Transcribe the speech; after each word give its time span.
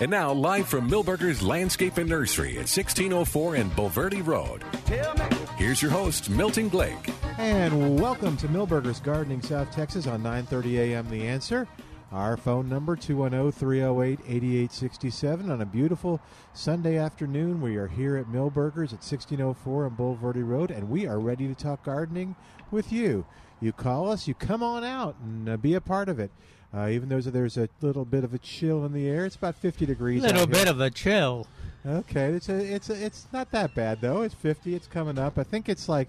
And 0.00 0.12
now, 0.12 0.32
live 0.32 0.68
from 0.68 0.88
Milberger's 0.88 1.42
Landscape 1.42 1.98
and 1.98 2.08
Nursery 2.08 2.52
at 2.52 2.68
1604 2.68 3.56
and 3.56 3.68
Bulverde 3.72 4.24
Road. 4.24 4.62
Here's 5.56 5.82
your 5.82 5.90
host, 5.90 6.30
Milton 6.30 6.68
Blake. 6.68 7.10
And 7.36 8.00
welcome 8.00 8.36
to 8.36 8.46
Milberger's 8.46 9.00
Gardening, 9.00 9.42
South 9.42 9.72
Texas 9.72 10.06
on 10.06 10.22
9:30 10.22 10.78
a.m. 10.78 11.10
The 11.10 11.26
Answer. 11.26 11.66
Our 12.12 12.36
phone 12.36 12.68
number 12.68 12.94
210-308-8867 12.94 15.50
on 15.50 15.62
a 15.62 15.66
beautiful 15.66 16.20
Sunday 16.52 16.96
afternoon. 16.96 17.60
We 17.60 17.74
are 17.74 17.88
here 17.88 18.16
at 18.16 18.28
Milberger's 18.28 18.92
at 18.92 19.02
1604 19.02 19.86
on 19.86 19.96
Bulverde 19.96 20.46
Road 20.46 20.70
and 20.70 20.88
we 20.88 21.08
are 21.08 21.18
ready 21.18 21.48
to 21.48 21.56
talk 21.56 21.84
gardening 21.84 22.36
with 22.70 22.92
you. 22.92 23.26
You 23.60 23.72
call 23.72 24.08
us, 24.10 24.28
you 24.28 24.34
come 24.34 24.62
on 24.62 24.84
out 24.84 25.16
and 25.22 25.48
uh, 25.48 25.56
be 25.56 25.74
a 25.74 25.80
part 25.80 26.08
of 26.08 26.20
it. 26.20 26.30
Uh, 26.74 26.88
even 26.88 27.08
though 27.08 27.20
there's 27.20 27.56
a 27.56 27.68
little 27.80 28.04
bit 28.04 28.24
of 28.24 28.34
a 28.34 28.38
chill 28.38 28.84
in 28.84 28.92
the 28.92 29.08
air, 29.08 29.24
it's 29.24 29.36
about 29.36 29.56
50 29.56 29.86
degrees. 29.86 30.22
A 30.22 30.26
little 30.26 30.42
out 30.42 30.50
bit 30.50 30.58
here. 30.64 30.70
of 30.70 30.80
a 30.80 30.90
chill. 30.90 31.46
Okay, 31.86 32.32
it's 32.32 32.48
a, 32.48 32.74
it's 32.74 32.90
a, 32.90 33.06
it's 33.06 33.26
not 33.32 33.50
that 33.52 33.74
bad 33.74 34.00
though. 34.00 34.22
It's 34.22 34.34
50. 34.34 34.74
It's 34.74 34.86
coming 34.86 35.18
up. 35.18 35.38
I 35.38 35.44
think 35.44 35.68
it's 35.68 35.88
like 35.88 36.08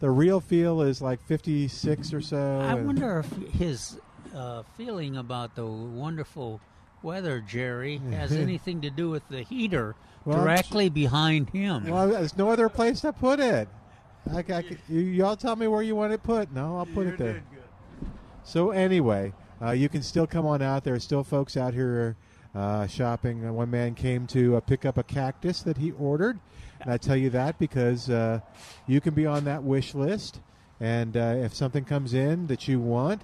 the 0.00 0.10
real 0.10 0.40
feel 0.40 0.82
is 0.82 1.02
like 1.02 1.20
56 1.26 2.12
or 2.12 2.20
so. 2.20 2.60
I 2.60 2.74
wonder 2.74 3.18
if 3.18 3.52
his 3.52 3.98
uh, 4.34 4.62
feeling 4.76 5.16
about 5.16 5.56
the 5.56 5.66
wonderful 5.66 6.60
weather, 7.02 7.40
Jerry, 7.40 7.98
has 8.12 8.32
anything 8.32 8.80
to 8.82 8.90
do 8.90 9.10
with 9.10 9.26
the 9.28 9.42
heater 9.42 9.96
Well, 10.24 10.38
I'm 10.38 10.44
directly 10.44 10.88
behind 10.88 11.50
him. 11.50 11.88
Well, 11.88 12.08
there's 12.08 12.36
no 12.36 12.50
other 12.50 12.68
place 12.68 13.00
to 13.00 13.12
put 13.12 13.40
it. 13.40 13.68
I, 14.32 14.44
I, 14.48 14.64
you, 14.88 15.00
y'all 15.00 15.36
tell 15.36 15.56
me 15.56 15.66
where 15.68 15.82
you 15.82 15.96
want 15.96 16.12
it 16.12 16.22
put. 16.22 16.52
No, 16.52 16.76
I'll 16.76 16.86
put 16.86 17.06
it 17.06 17.18
there. 17.18 17.42
So 18.44 18.70
anyway, 18.70 19.32
uh, 19.62 19.70
you 19.70 19.88
can 19.88 20.02
still 20.02 20.26
come 20.26 20.46
on 20.46 20.62
out. 20.62 20.84
There 20.84 20.94
are 20.94 21.00
still 21.00 21.24
folks 21.24 21.56
out 21.56 21.74
here 21.74 22.16
uh, 22.54 22.86
shopping. 22.86 23.46
Uh, 23.46 23.52
One 23.52 23.70
man 23.70 23.94
came 23.94 24.26
to 24.28 24.56
uh, 24.56 24.60
pick 24.60 24.84
up 24.84 24.98
a 24.98 25.02
cactus 25.02 25.62
that 25.62 25.76
he 25.76 25.92
ordered, 25.92 26.38
and 26.80 26.92
I 26.92 26.96
tell 26.96 27.16
you 27.16 27.30
that 27.30 27.58
because 27.58 28.08
uh, 28.10 28.40
you 28.86 29.00
can 29.00 29.14
be 29.14 29.26
on 29.26 29.44
that 29.44 29.62
wish 29.62 29.94
list. 29.94 30.40
And 30.80 31.16
uh, 31.16 31.34
if 31.38 31.54
something 31.54 31.84
comes 31.84 32.14
in 32.14 32.46
that 32.46 32.68
you 32.68 32.78
want, 32.78 33.22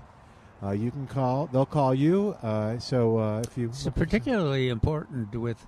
uh, 0.62 0.72
you 0.72 0.90
can 0.90 1.06
call. 1.06 1.46
They'll 1.46 1.66
call 1.66 1.94
you. 1.94 2.36
Uh, 2.42 2.78
so 2.78 3.18
uh, 3.18 3.42
if 3.46 3.56
you 3.56 3.68
it's 3.68 3.88
particularly 3.90 4.68
important 4.68 5.34
with 5.34 5.64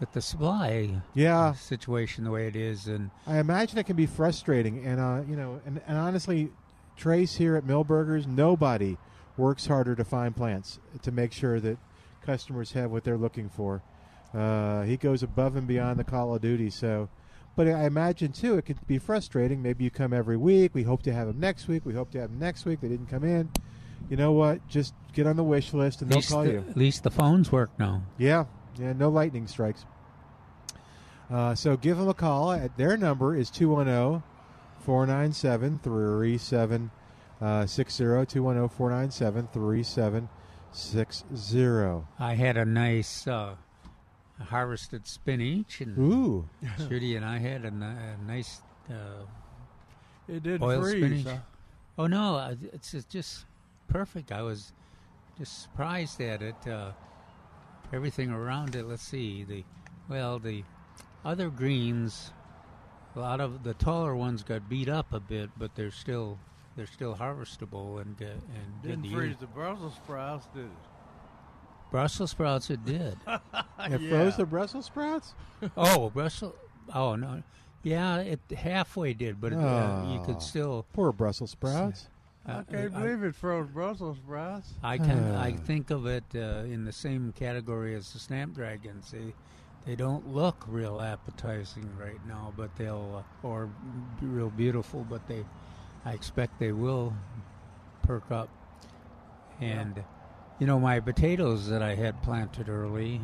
with 0.00 0.12
the 0.12 0.20
supply 0.20 0.90
yeah, 1.14 1.52
situation 1.52 2.24
the 2.24 2.30
way 2.30 2.46
it 2.46 2.56
is, 2.56 2.88
and 2.88 3.10
I 3.26 3.38
imagine 3.38 3.78
it 3.78 3.86
can 3.86 3.96
be 3.96 4.06
frustrating, 4.06 4.84
and 4.84 5.00
uh, 5.00 5.22
you 5.28 5.36
know, 5.36 5.60
and, 5.64 5.80
and 5.86 5.96
honestly, 5.96 6.50
Trace 6.96 7.36
here 7.36 7.56
at 7.56 7.64
Milberger's, 7.64 8.26
nobody 8.26 8.98
works 9.36 9.66
harder 9.66 9.94
to 9.94 10.04
find 10.04 10.36
plants 10.36 10.78
to 11.02 11.10
make 11.10 11.32
sure 11.32 11.60
that 11.60 11.78
customers 12.22 12.72
have 12.72 12.90
what 12.90 13.04
they're 13.04 13.18
looking 13.18 13.48
for. 13.48 13.82
Uh, 14.32 14.82
he 14.82 14.96
goes 14.96 15.22
above 15.22 15.56
and 15.56 15.66
beyond 15.66 15.98
the 15.98 16.04
call 16.04 16.34
of 16.34 16.42
duty. 16.42 16.70
So, 16.70 17.08
but 17.56 17.68
I 17.68 17.84
imagine 17.84 18.32
too, 18.32 18.58
it 18.58 18.62
could 18.62 18.84
be 18.86 18.98
frustrating. 18.98 19.62
Maybe 19.62 19.84
you 19.84 19.90
come 19.90 20.12
every 20.12 20.36
week. 20.36 20.74
We 20.74 20.82
hope 20.82 21.02
to 21.04 21.12
have 21.12 21.28
them 21.28 21.38
next 21.38 21.68
week. 21.68 21.84
We 21.84 21.94
hope 21.94 22.10
to 22.12 22.20
have 22.20 22.30
them 22.30 22.40
next 22.40 22.64
week. 22.64 22.80
They 22.80 22.88
didn't 22.88 23.08
come 23.08 23.24
in. 23.24 23.50
You 24.10 24.16
know 24.16 24.32
what? 24.32 24.66
Just 24.68 24.92
get 25.12 25.26
on 25.26 25.36
the 25.36 25.44
wish 25.44 25.72
list, 25.72 26.02
and 26.02 26.10
they'll 26.10 26.20
call 26.20 26.44
the, 26.44 26.52
you. 26.52 26.64
at 26.68 26.76
least 26.76 27.04
the 27.04 27.10
phones 27.10 27.50
work 27.50 27.70
now. 27.78 28.02
Yeah, 28.18 28.44
yeah, 28.78 28.92
no 28.92 29.08
lightning 29.08 29.46
strikes. 29.46 29.86
Uh, 31.30 31.54
so 31.54 31.76
give 31.76 31.96
them 31.96 32.08
a 32.08 32.14
call. 32.14 32.52
At 32.52 32.76
their 32.76 32.96
number 32.96 33.34
is 33.34 33.50
210 33.50 34.22
497 34.84 36.90
3760. 37.44 38.40
210 38.40 38.68
497 38.68 39.48
3760. 39.52 42.06
I 42.18 42.34
had 42.34 42.56
a 42.56 42.64
nice 42.64 43.26
uh, 43.28 43.54
harvested 44.48 45.06
spinach, 45.06 45.80
and 45.82 45.98
Ooh. 45.98 46.48
Judy 46.88 47.16
and 47.16 47.24
I 47.24 47.38
had 47.38 47.64
a, 47.64 47.68
a 47.68 48.16
nice 48.26 48.60
uh, 48.90 49.24
It 50.28 50.42
did 50.42 50.60
boiled 50.60 50.82
freeze. 50.84 51.20
spinach. 51.20 51.26
huh? 51.26 51.36
Oh 51.98 52.06
no, 52.06 52.36
uh, 52.36 52.54
it's 52.72 52.90
just- 52.92 53.08
just 53.10 53.44
perfect. 53.88 54.32
I 54.32 54.42
was 54.42 54.72
just 55.38 55.62
surprised 55.62 56.20
at 56.20 56.42
it. 56.42 56.66
Uh, 56.66 56.90
everything 57.92 58.30
around 58.30 58.74
it. 58.74 58.86
Let's 58.86 59.02
see 59.02 59.44
the 59.44 59.64
well 60.08 60.38
the 60.38 60.64
other 61.24 61.50
greens. 61.50 62.32
A 63.16 63.20
lot 63.20 63.40
of 63.40 63.62
the 63.62 63.74
taller 63.74 64.16
ones 64.16 64.42
got 64.42 64.68
beat 64.68 64.88
up 64.88 65.12
a 65.12 65.20
bit, 65.20 65.50
but 65.56 65.76
they're 65.76 65.92
still 65.92 66.36
they're 66.76 66.86
still 66.86 67.14
harvestable 67.14 68.00
and 68.00 68.16
uh, 68.20 68.26
and 68.26 68.82
Didn't 68.82 69.04
to 69.04 69.10
freeze 69.10 69.28
use. 69.30 69.36
the 69.40 69.46
Brussels 69.46 69.94
sprouts, 69.94 70.46
did 70.54 70.64
it? 70.64 70.70
Brussels 71.90 72.30
sprouts. 72.32 72.70
It 72.70 72.84
did. 72.84 73.16
It 73.86 74.00
Yeah. 74.00 74.08
froze 74.08 74.36
the 74.36 74.46
Brussels 74.46 74.86
sprouts? 74.86 75.34
oh, 75.76 76.08
Brussels. 76.10 76.54
Oh 76.94 77.16
no. 77.16 77.42
Yeah, 77.82 78.16
it 78.18 78.40
halfway 78.56 79.12
did, 79.12 79.40
but 79.40 79.52
it, 79.52 79.58
uh, 79.58 80.04
you 80.08 80.18
Oh. 80.20 80.22
could 80.24 80.40
still. 80.40 80.86
Poor 80.94 81.12
Brussels 81.12 81.50
sprouts. 81.50 82.08
Uh, 82.48 82.62
I 82.68 82.72
can't 82.72 82.94
I- 82.94 83.00
believe 83.00 83.22
it 83.24 83.34
froze 83.34 83.68
Brussels 83.68 84.16
sprouts. 84.18 84.72
I 84.82 84.96
can 84.98 85.34
I 85.34 85.52
think 85.52 85.90
of 85.90 86.06
it 86.06 86.24
uh, 86.34 86.64
in 86.66 86.84
the 86.84 86.92
same 86.92 87.32
category 87.32 87.94
as 87.94 88.12
the 88.12 88.18
snapdragons. 88.18 89.10
They 89.10 89.34
they 89.86 89.94
don't 89.96 90.26
look 90.32 90.64
real 90.66 91.00
appetizing 91.02 91.88
right 92.00 92.24
now, 92.26 92.54
but 92.56 92.74
they'll 92.76 93.22
uh, 93.44 93.46
or 93.46 93.66
b- 94.20 94.26
real 94.26 94.48
beautiful, 94.50 95.04
but 95.08 95.26
they 95.28 95.44
I 96.04 96.12
expect 96.12 96.58
they 96.58 96.72
will 96.72 97.14
perk 98.02 98.30
up. 98.30 98.48
And 99.60 100.02
you 100.58 100.66
know 100.66 100.78
my 100.78 101.00
potatoes 101.00 101.68
that 101.68 101.82
I 101.82 101.94
had 101.94 102.22
planted 102.22 102.68
early, 102.68 103.20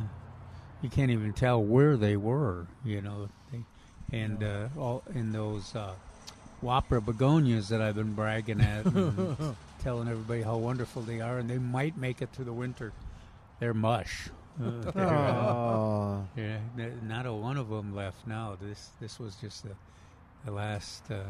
you 0.83 0.89
can't 0.89 1.11
even 1.11 1.33
tell 1.33 1.63
where 1.63 1.97
they 1.97 2.17
were. 2.17 2.67
You 2.85 3.03
know, 3.03 3.29
they, 3.53 3.65
and 4.17 4.43
uh, 4.43 4.69
all 4.79 5.03
in 5.15 5.33
those 5.33 5.75
uh, 5.75 5.93
Whopper 6.63 7.01
begonias 7.01 7.69
that 7.69 7.81
I've 7.83 7.97
been 7.97 8.15
bragging 8.15 8.61
at. 8.61 8.85
and 8.87 9.57
telling 9.83 10.09
everybody 10.09 10.43
how 10.43 10.57
wonderful 10.59 11.01
they 11.03 11.21
are, 11.21 11.39
and 11.39 11.49
they 11.49 11.59
might 11.59 11.97
make 11.97 12.21
it 12.23 12.29
through 12.33 12.45
the 12.45 12.53
winter. 12.53 12.93
They're 13.61 13.73
mush. 13.75 14.29
Uh, 14.63 14.71
they're, 14.95 15.07
uh, 15.07 15.55
Oh. 15.55 16.27
yeah, 16.37 16.59
not 17.03 17.25
a 17.27 17.33
one 17.33 17.57
of 17.57 17.69
them 17.71 17.95
left 17.95 18.27
now. 18.27 18.57
This 18.61 18.91
this 19.01 19.19
was 19.19 19.37
just 19.37 19.65
the, 19.65 19.71
the 20.45 20.53
last. 20.53 21.11
Uh, 21.11 21.23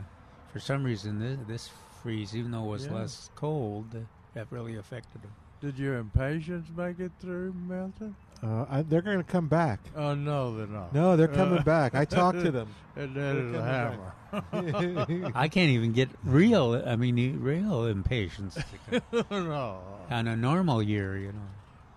for 0.52 0.60
some 0.60 0.84
reason, 0.84 1.18
this, 1.18 1.38
this 1.46 1.70
freeze, 2.02 2.34
even 2.36 2.50
though 2.50 2.64
it 2.64 2.68
was 2.68 2.86
Yeah. 2.86 2.94
less 2.94 3.30
cold, 3.34 3.86
uh, 3.94 3.98
that 4.34 4.46
really 4.50 4.76
affected 4.76 5.22
them. 5.22 5.30
Did 5.60 5.78
your 5.78 5.98
impatiens 5.98 6.68
make 6.74 6.98
it 7.00 7.12
through, 7.20 7.52
Milton? 7.52 8.16
Uh, 8.42 8.64
I, 8.70 8.82
they're 8.82 9.02
going 9.02 9.18
to 9.18 9.24
come 9.24 9.48
back. 9.48 9.80
Oh 9.94 10.14
no, 10.14 10.56
they're 10.56 10.66
not. 10.66 10.94
No, 10.94 11.14
they're 11.16 11.28
coming 11.28 11.58
Uh, 11.58 11.62
back. 11.62 11.94
I 11.94 12.06
talked 12.06 12.40
to 12.42 12.50
them. 12.58 12.68
And 12.96 13.14
They're 13.14 13.34
that 13.34 13.40
is 13.42 13.54
a 13.54 13.62
hammer. 13.62 15.32
I 15.34 15.48
can't 15.48 15.70
even 15.70 15.92
get 15.92 16.08
real. 16.24 16.82
I 16.86 16.96
mean, 16.96 17.18
e- 17.18 17.30
real 17.32 17.84
impatiens 17.86 18.56
to 18.90 19.24
no. 19.30 19.80
on 20.08 20.26
a 20.28 20.36
normal 20.36 20.82
year. 20.82 21.18
You 21.18 21.32
know, 21.32 21.48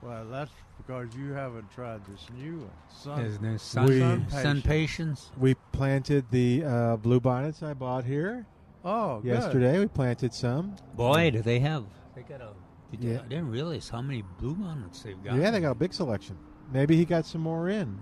Well, 0.01 0.25
that's 0.29 0.51
because 0.77 1.15
you 1.15 1.31
haven't 1.31 1.71
tried 1.71 2.01
this 2.05 2.25
new 2.37 2.57
one. 2.59 2.69
Sun, 2.93 3.21
There's 3.23 3.39
no 3.39 3.55
sun, 3.57 4.25
We- 4.25 4.31
sun 4.41 4.61
patience. 4.61 5.29
We 5.37 5.55
planted 5.73 6.23
the 6.31 6.63
uh, 6.63 6.95
blue 6.97 7.19
bonnets 7.19 7.61
I 7.61 7.73
bought 7.73 8.05
here 8.05 8.45
Oh, 8.85 9.19
good. 9.19 9.33
yesterday. 9.33 9.79
We 9.79 9.87
planted 9.87 10.33
some. 10.33 10.75
Boy, 10.95 11.31
do 11.31 11.41
they 11.41 11.59
have! 11.59 11.83
They 12.15 12.21
got 12.21 12.41
a. 12.41 12.49
did 12.91 13.03
you- 13.03 13.11
Yeah. 13.13 13.19
I 13.21 13.27
didn't 13.27 13.49
realize 13.49 13.89
how 13.89 14.01
many 14.01 14.23
blue 14.39 14.55
bonnets 14.55 15.01
they've 15.03 15.21
got. 15.23 15.35
Yeah, 15.35 15.51
they 15.51 15.59
got 15.59 15.71
a 15.71 15.75
big 15.75 15.93
selection. 15.93 16.37
Maybe 16.71 16.95
he 16.95 17.03
got 17.05 17.25
some 17.25 17.41
more 17.41 17.67
in. 17.69 17.99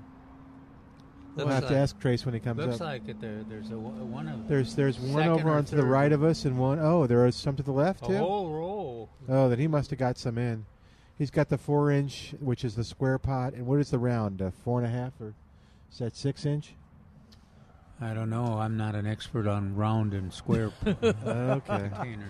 We'll 1.36 1.46
Looks 1.48 1.62
have 1.62 1.70
to 1.70 1.78
ask 1.78 1.98
Trace 1.98 2.26
when 2.26 2.34
he 2.34 2.42
comes 2.42 2.60
Looks 2.60 2.76
up. 2.76 2.82
like 2.82 3.08
it 3.08 3.22
there. 3.22 3.44
There's 3.48 3.72
a 3.72 3.78
one 3.80 4.28
of 4.28 4.48
There's 4.50 4.76
there's 4.76 5.00
one 5.00 5.14
second 5.24 5.30
over 5.32 5.50
or 5.50 5.54
onto 5.54 5.78
the 5.78 5.86
right 5.86 6.12
of 6.12 6.24
us 6.26 6.44
and 6.44 6.60
one 6.60 6.78
oh 6.80 7.08
there 7.08 7.26
is 7.26 7.38
some 7.38 7.56
to 7.56 7.64
the 7.64 7.72
left 7.72 8.04
a 8.04 8.08
too. 8.08 8.18
whole 8.18 8.50
roll. 8.52 9.10
Oh, 9.30 9.48
then 9.48 9.58
he 9.58 9.68
must 9.68 9.92
have 9.92 10.00
got 10.00 10.18
some 10.18 10.38
in. 10.38 10.66
He's 11.18 11.32
got 11.32 11.48
the 11.48 11.58
four 11.58 11.90
inch, 11.90 12.34
which 12.42 12.66
is 12.66 12.76
the 12.76 12.84
square 12.84 13.18
pot, 13.18 13.54
and 13.54 13.66
what 13.66 13.80
is 13.80 13.92
the 13.92 14.00
round? 14.00 14.42
Uh, 14.42 14.52
four 14.52 14.80
and 14.82 14.88
a 14.88 14.90
half, 14.90 15.14
or 15.22 15.34
is 15.90 16.00
that 16.00 16.18
six 16.18 16.46
inch? 16.46 16.74
I 18.02 18.14
don't 18.14 18.30
know. 18.30 18.58
I'm 18.58 18.78
not 18.78 18.96
an 18.96 19.06
expert 19.06 19.48
on 19.48 19.76
round 19.76 20.14
and 20.14 20.34
square 20.34 20.72
Okay, 20.86 21.62
containers. 21.68 22.28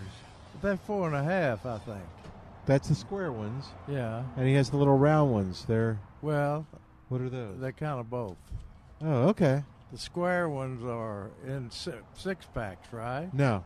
They're 0.62 0.78
four 0.78 1.08
and 1.08 1.16
a 1.16 1.24
half, 1.24 1.66
I 1.66 1.78
think. 1.80 2.04
that's 2.66 2.90
the 2.90 2.96
square 2.96 3.32
ones, 3.32 3.66
Yeah. 3.88 4.24
and 4.38 4.48
he 4.48 4.54
has 4.56 4.70
the 4.70 4.78
little 4.78 4.98
round 4.98 5.32
ones. 5.32 5.66
They're 5.66 5.98
Well, 6.22 6.68
what 7.10 7.22
are 7.22 7.30
those? 7.30 7.60
they're 7.60 7.72
kind 7.72 8.00
of 8.00 8.10
both. 8.10 8.38
Oh, 9.02 9.30
okay. 9.30 9.64
The 9.92 9.98
square 9.98 10.48
ones 10.50 10.84
are 10.84 11.30
in 11.48 11.72
si- 11.72 11.92
six 12.14 12.46
packs, 12.54 12.92
right? 12.94 13.34
No, 13.34 13.64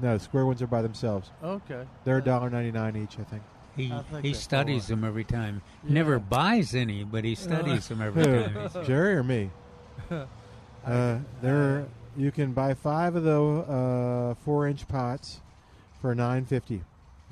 no, 0.00 0.14
the 0.16 0.22
square 0.24 0.46
ones 0.46 0.62
are 0.62 0.66
by 0.66 0.82
themselves. 0.82 1.30
Okay. 1.42 1.84
They're 2.04 2.18
a 2.18 2.22
dollar 2.24 2.48
ninety 2.48 2.72
nine 2.72 2.96
each, 2.96 3.18
I 3.18 3.24
think. 3.24 3.42
He 3.76 3.92
I 3.92 4.02
think 4.02 4.24
he 4.24 4.32
they're 4.32 4.40
studies 4.40 4.86
four. 4.86 4.96
them 4.96 5.04
every 5.04 5.24
time. 5.24 5.62
Yeah. 5.84 5.92
Never 5.94 6.18
buys 6.18 6.74
any, 6.74 7.04
but 7.04 7.24
he 7.24 7.34
studies 7.34 7.88
them 7.88 8.00
every 8.00 8.24
time. 8.24 8.84
Jerry 8.86 9.14
or 9.16 9.22
me? 9.24 9.50
Uh, 10.90 11.18
there, 11.40 11.86
you 12.16 12.32
can 12.32 12.52
buy 12.52 12.74
five 12.74 13.14
of 13.14 13.22
the 13.22 13.40
uh, 13.40 14.34
four-inch 14.44 14.88
pots 14.88 15.40
for 16.00 16.14
nine 16.14 16.44
fifty, 16.44 16.82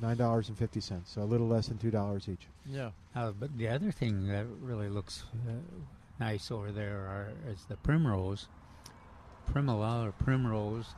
nine 0.00 0.16
dollars 0.16 0.48
and 0.48 0.56
fifty 0.56 0.80
cents. 0.80 1.10
So 1.10 1.22
a 1.22 1.24
little 1.24 1.48
less 1.48 1.66
than 1.68 1.78
two 1.78 1.90
dollars 1.90 2.28
each. 2.28 2.46
Yeah. 2.64 2.90
Uh, 3.16 3.32
but 3.32 3.56
the 3.58 3.68
other 3.68 3.90
thing 3.90 4.28
that 4.28 4.46
really 4.62 4.88
looks 4.88 5.24
uh, 5.48 5.52
nice 6.20 6.50
over 6.50 6.70
there 6.70 6.98
are, 6.98 7.28
is 7.50 7.64
the 7.68 7.76
primrose, 7.78 8.46
primula 9.46 10.06
or 10.06 10.12
primrose. 10.12 10.94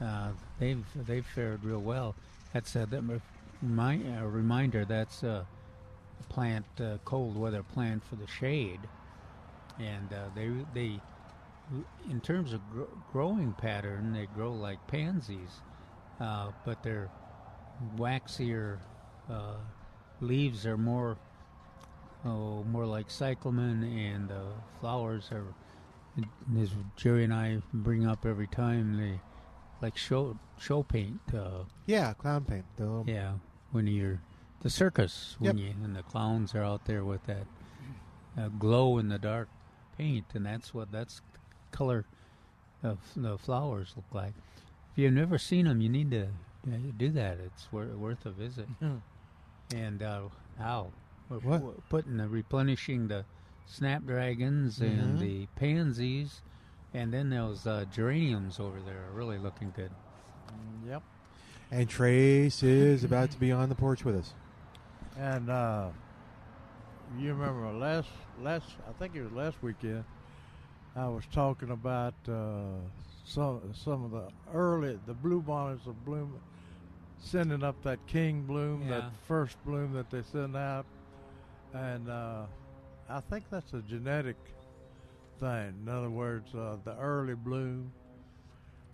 Uh, 0.00 0.30
they've 0.58 0.84
they've 0.94 1.26
fared 1.26 1.64
real 1.64 1.80
well. 1.80 2.14
That's 2.52 2.74
a 2.76 2.86
that 2.86 3.02
ref- 3.02 3.22
remi- 3.62 4.12
uh, 4.16 4.24
reminder. 4.26 4.84
That's 4.84 5.22
a 5.24 5.46
plant, 6.28 6.66
uh, 6.78 6.98
cold 7.04 7.36
weather 7.36 7.62
plant 7.64 8.04
for 8.04 8.14
the 8.14 8.26
shade, 8.28 8.80
and 9.80 10.12
uh, 10.12 10.26
they 10.36 10.50
they 10.72 11.00
in 12.08 12.20
terms 12.20 12.52
of 12.52 12.60
gr- 12.70 12.82
growing 13.12 13.52
pattern, 13.52 14.12
they 14.12 14.26
grow 14.26 14.52
like 14.52 14.84
pansies, 14.86 15.62
uh, 16.20 16.50
but 16.64 16.82
they're 16.82 17.10
waxier. 17.96 18.78
Uh, 19.30 19.54
leaves 20.20 20.66
are 20.66 20.76
more 20.76 21.16
oh 22.26 22.62
more 22.64 22.84
like 22.84 23.10
cyclamen 23.10 23.82
and 23.84 24.28
the 24.28 24.42
flowers 24.80 25.30
are 25.32 25.46
as 26.60 26.70
Jerry 26.96 27.24
and 27.24 27.32
I 27.32 27.62
bring 27.72 28.06
up 28.06 28.26
every 28.26 28.48
time 28.48 28.98
they 28.98 29.20
like 29.80 29.96
show 29.96 30.36
show 30.58 30.82
paint 30.82 31.20
uh, 31.34 31.64
Yeah, 31.86 32.12
clown 32.14 32.44
paint. 32.44 32.64
The 32.76 33.04
yeah 33.06 33.32
when 33.70 33.86
you're 33.86 34.20
the 34.60 34.68
circus 34.68 35.36
when 35.38 35.56
Yep. 35.56 35.64
you 35.66 35.74
and 35.84 35.96
the 35.96 36.02
clowns 36.02 36.54
are 36.54 36.62
out 36.64 36.84
there 36.84 37.04
with 37.04 37.24
that 37.24 37.46
uh, 38.38 38.48
glow 38.48 38.98
in 38.98 39.08
the 39.08 39.18
dark 39.18 39.48
paint 39.96 40.26
and 40.34 40.44
that's 40.44 40.74
what 40.74 40.92
that's 40.92 41.22
color 41.70 42.04
of 42.82 42.98
the 43.16 43.36
flowers 43.38 43.92
look 43.96 44.04
like 44.12 44.32
if 44.92 44.96
you've 44.98 45.12
never 45.12 45.38
seen 45.38 45.66
them 45.66 45.80
you 45.80 45.88
need 45.88 46.10
to 46.10 46.28
do 46.98 47.10
that 47.10 47.38
it's 47.44 47.68
wor- 47.72 47.86
worth 47.96 48.24
a 48.26 48.30
visit 48.30 48.68
and 49.74 50.02
uh, 50.02 50.22
how 50.58 50.90
we're, 51.28 51.38
What? 51.38 51.62
we're 51.62 51.72
putting 51.88 52.16
the 52.16 52.28
replenishing 52.28 53.08
the 53.08 53.24
snapdragons 53.66 54.80
and 54.80 55.16
Mhm. 55.16 55.20
the 55.20 55.46
pansies, 55.56 56.42
and 56.92 57.12
then 57.12 57.30
those 57.30 57.66
uh, 57.68 57.84
geraniums 57.92 58.58
over 58.58 58.80
there 58.80 59.06
are 59.06 59.12
really 59.12 59.38
looking 59.38 59.72
good. 59.76 59.92
Yep. 60.88 61.02
And 61.70 61.88
Trace 61.88 62.64
is 62.64 63.04
about 63.04 63.30
to 63.30 63.38
be 63.38 63.52
on 63.52 63.68
the 63.68 63.76
porch 63.76 64.04
with 64.04 64.16
us. 64.16 64.34
And 65.16 65.48
uh, 65.48 65.90
you 67.16 67.32
remember 67.32 67.70
last 67.72 68.08
last 68.42 68.66
I 68.88 68.92
think 68.98 69.14
it 69.14 69.22
was 69.22 69.32
last 69.32 69.62
weekend. 69.62 70.04
I 70.96 71.08
was 71.08 71.24
talking 71.32 71.70
about 71.70 72.14
uh, 72.28 72.78
some 73.24 73.60
some 73.74 74.04
of 74.04 74.10
the 74.10 74.28
early 74.52 74.98
the 75.06 75.14
blue 75.14 75.40
bonnets 75.40 75.86
of 75.86 76.04
bloom, 76.04 76.40
sending 77.18 77.62
up 77.62 77.80
that 77.82 78.04
king 78.06 78.42
bloom, 78.42 78.82
Yeah. 78.82 79.00
that 79.00 79.12
first 79.26 79.56
bloom 79.64 79.92
that 79.94 80.10
they 80.10 80.22
send 80.22 80.56
out, 80.56 80.86
and 81.72 82.08
uh, 82.08 82.46
I 83.08 83.20
think 83.20 83.44
that's 83.50 83.72
a 83.72 83.82
genetic 83.82 84.36
thing. 85.38 85.74
In 85.82 85.88
other 85.88 86.10
words, 86.10 86.54
uh, 86.54 86.76
the 86.84 86.96
early 86.98 87.34
bloom. 87.34 87.92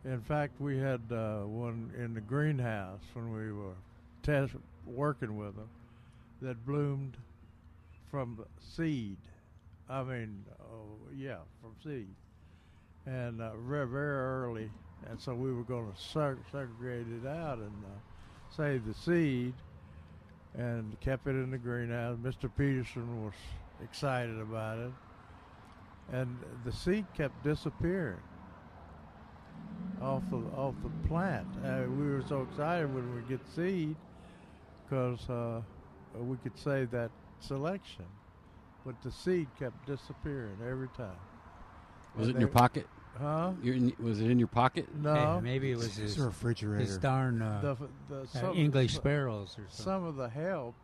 In 0.05 0.21
fact, 0.21 0.61
we 0.61 0.79
had 0.79 1.01
uh, 1.11 1.41
one 1.41 1.91
in 1.99 2.15
the 2.15 2.21
greenhouse 2.21 3.01
when 3.15 3.33
we 3.33 3.51
were 3.51 3.75
test 4.23 4.53
working 4.85 5.37
with 5.37 5.57
them 5.57 5.69
that 6.43 6.65
bloomed 6.65 7.17
from 8.09 8.45
seed. 8.61 9.17
I 9.89 10.03
mean, 10.03 10.45
oh, 10.61 10.99
yeah, 11.17 11.39
from 11.61 11.75
seed, 11.83 12.15
and 13.07 13.41
uh, 13.41 13.53
very 13.57 13.87
very 13.87 14.17
early. 14.19 14.71
And 15.09 15.21
so 15.21 15.35
we 15.35 15.53
were 15.53 15.65
going 15.65 15.93
to 15.93 15.99
seg- 15.99 16.39
segregate 16.51 17.07
it 17.23 17.27
out 17.27 17.59
and 17.59 17.85
uh, 17.85 17.99
save 18.49 18.85
the 18.87 18.95
seed, 18.95 19.55
and 20.55 20.99
kept 21.01 21.27
it 21.27 21.31
in 21.31 21.51
the 21.51 21.59
greenhouse. 21.59 22.17
Mr. 22.19 22.49
Peterson 22.49 23.25
was 23.25 23.35
excited 23.83 24.41
about 24.41 24.79
it, 24.79 24.93
and 26.09 26.45
the 26.65 26.73
seed 26.73 27.07
kept 27.15 27.43
disappearing 27.43 28.23
off 30.01 30.25
the 30.31 30.37
off 30.37 30.75
the 30.83 30.91
plant. 31.09 31.47
Uh, 31.63 31.85
we 31.89 32.07
were 32.11 32.23
so 32.27 32.43
excited 32.43 32.93
when 32.93 33.15
we 33.15 33.23
get 33.23 33.41
seed 33.55 33.97
because 34.85 35.29
uh, 35.31 35.63
we 36.15 36.37
could 36.39 36.59
save 36.59 36.91
that 36.91 37.11
selection, 37.41 38.07
but 38.87 38.95
the 39.03 39.11
seed 39.11 39.49
kept 39.59 39.85
disappearing 39.87 40.57
every 40.67 40.89
time. 40.97 41.11
Was 42.17 42.29
it 42.29 42.31
And 42.31 42.37
in 42.37 42.41
your 42.41 42.49
pocket? 42.49 42.87
Huh? 43.19 43.53
You're 43.63 43.75
in, 43.75 43.93
was 43.99 44.21
it 44.21 44.31
in 44.31 44.39
your 44.39 44.49
pocket? 44.49 44.87
No. 44.95 45.15
Hey, 45.15 45.41
maybe 45.43 45.73
it 45.73 45.77
was 45.77 45.87
It's 45.87 45.97
his, 45.97 46.19
refrigerator. 46.19 46.85
his 46.85 46.97
darn 46.99 47.43
uh, 47.43 47.61
the, 48.09 48.27
the, 48.33 48.49
uh, 48.49 48.53
English 48.53 48.93
some- 48.93 49.01
sparrows 49.03 49.57
or 49.59 49.65
something. 49.69 49.85
Some 49.85 50.05
of 50.05 50.17
the 50.17 50.29
help 50.29 50.75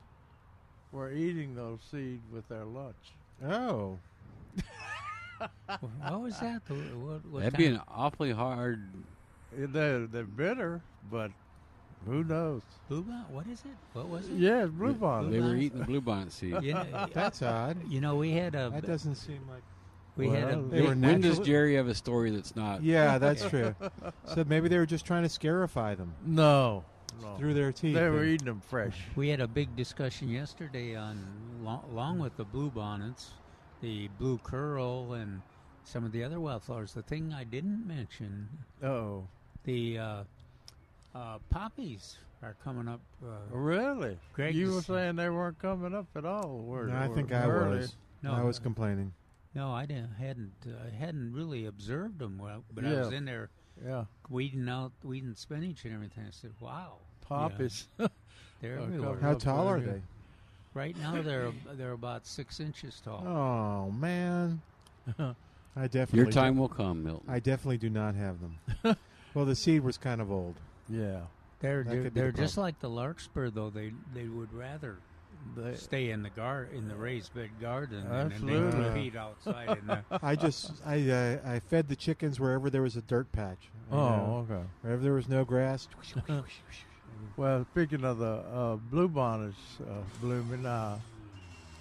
were 0.90 1.12
eating 1.12 1.54
those 1.54 1.78
seeds 1.90 2.24
with 2.32 2.46
their 2.48 2.64
lunch. 2.64 2.96
oh, 3.46 3.98
what 6.00 6.20
was 6.20 6.38
that? 6.40 6.62
What, 6.68 7.24
what 7.26 7.42
That'd 7.42 7.56
be 7.58 7.66
an 7.66 7.80
awfully 7.88 8.32
hard. 8.32 8.82
They're, 9.56 10.06
they're 10.06 10.24
bitter, 10.24 10.80
but 11.10 11.30
who 12.06 12.24
knows? 12.24 12.62
Blue 12.88 13.02
bon- 13.02 13.26
What 13.28 13.46
is 13.46 13.60
it? 13.64 13.76
What 13.92 14.08
was 14.08 14.28
it? 14.28 14.34
Yeah, 14.34 14.64
it's 14.64 14.72
blue 14.72 14.94
bonnet. 14.94 15.30
They 15.30 15.40
were 15.40 15.56
eating 15.56 15.78
the 15.78 15.84
bluebonnet 15.84 16.32
seed. 16.32 16.56
You 16.62 16.74
know, 16.74 17.06
that's 17.12 17.42
odd. 17.42 17.78
you 17.86 18.00
know, 18.00 18.16
we 18.16 18.32
had 18.32 18.54
a 18.54 18.70
That 18.70 18.86
doesn't 18.86 19.14
seem 19.16 19.46
like. 19.48 19.62
we 20.16 20.28
had 20.28 20.44
a 20.54 20.58
Well, 20.58 20.68
They 20.68 20.80
were 20.82 20.88
when 20.88 21.00
when 21.02 21.20
does 21.20 21.38
Jerry 21.40 21.74
have 21.76 21.88
a 21.88 21.94
story 21.94 22.30
that's 22.30 22.54
not? 22.56 22.82
Yeah, 22.82 23.18
that's 23.18 23.48
true. 23.48 23.74
So 24.26 24.44
maybe 24.46 24.68
they 24.68 24.78
were 24.78 24.86
just 24.86 25.04
trying 25.06 25.22
to 25.22 25.28
scarify 25.28 25.94
them 25.94 26.14
No, 26.24 26.84
no. 27.20 27.36
through 27.36 27.54
their 27.54 27.72
teeth. 27.72 27.94
They 27.94 28.08
were 28.08 28.24
eating 28.24 28.46
them 28.46 28.60
fresh. 28.60 28.98
We 29.16 29.28
had 29.28 29.40
a 29.40 29.48
big 29.48 29.76
discussion 29.76 30.28
yesterday 30.28 30.94
on, 30.96 31.18
lo- 31.62 31.84
along 31.90 32.18
with 32.18 32.36
the 32.36 32.44
blue 32.44 32.70
bonnets, 32.70 33.30
the 33.80 34.08
blue 34.08 34.38
curl, 34.38 35.12
and 35.14 35.42
some 35.84 36.04
of 36.04 36.12
the 36.12 36.22
other 36.24 36.38
wildflowers. 36.40 36.92
The 36.94 37.02
thing 37.02 37.32
I 37.32 37.44
didn't 37.44 37.86
mention, 37.86 38.48
Oh, 38.82 39.26
the 39.64 39.98
uh, 39.98 40.24
uh, 41.14 41.38
poppies 41.50 42.18
are 42.42 42.56
coming 42.64 42.88
up. 42.88 43.00
Uh, 43.24 43.36
really? 43.50 44.18
Greg 44.32 44.54
you 44.54 44.74
were 44.74 44.82
saying 44.82 45.16
they 45.16 45.28
weren't 45.30 45.58
coming 45.58 45.94
up 45.94 46.06
at 46.16 46.24
all. 46.24 46.58
Were 46.58 46.86
No, 46.86 46.92
they? 46.92 46.98
I 46.98 47.08
Were 47.08 47.14
think 47.14 47.32
I 47.32 47.44
early. 47.46 47.78
was. 47.78 47.96
No. 48.22 48.32
I 48.32 48.42
was 48.42 48.58
complaining. 48.58 49.12
no, 49.54 49.72
I 49.72 49.84
didn't. 49.86 50.12
Hadn't 50.18 50.52
uh, 50.66 50.90
hadn't 50.96 51.32
really 51.32 51.66
observed 51.66 52.18
them 52.18 52.38
well, 52.38 52.64
but 52.72 52.84
I 52.84 52.92
was 52.94 53.12
in 53.12 53.24
there 53.24 53.50
Yeah, 53.84 54.04
weeding 54.28 54.68
out, 54.68 54.92
weeding 55.02 55.34
spinach 55.34 55.84
and 55.84 55.92
everything. 55.94 56.24
I 56.26 56.30
said, 56.30 56.52
"Wow, 56.60 56.98
poppies. 57.20 57.88
they're 58.60 58.78
Oh, 58.78 58.84
everywhere." 58.84 59.18
How 59.20 59.34
tall 59.34 59.66
are 59.68 59.80
they? 59.80 60.02
Right 60.74 60.96
now, 60.96 61.20
they're 61.20 61.52
they're 61.74 61.92
about 61.92 62.26
six 62.26 62.60
inches 62.60 63.00
tall. 63.04 63.24
Oh 63.26 63.90
man, 63.90 64.62
I 65.18 65.34
definitely. 65.88 66.16
Your 66.18 66.26
do- 66.26 66.32
time 66.32 66.56
will 66.56 66.68
come, 66.68 67.02
Milton. 67.04 67.28
I 67.28 67.40
definitely 67.40 67.78
do 67.78 67.90
not 67.90 68.14
have 68.14 68.36
them. 68.40 68.96
well, 69.34 69.44
the 69.44 69.56
seed 69.56 69.82
was 69.82 69.98
kind 69.98 70.20
of 70.20 70.30
old. 70.30 70.54
Yeah, 70.88 71.20
They're 71.60 71.84
they're, 71.84 72.02
could 72.04 72.14
be 72.14 72.20
the 72.20 72.32
just 72.32 72.56
like 72.56 72.78
the 72.80 72.90
larkspur, 72.90 73.50
though. 73.50 73.70
They 73.70 73.92
they 74.14 74.26
would 74.26 74.52
rather 74.52 74.98
they, 75.56 75.74
stay 75.74 76.10
in 76.10 76.22
the 76.22 76.30
gar 76.30 76.68
in 76.72 76.88
the 76.88 76.94
raised 76.94 77.34
bed 77.34 77.50
garden 77.60 77.98
and 77.98 78.10
then 78.10 78.32
Absolutely. 78.32 78.84
compete 78.84 79.16
outside. 79.16 79.78
In 79.78 79.86
the, 79.86 80.02
I 80.22 80.36
just 80.36 80.72
I 80.84 81.10
uh, 81.10 81.38
I 81.44 81.60
fed 81.60 81.88
the 81.88 81.96
chickens 81.96 82.38
wherever 82.38 82.70
there 82.70 82.82
was 82.82 82.96
a 82.96 83.02
dirt 83.02 83.30
patch. 83.32 83.70
you 83.90 83.96
know. 83.96 84.46
oh, 84.48 84.52
okay. 84.52 84.64
wherever 84.82 85.02
there 85.02 85.14
was 85.14 85.28
no 85.28 85.44
grass. 85.44 85.88
Well, 87.36 87.64
speaking 87.70 88.04
of 88.04 88.18
the 88.18 88.26
uh, 88.26 88.76
blue 88.76 89.08
bonnets 89.08 89.56
uh, 89.80 90.02
blooming, 90.20 90.66
uh, 90.66 90.98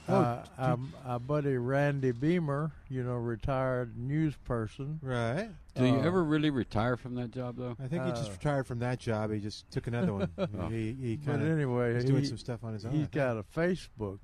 Oh, 0.08 0.15
uh, 0.15 0.46
our, 0.58 0.79
our 1.05 1.20
buddy 1.20 1.55
Randy 1.58 2.12
Beamer, 2.12 2.72
you 2.89 3.03
know, 3.03 3.15
retired 3.15 3.98
news 3.98 4.36
person. 4.46 5.00
Right. 5.01 5.50
Do 5.75 5.85
you 5.85 5.95
Uh, 5.95 6.03
ever 6.03 6.23
really 6.23 6.49
retire 6.49 6.97
from 6.97 7.15
that 7.15 7.31
job 7.31 7.55
though? 7.55 7.77
I 7.79 7.87
think 7.87 8.03
he 8.03 8.09
just 8.11 8.29
Uh, 8.29 8.33
retired 8.33 8.67
from 8.67 8.79
that 8.79 8.99
job. 8.99 9.31
He 9.31 9.39
just 9.39 9.69
took 9.71 9.87
another 9.87 10.13
one. 10.13 10.29
Oh. 10.37 10.67
He, 10.67 10.93
he 10.93 11.15
But 11.17 11.25
kind 11.31 11.41
of 11.43 11.47
anyway, 11.49 11.93
he's 11.93 12.03
doing 12.05 12.21
he- 12.23 12.27
some 12.27 12.37
stuff 12.37 12.63
on 12.63 12.73
his 12.73 12.85
own. 12.85 12.91
I 12.91 12.95
He's 12.95 13.01
think. 13.07 13.11
got 13.13 13.37
a 13.37 13.43
Facebook 13.43 14.19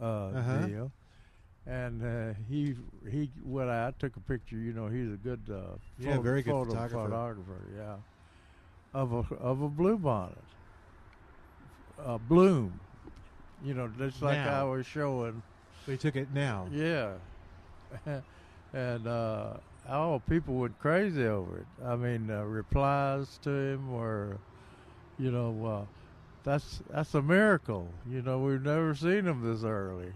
uh, 0.00 0.04
Uh-huh. 0.28 0.66
deal, 0.66 0.92
and 1.66 2.02
uh, 2.04 2.34
he 2.48 2.74
he 3.08 3.30
when 3.42 3.68
I 3.68 3.92
took 3.98 4.16
a 4.16 4.20
picture, 4.20 4.56
you 4.56 4.72
know, 4.72 4.88
he's 4.88 5.12
a 5.12 5.16
good 5.16 5.48
uh, 5.50 5.76
Yeah, 5.98 6.18
very 6.18 6.42
good 6.42 6.50
photo- 6.52 6.70
photographer. 6.70 7.08
photographer, 7.08 7.62
yeah, 7.76 7.96
of 8.92 9.12
a 9.12 9.34
of 9.36 9.62
a 9.62 9.68
blue 9.68 9.98
bonnet, 9.98 10.38
a 11.98 12.18
bloom, 12.18 12.80
you 13.62 13.74
know, 13.74 13.88
just 13.88 14.20
like 14.22 14.38
I 14.38 14.64
was 14.64 14.84
showing. 14.86 15.42
So 15.86 15.92
he 15.92 15.98
took 15.98 16.16
it 16.16 16.32
now. 16.32 16.66
Yeah, 16.70 17.14
and 18.72 19.06
uh, 19.06 19.54
oh, 19.88 20.22
people 20.28 20.54
went 20.54 20.78
crazy 20.78 21.26
over 21.26 21.58
it. 21.58 21.66
I 21.84 21.96
mean, 21.96 22.30
uh, 22.30 22.42
replies 22.44 23.38
to 23.42 23.50
him 23.50 23.92
were, 23.92 24.36
you 25.18 25.30
know, 25.30 25.66
uh, 25.66 25.84
that's 26.44 26.80
that's 26.90 27.14
a 27.14 27.22
miracle. 27.22 27.88
You 28.10 28.22
know, 28.22 28.38
we've 28.38 28.62
never 28.62 28.94
seen 28.94 29.26
him 29.26 29.42
this 29.42 29.64
early. 29.64 30.12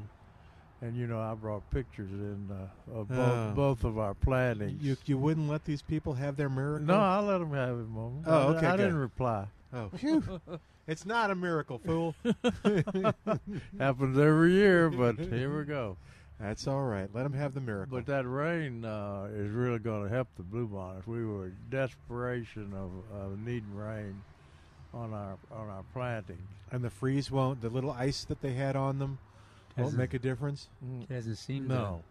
And 0.80 0.96
you 0.96 1.06
know, 1.06 1.20
I 1.20 1.34
brought 1.34 1.62
pictures 1.70 2.10
in 2.10 2.48
uh, 2.50 2.98
of 2.98 3.08
both, 3.08 3.18
Oh. 3.18 3.52
both 3.54 3.84
of 3.84 3.98
our 3.98 4.14
plantings. 4.14 4.82
You 4.82 4.96
you 5.04 5.16
wouldn't 5.16 5.48
let 5.48 5.64
these 5.64 5.82
people 5.82 6.14
have 6.14 6.36
their 6.36 6.48
miracle? 6.48 6.86
no, 6.86 6.98
I 6.98 7.20
let 7.20 7.38
them 7.38 7.52
have 7.52 7.78
it, 7.78 7.88
Mom. 7.88 8.22
Oh, 8.26 8.32
I, 8.52 8.56
okay, 8.56 8.66
I 8.66 8.70
good. 8.72 8.76
didn't 8.84 8.96
reply. 8.98 9.46
Oh, 9.72 9.90
phew. 9.96 10.40
it's 10.88 11.06
not 11.06 11.30
a 11.30 11.34
miracle, 11.36 11.78
fool. 11.78 12.14
Happens 13.78 14.18
every 14.18 14.52
year, 14.52 14.90
but 14.90 15.18
here 15.30 15.56
we 15.56 15.64
go. 15.64 15.96
That's 16.42 16.66
all 16.66 16.82
right. 16.82 17.08
Let 17.14 17.22
them 17.22 17.34
have 17.34 17.54
the 17.54 17.60
miracle. 17.60 17.96
But 17.96 18.06
that 18.06 18.26
rain 18.26 18.84
uh, 18.84 19.28
is 19.32 19.50
really 19.52 19.78
going 19.78 20.08
to 20.08 20.12
help 20.14 20.26
the 20.36 20.42
bluebonnets. 20.42 21.06
We 21.06 21.24
were 21.24 21.44
in 21.46 21.56
desperation 21.70 22.72
of, 22.74 22.90
of 23.16 23.38
needing 23.38 23.74
rain 23.76 24.20
on 24.92 25.14
our 25.14 25.36
on 25.52 25.68
our 25.68 25.84
planting. 25.92 26.38
and 26.72 26.82
the 26.82 26.90
freeze 26.90 27.30
won't. 27.30 27.60
The 27.62 27.68
little 27.70 27.92
ice 27.92 28.24
that 28.24 28.42
they 28.42 28.54
had 28.54 28.74
on 28.76 28.98
them 28.98 29.18
won't 29.76 29.86
Hasn't- 29.86 29.98
make 29.98 30.14
a 30.14 30.18
difference. 30.18 30.68
It 31.08 31.14
hasn't 31.14 31.38
seemed 31.38 31.68
No, 31.68 32.02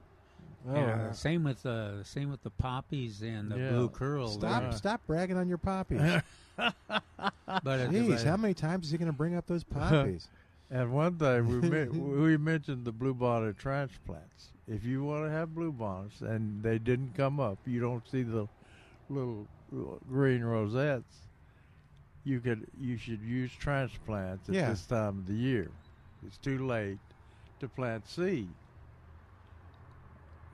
Oh, 0.68 0.74
To, 0.74 0.80
yeah, 0.80 1.08
uh, 1.10 1.14
same 1.14 1.44
with 1.44 1.62
the 1.64 2.02
same 2.04 2.32
with 2.32 2.42
the 2.44 2.50
poppies 2.52 3.22
and 3.22 3.52
the 3.52 3.58
Yeah. 3.60 3.70
blue 3.72 3.90
curls. 3.90 4.34
stop! 4.36 4.62
Yeah. 4.64 4.70
Stop 4.72 5.02
bragging 5.08 5.36
on 5.38 5.48
your 5.50 5.58
poppies. 5.58 6.00
But 6.58 7.80
it- 7.82 7.90
Jeez, 7.92 8.24
how 8.24 8.38
many 8.38 8.54
times 8.54 8.86
is 8.86 8.92
he 8.92 8.98
going 8.98 9.12
to 9.12 9.18
bring 9.18 9.36
up 9.36 9.46
those 9.48 9.64
poppies? 9.66 10.28
And 10.72 10.92
one 10.92 11.18
thing 11.18 11.48
we 11.62 11.70
men- 11.70 12.22
we 12.22 12.38
mentioned 12.38 12.86
the 12.86 12.94
bluebonnet 12.94 13.58
transplants. 13.58 14.48
If 14.68 14.86
you 14.86 15.04
want 15.04 15.26
to 15.26 15.32
have 15.32 15.50
bluebonnets 15.50 16.22
and 16.22 16.64
they 16.64 16.78
didn't 16.80 17.14
come 17.16 17.40
up, 17.40 17.58
you 17.66 17.82
don't 17.82 18.08
see 18.10 18.24
the 18.24 18.48
little, 19.10 19.46
little 19.72 20.00
green 20.10 20.44
rosettes. 20.44 21.18
You 22.24 22.40
could 22.40 22.68
you 22.80 22.98
should 22.98 23.22
use 23.22 23.52
transplants 23.52 24.48
at 24.48 24.56
Yeah. 24.56 24.70
this 24.70 24.86
time 24.86 25.20
of 25.20 25.28
the 25.28 25.34
year. 25.34 25.70
It's 26.26 26.38
too 26.38 26.66
late 26.66 27.00
to 27.60 27.68
plant 27.68 28.08
seed. 28.08 28.48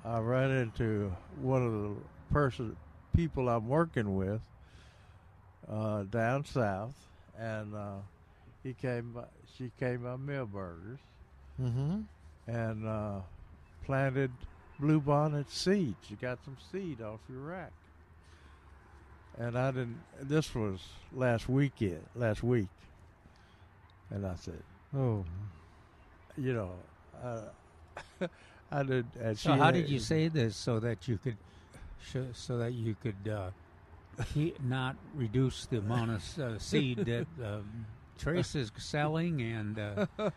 I 0.05 0.19
ran 0.19 0.51
into 0.51 1.11
one 1.41 1.65
of 1.65 1.73
the 1.73 1.95
person 2.33 2.75
people 3.13 3.49
I'm 3.49 3.67
working 3.67 4.15
with 4.15 4.41
uh, 5.69 6.03
down 6.03 6.45
south, 6.45 6.95
and 7.37 7.75
uh, 7.75 7.95
he 8.67 8.73
came. 8.73 9.17
She 9.57 9.71
came 9.79 10.03
by 10.03 10.17
Milberger's 10.17 10.99
mm-hmm. 11.61 12.01
and 12.47 12.87
uh, 12.87 13.19
planted 13.85 14.31
bluebonnet 14.79 15.49
seeds. 15.49 16.09
You 16.09 16.17
got 16.17 16.39
some 16.43 16.57
seed 16.71 17.01
off 17.01 17.19
your 17.29 17.39
rack, 17.39 17.71
and 19.37 19.57
I 19.57 19.71
didn't. 19.71 20.01
This 20.21 20.53
was 20.53 20.81
last 21.13 21.47
weekend, 21.47 22.03
last 22.13 22.43
week, 22.43 22.67
and 24.09 24.25
I 24.25 24.35
said, 24.35 24.61
Oh, 24.95 25.23
you 26.37 26.53
know, 26.53 26.71
uh, 27.23 28.27
I 28.71 28.83
did. 28.83 29.05
And 29.21 29.39
so 29.39 29.53
she 29.53 29.57
how 29.57 29.65
had- 29.65 29.75
did 29.75 29.89
you 29.89 29.99
say 29.99 30.27
this 30.27 30.57
so 30.57 30.79
that 30.81 31.07
you 31.07 31.17
could, 31.17 31.37
sh- 32.05 32.33
so 32.33 32.57
that 32.57 32.73
you 32.73 32.97
could 33.01 33.31
uh, 33.31 33.49
keep, 34.33 34.61
not 34.61 34.97
reduce 35.15 35.67
the 35.67 35.77
amount 35.77 36.11
of 36.11 36.39
uh, 36.39 36.59
seed 36.59 36.97
that 37.05 37.27
uh, 37.41 37.59
Trace 38.17 38.55
is 38.55 38.71
selling 38.77 39.41
and 39.41 39.79
uh, 39.79 40.05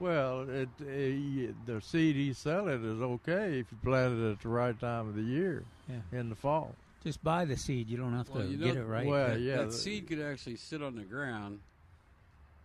Well, 0.00 0.46
it, 0.50 0.68
uh, 0.80 1.52
the 1.66 1.80
seed 1.80 2.16
he's 2.16 2.38
selling 2.38 2.84
is 2.84 3.00
okay 3.00 3.60
if 3.60 3.66
you 3.70 3.78
plant 3.82 4.18
it 4.18 4.32
at 4.32 4.40
the 4.40 4.48
right 4.48 4.78
time 4.78 5.08
of 5.08 5.14
the 5.14 5.22
year 5.22 5.64
Yeah. 5.88 6.18
in 6.18 6.28
the 6.28 6.34
fall. 6.34 6.74
just 7.02 7.22
buy 7.22 7.44
the 7.44 7.56
seed. 7.56 7.88
You 7.88 7.96
don't 7.96 8.12
have 8.16 8.26
to 8.26 8.32
Well, 8.32 8.46
you 8.46 8.56
get 8.56 8.76
it 8.76 8.84
right. 8.84 9.06
well, 9.06 9.28
that, 9.28 9.40
yeah, 9.40 9.58
that 9.58 9.66
the- 9.66 9.72
seed 9.72 10.08
could 10.08 10.20
actually 10.20 10.56
sit 10.56 10.82
on 10.82 10.96
the 10.96 11.04
ground 11.04 11.60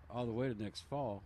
all 0.10 0.26
the 0.26 0.32
way 0.32 0.52
to 0.52 0.60
next 0.62 0.82
fall 0.90 1.22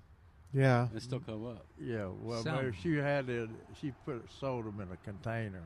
yeah. 0.54 0.88
and 0.92 1.02
still 1.02 1.20
come 1.22 1.48
up. 1.48 1.66
Yeah, 1.82 2.08
well, 2.22 2.44
Some. 2.44 2.56
maybe 2.58 2.76
she 2.82 2.96
had 2.98 3.30
it. 3.30 3.50
She 3.80 3.94
put 4.06 4.24
sold 4.40 4.66
them 4.66 4.82
in 4.82 4.90
a 4.92 4.98
container 4.98 5.64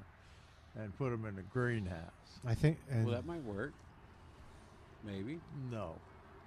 and 0.79 0.95
put 0.97 1.09
them 1.09 1.25
in 1.25 1.37
a 1.39 1.41
greenhouse. 1.51 1.97
I 2.45 2.53
think. 2.53 2.77
And 2.91 3.05
Well, 3.05 3.15
that 3.15 3.25
might 3.25 3.43
work. 3.43 3.73
Maybe. 5.03 5.39
No, 5.71 5.95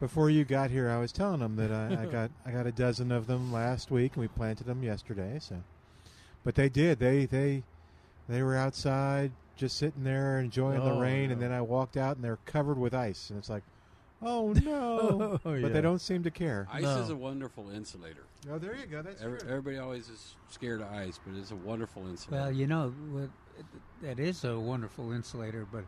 before 0.00 0.30
you 0.30 0.44
got 0.44 0.70
here, 0.70 0.88
I 0.90 0.98
was 0.98 1.12
telling 1.12 1.40
them 1.40 1.56
that 1.56 1.70
I, 1.70 2.02
I 2.02 2.06
got 2.10 2.30
I 2.44 2.50
got 2.50 2.66
a 2.66 2.72
dozen 2.72 3.12
of 3.12 3.26
them 3.26 3.52
last 3.52 3.90
week, 3.90 4.12
and 4.14 4.22
we 4.22 4.28
planted 4.28 4.66
them 4.66 4.82
yesterday. 4.82 5.38
So, 5.40 5.56
but 6.44 6.54
they 6.54 6.68
did. 6.68 6.98
They 6.98 7.26
they 7.26 7.62
they 8.28 8.42
were 8.42 8.56
outside 8.56 9.30
just 9.56 9.76
sitting 9.76 10.04
there 10.04 10.40
enjoying 10.40 10.80
the 10.82 10.92
Oh, 10.94 11.00
rain, 11.00 11.30
and 11.30 11.40
then 11.40 11.52
I 11.52 11.60
walked 11.60 11.96
out, 11.98 12.16
and 12.16 12.24
they're 12.24 12.38
covered 12.46 12.78
with 12.78 12.94
ice, 12.94 13.28
and 13.28 13.38
it's 13.38 13.50
like, 13.50 13.62
oh 14.22 14.52
no! 14.64 15.38
Oh, 15.44 15.60
but 15.60 15.72
they 15.72 15.82
don't 15.82 16.00
seem 16.00 16.22
to 16.22 16.30
care. 16.30 16.66
Ice 16.72 16.82
No. 16.82 16.98
is 17.02 17.10
a 17.10 17.16
wonderful 17.16 17.68
insulator. 17.70 18.22
Oh, 18.50 18.58
there 18.58 18.74
you 18.74 18.86
go. 18.86 19.02
That's 19.02 19.20
Every, 19.22 19.38
everybody 19.42 19.76
always 19.78 20.08
is 20.08 20.34
scared 20.48 20.80
of 20.80 20.90
ice, 20.90 21.20
but 21.24 21.36
it's 21.38 21.50
a 21.50 21.56
wonderful 21.56 22.08
insulator. 22.08 22.44
Well, 22.44 22.52
you 22.52 22.66
know, 22.66 22.94
that 24.00 24.18
is 24.18 24.44
a 24.44 24.58
wonderful 24.58 25.12
insulator, 25.12 25.66
but 25.70 25.80
it- 25.80 25.86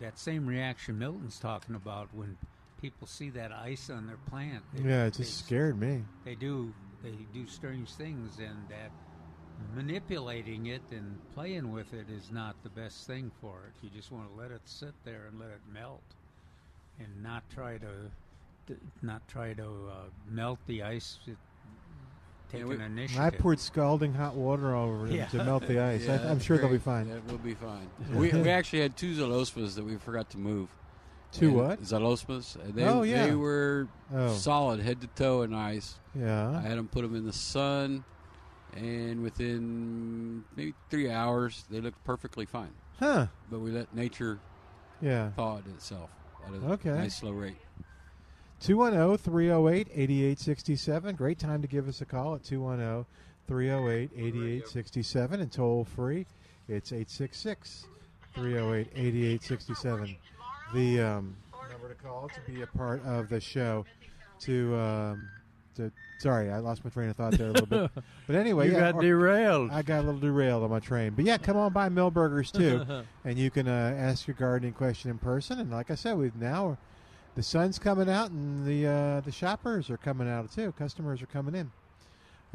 that 0.00 0.18
same 0.18 0.46
reaction 0.46 0.98
Milton's 0.98 1.38
talking 1.38 1.74
about 1.74 2.12
when 2.12 2.36
people 2.80 3.06
see 3.06 3.30
that 3.30 3.52
ice 3.52 3.90
on 3.90 4.06
their 4.06 4.18
plant. 4.18 4.64
they- 4.72 4.82
Yeah, 4.88 5.06
it 5.06 5.14
they- 5.14 5.24
just 5.24 5.44
scared 5.44 5.78
me. 5.78 6.04
They 6.24 6.34
do. 6.34 6.74
They 7.02 7.26
do 7.32 7.46
strange 7.46 7.94
things, 7.94 8.38
and 8.38 8.68
that 8.68 8.92
manipulating 9.74 10.66
it 10.66 10.82
and 10.90 11.18
playing 11.34 11.72
with 11.72 11.92
it 11.92 12.08
is 12.08 12.30
not 12.30 12.62
the 12.62 12.70
best 12.70 13.06
thing 13.06 13.30
for 13.40 13.66
it. 13.66 13.74
You 13.82 13.90
just 13.90 14.10
want 14.10 14.28
to 14.28 14.34
let 14.34 14.50
it 14.50 14.62
sit 14.68 14.94
there 15.04 15.26
and 15.26 15.38
let 15.38 15.50
it 15.50 15.62
melt, 15.66 16.14
and 16.98 17.22
not 17.22 17.48
try 17.50 17.78
to, 17.78 18.12
not 19.02 19.26
try 19.28 19.54
to 19.54 19.88
uh, 19.88 20.10
melt 20.26 20.60
the 20.66 20.82
ice. 20.82 21.18
It, 22.52 22.58
take 22.58 22.66
we- 22.66 22.80
initiative. 22.82 23.22
I 23.24 23.30
poured 23.30 23.60
scalding 23.60 24.14
hot 24.14 24.34
water 24.34 24.74
over 24.74 25.06
them 25.06 25.16
Yeah. 25.16 25.26
to 25.26 25.44
melt 25.44 25.66
the 25.66 25.80
ice. 25.92 26.04
Yeah, 26.06 26.12
I, 26.12 26.16
I'm 26.16 26.22
that's 26.34 26.44
sure 26.44 26.58
they'll 26.58 26.68
be 26.70 26.78
fine. 26.78 27.08
That 27.08 27.26
will 27.26 27.38
be 27.38 27.54
fine. 27.54 27.88
we, 28.12 28.30
we 28.30 28.48
actually 28.50 28.80
had 28.80 28.96
two 28.96 29.14
Xylosmas 29.14 29.74
that 29.74 29.84
we 29.84 29.96
forgot 29.96 30.30
to 30.30 30.38
move. 30.38 30.68
Two 31.30 31.48
And 31.48 31.56
what? 31.56 31.82
Xylosmas. 31.82 32.56
They, 32.74 32.84
Oh, 32.84 33.02
yeah. 33.02 33.26
They 33.26 33.34
were 33.34 33.88
Oh. 34.14 34.32
solid 34.32 34.80
head 34.80 35.00
to 35.02 35.06
toe 35.08 35.42
in 35.42 35.52
ice. 35.52 35.98
Yeah. 36.14 36.50
I 36.56 36.60
had 36.62 36.78
them 36.78 36.88
put 36.88 37.02
them 37.02 37.14
in 37.14 37.26
the 37.26 37.32
sun, 37.34 38.02
and 38.74 39.22
within 39.22 40.44
maybe 40.56 40.72
three 40.88 41.10
hours, 41.10 41.64
they 41.70 41.80
looked 41.82 42.02
perfectly 42.04 42.46
fine. 42.46 42.72
Huh. 42.98 43.26
But 43.50 43.60
we 43.60 43.70
let 43.70 43.94
nature 43.94 44.40
Yeah. 45.02 45.30
thaw 45.32 45.58
it 45.58 45.66
itself 45.66 46.08
at 46.46 46.54
a 46.54 46.72
Okay. 46.72 46.90
nice 46.90 47.16
slow 47.18 47.32
rate. 47.32 47.58
210 48.60 49.18
308 49.18 49.88
8867. 49.90 51.14
Great 51.14 51.38
time 51.38 51.62
to 51.62 51.68
give 51.68 51.88
us 51.88 52.00
a 52.00 52.04
call 52.04 52.34
at 52.34 52.44
210 52.44 53.06
308 53.46 54.10
8867 54.14 55.40
and 55.40 55.52
toll 55.52 55.84
free. 55.84 56.26
It's 56.68 56.92
866 56.92 57.86
308 58.34 58.88
8867. 58.94 60.16
The 60.74 61.00
um, 61.00 61.36
number 61.70 61.88
to 61.88 61.94
call 61.94 62.28
to 62.28 62.52
be 62.52 62.62
a 62.62 62.66
part 62.66 63.04
of 63.04 63.28
the 63.28 63.40
show. 63.40 63.84
To, 64.40 64.76
um, 64.76 65.28
to 65.76 65.90
sorry, 66.18 66.50
I 66.50 66.58
lost 66.58 66.84
my 66.84 66.90
train 66.90 67.08
of 67.08 67.16
thought 67.16 67.32
there 67.32 67.48
a 67.48 67.52
little 67.52 67.66
bit. 67.66 67.90
But 68.26 68.36
anyway, 68.36 68.66
you 68.66 68.74
yeah, 68.74 68.92
got 68.92 69.00
derailed. 69.00 69.70
I 69.70 69.80
got 69.80 70.00
a 70.00 70.02
little 70.02 70.20
derailed 70.20 70.62
on 70.62 70.70
my 70.70 70.80
train. 70.80 71.14
But 71.16 71.24
yeah, 71.24 71.38
come 71.38 71.56
on 71.56 71.72
by 71.72 71.88
Milberger's 71.88 72.52
too, 72.52 72.84
and 73.24 73.38
you 73.38 73.50
can 73.50 73.66
uh, 73.66 73.94
ask 73.96 74.26
your 74.26 74.34
gardening 74.34 74.74
question 74.74 75.10
in 75.10 75.16
person. 75.16 75.58
And 75.58 75.70
like 75.70 75.90
I 75.90 75.94
said, 75.94 76.18
we 76.18 76.30
now 76.38 76.76
the 77.34 77.42
sun's 77.42 77.78
coming 77.78 78.08
out, 78.08 78.30
and 78.30 78.66
the 78.66 78.86
uh, 78.86 79.20
the 79.20 79.32
shoppers 79.32 79.90
are 79.90 79.96
coming 79.96 80.28
out 80.28 80.50
too. 80.52 80.72
Customers 80.78 81.22
are 81.22 81.26
coming 81.26 81.54
in. 81.54 81.70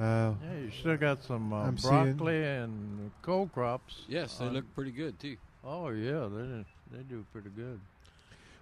Uh, 0.03 0.33
yeah, 0.43 0.59
you 0.65 0.71
still 0.71 0.97
got 0.97 1.23
some 1.23 1.53
uh, 1.53 1.63
I'm 1.67 1.77
seeing- 1.77 2.13
broccoli 2.15 2.43
and 2.43 3.11
cold 3.21 3.53
crops. 3.53 4.01
Yes, 4.07 4.37
they 4.37 4.45
on- 4.45 4.53
look 4.53 4.65
pretty 4.75 4.91
good 4.91 5.19
too. 5.19 5.37
Oh 5.63 5.89
yeah, 5.89 6.27
they 6.31 6.65
they 6.97 7.03
do 7.03 7.25
pretty 7.31 7.49
good. 7.49 7.79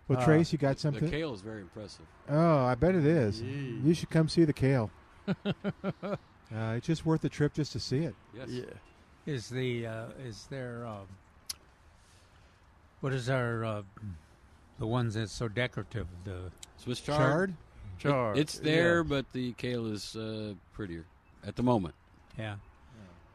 well, 0.07 0.19
Uh, 0.19 0.25
Trace, 0.25 0.51
you 0.51 0.57
got 0.59 0.79
something? 0.79 1.05
The 1.05 1.09
kale 1.09 1.33
is 1.33 1.41
very 1.41 1.61
impressive. 1.61 2.05
Oh, 2.29 2.65
I 2.65 2.75
bet 2.75 2.95
it 2.95 3.05
is. 3.05 3.41
Yee. 3.41 3.79
You 3.83 3.93
should 3.93 4.09
come 4.09 4.27
see 4.29 4.45
the 4.45 4.53
kale. 4.53 4.91
Uh, 6.53 6.73
it's 6.75 6.85
just 6.85 7.05
worth 7.05 7.21
the 7.21 7.29
trip 7.29 7.53
just 7.53 7.71
to 7.71 7.79
see 7.79 7.99
it. 7.99 8.13
Yes. 8.35 8.49
Yeah. 8.49 8.63
Is 9.25 9.47
the 9.47 9.87
uh, 9.87 10.05
is 10.27 10.47
there 10.49 10.85
um, 10.85 11.07
what 12.99 13.13
is 13.13 13.29
our 13.29 13.63
uh, 13.63 13.81
the 14.81 14.87
ones 14.87 15.13
that's 15.13 15.31
so 15.31 15.47
decorative? 15.47 16.07
The 16.25 16.51
Swiss 16.77 16.99
chard. 16.99 17.53
Chard? 17.99 18.35
It- 18.35 18.41
it's 18.41 18.57
there, 18.57 18.97
yeah. 18.97 19.03
but 19.07 19.31
the 19.31 19.53
kale 19.53 19.85
is 19.85 20.15
uh, 20.15 20.55
prettier 20.73 21.05
at 21.45 21.55
the 21.55 21.63
moment. 21.63 21.93
yeah. 22.37 22.55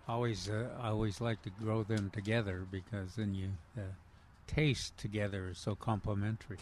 Always, 0.08 0.48
uh, 0.48 0.68
I 0.80 0.88
always 0.90 1.20
like 1.20 1.42
to 1.42 1.50
grow 1.50 1.82
them 1.82 2.10
together 2.10 2.64
because 2.70 3.16
then 3.16 3.34
you 3.34 3.48
uh, 3.76 3.80
taste 4.46 4.96
together 4.98 5.48
is 5.50 5.58
so 5.58 5.74
complementary. 5.74 6.58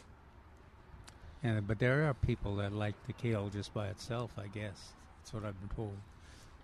And 1.42 1.66
but 1.66 1.78
there 1.78 2.08
are 2.08 2.14
people 2.14 2.56
that 2.56 2.72
like 2.72 2.94
the 3.06 3.12
kale 3.12 3.50
just 3.50 3.74
by 3.74 3.88
itself. 3.88 4.30
I 4.38 4.46
guess 4.46 4.92
that's 5.20 5.34
what 5.34 5.44
I've 5.44 5.58
been 5.60 5.76
told. 5.76 5.92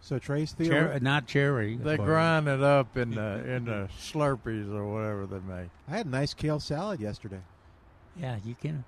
So 0.00 0.18
Trace, 0.18 0.52
the 0.54 0.64
Cher- 0.64 0.98
not 1.00 1.26
cherry. 1.26 1.76
They 1.76 1.98
but- 1.98 2.06
grind 2.06 2.48
it 2.48 2.62
up 2.62 2.96
in 2.96 3.10
the 3.10 3.44
in 3.46 3.66
the 3.66 3.88
Slurpees 4.00 4.72
or 4.72 4.86
whatever 4.90 5.26
they 5.26 5.40
make. 5.40 5.68
I 5.86 5.98
had 5.98 6.06
a 6.06 6.08
nice 6.10 6.32
kale 6.32 6.60
salad 6.60 6.98
yesterday. 7.00 7.42
Yeah, 8.16 8.36
you 8.44 8.54
can. 8.54 8.84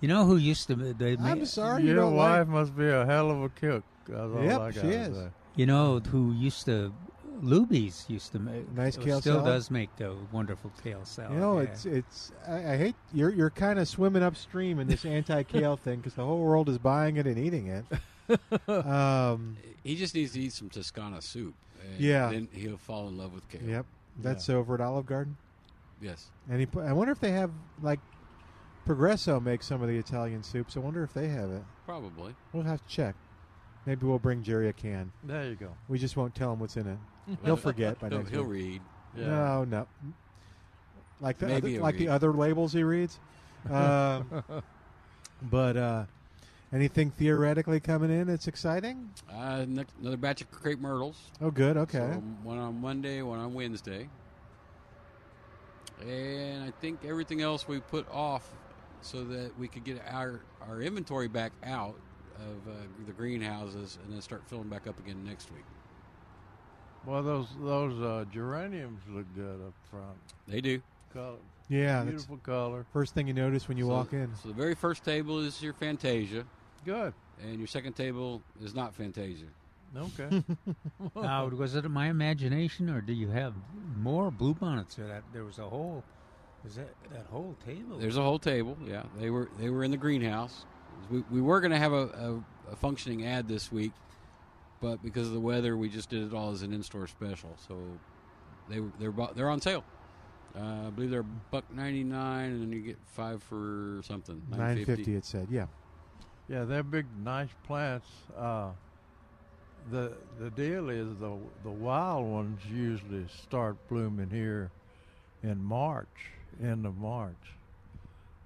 You 0.00 0.08
know 0.08 0.24
who 0.24 0.36
used 0.36 0.66
to? 0.68 0.74
They 0.74 1.16
I'm 1.16 1.38
ma- 1.40 1.44
sorry 1.44 1.82
you 1.82 1.88
Your 1.88 1.96
don't 1.96 2.14
wife 2.16 2.40
like. 2.40 2.48
must 2.48 2.76
be 2.76 2.88
a 2.88 3.04
hell 3.06 3.30
of 3.30 3.42
a 3.42 3.48
cook. 3.48 3.84
That's 4.08 4.20
all 4.20 4.42
Yep, 4.44 4.60
I 4.60 4.70
she 4.72 4.78
is. 4.80 5.16
say. 5.16 5.28
You 5.56 5.66
know 5.66 6.00
who 6.00 6.32
used 6.32 6.64
to? 6.66 6.92
Luby's 7.42 8.06
used 8.08 8.32
to 8.32 8.38
make 8.38 8.70
Nice 8.72 8.96
kale 8.96 9.20
Still 9.20 9.36
salad? 9.40 9.44
does 9.46 9.70
make 9.70 9.94
the 9.96 10.16
wonderful 10.32 10.72
kale 10.82 11.04
salad. 11.04 11.32
You 11.34 11.38
know, 11.38 11.58
yeah. 11.58 11.64
it's 11.64 11.84
it's. 11.86 12.32
I, 12.48 12.72
I 12.72 12.76
hate 12.78 12.94
you're 13.12 13.30
you're 13.30 13.50
kind 13.50 13.78
of 13.78 13.86
swimming 13.88 14.22
upstream 14.22 14.78
in 14.78 14.86
this 14.86 15.04
anti 15.04 15.42
kale 15.42 15.76
thing 15.84 15.96
because 15.98 16.14
the 16.14 16.24
whole 16.24 16.38
world 16.38 16.68
is 16.68 16.78
buying 16.78 17.16
it 17.16 17.26
and 17.26 17.38
eating 17.38 17.66
it. 17.68 17.84
Um, 18.68 19.56
He 19.84 19.94
just 19.96 20.14
needs 20.14 20.32
to 20.32 20.40
eat 20.40 20.52
some 20.52 20.68
Toscana 20.68 21.22
soup. 21.22 21.54
And 21.90 22.00
Yeah. 22.00 22.28
Then 22.30 22.48
he'll 22.52 22.76
fall 22.78 23.08
in 23.08 23.16
love 23.16 23.32
with 23.32 23.48
kale. 23.48 23.62
yep, 23.62 23.86
that's 24.20 24.48
over 24.48 24.74
at 24.74 24.80
Olive 24.80 25.06
Garden. 25.06 25.36
Yes. 26.00 26.26
And 26.50 26.60
he, 26.60 26.66
I 26.80 26.92
wonder 26.92 27.12
if 27.12 27.20
they 27.20 27.30
have 27.32 27.50
like 27.82 28.00
Progresso 28.86 29.40
makes 29.40 29.66
some 29.66 29.82
of 29.82 29.88
the 29.88 29.96
Italian 29.98 30.42
soups. 30.42 30.76
I 30.76 30.80
wonder 30.80 31.02
if 31.02 31.12
they 31.12 31.28
have 31.28 31.50
it. 31.50 31.62
Probably. 31.84 32.34
We'll 32.52 32.62
have 32.62 32.80
to 32.86 32.88
check. 32.88 33.16
Maybe 33.84 34.06
we'll 34.06 34.18
bring 34.20 34.42
Jerry 34.42 34.68
a 34.68 34.72
can. 34.72 35.12
There 35.24 35.44
you 35.48 35.56
go. 35.56 35.70
We 35.88 35.98
just 35.98 36.16
won't 36.16 36.34
tell 36.34 36.52
him 36.52 36.60
what's 36.60 36.76
in 36.76 36.86
it. 36.86 36.98
He'll 37.44 37.56
forget 37.56 37.98
by 37.98 38.08
He'll, 38.10 38.18
next 38.18 38.30
he'll 38.30 38.44
week. 38.44 38.50
read. 38.62 38.80
Yeah. 39.16 39.26
No, 39.26 39.64
no. 39.64 39.86
Like 41.20 41.38
the 41.38 41.46
Maybe 41.46 41.56
other, 41.58 41.68
he'll 41.68 41.82
like 41.82 41.98
the 41.98 42.08
other 42.08 42.32
labels 42.32 42.72
he 42.72 42.82
reads. 42.82 43.18
Um, 43.68 44.44
but 45.42 45.76
uh, 45.76 46.04
anything 46.72 47.10
theoretically 47.10 47.80
coming 47.80 48.10
in 48.12 48.28
that's 48.28 48.46
exciting? 48.46 49.10
Uh, 49.28 49.64
next, 49.66 49.92
another 50.00 50.16
batch 50.16 50.40
of 50.40 50.52
crepe 50.52 50.78
myrtles. 50.78 51.20
Oh, 51.40 51.50
good. 51.50 51.76
Okay. 51.76 51.98
So 51.98 52.22
one 52.44 52.58
on 52.58 52.80
Monday, 52.80 53.22
one 53.22 53.40
on 53.40 53.54
Wednesday. 53.54 54.08
And 56.06 56.62
I 56.62 56.70
think 56.80 57.04
everything 57.04 57.40
else 57.42 57.66
we 57.66 57.80
put 57.80 58.06
off 58.12 58.52
so 59.06 59.24
that 59.24 59.56
we 59.58 59.68
could 59.68 59.84
get 59.84 60.02
our, 60.10 60.40
our 60.68 60.80
inventory 60.82 61.28
back 61.28 61.52
out 61.64 61.94
of 62.36 62.68
uh, 62.72 62.76
the 63.06 63.12
greenhouses 63.12 63.98
and 64.04 64.12
then 64.12 64.20
start 64.20 64.42
filling 64.46 64.68
back 64.68 64.86
up 64.86 64.98
again 64.98 65.24
next 65.24 65.50
week. 65.52 65.64
Well, 67.06 67.22
those 67.22 67.46
those 67.62 68.00
uh, 68.02 68.24
geraniums 68.32 69.00
look 69.08 69.26
good 69.36 69.60
up 69.64 69.74
front. 69.90 70.18
They 70.48 70.60
do. 70.60 70.82
Color, 71.14 71.36
yeah, 71.68 72.02
beautiful 72.02 72.36
color. 72.38 72.84
first 72.92 73.14
thing 73.14 73.28
you 73.28 73.32
notice 73.32 73.68
when 73.68 73.78
you 73.78 73.84
So- 73.84 73.90
walk 73.90 74.12
in. 74.12 74.28
So 74.42 74.48
the 74.48 74.54
very 74.54 74.74
first 74.74 75.04
table 75.04 75.38
is 75.38 75.62
your 75.62 75.72
Fantasia, 75.72 76.44
Good. 76.84 77.14
and 77.42 77.58
your 77.58 77.68
second 77.68 77.92
table 77.94 78.42
is 78.60 78.74
not 78.74 78.92
Fantasia. 78.94 79.46
Okay. 79.96 80.42
Now, 81.14 81.46
was 81.48 81.74
it 81.76 81.88
my 81.88 82.08
imagination, 82.08 82.90
or 82.90 83.00
do 83.00 83.12
you 83.14 83.28
have 83.28 83.54
more 83.98 84.30
bluebonnets? 84.32 84.98
Or 84.98 85.06
that 85.06 85.22
there 85.32 85.44
was 85.44 85.58
a 85.58 85.66
whole, 85.68 86.02
was 86.66 86.74
that 86.74 86.88
that 87.12 87.26
whole 87.30 87.56
table? 87.64 87.96
There's 87.98 88.16
a 88.16 88.22
whole 88.22 88.38
table. 88.40 88.76
Yeah, 88.84 89.04
they 89.18 89.30
were 89.30 89.48
they 89.58 89.70
were 89.70 89.84
in 89.84 89.90
the 89.92 89.96
greenhouse. 89.96 90.66
We, 91.10 91.22
we 91.30 91.40
were 91.40 91.60
going 91.60 91.70
to 91.70 91.78
have 91.78 91.92
a, 91.92 92.08
a, 92.68 92.72
a 92.72 92.76
functioning 92.76 93.24
ad 93.24 93.46
this 93.46 93.70
week, 93.70 93.92
but 94.80 95.02
because 95.02 95.28
of 95.28 95.32
the 95.34 95.40
weather, 95.40 95.76
we 95.76 95.88
just 95.88 96.10
did 96.10 96.26
it 96.26 96.34
all 96.34 96.50
as 96.50 96.62
an 96.62 96.72
in-store 96.72 97.06
special. 97.06 97.54
So 97.68 97.78
they 98.68 98.80
were 98.80 98.90
they're 98.98 99.14
they're 99.34 99.50
on 99.50 99.60
sale. 99.60 99.84
Uh, 100.58 100.86
I 100.86 100.90
believe 100.90 101.10
they're 101.10 101.22
buck 101.22 101.64
ninety 101.72 102.02
nine, 102.02 102.50
and 102.50 102.62
then 102.62 102.72
you 102.72 102.80
get 102.80 102.98
five 103.06 103.42
for 103.42 104.00
something 104.02 104.42
Nine 104.50 104.84
fifty. 104.84 105.14
It 105.14 105.24
said. 105.24 105.48
Yeah. 105.50 105.66
yeah, 106.48 106.64
they're 106.64 106.82
big, 106.82 107.06
nice 107.22 107.50
plants. 107.64 108.08
Uh, 108.36 108.70
the 109.92 110.14
the 110.40 110.50
deal 110.50 110.88
is 110.90 111.08
the 111.20 111.36
the 111.62 111.70
wild 111.70 112.26
ones 112.26 112.60
usually 112.68 113.26
start 113.42 113.76
blooming 113.88 114.30
here 114.30 114.72
in 115.42 115.62
March, 115.62 116.32
end 116.62 116.86
of 116.86 116.96
March, 116.96 117.58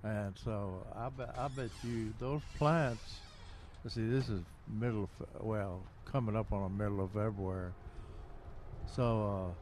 and 0.02 0.36
so 0.38 0.86
I 0.94 1.08
bet 1.10 1.34
I 1.36 1.48
bet 1.48 1.70
you 1.82 2.14
those 2.18 2.42
plants. 2.54 3.22
Let's 3.84 3.94
see, 3.94 4.06
this 4.06 4.28
is 4.28 4.42
middle 4.68 5.04
of 5.04 5.44
well 5.44 5.86
coming 6.04 6.36
up 6.36 6.52
on 6.52 6.62
the 6.62 6.84
middle 6.84 7.04
of 7.04 7.12
February, 7.12 7.72
so 8.86 9.56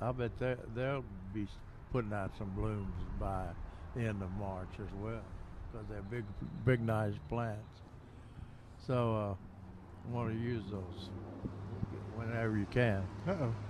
uh, 0.00 0.06
I 0.08 0.12
bet 0.12 0.38
they 0.38 0.56
they'll 0.74 1.04
be 1.32 1.48
putting 1.90 2.12
out 2.12 2.32
some 2.36 2.50
blooms 2.54 3.02
by 3.18 3.52
end 3.96 4.22
of 4.22 4.30
March 4.32 4.70
as 4.80 4.92
well 4.92 5.24
because 5.70 5.86
they're 5.88 6.02
big, 6.02 6.24
big, 6.64 6.80
nice 6.80 7.14
plants. 7.28 7.82
So 8.86 9.16
uh, 9.16 9.34
want 10.10 10.30
to 10.30 10.36
use 10.38 10.64
those 10.70 11.10
whenever 12.14 12.56
you 12.56 12.66
can. 12.66 13.08
Uh 13.26 13.32
oh. 13.32 13.65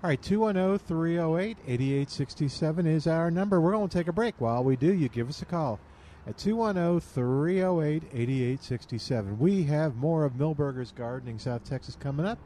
All 0.00 0.10
right, 0.10 0.22
210 0.22 0.78
308 0.86 1.56
8867 1.66 2.86
is 2.86 3.08
our 3.08 3.32
number. 3.32 3.60
We're 3.60 3.72
going 3.72 3.88
to 3.88 3.98
take 3.98 4.06
a 4.06 4.12
break. 4.12 4.40
While 4.40 4.62
we 4.62 4.76
do, 4.76 4.94
you 4.94 5.08
give 5.08 5.28
us 5.28 5.42
a 5.42 5.44
call 5.44 5.80
at 6.24 6.38
210 6.38 7.00
308 7.00 8.04
8867. 8.12 9.38
We 9.40 9.64
have 9.64 9.96
more 9.96 10.24
of 10.24 10.34
Milberger's 10.34 10.92
Gardening 10.92 11.40
South 11.40 11.64
Texas 11.64 11.96
coming 11.98 12.26
up 12.26 12.38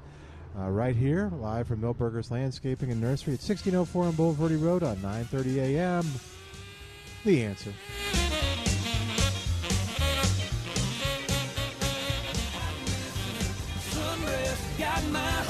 uh, 0.58 0.70
right 0.70 0.96
here, 0.96 1.30
live 1.40 1.68
from 1.68 1.82
Milberger's 1.82 2.30
Landscaping 2.30 2.90
and 2.90 3.02
Nursery 3.02 3.34
at 3.34 3.40
1604 3.40 4.04
on 4.06 4.12
Bulverde 4.14 4.62
Road 4.62 4.82
on 4.82 4.96
9.30 4.96 5.56
a.m. 5.58 6.06
The 7.26 7.44
answer. 7.44 7.74
Got 14.78 15.04
my 15.10 15.41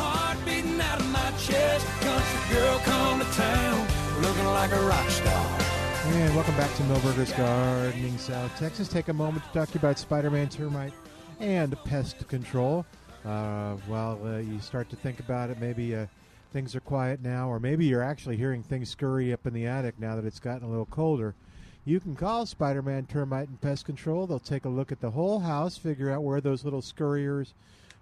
And 6.04 6.34
welcome 6.34 6.56
back 6.56 6.74
to 6.76 6.82
Milberger's 6.82 7.32
Gardening 7.32 8.18
South 8.18 8.56
Texas. 8.58 8.88
Take 8.88 9.08
a 9.08 9.12
moment 9.12 9.44
to 9.44 9.52
talk 9.52 9.68
to 9.68 9.74
you 9.74 9.78
about 9.78 9.98
Spider-Man 9.98 10.48
termite 10.48 10.92
and 11.38 11.76
pest 11.84 12.26
control. 12.28 12.84
Uh, 13.24 13.74
while 13.86 14.18
uh, 14.24 14.38
you 14.38 14.58
start 14.58 14.90
to 14.90 14.96
think 14.96 15.20
about 15.20 15.50
it, 15.50 15.60
maybe 15.60 15.94
uh, 15.94 16.06
things 16.52 16.74
are 16.74 16.80
quiet 16.80 17.22
now, 17.22 17.48
or 17.48 17.60
maybe 17.60 17.86
you're 17.86 18.02
actually 18.02 18.36
hearing 18.36 18.64
things 18.64 18.90
scurry 18.90 19.32
up 19.32 19.46
in 19.46 19.54
the 19.54 19.66
attic 19.66 19.98
now 20.00 20.16
that 20.16 20.24
it's 20.24 20.40
gotten 20.40 20.66
a 20.66 20.68
little 20.68 20.86
colder. 20.86 21.36
You 21.84 22.00
can 22.00 22.16
call 22.16 22.46
Spider-Man 22.46 23.06
Termite 23.06 23.48
and 23.48 23.60
Pest 23.60 23.84
Control. 23.84 24.26
They'll 24.26 24.40
take 24.40 24.64
a 24.64 24.68
look 24.68 24.90
at 24.90 25.00
the 25.00 25.10
whole 25.10 25.38
house, 25.38 25.76
figure 25.76 26.10
out 26.10 26.24
where 26.24 26.40
those 26.40 26.64
little 26.64 26.82
scurriers 26.82 27.52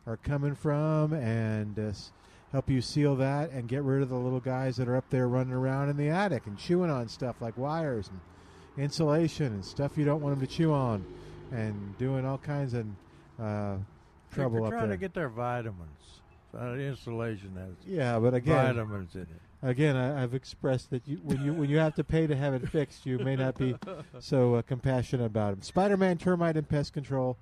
are 0.06 0.16
coming 0.16 0.54
from, 0.54 1.12
and 1.12 1.78
uh, 1.78 1.92
help 2.52 2.68
you 2.68 2.80
seal 2.80 3.16
that 3.16 3.50
and 3.50 3.68
get 3.68 3.82
rid 3.82 4.02
of 4.02 4.08
the 4.08 4.16
little 4.16 4.40
guys 4.40 4.76
that 4.76 4.88
are 4.88 4.96
up 4.96 5.08
there 5.10 5.28
running 5.28 5.52
around 5.52 5.88
in 5.88 5.96
the 5.96 6.08
attic 6.08 6.46
and 6.46 6.58
chewing 6.58 6.90
on 6.90 7.08
stuff 7.08 7.36
like 7.40 7.56
wires 7.56 8.08
and 8.08 8.20
insulation 8.82 9.46
and 9.46 9.64
stuff 9.64 9.96
you 9.96 10.04
don't 10.04 10.20
want 10.20 10.38
them 10.38 10.46
to 10.46 10.52
chew 10.52 10.72
on 10.72 11.04
and 11.52 11.96
doing 11.98 12.24
all 12.24 12.38
kinds 12.38 12.74
of 12.74 12.86
uh, 13.40 13.76
trouble 14.32 14.56
They're 14.56 14.64
up 14.64 14.70
trying 14.70 14.88
there. 14.88 14.96
to 14.96 15.00
get 15.00 15.14
their 15.14 15.28
vitamins. 15.28 16.20
Uh, 16.52 16.74
insulation 16.74 17.54
has 17.56 17.76
yeah, 17.86 18.18
but 18.18 18.34
again, 18.34 18.74
vitamins 18.74 19.14
in 19.14 19.22
it. 19.22 19.28
Again, 19.62 19.94
I, 19.94 20.20
have 20.20 20.34
expressed 20.34 20.90
that 20.90 21.06
you, 21.06 21.20
when 21.22 21.44
you 21.44 21.52
when 21.52 21.70
you 21.70 21.78
have 21.78 21.94
to 21.94 22.02
pay 22.02 22.26
to 22.26 22.34
have 22.34 22.54
it 22.54 22.68
fixed, 22.68 23.06
you 23.06 23.18
may 23.18 23.36
not 23.36 23.56
be 23.56 23.76
so 24.18 24.54
uh, 24.54 24.62
compassionate 24.62 25.26
about 25.26 25.52
them. 25.52 25.62
Spider-Man 25.62 26.18
Termite 26.18 26.56
and 26.56 26.68
Pest 26.68 26.92
Control, 26.92 27.36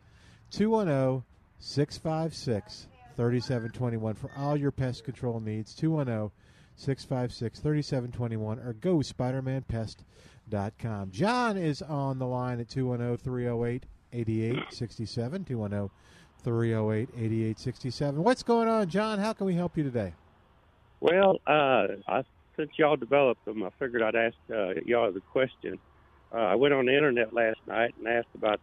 210 0.51 1.25
656 1.59 2.89
3721 3.19 4.15
for 4.15 4.31
all 4.37 4.57
your 4.57 4.71
pest 4.71 5.03
control 5.03 5.41
needs. 5.41 5.75
210 5.75 6.31
656 6.77 7.59
3721 7.59 8.61
or 8.61 8.75
go 8.75 8.99
spidermanpest.com. 8.99 11.11
John 11.11 11.57
is 11.57 11.83
on 11.83 12.21
the 12.21 12.27
line 12.27 12.61
at 12.61 12.69
210 12.69 13.17
308 13.17 13.87
8867. 14.13 15.45
210 15.45 15.91
308 16.45 17.09
8867. 17.17 18.23
What's 18.23 18.45
going 18.45 18.69
on, 18.69 18.89
John? 18.89 19.19
How 19.19 19.33
can 19.33 19.47
we 19.47 19.55
help 19.55 19.77
you 19.77 19.83
today? 19.83 20.15
Well, 21.01 21.41
uh, 21.45 21.89
I, 22.07 22.23
since 22.57 22.71
y'all 22.77 22.95
developed 22.95 23.45
them, 23.45 23.65
I 23.65 23.71
figured 23.81 24.01
I'd 24.01 24.15
ask 24.15 24.37
uh, 24.49 24.75
y'all 24.87 25.11
the 25.11 25.23
question. 25.33 25.81
Uh, 26.33 26.37
I 26.37 26.55
went 26.55 26.73
on 26.73 26.87
the 26.87 26.95
internet 26.95 27.35
last 27.35 27.59
night 27.67 27.97
and 27.99 28.07
asked 28.07 28.29
about 28.37 28.61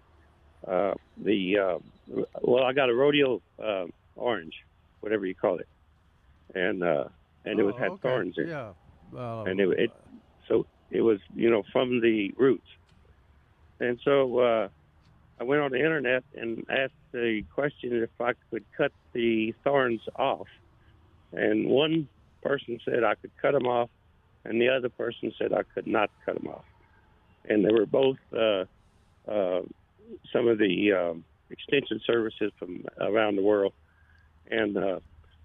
uh, 0.65 0.93
the 1.17 1.59
uh, 1.59 1.77
well, 2.41 2.63
I 2.63 2.71
got 2.71 2.89
a 2.89 2.93
rodeo 2.93 3.41
uh, 3.61 3.87
orange, 4.15 4.53
whatever 5.01 5.25
you 5.25 5.35
call 5.35 5.57
it, 5.59 5.67
and 6.53 6.83
uh, 6.83 7.05
and 7.45 7.59
it 7.59 7.63
was 7.63 7.75
Oh, 7.77 7.81
had 7.81 7.91
okay. 7.93 8.01
thorns 8.01 8.35
in 8.37 8.47
Yeah. 8.47 8.73
Uh, 9.15 9.43
and 9.43 9.59
it, 9.59 9.79
it 9.79 9.91
so 10.47 10.65
it 10.91 11.01
was 11.01 11.19
you 11.33 11.49
know 11.49 11.63
from 11.71 12.01
the 12.01 12.31
roots, 12.37 12.67
and 13.79 13.99
so 14.03 14.39
uh, 14.39 14.67
I 15.39 15.43
went 15.43 15.61
on 15.61 15.71
the 15.71 15.77
internet 15.79 16.23
and 16.35 16.63
asked 16.69 16.93
the 17.11 17.43
question 17.53 17.93
if 17.93 18.09
I 18.19 18.33
could 18.49 18.65
cut 18.77 18.91
the 19.13 19.53
thorns 19.63 20.01
off, 20.17 20.47
and 21.31 21.67
one 21.67 22.07
person 22.41 22.79
said 22.85 23.03
I 23.03 23.15
could 23.15 23.31
cut 23.41 23.53
them 23.53 23.67
off, 23.67 23.89
and 24.43 24.59
the 24.61 24.69
other 24.69 24.89
person 24.89 25.31
said 25.37 25.53
I 25.53 25.63
could 25.73 25.87
not 25.87 26.09
cut 26.25 26.35
them 26.35 26.47
off, 26.47 26.65
and 27.47 27.63
they 27.65 27.71
were 27.71 27.85
both 27.85 28.17
uh, 28.33 28.65
uh, 29.29 29.61
some 30.33 30.47
of 30.47 30.57
the 30.57 30.91
um, 30.93 31.23
extension 31.49 31.99
services 32.05 32.51
from 32.59 32.85
around 32.99 33.35
the 33.35 33.43
world, 33.43 33.73
and 34.51 34.77
uh, 34.77 34.99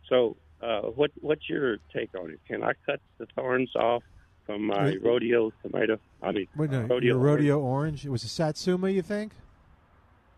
so 0.09 0.37
uh, 0.63 0.83
what 0.83 1.11
what's 1.21 1.49
your 1.49 1.79
take 1.95 2.11
on 2.19 2.31
it? 2.31 2.41
Can 2.47 2.63
I 2.63 2.73
cut 2.87 3.01
the 3.19 3.27
thorns 3.35 3.75
off 3.77 4.03
from 4.47 4.67
my 4.67 4.85
Wait. 4.87 5.03
rodeo 5.03 5.53
tomato? 5.63 5.99
I 6.23 6.33
mean, 6.33 6.47
Wait, 6.57 6.71
no, 6.71 6.83
rodeo 6.83 7.01
your 7.01 7.19
orange. 7.19 7.37
rodeo 7.41 7.59
orange. 7.61 8.07
It 8.07 8.11
was 8.11 8.25
a 8.25 8.29
Satsuma, 8.29 8.91
you 8.91 9.03
think? 9.03 9.33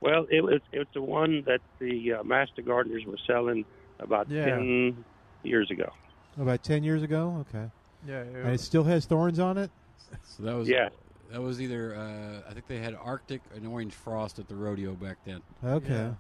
Well, 0.01 0.27
it 0.31 0.43
was 0.43 0.61
it 0.73 0.79
was 0.79 0.89
the 0.95 1.03
one 1.03 1.43
that 1.47 1.61
the 1.79 2.15
uh, 2.15 2.23
master 2.25 2.63
gardeners 2.63 3.05
were 3.07 3.19
selling 3.27 3.65
about 4.01 4.29
Yeah. 4.29 4.47
ten 4.47 5.05
years 5.43 5.71
ago. 5.71 5.91
About 6.39 6.63
ten 6.63 6.83
years 6.83 7.03
ago. 7.03 7.45
Okay. 7.49 7.71
Yeah. 8.07 8.21
And 8.23 8.49
it 8.55 8.61
still 8.61 8.85
has 8.85 9.07
thorns 9.07 9.39
on 9.39 9.59
it. 9.59 9.71
So 10.25 10.43
that 10.43 10.55
was 10.57 10.69
Yeah. 10.69 10.89
That 11.31 11.41
was 11.41 11.61
either 11.63 11.95
uh, 11.95 12.49
I 12.51 12.53
think 12.53 12.67
they 12.67 12.79
had 12.79 12.95
Arctic 13.01 13.41
and 13.55 13.67
Orange 13.67 13.95
Frost 13.95 14.39
at 14.39 14.49
the 14.49 14.55
rodeo 14.55 14.93
back 14.93 15.17
then. 15.25 15.41
Okay. 15.65 15.89
Yeah. 15.95 16.13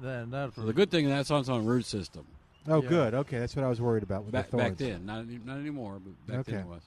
Then 0.00 0.30
that's 0.30 0.54
So 0.56 0.62
the 0.62 0.72
good 0.72 0.90
thing 0.90 1.08
that's 1.08 1.30
on 1.30 1.40
its 1.40 1.48
own 1.48 1.64
root 1.64 1.84
system. 1.86 2.26
Oh, 2.68 2.82
Yeah. 2.82 2.88
good. 2.88 3.14
Okay, 3.14 3.38
that's 3.38 3.54
what 3.56 3.64
I 3.64 3.68
was 3.68 3.80
worried 3.80 4.02
about 4.02 4.24
with 4.24 4.32
Back, 4.32 4.46
the 4.46 4.50
thorns. 4.58 4.68
back 4.70 4.76
then, 4.78 5.06
not 5.06 5.20
any- 5.20 5.38
not 5.38 5.58
anymore, 5.58 6.00
but 6.04 6.26
back 6.26 6.44
then 6.46 6.54
Okay. 6.56 6.62
it 6.62 6.66
was. 6.66 6.82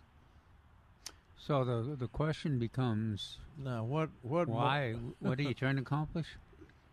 So 1.38 1.64
the 1.64 1.96
the 1.96 2.08
question 2.08 2.60
becomes 2.60 3.38
now 3.58 3.84
what 3.84 4.10
what 4.22 4.48
why 4.48 4.94
what 5.20 5.40
are 5.40 5.42
you 5.44 5.54
trying 5.54 5.76
to 5.78 5.82
accomplish? 5.82 6.28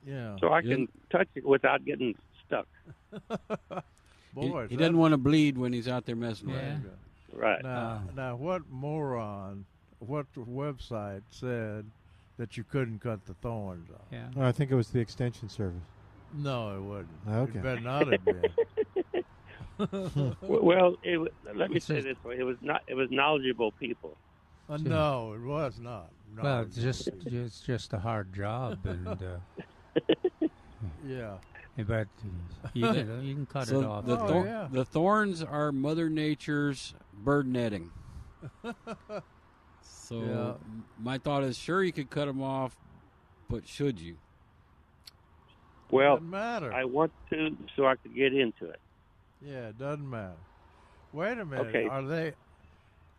Yeah. 0.06 0.36
So 0.38 0.52
I 0.52 0.62
can 0.62 0.86
touch 1.10 1.26
it 1.34 1.44
without 1.44 1.84
getting 1.84 2.14
stuck. 2.46 2.68
He, 3.10 3.18
Boy, 4.34 4.68
he 4.68 4.76
that- 4.76 4.78
doesn't 4.82 4.96
want 4.98 5.12
to 5.12 5.18
bleed 5.18 5.58
when 5.58 5.72
he's 5.72 5.88
out 5.88 6.06
there 6.06 6.14
messing 6.14 6.46
with 6.46 6.62
Yeah. 6.62 6.76
it. 6.76 7.36
Right. 7.36 7.60
Now, 7.64 7.78
uh. 8.08 8.12
now, 8.14 8.36
what 8.36 8.62
moron, 8.70 9.64
what 9.98 10.26
website 10.36 11.22
said 11.30 11.86
that 12.36 12.56
you 12.56 12.62
couldn't 12.62 13.00
cut 13.00 13.26
the 13.26 13.34
thorns 13.34 13.90
off? 13.90 14.06
Yeah. 14.12 14.28
Oh, 14.36 14.42
I 14.42 14.52
think 14.52 14.70
it 14.70 14.76
was 14.76 14.90
the 14.90 15.00
extension 15.00 15.48
service. 15.48 15.82
No, 16.36 16.76
it 16.76 16.80
wouldn't. 16.82 17.08
Okay. 17.28 17.58
It 17.58 17.62
better 17.62 17.80
not 17.80 18.12
have 18.12 18.24
been. 18.24 18.42
Well, 20.40 20.96
it, 21.02 21.32
let 21.54 21.70
me 21.70 21.80
say 21.80 22.00
this 22.00 22.16
way: 22.24 22.36
it 22.38 22.44
was 22.44 22.56
not. 22.62 22.80
It 22.88 22.94
was 22.94 23.10
knowledgeable 23.10 23.72
people. 23.72 24.16
Uh, 24.68 24.78
no, 24.78 25.34
it 25.34 25.40
was 25.42 25.78
not. 25.78 26.10
Well, 26.42 26.62
it's 26.62 26.76
just 26.76 27.08
it's 27.26 27.60
just 27.60 27.92
a 27.92 27.98
hard 27.98 28.32
job, 28.34 28.78
and 28.84 29.06
uh, 29.06 29.38
yeah. 31.06 31.36
but 31.76 32.08
you 32.72 32.86
can 32.92 33.22
you 33.22 33.34
can 33.34 33.46
cut 33.46 33.68
So 33.68 33.80
it 33.80 33.84
off. 33.84 34.06
The, 34.06 34.18
Oh, 34.18 34.44
yeah. 34.44 34.68
the 34.70 34.84
thorns 34.84 35.42
are 35.42 35.72
Mother 35.72 36.08
Nature's 36.08 36.94
bird 37.12 37.46
netting. 37.46 37.90
So 39.82 40.20
Yeah. 40.20 40.54
my 40.98 41.18
thought 41.18 41.42
is, 41.44 41.58
sure, 41.58 41.82
you 41.82 41.92
could 41.92 42.10
cut 42.10 42.26
them 42.26 42.42
off, 42.42 42.76
but 43.48 43.66
should 43.68 44.00
you? 44.00 44.16
Well, 45.90 46.16
Doesn't 46.16 46.30
matter. 46.30 46.72
I 46.72 46.84
want 46.84 47.12
to, 47.30 47.56
so 47.76 47.86
I 47.86 47.94
could 47.96 48.14
get 48.14 48.34
into 48.34 48.68
it. 48.68 48.80
Yeah, 49.40 49.68
it 49.68 49.78
doesn't 49.78 50.08
matter. 50.08 50.36
Wait 51.12 51.38
a 51.38 51.44
minute. 51.44 51.66
Okay. 51.68 51.86
Are 51.86 52.02
they? 52.02 52.32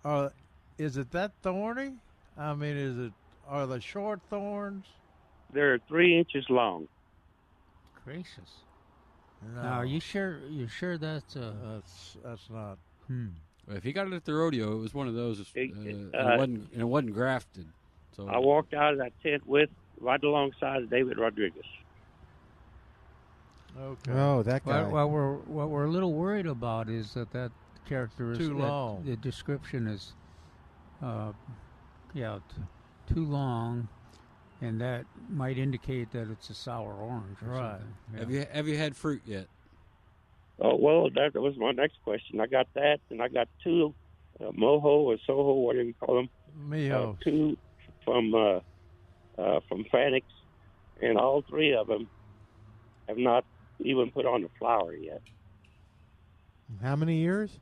Are 0.04 0.32
is 0.78 0.98
it 0.98 1.12
that 1.12 1.32
thorny? 1.42 1.94
I 2.38 2.54
mean, 2.54 2.76
is 2.78 2.98
it? 3.08 3.14
Are 3.48 3.66
the 3.66 3.80
short 3.80 4.20
thorns? 4.30 4.86
They're 5.54 5.80
three 5.88 6.18
inches 6.18 6.46
long. 6.50 6.88
Gracious. 8.04 8.64
No, 9.56 9.62
Now, 9.64 9.74
are 9.80 9.86
you 9.86 10.00
sure? 10.00 10.40
You 10.50 10.68
sure 10.68 10.98
that's 10.98 11.36
uh, 11.36 11.54
that's 11.64 12.18
that's 12.24 12.50
not. 12.50 12.78
hmm. 13.08 13.28
If 13.70 13.84
he 13.84 13.92
got 13.92 14.08
it 14.08 14.14
at 14.14 14.24
the 14.24 14.34
rodeo, 14.34 14.74
it 14.74 14.80
was 14.80 14.94
one 14.94 15.08
of 15.10 15.14
those, 15.14 15.42
uh, 15.42 15.44
It- 15.56 15.74
and, 15.74 16.16
uh, 16.16 16.20
it 16.20 16.38
wasn't, 16.38 16.72
and 16.72 16.82
it 16.82 16.86
wasn't 16.86 17.14
grafted. 17.14 17.66
So 18.16 18.28
I 18.28 18.38
walked 18.38 18.74
out 18.74 18.94
of 18.94 19.00
that 19.00 19.12
tent 19.22 19.46
with 19.46 19.70
right 20.00 20.24
alongside 20.24 20.90
David 20.90 21.18
Rodriguez. 21.18 21.66
Okay. 23.80 24.12
Oh, 24.12 24.44
that 24.44 24.66
guy. 24.66 24.84
What, 24.84 24.92
what 24.92 25.10
we're 25.12 25.36
what 25.36 25.70
we're 25.70 25.86
a 25.86 25.90
little 25.90 26.14
worried 26.14 26.48
about 26.48 26.90
is 26.90 27.14
that 27.14 27.32
that 27.32 27.52
characteristic, 27.88 28.48
Too 28.48 28.54
that 28.56 28.68
long. 28.68 29.04
the 29.06 29.16
description 29.18 29.88
is, 29.88 30.14
uh, 31.02 31.32
yeah, 32.14 32.40
t- 32.56 33.14
too 33.14 33.24
long, 33.26 33.88
and 34.62 34.82
that 34.82 35.06
might 35.30 35.58
indicate 35.58 36.12
that 36.12 36.30
it's 36.32 36.50
a 36.50 36.54
sour 36.56 36.94
orange. 36.94 37.38
Or 37.44 37.50
Right. 37.50 37.72
something. 37.80 37.88
Yeah. 38.14 38.20
have 38.20 38.32
you 38.32 38.46
have 38.52 38.68
you 38.68 38.78
had 38.78 38.96
fruit 38.96 39.22
yet? 39.26 39.48
Oh 40.60 40.76
well, 40.76 41.10
that 41.12 41.40
was 41.40 41.56
my 41.58 41.72
next 41.72 41.98
question. 42.04 42.42
I 42.42 42.48
got 42.48 42.68
that, 42.74 43.00
and 43.12 43.22
I 43.22 43.28
got 43.28 43.48
two 43.64 43.94
uh, 44.42 44.46
moho 44.52 44.84
or 44.86 45.18
soho, 45.28 45.54
whatever 45.54 45.84
you 45.86 45.94
call 45.94 46.16
them. 46.16 46.30
Miho. 46.68 47.12
Uh, 47.14 47.16
two 47.24 47.56
from 48.04 48.34
uh, 48.34 48.60
uh, 49.40 49.60
from 49.70 49.86
Fanick's, 49.94 50.34
and 51.00 51.16
all 51.20 51.44
three 51.48 51.76
of 51.76 51.86
them 51.88 52.10
have 53.08 53.18
not 53.20 53.46
even 53.80 54.12
put 54.12 54.26
on 54.26 54.42
the 54.42 54.50
flower 54.60 54.96
yet. 54.96 55.22
How 56.82 56.96
many 56.96 57.18
years? 57.20 57.60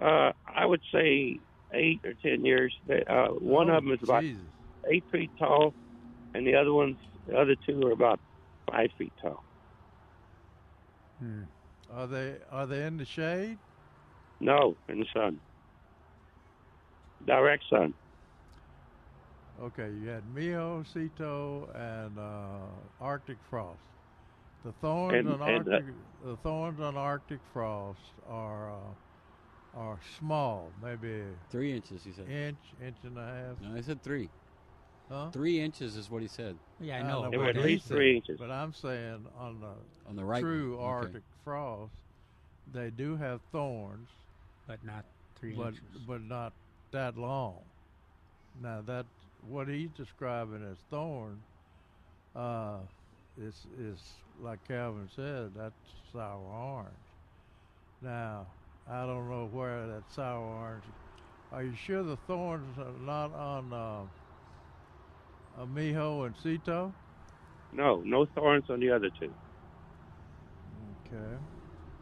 Uh, 0.00 0.32
I 0.46 0.64
would 0.66 0.82
say 0.92 1.40
eight 1.72 2.00
or 2.04 2.14
ten 2.24 2.44
years. 2.44 2.74
Uh, 2.90 3.28
one 3.28 3.68
Oh, 3.68 3.70
of 3.70 3.84
them 3.84 3.92
is 3.92 4.00
about 4.02 4.24
Jesus. 4.24 4.52
eight 4.90 5.04
feet 5.10 5.32
tall, 5.38 5.74
and 6.34 6.46
the 6.46 6.54
other 6.56 6.72
ones, 6.72 6.98
the 7.26 7.36
other 7.36 7.56
two 7.68 7.80
are 7.86 7.92
about 7.92 8.20
five 8.70 8.90
feet 8.98 9.14
tall. 9.20 9.44
Hmm. 11.18 11.44
Are 11.90 12.06
they 12.06 12.38
are 12.50 12.66
they 12.66 12.86
in 12.86 12.96
the 12.96 13.04
shade? 13.04 13.58
No, 14.40 14.76
in 14.88 15.00
the 15.00 15.06
sun, 15.14 15.40
direct 17.24 17.64
sun. 17.70 17.94
Okay, 19.60 19.92
you 19.92 20.08
had 20.08 20.24
Miho, 20.24 20.82
Seto, 20.84 21.70
and 21.74 22.18
uh, 22.18 22.88
Arctic 23.00 23.42
Frost. 23.42 23.99
The 24.64 24.72
thorns 24.72 25.14
And- 25.14 25.28
on 25.28 25.42
and, 25.48 25.68
uh, 25.68 25.72
Arctic, 25.72 25.94
the 26.24 26.36
thorns 26.38 26.80
on 26.80 26.96
Arctic 26.96 27.40
Frost 27.52 28.00
are 28.28 28.70
uh, 28.72 28.76
are 29.74 29.98
small, 30.18 30.72
maybe 30.82 31.22
Three 31.48 31.72
inches, 31.72 32.02
he 32.02 32.10
said. 32.12 32.28
inch, 32.28 32.58
inch 32.82 32.96
and 33.04 33.16
a 33.16 33.24
half. 33.24 33.60
No, 33.60 33.76
I 33.76 33.80
said 33.80 34.02
three. 34.02 34.28
Huh? 35.08 35.30
Three 35.30 35.60
inches 35.60 35.96
is 35.96 36.10
what 36.10 36.22
he 36.22 36.28
said. 36.28 36.56
Yeah, 36.80 36.98
I 36.98 37.02
know. 37.02 37.30
They 37.30 37.36
were 37.36 37.44
what 37.46 37.56
at 37.56 37.62
least 37.64 37.86
said, 37.86 37.94
three 37.96 38.16
inches. 38.16 38.38
But 38.38 38.50
I'm 38.50 38.72
saying 38.72 39.26
on 39.38 39.60
the 39.60 39.74
On 40.08 40.16
the 40.16 40.24
right. 40.24 40.40
true. 40.42 40.74
Okay. 40.74 40.84
Arctic 40.84 41.22
frost, 41.44 41.92
they 42.72 42.90
do 42.90 43.16
have 43.16 43.40
thorns, 43.52 44.08
but 44.66 44.84
not 44.84 45.04
three 45.36 45.54
but 45.54 45.68
inches. 45.68 45.82
but 46.06 46.20
not 46.22 46.52
that 46.90 47.16
long. 47.16 47.58
Now 48.60 48.82
that 48.82 49.06
what 49.48 49.68
he's 49.68 49.90
describing 49.96 50.64
as 50.68 50.78
thorn, 50.90 51.40
uh, 52.34 52.78
is 53.40 53.66
is 53.78 53.98
like 54.42 54.66
Calvin 54.66 55.08
said, 55.14 55.50
that's 55.56 55.74
sour 56.12 56.38
orange. 56.38 56.88
Now 58.02 58.46
I 58.90 59.06
don't 59.06 59.28
know 59.30 59.48
where 59.52 59.86
that 59.86 60.04
sour 60.14 60.40
orange. 60.40 60.84
Are 61.52 61.62
you 61.62 61.74
sure 61.74 62.02
the 62.02 62.16
thorns 62.16 62.78
are 62.78 62.92
not 63.04 63.32
on 63.34 63.72
uh, 63.72 65.62
a 65.62 65.66
Miho 65.66 66.26
and 66.26 66.34
Seto? 66.36 66.92
No, 67.72 68.02
no 68.04 68.26
thorns 68.34 68.64
on 68.70 68.80
the 68.80 68.90
other 68.90 69.10
two. 69.18 69.30
Okay. 71.06 71.36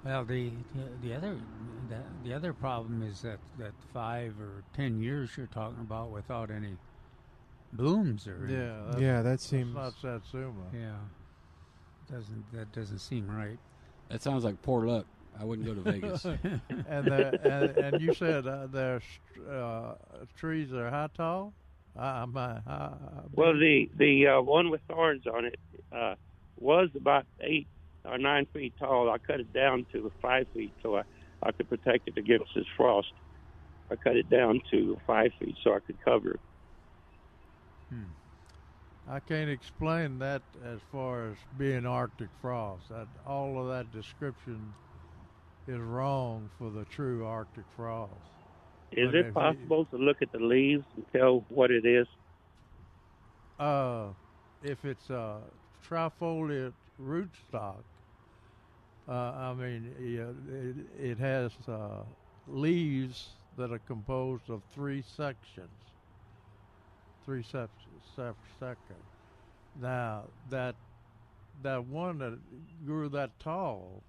Well, 0.05 0.25
the 0.25 0.51
the 1.03 1.15
other 1.15 1.37
the, 1.89 1.97
the 2.29 2.35
other 2.35 2.53
problem 2.53 3.03
is 3.03 3.23
that 3.23 3.39
that 3.59 3.73
five 3.93 4.35
or 4.41 4.63
ten 4.75 5.01
years 5.03 5.31
you're 5.37 5.47
talking 5.47 5.81
about 5.81 6.11
without 6.11 6.51
any 6.51 6.77
blooms 7.73 8.27
or 8.27 8.47
Yeah. 8.49 8.83
That's, 8.91 9.01
Yeah, 9.03 9.17
that 9.23 9.31
that's 9.31 9.49
seems. 9.49 9.75
not 9.75 9.93
Satsuma. 10.01 10.71
yeah 10.73 10.97
doesn't 12.11 12.53
that 12.53 12.73
doesn't 12.73 12.99
seem 12.99 13.29
right. 13.29 13.59
That 14.09 14.23
sounds 14.23 14.45
like 14.45 14.61
poor 14.63 14.87
luck. 14.87 15.07
I 15.41 15.45
wouldn't 15.45 15.67
go 15.67 15.75
to 15.75 15.81
Vegas. 15.81 16.25
and, 16.25 16.41
the, 17.07 17.41
and 17.45 17.77
and 17.77 18.01
you 18.01 18.15
said 18.15 18.47
uh, 18.47 18.67
their 18.67 19.01
uh, 19.51 19.95
trees 20.37 20.73
are 20.73 20.91
how 20.91 21.09
tall? 21.09 21.53
Uh, 21.97 22.27
my, 22.27 22.61
how, 22.67 22.97
Well, 23.35 23.55
the 23.55 23.91
the 23.97 24.27
uh, 24.27 24.41
one 24.41 24.71
with 24.71 24.81
thorns 24.89 25.27
on 25.27 25.45
it 25.45 25.59
uh, 25.93 26.15
was 26.59 26.89
about 26.97 27.27
eight 27.41 27.69
or 28.05 28.19
nine 28.19 28.47
feet 28.53 28.75
tall. 28.79 29.11
I 29.11 29.19
cut 29.19 29.41
it 29.41 29.53
down 29.53 29.87
to 29.93 30.11
five 30.23 30.47
feet 30.55 30.73
so 30.83 30.97
I, 30.97 31.03
I 31.43 31.53
could 31.53 31.69
protect 31.69 32.09
it 32.09 32.17
against 32.17 32.47
this 32.55 32.67
frost. 32.77 33.13
I 33.91 33.97
cut 33.97 34.17
it 34.17 34.29
down 34.29 34.61
to 34.71 34.99
five 35.07 35.31
feet 35.39 35.57
so 35.63 35.75
I 35.75 35.81
could 35.81 36.03
cover 36.05 36.33
it. 36.33 36.41
I 39.11 39.21
can't 39.21 39.49
explain 39.49 40.19
that 40.19 40.43
as 40.63 40.81
far 40.93 41.31
as 41.31 41.39
being 41.57 41.87
Arctic 41.87 42.29
frost. 42.41 42.91
That, 42.91 43.09
all 43.27 43.59
of 43.61 43.69
that 43.69 43.91
description 43.91 44.75
is 45.67 45.79
wrong 45.79 46.51
for 46.59 46.71
the 46.71 46.85
true 46.85 47.25
Arctic 47.25 47.65
frost. 47.75 48.33
Is 48.93 49.11
it 49.15 49.27
you- 49.27 49.33
possible 49.33 49.87
to 49.87 49.97
look 49.97 50.19
at 50.23 50.33
the 50.33 50.39
leaves 50.39 50.85
and 50.97 51.07
tell 51.15 51.45
what 51.49 51.71
it 51.71 51.87
is? 51.87 52.07
Uh, 53.59 54.09
if 54.63 54.85
it's 54.85 55.11
a 55.11 55.41
trifoliate 55.83 56.75
rootstock, 57.01 57.83
uh, 59.09 59.13
I 59.13 59.55
mean, 59.55 59.95
it, 59.99 61.11
it 61.11 61.19
has 61.19 61.53
uh, 61.67 62.05
leaves 62.47 63.31
that 63.57 63.73
are 63.73 63.79
composed 63.81 64.51
of 64.51 64.63
three 64.73 65.03
sections. 65.03 65.71
Three 67.25 67.43
sep- 67.43 67.71
sep- 68.15 68.37
sections. 68.59 69.07
Now 69.75 70.31
that 70.49 70.77
that 71.63 71.85
one 71.87 72.19
that 72.19 72.39
grew 72.85 73.09
that 73.11 73.39
tall, 73.41 74.05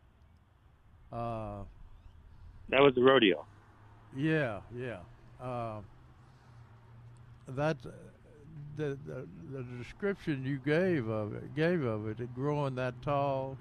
uh, 1.11 1.63
That 2.69 2.81
was 2.81 2.93
the 2.95 3.01
rodeo. 3.03 3.47
yeah, 4.11 4.61
yeah. 4.71 5.01
Uh, 5.39 5.81
that 7.47 7.81
the, 7.83 7.91
the 8.75 9.27
the 9.51 9.63
description 9.77 10.43
you 10.43 10.57
gave 10.59 11.07
of 11.07 11.33
it 11.33 11.53
gave 11.53 11.83
of 11.83 12.07
it, 12.07 12.19
it 12.19 12.33
growing 12.33 12.75
that 12.75 13.01
tall. 13.01 13.59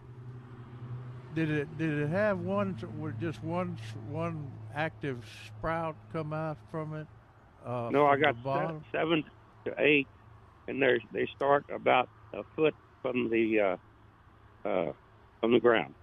Did 1.32 1.50
it 1.50 1.76
did 1.76 1.92
it 1.98 2.08
have 2.08 2.38
one 2.38 2.76
with 2.82 3.18
just 3.18 3.42
one 3.42 3.78
one 3.94 4.60
active 4.74 5.26
sprout 5.46 5.96
come 6.10 6.32
out 6.32 6.58
from 6.70 6.94
it? 6.94 7.08
Uh, 7.64 7.92
no, 7.92 8.06
I 8.06 8.16
got 8.16 8.34
se- 8.34 8.42
bottom. 8.42 8.84
seven 8.92 9.24
to 9.66 9.74
eight, 9.78 10.08
and 10.68 10.82
they 10.82 11.00
they 11.12 11.26
start 11.34 11.66
about 11.74 12.10
a 12.34 12.44
foot 12.56 12.76
from 13.02 13.30
the 13.30 13.60
uh, 14.64 14.68
uh, 14.68 14.92
from 15.40 15.52
the 15.52 15.60
ground. 15.60 15.96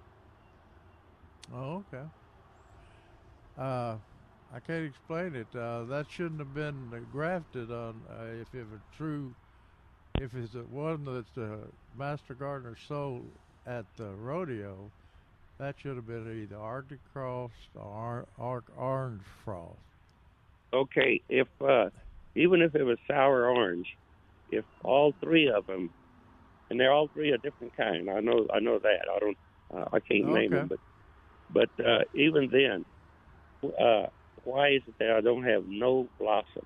Oh, 1.51 1.77
okay. 1.93 2.09
Uh, 3.57 3.99
I 4.49 4.59
can't 4.61 4.85
explain 4.85 5.35
it. 5.35 5.55
Uh, 5.55 5.85
that 5.85 6.09
shouldn't 6.09 6.39
have 6.39 6.53
been 6.53 7.07
grafted 7.09 7.71
on. 7.71 8.05
Uh, 8.07 8.25
if 8.41 8.53
it 8.55 8.69
was 8.69 8.81
true, 8.91 9.35
if 10.17 10.33
it's 10.35 10.55
one 10.55 11.05
that 11.05 11.33
the 11.33 11.71
master 11.93 12.35
gardener 12.35 12.75
sold 12.75 13.39
at 13.65 13.87
the 13.95 14.15
rodeo, 14.15 14.93
that 15.57 15.79
should 15.79 15.95
have 15.97 16.05
been 16.07 16.29
either 16.31 16.57
Arctic 16.59 17.01
frost 17.07 17.75
or 17.75 18.27
or 18.37 18.63
orange 18.75 19.23
frost. 19.25 19.81
Okay, 20.73 21.21
if 21.29 21.47
uh, 21.61 21.89
even 22.35 22.61
if 22.61 22.75
it 22.75 22.83
was 22.83 22.97
sour 23.07 23.47
orange, 23.47 23.87
if 24.55 24.65
all 24.83 25.13
three 25.21 25.49
of 25.49 25.65
them, 25.67 25.89
and 26.69 26.79
they're 26.79 26.91
all 26.91 27.07
three 27.13 27.31
a 27.31 27.37
different 27.37 27.75
kind. 27.75 28.09
I 28.09 28.19
know, 28.19 28.47
I 28.53 28.59
know 28.59 28.79
that. 28.79 29.01
I 29.13 29.19
don't, 29.19 29.37
uh, 29.73 29.85
I 29.93 29.99
can't 29.99 30.27
name 30.33 30.51
them, 30.51 30.67
but 30.67 30.79
but 31.77 31.85
uh, 31.85 31.99
even 32.13 32.49
then, 32.51 32.85
uh, 33.79 34.07
why 34.43 34.69
is 34.69 34.81
it 34.87 34.95
that 34.99 35.11
I 35.11 35.21
don't 35.21 35.43
have 35.43 35.65
no 35.67 36.07
blossoms? 36.19 36.65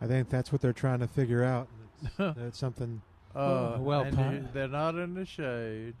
I 0.00 0.06
think 0.06 0.30
that's 0.30 0.50
what 0.50 0.60
they're 0.60 0.72
trying 0.72 1.00
to 1.00 1.06
figure 1.06 1.44
out. 1.44 1.68
That's 2.16 2.58
something. 2.58 3.02
Uh, 3.32 3.76
well, 3.78 4.02
and 4.02 4.16
pa- 4.16 4.50
they're 4.52 4.66
not 4.66 4.96
in 4.96 5.14
the 5.14 5.24
shade. 5.24 5.94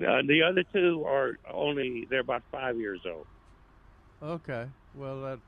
Uh, 0.00 0.22
the 0.24 0.40
other 0.40 0.62
two 0.72 1.02
are 1.04 1.36
only 1.52 2.06
they're 2.08 2.20
about 2.20 2.44
five 2.52 2.78
years 2.78 3.00
old. 3.04 3.26
Okay. 4.22 4.66
Well, 4.94 5.20
that 5.22 5.40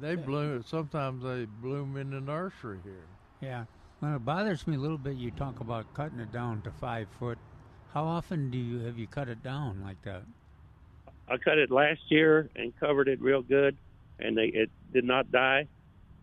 they 0.00 0.16
bloom. 0.16 0.62
Sometimes 0.66 1.22
they 1.22 1.46
bloom 1.60 1.96
in 1.96 2.10
the 2.10 2.20
nursery 2.20 2.78
here. 2.84 3.06
Yeah. 3.40 3.64
Well, 4.00 4.16
it 4.16 4.24
bothers 4.24 4.66
me 4.66 4.76
a 4.76 4.78
little 4.78 4.98
bit. 4.98 5.16
You 5.16 5.30
talk 5.30 5.60
about 5.60 5.92
cutting 5.94 6.20
it 6.20 6.32
down 6.32 6.62
to 6.62 6.70
five 6.70 7.08
foot. 7.18 7.38
How 7.92 8.04
often 8.04 8.50
do 8.50 8.58
you 8.58 8.80
have 8.80 8.98
you 8.98 9.06
cut 9.06 9.28
it 9.28 9.42
down 9.42 9.82
like 9.82 10.00
that? 10.04 10.22
I 11.28 11.36
cut 11.36 11.58
it 11.58 11.70
last 11.70 12.00
year 12.08 12.48
and 12.56 12.72
covered 12.80 13.08
it 13.08 13.20
real 13.20 13.42
good, 13.42 13.76
and 14.18 14.36
they, 14.36 14.46
it 14.46 14.70
did 14.92 15.04
not 15.04 15.30
die. 15.30 15.66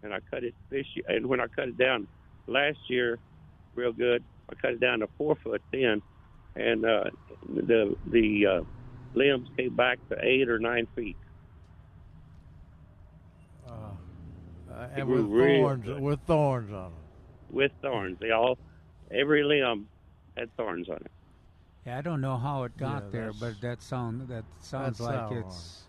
And 0.04 0.14
I 0.14 0.20
cut 0.32 0.44
it 0.44 0.54
this 0.70 0.86
year, 0.96 1.06
and 1.08 1.28
when 1.28 1.40
I 1.40 1.48
cut 1.48 1.70
it 1.70 1.78
down 1.78 2.08
last 2.46 2.78
year, 2.88 3.20
real 3.76 3.92
good, 3.92 4.24
I 4.50 4.56
cut 4.56 4.72
it 4.72 4.80
down 4.80 5.00
to 5.00 5.08
four 5.18 5.36
foot 5.36 5.62
then, 5.72 6.02
and 6.56 6.86
uh, 6.86 7.06
the 7.48 7.96
the 8.08 8.46
uh, 8.46 8.62
limbs 9.14 9.50
came 9.58 9.76
back 9.76 10.00
to 10.10 10.18
eight 10.22 10.50
or 10.50 10.60
nine 10.60 10.88
feet. 10.96 11.18
Uh, 13.68 14.67
uh, 14.78 14.88
and 14.96 15.08
with 15.08 15.26
real 15.26 15.62
thorns, 15.64 15.86
good. 15.86 16.00
with 16.02 16.20
thorns 16.28 16.72
on 16.72 16.84
them. 16.92 16.94
with 17.52 17.72
thorns. 17.82 18.18
They 18.20 18.32
all, 18.32 18.58
every 19.12 19.44
limb 19.44 19.88
had 20.38 20.56
thorns 20.56 20.88
on 20.90 20.98
it. 20.98 21.12
Yeah, 21.86 21.98
I 21.98 22.02
don't 22.02 22.22
know 22.22 22.38
how 22.38 22.64
it 22.64 22.78
got 22.78 23.04
Yeah, 23.06 23.10
there, 23.12 23.32
but 23.40 23.60
that 23.62 23.82
sound 23.82 24.28
that 24.28 24.44
sounds 24.60 25.00
like 25.00 25.16
sour 25.16 25.40
it's 25.40 25.84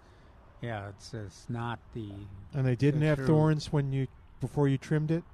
yeah, 0.63 0.89
it's 0.89 1.13
it's 1.15 1.47
not 1.49 1.79
the 1.93 2.11
And 2.55 2.67
they 2.67 2.77
didn't 2.77 3.01
the 3.01 3.07
have 3.07 3.19
true- 3.19 3.27
thorns 3.27 3.73
when 3.73 3.93
you 3.93 4.07
before 4.41 4.69
you 4.69 4.79
trimmed 4.79 5.11
it. 5.11 5.25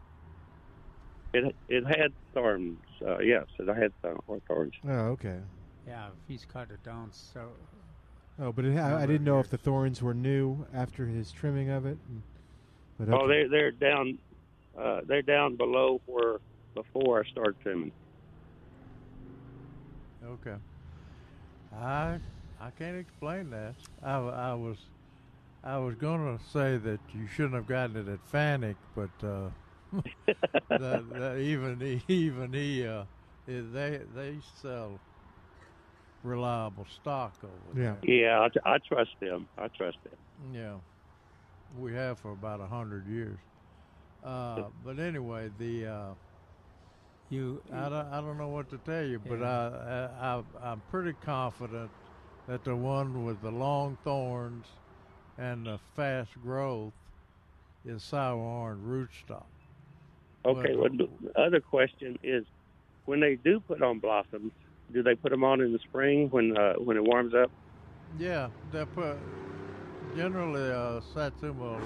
It 1.35 1.55
it 1.69 1.85
had 1.85 2.12
thorns. 2.33 2.79
Uh, 3.05 3.19
yes, 3.19 3.45
it 3.59 3.67
had 3.69 3.93
thorns. 4.49 4.73
Oh, 4.88 4.90
okay. 4.90 5.38
Yeah, 5.87 6.07
if 6.07 6.12
he's 6.29 6.47
cut 6.47 6.71
it 6.71 6.83
down 6.83 7.11
so 7.12 7.51
Oh, 8.40 8.51
but 8.51 8.64
it, 8.64 8.77
I, 8.79 9.03
I 9.03 9.07
didn't 9.07 9.25
know 9.25 9.38
if 9.38 9.49
the 9.51 9.59
thorns 9.59 10.03
were 10.03 10.14
new 10.14 10.67
after 10.75 11.07
his 11.07 11.31
trimming 11.31 11.69
of 11.71 11.85
it. 11.87 11.99
and- 12.09 12.23
But 13.07 13.23
Oh, 13.23 13.29
they're 13.29 13.49
they're 13.49 13.71
down. 13.71 14.19
Uh, 14.79 15.01
they're 15.07 15.23
down 15.23 15.57
below 15.57 16.01
where 16.07 16.38
before 16.75 17.21
I 17.21 17.31
started 17.31 17.57
trimming. 17.62 17.93
Okay. 20.25 20.57
I 21.77 22.19
I 22.61 22.71
can't 22.79 22.97
explain 22.97 23.51
that. 23.51 23.75
I, 24.03 24.17
I 24.17 24.55
was 24.55 24.79
I 25.62 25.79
was 25.79 25.95
gonna 25.97 26.38
say 26.53 26.77
that 26.79 27.01
you 27.14 27.27
shouldn't 27.27 27.55
have 27.55 27.67
gotten 27.67 27.97
it 27.97 28.09
at 28.09 28.31
Fanick, 28.31 28.77
but 28.95 29.27
uh, 29.27 29.51
that, 30.69 31.05
that 31.19 31.38
even 31.38 32.01
even 32.09 32.53
he 32.53 32.87
uh, 32.87 33.05
they 33.47 34.01
they 34.14 34.38
sell 34.61 35.01
reliable 36.23 36.87
stock 36.87 37.35
over 37.45 37.81
Yeah. 37.81 37.95
there. 38.03 38.11
Yeah, 38.11 38.49
i 38.64 38.79
trust 38.88 39.11
them. 39.21 39.47
I 39.59 39.69
trust 39.69 39.99
them. 40.05 40.19
Yeah, 40.53 40.77
we 41.79 41.93
have 41.95 42.19
for 42.19 42.33
about 42.33 42.61
a 42.61 42.67
hundred 42.67 43.07
years. 43.07 43.39
Uh, 44.25 44.65
but 44.85 44.99
anyway, 44.99 45.51
the 45.59 45.87
uh, 45.87 46.15
you 47.31 47.61
I 47.73 47.89
don't, 47.89 48.07
I 48.13 48.21
don't 48.21 48.39
know 48.39 48.49
what 48.49 48.71
to 48.71 48.79
tell 48.79 49.05
you, 49.05 49.19
but 49.19 49.41
Yeah. 49.41 49.47
I, 49.49 50.27
I, 50.27 50.37
I 50.39 50.71
I'm 50.71 50.83
pretty 50.91 51.15
confident 51.25 51.91
that 52.49 52.65
the 52.65 52.77
one 52.77 53.25
with 53.25 53.41
the 53.43 53.51
long 53.51 53.97
thorns 54.05 54.67
and 55.39 55.67
the 55.67 55.79
fast 55.97 56.31
growth 56.43 56.93
is 57.85 58.03
sour 58.03 58.37
orange 58.39 58.83
rootstock. 58.85 59.45
Okay. 60.47 60.75
Well, 60.75 60.89
Well- 60.99 61.09
the 61.23 61.41
other 61.41 61.61
question 61.61 62.19
is, 62.23 62.45
when 63.07 63.21
they 63.21 63.35
do 63.37 63.61
put 63.61 63.83
on 63.83 63.99
blossoms, 63.99 64.53
do 64.93 65.03
they 65.03 65.15
put 65.15 65.31
them 65.31 65.45
on 65.45 65.61
in 65.61 65.73
the 65.73 65.79
spring 65.89 66.29
when 66.31 66.57
uh, 66.57 66.75
when 66.75 66.97
it 66.97 67.05
warms 67.05 67.35
up? 67.35 67.51
Yeah, 68.19 68.49
they 68.73 68.85
put 68.85 69.17
generally 70.14 70.70
uh, 70.70 71.00
Satsuma. 71.00 71.81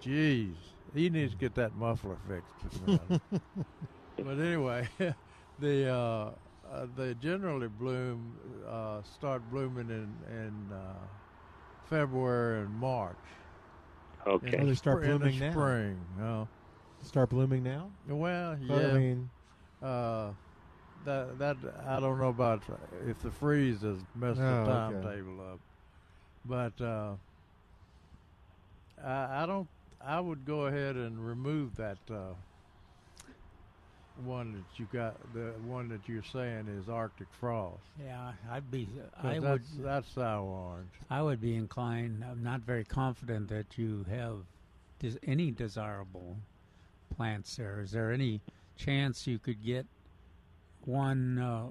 Jeez, 0.00 0.56
he 0.94 1.08
needs 1.10 1.32
to 1.32 1.38
get 1.38 1.54
that 1.54 1.74
muffler 1.74 2.16
fixed. 2.16 2.64
but 4.22 4.38
anyway, 4.38 4.88
the 5.58 5.88
uh, 5.88 6.32
uh, 6.68 6.86
they 6.94 7.14
generally 7.14 7.68
bloom 7.68 8.38
uh, 8.66 9.02
start 9.02 9.42
blooming 9.50 9.88
in 9.90 10.22
in 10.28 10.72
uh, 10.72 11.08
February 11.82 12.62
and 12.62 12.72
March. 12.74 13.18
Okay. 14.26 14.58
In 14.58 14.60
Oh, 14.60 14.66
they 14.66 14.74
start 14.74 15.00
spr- 15.00 15.04
in 15.04 15.20
the 15.20 15.30
blooming 15.30 15.38
now. 15.38 15.50
spring. 15.50 16.06
No. 16.16 16.48
Start 17.02 17.30
blooming 17.30 17.62
now. 17.62 17.92
Well, 18.06 18.58
yeah. 18.58 18.74
Well, 18.74 18.90
I 18.94 18.98
mean, 18.98 19.30
uh, 19.82 20.32
that 21.04 21.38
that 21.38 21.56
I 21.86 22.00
don't 22.00 22.18
know 22.18 22.28
about 22.28 22.64
if 23.06 23.18
the 23.20 23.30
freeze 23.30 23.82
has 23.82 24.04
messed 24.14 24.40
Oh, 24.40 24.46
the 24.46 24.56
okay. 24.56 24.94
timetable 24.98 25.40
up, 25.40 25.60
but 26.48 26.80
uh, 26.80 27.12
I, 29.02 29.42
I 29.42 29.46
don't. 29.46 29.68
I 30.04 30.20
would 30.20 30.44
go 30.44 30.66
ahead 30.66 30.94
and 30.96 31.26
remove 31.26 31.76
that 31.76 31.98
uh, 32.10 32.34
one 34.24 34.52
that 34.52 34.78
you 34.78 34.86
got. 34.92 35.16
The 35.34 35.52
one 35.66 35.88
that 35.88 36.08
you're 36.08 36.22
saying 36.22 36.68
is 36.68 36.88
Arctic 36.88 37.28
frost. 37.40 37.82
yeah, 38.02 38.32
I'd 38.50 38.70
be 38.70 38.88
I 39.22 39.38
would 39.38 39.42
that's 39.42 39.68
that's 39.78 40.12
sour 40.12 40.42
orange. 40.44 40.90
I 41.10 41.22
would 41.22 41.40
be 41.40 41.54
inclined. 41.56 42.24
I'm 42.28 42.42
not 42.42 42.60
very 42.60 42.84
confident 42.84 43.48
that 43.48 43.76
you 43.76 44.04
have 44.10 44.38
des- 45.00 45.18
any 45.26 45.50
desirable 45.50 46.36
plants 47.16 47.56
there. 47.56 47.80
Is 47.80 47.90
there 47.92 48.12
any 48.12 48.40
chance 48.76 49.26
you 49.26 49.38
could 49.38 49.64
get 49.64 49.86
one 50.84 51.38
uh, 51.38 51.66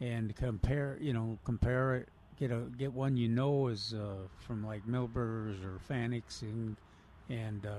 and 0.00 0.34
compare? 0.36 0.98
You 1.00 1.12
know, 1.12 1.38
compare 1.44 1.96
it. 1.96 2.08
Get 2.38 2.50
a 2.50 2.60
get 2.76 2.92
one 2.92 3.16
you 3.16 3.28
know 3.28 3.68
is 3.68 3.94
uh, 3.94 4.14
from 4.46 4.64
like 4.66 4.86
Milberger's 4.86 5.62
or 5.64 5.78
Fanick's 5.88 6.42
and 6.42 6.76
and 7.28 7.64
uh, 7.66 7.76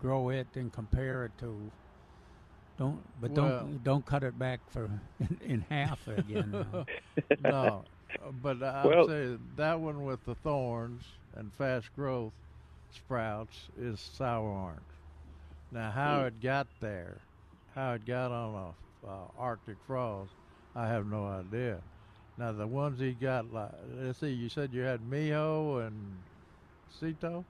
grow 0.00 0.30
it 0.30 0.48
and 0.54 0.72
compare 0.72 1.24
it 1.26 1.32
to 1.38 1.70
Don't, 2.78 3.00
but 3.20 3.30
Well- 3.32 3.60
don't 3.60 3.84
don't 3.84 4.06
cut 4.06 4.24
it 4.24 4.38
back 4.38 4.60
for 4.70 4.90
in, 5.20 5.38
in 5.44 5.60
half 5.68 6.06
again. 6.08 6.66
no, 7.44 7.84
but 8.42 8.62
I'd 8.62 8.86
Well- 8.86 9.06
say 9.08 9.36
that 9.56 9.78
one 9.78 10.04
with 10.04 10.24
the 10.24 10.34
thorns 10.36 11.04
and 11.36 11.52
fast 11.54 11.94
growth 11.94 12.32
sprouts 12.90 13.68
is 13.78 14.00
sour 14.00 14.46
orange. 14.48 14.80
Now, 15.70 15.90
how 15.90 16.20
Hmm. 16.20 16.26
it 16.26 16.40
got 16.42 16.66
there, 16.80 17.18
how 17.74 17.92
it 17.92 18.04
got 18.04 18.30
on 18.32 18.54
a 19.04 19.06
uh, 19.08 19.28
Arctic 19.38 19.76
frost, 19.86 20.32
I 20.74 20.88
have 20.88 21.06
no 21.06 21.26
idea. 21.26 21.78
Now, 22.36 22.52
the 22.52 22.66
ones 22.66 22.98
he 22.98 23.12
got, 23.14 23.52
like, 23.52 23.72
let's 23.88 24.20
see, 24.20 24.30
you 24.30 24.48
said 24.48 24.72
you 24.72 24.82
had 24.82 25.00
Miho 25.02 25.86
and 25.86 26.24
Seto. 27.00 27.44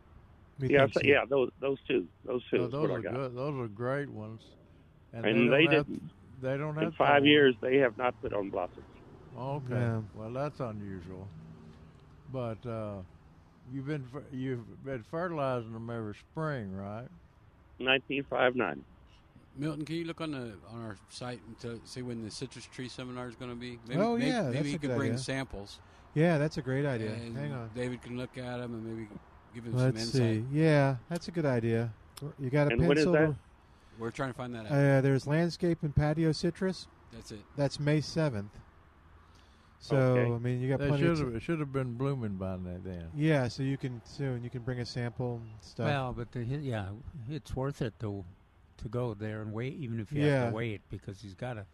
We 0.59 0.69
Yeah, 0.69 0.87
so, 0.93 1.01
so. 1.01 1.01
yeah, 1.05 1.25
those 1.29 1.51
those 1.61 1.79
two, 1.89 2.09
those 2.25 2.43
two. 2.51 2.59
So 2.59 2.69
those 2.69 2.91
are 2.91 3.03
good. 3.03 3.35
Those 3.37 3.61
are 3.65 3.69
great 3.69 4.09
ones. 4.11 4.43
And, 5.13 5.25
And 5.25 5.53
they, 5.53 5.57
they 5.57 5.65
don't 5.65 5.73
have, 5.75 5.87
didn't- 5.87 6.13
they 6.41 6.57
don't 6.57 6.77
have 6.77 6.85
In 6.85 6.93
five 6.93 7.23
thorns. 7.23 7.27
years, 7.27 7.57
they 7.63 7.77
have 7.79 7.97
not 7.97 8.21
put 8.21 8.33
on 8.33 8.51
blossoms. 8.51 8.87
Okay. 9.37 9.75
Yeah. 9.75 10.03
Well, 10.13 10.33
that's 10.33 10.61
unusual. 10.61 11.31
But 12.29 12.65
uh, 12.67 13.03
you've 13.71 13.87
been 13.87 14.07
you've 14.31 14.83
been 14.85 15.03
fertilizing 15.03 15.73
them 15.73 15.91
every 15.91 16.15
spring, 16.15 16.73
right? 16.75 17.09
1959. 17.79 18.85
Milton, 19.57 19.85
can 19.85 19.97
you 19.97 20.05
look 20.05 20.21
on 20.21 20.31
the 20.33 20.55
on 20.73 20.83
our 20.83 20.97
site 21.11 21.41
and 21.47 21.59
to 21.61 21.81
see 21.85 22.03
when 22.03 22.23
the 22.25 22.31
citrus 22.31 22.65
tree 22.67 22.89
seminar 22.89 23.29
is 23.29 23.35
going 23.35 23.51
to 23.51 23.57
be? 23.57 23.79
Oh, 23.95 24.17
yeah, 24.17 24.43
maybe 24.43 24.55
that's 24.57 24.69
you 24.69 24.77
a 24.77 24.79
could 24.79 24.97
bring 24.97 25.11
idea. 25.13 25.19
samples. 25.19 25.79
Yeah, 26.15 26.39
that's 26.39 26.57
a 26.59 26.63
great 26.63 26.85
idea. 26.87 27.13
and 27.13 27.37
Hang 27.37 27.53
on. 27.53 27.71
David 27.75 28.03
can 28.03 28.17
look 28.17 28.37
at 28.39 28.59
them 28.59 28.75
and 28.75 28.85
maybe 28.85 29.09
give 29.55 29.65
him 29.65 29.75
Let's 29.77 30.11
some 30.13 30.21
insight. 30.23 30.45
see. 30.53 30.59
Yeah, 30.59 30.97
that's 31.09 31.29
a 31.29 31.31
good 31.31 31.47
idea. 31.47 31.93
You 32.39 32.51
got 32.51 32.69
a 32.69 32.73
And 32.75 32.87
when 32.87 32.99
is 32.99 33.05
pencil? 33.05 33.13
that? 33.13 33.35
We're 33.99 34.11
trying 34.11 34.31
to 34.31 34.35
find 34.37 34.55
that 34.55 34.67
out. 34.67 34.73
Uh, 34.73 35.01
there's 35.01 35.27
landscape 35.27 35.79
and 35.83 35.95
patio 35.95 36.33
citrus. 36.33 36.87
That's 37.13 37.31
it. 37.33 37.41
That's 37.57 37.79
May 37.81 38.01
seventh. 38.01 38.53
So 39.81 39.97
Okay. 39.97 40.33
I 40.33 40.39
mean, 40.39 40.61
you 40.61 40.69
got 40.69 40.79
They 40.79 40.89
plenty. 40.89 41.07
Of 41.07 41.17
should 41.19 41.25
t- 41.25 41.25
have 41.33 41.35
it 41.37 41.43
should 41.43 41.59
have 41.61 41.73
been 41.73 41.95
blooming 41.95 42.37
by 42.37 42.57
now 42.57 42.77
then. 42.85 43.09
yeah, 43.17 43.49
so 43.49 43.63
you 43.65 43.77
can 43.77 44.01
soon 44.05 44.45
you 44.45 44.49
can 44.51 44.63
bring 44.63 44.79
a 44.81 44.87
sample 44.87 45.41
and 45.43 45.51
stuff. 45.61 45.87
well, 45.87 46.13
but 46.17 46.31
the, 46.33 46.45
yeah, 46.45 46.87
it's 47.29 47.55
worth 47.57 47.83
it 47.83 47.99
to 48.01 48.25
to 48.83 48.89
go 48.89 49.15
there 49.15 49.43
and 49.43 49.53
wait, 49.53 49.75
even 49.75 50.01
if 50.01 50.13
you 50.13 50.23
Yeah. 50.23 50.41
have 50.45 50.51
to 50.51 50.57
wait, 50.57 50.83
because 50.91 51.21
he's 51.21 51.35
got 51.35 51.57
a 51.59 51.67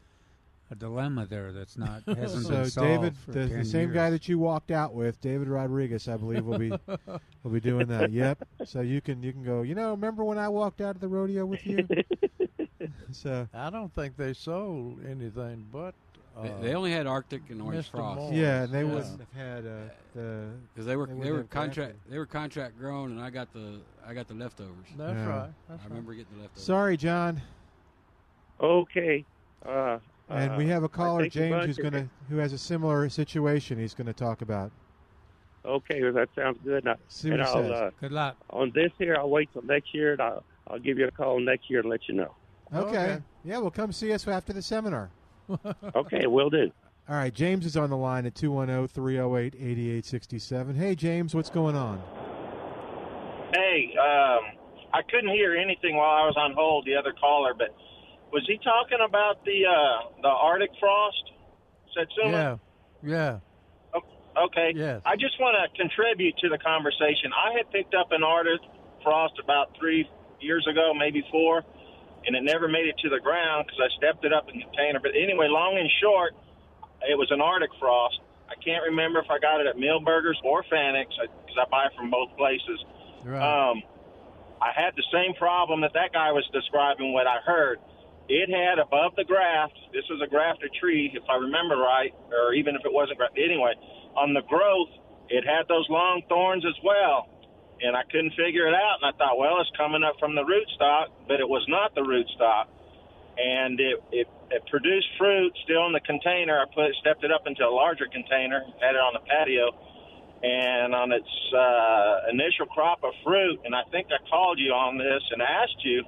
a 0.70 0.74
dilemma 0.74 1.24
there 1.24 1.50
that's 1.50 1.78
not 1.78 2.02
hasn't 2.06 2.44
so 2.44 2.50
been 2.50 2.70
solved 2.70 2.72
So 2.72 2.80
David, 2.82 3.16
for 3.16 3.32
the, 3.32 3.48
10 3.48 3.58
the 3.60 3.64
same 3.64 3.90
guy 3.92 4.10
that 4.10 4.28
you 4.28 4.38
walked 4.38 4.70
out 4.70 4.92
with, 4.94 5.18
David 5.22 5.48
Rodriguez, 5.48 6.06
I 6.08 6.16
believe, 6.18 6.44
will 6.44 6.58
be 6.58 6.70
will 7.42 7.50
be 7.50 7.60
doing 7.60 7.86
that. 7.88 8.12
Yep. 8.12 8.38
So 8.64 8.82
you 8.82 9.00
can 9.00 9.22
you 9.22 9.32
can 9.32 9.42
go. 9.42 9.62
You 9.62 9.74
know, 9.74 9.90
remember 9.92 10.24
when 10.24 10.38
I 10.38 10.48
walked 10.50 10.80
out 10.82 10.94
of 10.94 11.00
the 11.00 11.08
rodeo 11.08 11.46
with 11.46 11.66
you? 11.66 11.88
so 13.12 13.48
I 13.54 13.70
don't 13.70 13.92
think 13.94 14.16
they 14.16 14.34
sold 14.34 15.04
anything 15.06 15.66
but. 15.72 15.94
Uh, 16.38 16.42
They, 16.42 16.68
they 16.68 16.74
only 16.74 16.92
had 16.92 17.06
Arctic 17.06 17.42
and 17.50 17.60
Orange 17.60 17.86
Mr. 17.88 17.90
Frost 17.90 18.20
Moore. 18.20 18.32
yeah, 18.32 18.62
and 18.64 18.72
they 18.72 18.84
Yeah. 18.84 18.94
wouldn't 18.94 19.20
have 19.20 19.32
had 19.32 19.66
uh, 19.66 19.70
the. 20.14 20.48
because 20.72 20.86
they 20.86 20.96
were 20.96 21.06
They 21.06 21.12
they, 21.12 21.18
wouldn't 21.18 21.32
were 21.34 21.38
have 21.42 21.50
contract 21.50 21.92
grafted. 21.92 22.12
they 22.12 22.18
were 22.18 22.26
contract 22.26 22.78
grown, 22.78 23.10
and 23.12 23.20
I 23.20 23.30
got 23.30 23.52
the 23.52 23.80
I 24.06 24.14
got 24.14 24.28
the 24.28 24.34
leftovers. 24.34 24.86
That's 24.96 25.14
Yeah. 25.14 25.26
right. 25.28 25.50
That's 25.68 25.84
I 25.84 25.88
remember 25.88 26.12
getting 26.14 26.34
the 26.36 26.42
leftovers. 26.42 26.64
Sorry, 26.64 26.96
John. 26.96 27.40
Okay. 28.60 29.24
Uh, 29.66 29.98
And 30.30 30.52
uh, 30.52 30.56
we 30.56 30.66
have 30.66 30.82
a 30.82 30.86
I 30.86 30.88
caller, 30.88 31.20
think 31.22 31.32
James, 31.32 31.64
who's 31.66 31.76
going 31.78 31.92
to 31.92 32.08
who 32.28 32.36
has 32.36 32.52
a 32.52 32.58
similar 32.58 33.08
situation. 33.08 33.78
He's 33.78 33.94
going 33.94 34.06
to 34.06 34.12
talk 34.12 34.42
about. 34.42 34.70
Okay, 35.64 36.02
well, 36.02 36.12
that 36.12 36.28
sounds 36.34 36.58
good. 36.64 36.84
And, 36.84 36.90
I, 36.90 36.96
See 37.08 37.30
what 37.30 37.40
and 37.40 37.48
he 37.48 37.54
I'll, 37.54 37.62
says. 37.62 37.70
uh, 37.72 37.90
Good 38.00 38.12
luck. 38.12 38.36
on 38.50 38.70
this 38.74 38.92
here, 38.98 39.16
I'll 39.16 39.28
wait 39.28 39.50
till 39.52 39.62
next 39.62 39.92
year, 39.92 40.12
and 40.12 40.22
I'll, 40.22 40.44
I'll 40.68 40.78
give 40.78 40.98
you 40.98 41.06
a 41.06 41.10
call 41.10 41.40
next 41.40 41.68
year 41.68 41.80
and 41.80 41.88
let 41.90 42.08
you 42.08 42.14
know. 42.14 42.34
Okay. 42.74 42.88
Okay. 42.88 43.22
Yeah, 43.44 43.58
well, 43.58 43.70
come 43.70 43.92
see 43.92 44.12
us 44.12 44.26
after 44.28 44.52
the 44.52 44.62
seminar. 44.62 45.10
Okay, 45.94 46.26
will 46.26 46.50
do. 46.50 46.70
All 47.08 47.16
right, 47.16 47.32
James 47.32 47.64
is 47.64 47.76
on 47.76 47.90
the 47.90 47.96
line 47.96 48.26
at 48.26 48.32
oh, 48.36 48.40
210 48.40 48.88
308 48.88 49.54
8867. 49.54 50.74
Hey, 50.74 50.94
James, 50.94 51.34
what's 51.34 51.50
going 51.50 51.74
on? 51.74 52.02
Hey, 53.54 53.94
um, 53.96 54.58
I 54.92 55.00
couldn't 55.10 55.30
hear 55.30 55.56
anything 55.56 55.96
while 55.96 56.22
I 56.22 56.26
was 56.26 56.36
on 56.36 56.52
hold. 56.52 56.84
The 56.84 56.96
other 56.96 57.14
caller, 57.18 57.54
but 57.56 57.74
was 58.32 58.44
he 58.46 58.58
talking 58.58 58.98
about 59.06 59.44
the 59.44 59.64
uh, 59.64 60.10
the 60.22 60.28
Arctic 60.28 60.70
frost? 60.78 61.32
Satsuma? 61.94 62.30
Yeah. 62.30 62.56
Yeah. 63.02 63.38
Okay. 64.36 64.72
Yes. 64.74 65.02
I 65.04 65.16
just 65.16 65.40
want 65.40 65.56
to 65.58 65.66
contribute 65.76 66.36
to 66.38 66.48
the 66.48 66.58
conversation. 66.58 67.32
I 67.34 67.56
had 67.56 67.70
picked 67.72 67.94
up 67.94 68.12
an 68.12 68.22
Arctic 68.22 68.60
frost 69.02 69.34
about 69.42 69.74
three 69.78 70.08
years 70.40 70.66
ago, 70.70 70.92
maybe 70.94 71.24
four, 71.30 71.64
and 72.28 72.36
it 72.36 72.44
never 72.44 72.68
made 72.68 72.84
it 72.84 72.94
to 73.00 73.08
the 73.08 73.18
ground 73.24 73.64
because 73.64 73.80
I 73.80 73.88
stepped 73.96 74.20
it 74.22 74.36
up 74.36 74.52
in 74.52 74.60
the 74.60 74.64
container. 74.68 75.00
But 75.00 75.16
anyway, 75.16 75.48
long 75.48 75.80
and 75.80 75.88
short, 76.04 76.36
it 77.08 77.16
was 77.16 77.32
an 77.32 77.40
Arctic 77.40 77.72
frost. 77.80 78.20
I 78.52 78.54
can't 78.60 78.84
remember 78.84 79.18
if 79.18 79.32
I 79.32 79.40
got 79.40 79.64
it 79.64 79.66
at 79.66 79.80
Milberger's 79.80 80.36
or 80.44 80.62
Fanick's 80.68 81.16
because 81.16 81.56
I 81.56 81.64
buy 81.72 81.88
from 81.96 82.12
both 82.12 82.28
places. 82.36 82.84
Right. 83.24 83.40
Um, 83.40 83.80
I 84.60 84.76
had 84.76 84.92
the 84.92 85.08
same 85.08 85.32
problem 85.40 85.80
that 85.80 85.96
that 85.96 86.12
guy 86.12 86.28
was 86.32 86.44
describing. 86.52 87.16
What 87.16 87.26
I 87.26 87.40
heard, 87.40 87.80
it 88.28 88.52
had 88.52 88.78
above 88.78 89.16
the 89.16 89.24
graft. 89.24 89.72
This 89.96 90.04
was 90.12 90.20
a 90.20 90.28
grafted 90.28 90.68
tree, 90.76 91.08
if 91.16 91.24
I 91.32 91.36
remember 91.40 91.80
right, 91.80 92.12
or 92.28 92.52
even 92.52 92.76
if 92.76 92.84
it 92.84 92.92
wasn't 92.92 93.16
grafted. 93.16 93.40
Anyway, 93.40 93.72
on 94.20 94.36
the 94.36 94.44
growth, 94.44 94.92
it 95.32 95.48
had 95.48 95.64
those 95.68 95.88
long 95.88 96.20
thorns 96.28 96.66
as 96.68 96.76
well, 96.84 97.24
and 97.82 97.96
I 97.96 98.02
couldn't 98.10 98.34
figure 98.34 98.66
it 98.66 98.74
out. 98.74 98.98
And 99.02 99.14
I 99.14 99.16
thought, 99.16 99.38
well, 99.38 99.60
it's 99.60 99.70
coming 99.76 100.02
up 100.02 100.18
from 100.18 100.34
the 100.34 100.42
rootstock, 100.42 101.08
but 101.26 101.40
it 101.40 101.48
was 101.48 101.64
not 101.68 101.94
the 101.94 102.02
rootstock, 102.02 102.66
and 103.38 103.78
it 103.80 104.02
it, 104.12 104.28
it 104.50 104.62
produced 104.66 105.08
fruit 105.18 105.52
still 105.64 105.86
in 105.86 105.92
the 105.92 106.00
container. 106.00 106.58
I 106.58 106.66
put 106.72 106.94
stepped 107.00 107.24
it 107.24 107.32
up 107.32 107.46
into 107.46 107.64
a 107.64 107.70
larger 107.70 108.06
container, 108.06 108.64
had 108.80 108.94
it 108.94 109.02
on 109.02 109.14
the 109.14 109.24
patio 109.26 109.70
and 110.42 110.94
on 110.94 111.10
its 111.10 111.28
uh, 111.50 112.30
initial 112.30 112.66
crop 112.66 113.02
of 113.02 113.10
fruit, 113.24 113.58
and 113.64 113.74
I 113.74 113.82
think 113.90 114.06
I 114.14 114.22
called 114.30 114.58
you 114.58 114.70
on 114.70 114.96
this 114.96 115.22
and 115.32 115.42
asked 115.42 115.82
you, 115.82 116.04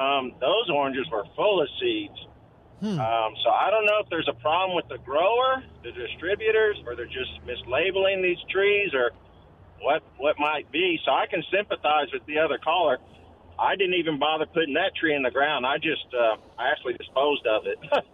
um, 0.00 0.32
those 0.40 0.70
oranges 0.72 1.06
were 1.12 1.24
full 1.36 1.60
of 1.60 1.68
seeds. 1.80 2.16
Um, 3.00 3.32
so 3.44 3.50
I 3.50 3.70
don't 3.70 3.86
know 3.86 4.00
if 4.02 4.08
there's 4.10 4.28
a 4.28 4.40
problem 4.40 4.74
with 4.74 4.88
the 4.88 4.98
grower, 5.04 5.62
the 5.82 5.92
distributors, 5.92 6.76
or 6.86 6.96
they're 6.96 7.06
just 7.06 7.32
mislabeling 7.46 8.22
these 8.22 8.40
trees, 8.50 8.92
or 8.94 9.12
what 9.84 10.02
what 10.16 10.36
might 10.38 10.70
be. 10.72 10.98
So 11.04 11.12
I 11.12 11.26
can 11.28 11.42
sympathize 11.52 12.08
with 12.12 12.24
the 12.26 12.38
other 12.38 12.58
caller. 12.58 12.98
I 13.58 13.76
didn't 13.76 13.94
even 13.94 14.18
bother 14.18 14.46
putting 14.46 14.74
that 14.74 14.96
tree 14.98 15.14
in 15.14 15.22
the 15.22 15.30
ground. 15.30 15.64
I 15.66 15.76
just 15.76 16.08
uh, 16.12 16.36
I 16.58 16.72
actually 16.72 16.94
disposed 16.94 17.46
of 17.46 17.66
it 17.66 17.78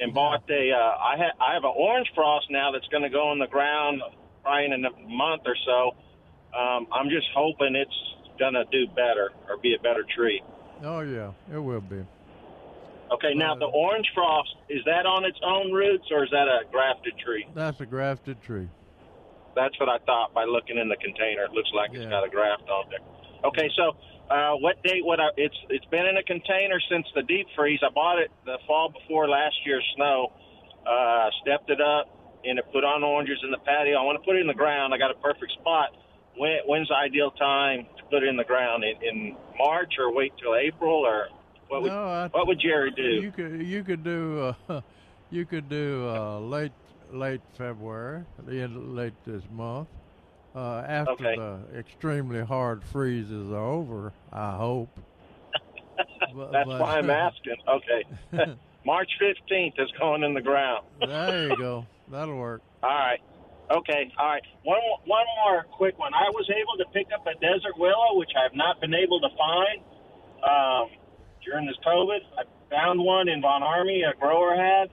and 0.00 0.12
bought 0.14 0.48
a. 0.50 0.72
Uh, 0.72 0.96
I 0.96 1.14
ha- 1.20 1.36
I 1.38 1.54
have 1.54 1.64
an 1.64 1.74
orange 1.76 2.08
frost 2.14 2.46
now 2.50 2.72
that's 2.72 2.88
going 2.88 3.04
to 3.04 3.10
go 3.10 3.30
in 3.32 3.38
the 3.38 3.46
ground 3.46 4.02
probably 4.42 4.64
in 4.64 4.84
a 4.84 4.90
month 5.06 5.42
or 5.46 5.56
so. 5.64 5.94
Um, 6.58 6.88
I'm 6.90 7.10
just 7.10 7.28
hoping 7.36 7.76
it's 7.76 8.00
going 8.38 8.54
to 8.54 8.64
do 8.72 8.88
better 8.94 9.30
or 9.48 9.58
be 9.58 9.76
a 9.78 9.82
better 9.82 10.04
tree. 10.16 10.42
Oh 10.82 11.00
yeah, 11.00 11.32
it 11.52 11.58
will 11.58 11.80
be. 11.80 12.02
Okay, 13.10 13.32
now 13.34 13.54
the 13.54 13.66
orange 13.66 14.06
frost 14.14 14.54
is 14.68 14.80
that 14.84 15.06
on 15.06 15.24
its 15.24 15.38
own 15.42 15.72
roots 15.72 16.04
or 16.10 16.24
is 16.24 16.30
that 16.30 16.46
a 16.46 16.60
grafted 16.70 17.14
tree? 17.24 17.46
That's 17.54 17.80
a 17.80 17.86
grafted 17.86 18.42
tree. 18.42 18.68
That's 19.58 19.74
what 19.82 19.88
I 19.90 19.98
thought 20.06 20.32
by 20.32 20.44
looking 20.44 20.78
in 20.78 20.88
the 20.88 20.94
container. 21.02 21.42
It 21.42 21.50
looks 21.50 21.70
like 21.74 21.90
it's 21.92 22.06
got 22.10 22.22
a 22.22 22.30
graft 22.30 22.62
on 22.70 22.86
there. 22.90 23.02
Okay, 23.44 23.68
so 23.74 23.98
uh, 24.30 24.54
what 24.62 24.80
date 24.84 25.02
would 25.04 25.18
I? 25.18 25.28
It's 25.36 25.56
it's 25.68 25.84
been 25.86 26.06
in 26.06 26.16
a 26.16 26.22
container 26.22 26.78
since 26.88 27.06
the 27.14 27.22
deep 27.22 27.46
freeze. 27.56 27.80
I 27.82 27.90
bought 27.90 28.18
it 28.22 28.30
the 28.46 28.58
fall 28.68 28.90
before 28.94 29.28
last 29.28 29.56
year's 29.66 29.84
snow. 29.96 30.32
Uh, 30.86 31.28
stepped 31.42 31.70
it 31.70 31.80
up 31.80 32.06
and 32.44 32.58
it 32.58 32.64
put 32.72 32.84
on 32.84 33.02
oranges 33.02 33.38
in 33.42 33.50
the 33.50 33.58
patio. 33.58 33.98
I 33.98 34.04
want 34.04 34.16
to 34.22 34.24
put 34.24 34.36
it 34.36 34.40
in 34.40 34.46
the 34.46 34.54
ground. 34.54 34.94
I 34.94 34.98
got 34.98 35.10
a 35.10 35.18
perfect 35.18 35.52
spot. 35.58 35.90
When, 36.36 36.58
when's 36.66 36.86
the 36.88 36.94
ideal 36.94 37.32
time 37.32 37.86
to 37.98 38.02
put 38.04 38.22
it 38.22 38.28
in 38.28 38.36
the 38.36 38.44
ground? 38.44 38.84
In, 38.84 38.94
in 39.02 39.36
March 39.58 39.94
or 39.98 40.14
wait 40.14 40.32
till 40.40 40.54
April 40.54 41.04
or 41.04 41.28
what 41.66 41.82
would 41.82 41.90
No, 41.90 42.04
I- 42.06 42.28
what 42.28 42.46
would 42.46 42.60
Jerry 42.60 42.92
do? 42.92 43.02
You 43.02 43.32
could 43.32 43.60
you 43.66 43.82
could 43.82 44.04
do 44.04 44.54
uh, 44.68 44.80
you 45.30 45.44
could 45.44 45.68
do 45.68 46.08
uh, 46.08 46.38
late 46.38 46.72
late 47.12 47.40
February, 47.56 48.24
the 48.46 48.60
end 48.60 48.94
late 48.96 49.12
this 49.26 49.42
month, 49.52 49.88
uh, 50.54 50.84
after 50.86 51.12
Okay. 51.12 51.36
the 51.36 51.58
extremely 51.78 52.40
hard 52.44 52.82
freezes 52.84 53.50
are 53.50 53.56
over. 53.56 54.12
I 54.32 54.56
hope. 54.56 54.88
But- 56.34 56.52
That's 56.52 56.68
but- 56.68 56.80
why 56.80 56.98
I'm 56.98 57.10
asking. 57.28 57.56
Okay. 57.66 58.04
March 58.86 59.10
15th 59.20 59.78
is 59.78 59.90
going 59.98 60.22
in 60.22 60.34
the 60.34 60.40
ground. 60.40 60.84
there 61.00 61.48
you 61.48 61.56
go. 61.56 61.86
That'll 62.10 62.36
work. 62.36 62.62
All 62.82 62.88
right. 62.88 63.20
Okay. 63.70 64.10
All 64.18 64.26
right. 64.28 64.42
One 64.62 64.78
more, 64.80 64.98
one 65.04 65.26
more 65.44 65.64
quick 65.72 65.98
one. 65.98 66.14
I 66.14 66.30
was 66.30 66.48
able 66.50 66.76
to 66.84 66.90
pick 66.92 67.08
up 67.14 67.26
a 67.26 67.34
desert 67.40 67.76
willow, 67.76 68.14
which 68.16 68.30
I 68.38 68.42
have 68.44 68.54
not 68.54 68.80
been 68.80 68.94
able 68.94 69.20
to 69.20 69.28
find 69.36 69.80
um, 70.42 70.90
during 71.44 71.66
this 71.66 71.76
COVID. 71.86 72.20
I 72.38 72.42
found 72.70 73.00
one 73.00 73.28
in 73.28 73.42
Von 73.42 73.60
Ormy, 73.62 74.08
a 74.08 74.16
grower 74.18 74.54
had. 74.56 74.88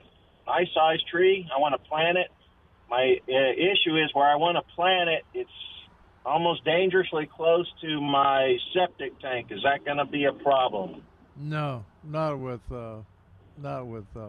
Nice 0.47 0.67
sized 0.73 1.07
tree. 1.09 1.47
I 1.55 1.59
want 1.59 1.73
to 1.81 1.89
plant 1.89 2.17
it. 2.17 2.27
My 2.89 3.17
uh, 3.27 3.51
issue 3.53 3.97
is 3.97 4.09
where 4.13 4.27
I 4.27 4.35
want 4.35 4.57
to 4.57 4.75
plant 4.75 5.09
it. 5.09 5.23
It's 5.33 5.49
almost 6.25 6.63
dangerously 6.65 7.27
close 7.35 7.71
to 7.81 7.99
my 8.01 8.57
septic 8.73 9.19
tank. 9.19 9.47
Is 9.51 9.61
that 9.63 9.83
going 9.85 9.97
to 9.97 10.05
be 10.05 10.25
a 10.25 10.33
problem? 10.33 11.01
No, 11.35 11.83
not 12.03 12.39
with 12.39 12.61
uh, 12.71 12.97
not 13.61 13.87
with. 13.87 14.05
Uh, 14.15 14.27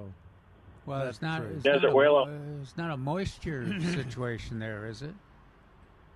Well, 0.87 1.01
that 1.01 1.09
it's 1.09 1.21
not. 1.23 1.43
tree. 1.43 1.55
It's 1.55 1.63
Desert 1.65 1.83
not 1.83 1.93
a, 1.93 1.97
willow. 1.97 2.25
uh, 2.27 2.63
It's 2.63 2.77
not 2.77 2.91
a 2.93 2.97
moisture 2.97 3.67
situation 3.93 4.59
there, 4.59 4.87
is 4.87 5.03
it? 5.03 5.15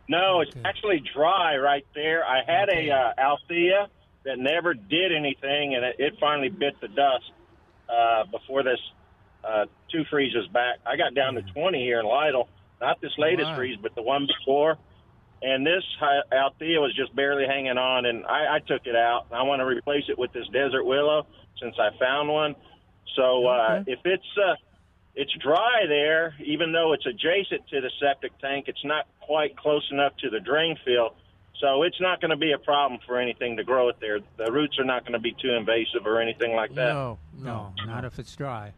No, 0.08 0.40
it's 0.40 0.52
actually 0.64 1.02
dry 1.14 1.56
right 1.58 1.86
there. 1.94 2.24
I 2.24 2.40
had 2.44 2.68
Okay. 2.70 2.88
a 2.88 2.94
uh, 2.96 3.12
Althea 3.18 3.88
that 4.24 4.38
never 4.38 4.74
did 4.74 5.12
anything, 5.14 5.74
and 5.76 5.84
it, 5.84 5.96
it 5.98 6.14
finally 6.18 6.48
bit 6.48 6.74
the 6.80 6.88
dust 6.88 7.30
uh, 7.88 8.24
before 8.30 8.62
this 8.64 8.80
uh, 9.44 9.66
two 9.92 10.04
freezes 10.10 10.46
back. 10.48 10.76
I 10.86 10.96
got 10.96 11.14
down 11.14 11.34
to 11.34 11.42
20 11.42 11.78
here 11.78 12.00
in 12.00 12.06
Lytle. 12.06 12.48
Not 12.80 13.00
this 13.00 13.12
latest 13.18 13.50
Wow. 13.50 13.56
freeze, 13.56 13.78
but 13.82 13.94
the 13.94 14.02
one 14.02 14.26
before. 14.26 14.78
And 15.42 15.66
this 15.66 15.82
Althea 16.32 16.80
was 16.80 16.94
just 16.94 17.14
barely 17.16 17.46
hanging 17.46 17.78
on, 17.78 18.04
and 18.04 18.26
I, 18.26 18.56
I 18.56 18.58
took 18.66 18.82
it 18.86 18.94
out. 18.96 19.26
I 19.32 19.42
want 19.42 19.60
to 19.60 19.66
replace 19.66 20.04
it 20.08 20.18
with 20.18 20.32
this 20.32 20.46
desert 20.52 20.84
willow 20.84 21.26
since 21.60 21.74
I 21.78 21.90
found 21.98 22.28
one. 22.28 22.54
So 23.16 23.46
uh, 23.46 23.78
Okay. 23.80 23.92
if 23.92 24.00
it's 24.04 24.38
uh, 24.38 24.54
it's 25.14 25.32
dry 25.42 25.86
there, 25.88 26.34
even 26.44 26.72
though 26.72 26.92
it's 26.92 27.06
adjacent 27.06 27.66
to 27.68 27.80
the 27.80 27.90
septic 28.00 28.38
tank, 28.38 28.66
it's 28.68 28.84
not 28.84 29.06
quite 29.20 29.56
close 29.56 29.86
enough 29.90 30.12
to 30.18 30.30
the 30.30 30.40
drain 30.40 30.76
field. 30.84 31.12
So 31.58 31.82
it's 31.82 32.00
not 32.00 32.20
going 32.20 32.30
to 32.30 32.36
be 32.36 32.52
a 32.52 32.58
problem 32.58 33.00
for 33.06 33.18
anything 33.18 33.56
to 33.56 33.64
grow 33.64 33.88
it 33.88 33.96
there. 34.00 34.20
The 34.38 34.50
roots 34.52 34.78
are 34.78 34.84
not 34.84 35.02
going 35.04 35.12
to 35.14 35.18
be 35.18 35.32
too 35.42 35.52
invasive 35.52 36.06
or 36.06 36.20
anything 36.20 36.54
like 36.54 36.70
that. 36.76 36.92
no, 36.94 37.18
No, 37.38 37.72
no, 37.78 37.86
not 37.86 38.04
if 38.04 38.18
it's 38.18 38.34
dry. 38.36 38.72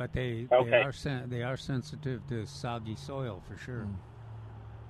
But 0.00 0.14
they 0.14 0.48
Okay. 0.50 0.70
they 0.70 0.76
are 0.78 0.92
sen- 0.94 1.28
they 1.28 1.42
are 1.42 1.58
sensitive 1.58 2.26
to 2.28 2.46
soggy 2.46 2.96
soil 2.96 3.42
for 3.46 3.58
sure. 3.58 3.86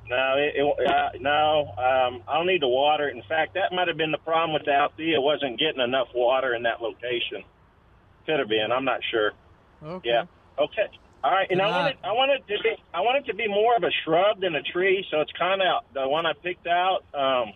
No, 0.07 0.35
it, 0.39 0.55
it, 0.55 0.87
uh, 0.87 1.11
no. 1.19 1.75
Um, 1.77 2.23
I'll 2.29 2.45
need 2.45 2.61
to 2.61 2.69
water 2.69 3.09
it. 3.09 3.17
In 3.17 3.23
fact, 3.25 3.55
that 3.55 3.73
might 3.73 3.89
have 3.89 3.97
been 3.97 4.13
the 4.13 4.19
problem 4.23 4.53
with 4.53 4.67
the 4.67 4.73
Althea. 4.73 5.17
It 5.17 5.21
wasn't 5.23 5.59
getting 5.59 5.81
enough 5.81 6.07
water 6.15 6.55
in 6.55 6.63
that 6.63 6.81
location. 6.81 7.43
Could 8.25 8.39
have 8.39 8.49
been. 8.49 8.71
I'm 8.71 8.85
not 8.85 9.01
sure. 9.11 9.33
Okay. 9.83 10.11
Yeah. 10.11 10.27
Okay. 10.61 10.87
All 11.25 11.33
right. 11.33 11.51
And 11.51 11.61
I 11.61 11.67
wanted. 11.67 11.97
I 12.05 12.13
wanted 12.13 12.43
it 12.47 12.57
to 12.57 12.63
be. 12.63 12.77
I 12.95 13.01
wanted 13.01 13.25
it 13.25 13.33
to 13.33 13.35
be 13.35 13.49
more 13.49 13.75
of 13.75 13.83
a 13.83 13.91
shrub 14.05 14.41
than 14.41 14.55
a 14.55 14.63
tree. 14.63 15.05
So 15.11 15.21
it's 15.23 15.33
kind 15.33 15.61
of 15.61 15.83
the 15.93 16.07
one 16.09 16.25
I 16.25 16.35
picked 16.35 16.69
out. 16.69 17.01
Um, 17.13 17.53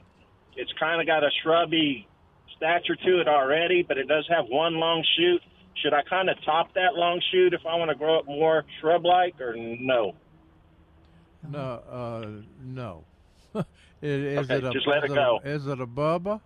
it's 0.57 0.73
kind 0.81 1.01
of 1.01 1.07
got 1.07 1.23
a 1.23 1.31
shrubby 1.45 2.09
stature 2.57 2.97
to 2.97 3.21
it 3.21 3.29
already, 3.29 3.85
but 3.87 3.97
it 3.97 4.09
does 4.09 4.27
have 4.29 4.47
one 4.49 4.75
long 4.75 5.05
shoot. 5.17 5.41
Should 5.83 5.93
I 5.93 6.03
kind 6.03 6.31
of 6.31 6.37
top 6.45 6.75
that 6.75 6.95
long 6.95 7.21
shoot 7.31 7.53
if 7.53 7.61
I 7.67 7.77
want 7.77 7.91
to 7.91 7.95
grow 7.97 8.19
up 8.19 8.27
more 8.27 8.65
shrub-like, 8.81 9.41
or 9.41 9.55
no? 9.57 10.15
No, 11.49 11.59
uh, 11.59 12.27
no. 12.63 13.05
it, 13.55 13.65
is 14.03 14.39
Okay, 14.51 14.57
it 14.57 14.65
a, 14.65 14.71
just 14.71 14.87
let 14.87 15.05
is 15.05 15.11
it 15.11 15.15
go. 15.15 15.41
A, 15.45 15.49
is 15.49 15.67
it 15.67 15.81
a 15.81 15.87
bubba? 15.87 16.41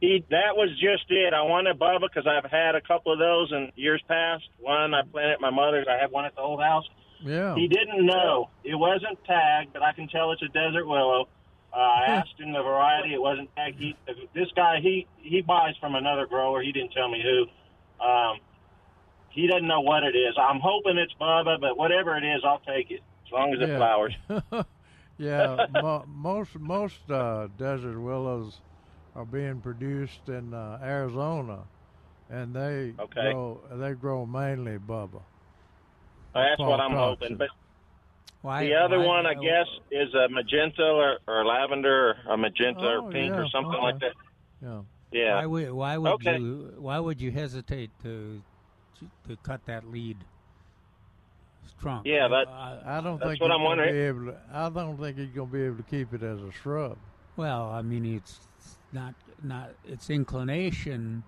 He, 0.00 0.24
that 0.30 0.56
was 0.56 0.70
just 0.72 1.10
it. 1.10 1.32
I 1.32 1.42
wanted 1.42 1.78
Bubba 1.78 2.02
because 2.02 2.26
I've 2.26 2.50
had 2.50 2.74
a 2.74 2.82
couple 2.82 3.12
of 3.12 3.18
those 3.18 3.50
in 3.50 3.72
years 3.76 4.02
past. 4.06 4.44
One 4.60 4.92
I 4.92 5.00
planted 5.10 5.32
at 5.32 5.40
my 5.40 5.50
mother's. 5.50 5.86
I 5.88 6.00
have 6.00 6.12
one 6.12 6.26
at 6.26 6.34
the 6.34 6.42
old 6.42 6.60
house. 6.60 6.84
Yeah. 7.22 7.54
He 7.54 7.66
didn't 7.66 8.04
know. 8.04 8.50
It 8.62 8.74
wasn't 8.74 9.18
tagged, 9.24 9.72
but 9.72 9.82
I 9.82 9.92
can 9.92 10.06
tell 10.08 10.32
it's 10.32 10.42
a 10.42 10.48
desert 10.48 10.86
willow. 10.86 11.28
Uh, 11.72 11.76
I 11.76 12.04
asked 12.08 12.38
him 12.38 12.52
the 12.52 12.62
variety. 12.62 13.12
It 13.14 13.20
wasn't 13.20 13.50
tagged. 13.54 13.78
He, 13.78 13.94
this 14.34 14.48
guy, 14.56 14.80
he 14.82 15.06
he 15.16 15.42
buys 15.42 15.74
from 15.80 15.94
another 15.94 16.26
grower. 16.26 16.62
He 16.62 16.72
didn't 16.72 16.92
tell 16.92 17.08
me 17.10 17.22
who. 17.22 18.04
Um, 18.04 18.38
he 19.30 19.46
doesn't 19.46 19.66
know 19.68 19.80
what 19.82 20.02
it 20.02 20.16
is. 20.16 20.34
I'm 20.38 20.60
hoping 20.60 20.96
it's 20.96 21.12
Bubba, 21.20 21.60
but 21.60 21.76
whatever 21.76 22.16
it 22.16 22.24
is, 22.24 22.42
I'll 22.44 22.60
take 22.60 22.90
it 22.90 23.02
as 23.26 23.32
long 23.32 23.52
as 23.52 23.60
it 23.60 23.76
flowers. 23.76 24.14
yeah, 25.18 25.66
mo- 25.70 26.04
most 26.08 26.58
most 26.58 27.10
uh, 27.10 27.48
desert 27.58 28.00
willows 28.00 28.60
are 29.14 29.26
being 29.26 29.60
produced 29.60 30.28
in 30.28 30.54
uh, 30.54 30.78
Arizona, 30.82 31.64
and 32.30 32.54
they 32.54 32.94
Okay. 32.98 33.32
grow 33.32 33.60
they 33.72 33.92
grow 33.92 34.24
mainly 34.24 34.78
bubba. 34.78 35.20
That's 36.34 36.60
what 36.60 36.80
I'm 36.80 36.92
hoping. 36.92 37.36
But 37.36 37.48
Why, 38.46 38.62
the 38.64 38.74
other 38.76 39.00
why- 39.00 39.06
one, 39.06 39.26
I 39.26 39.34
guess, 39.34 39.66
is 39.90 40.14
a 40.14 40.28
magenta 40.28 40.84
or, 40.84 41.18
or 41.26 41.44
lavender, 41.44 42.14
or 42.28 42.34
a 42.34 42.36
magenta 42.36 42.78
Oh, 42.84 43.04
or 43.06 43.10
pink 43.10 43.34
or 43.34 43.42
yeah, 43.42 43.48
something 43.50 43.80
like 43.82 43.98
that. 43.98 44.12
Yeah. 44.62 44.82
Yeah. 45.10 45.34
Why 45.34 45.46
would 45.46 45.72
why 45.72 45.98
would 45.98 46.12
Okay. 46.12 46.38
you 46.38 46.74
why 46.78 47.00
would 47.00 47.20
you 47.20 47.32
hesitate 47.32 47.90
to 48.04 48.40
to 49.26 49.36
cut 49.42 49.64
that 49.66 49.90
lead 49.90 50.18
trunk? 51.80 52.06
Yeah, 52.06 52.28
that- 52.28 52.46
I 52.46 53.00
don't 53.02 53.18
That's 53.18 53.30
think 53.32 53.40
what 53.42 53.50
I'm 53.50 53.64
wondering. 53.64 53.92
Be 53.92 53.98
able 54.00 54.26
to, 54.26 54.36
I 54.52 54.68
don't 54.70 54.96
think 54.96 55.18
he's 55.18 55.30
gonna 55.30 55.50
be 55.50 55.62
able 55.62 55.78
to 55.78 55.82
keep 55.82 56.12
it 56.14 56.22
as 56.22 56.40
a 56.40 56.52
shrub. 56.52 56.98
Well, 57.36 57.68
I 57.68 57.82
mean, 57.82 58.06
it's 58.06 58.38
not 58.92 59.14
not 59.42 59.70
its 59.84 60.08
inclination 60.08 61.24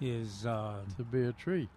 is 0.00 0.46
uh, 0.46 0.76
to 0.96 1.02
be 1.02 1.24
a 1.24 1.32
tree. 1.32 1.68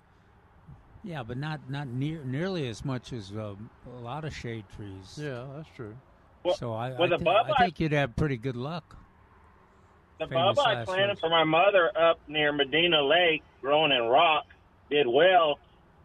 Yeah, 1.03 1.23
but 1.23 1.37
not 1.37 1.69
not 1.69 1.87
near 1.87 2.23
nearly 2.25 2.67
as 2.67 2.83
much 2.83 3.13
as 3.13 3.31
um, 3.31 3.69
a 3.97 4.01
lot 4.01 4.25
of 4.25 4.35
shade 4.35 4.65
trees. 4.75 5.17
Yeah, 5.21 5.45
that's 5.55 5.69
true. 5.75 5.95
Well- 6.43 6.55
so 6.55 6.73
I, 6.73 6.89
well, 6.91 7.03
I, 7.03 7.07
the 7.07 7.17
thi- 7.19 7.23
bubba- 7.25 7.51
I 7.57 7.63
think 7.65 7.79
you'd 7.79 7.91
have 7.93 8.15
pretty 8.15 8.37
good 8.37 8.55
luck. 8.57 8.97
The 10.19 10.27
Famous 10.27 10.57
bubba 10.57 10.65
I 10.81 10.85
planted 10.85 11.19
for 11.19 11.29
my 11.29 11.43
mother 11.45 11.89
up 11.97 12.19
near 12.27 12.51
Medina 12.51 13.01
Lake, 13.01 13.41
growing 13.61 13.91
in 13.93 14.03
rock, 14.03 14.45
did 14.89 15.07
well, 15.07 15.59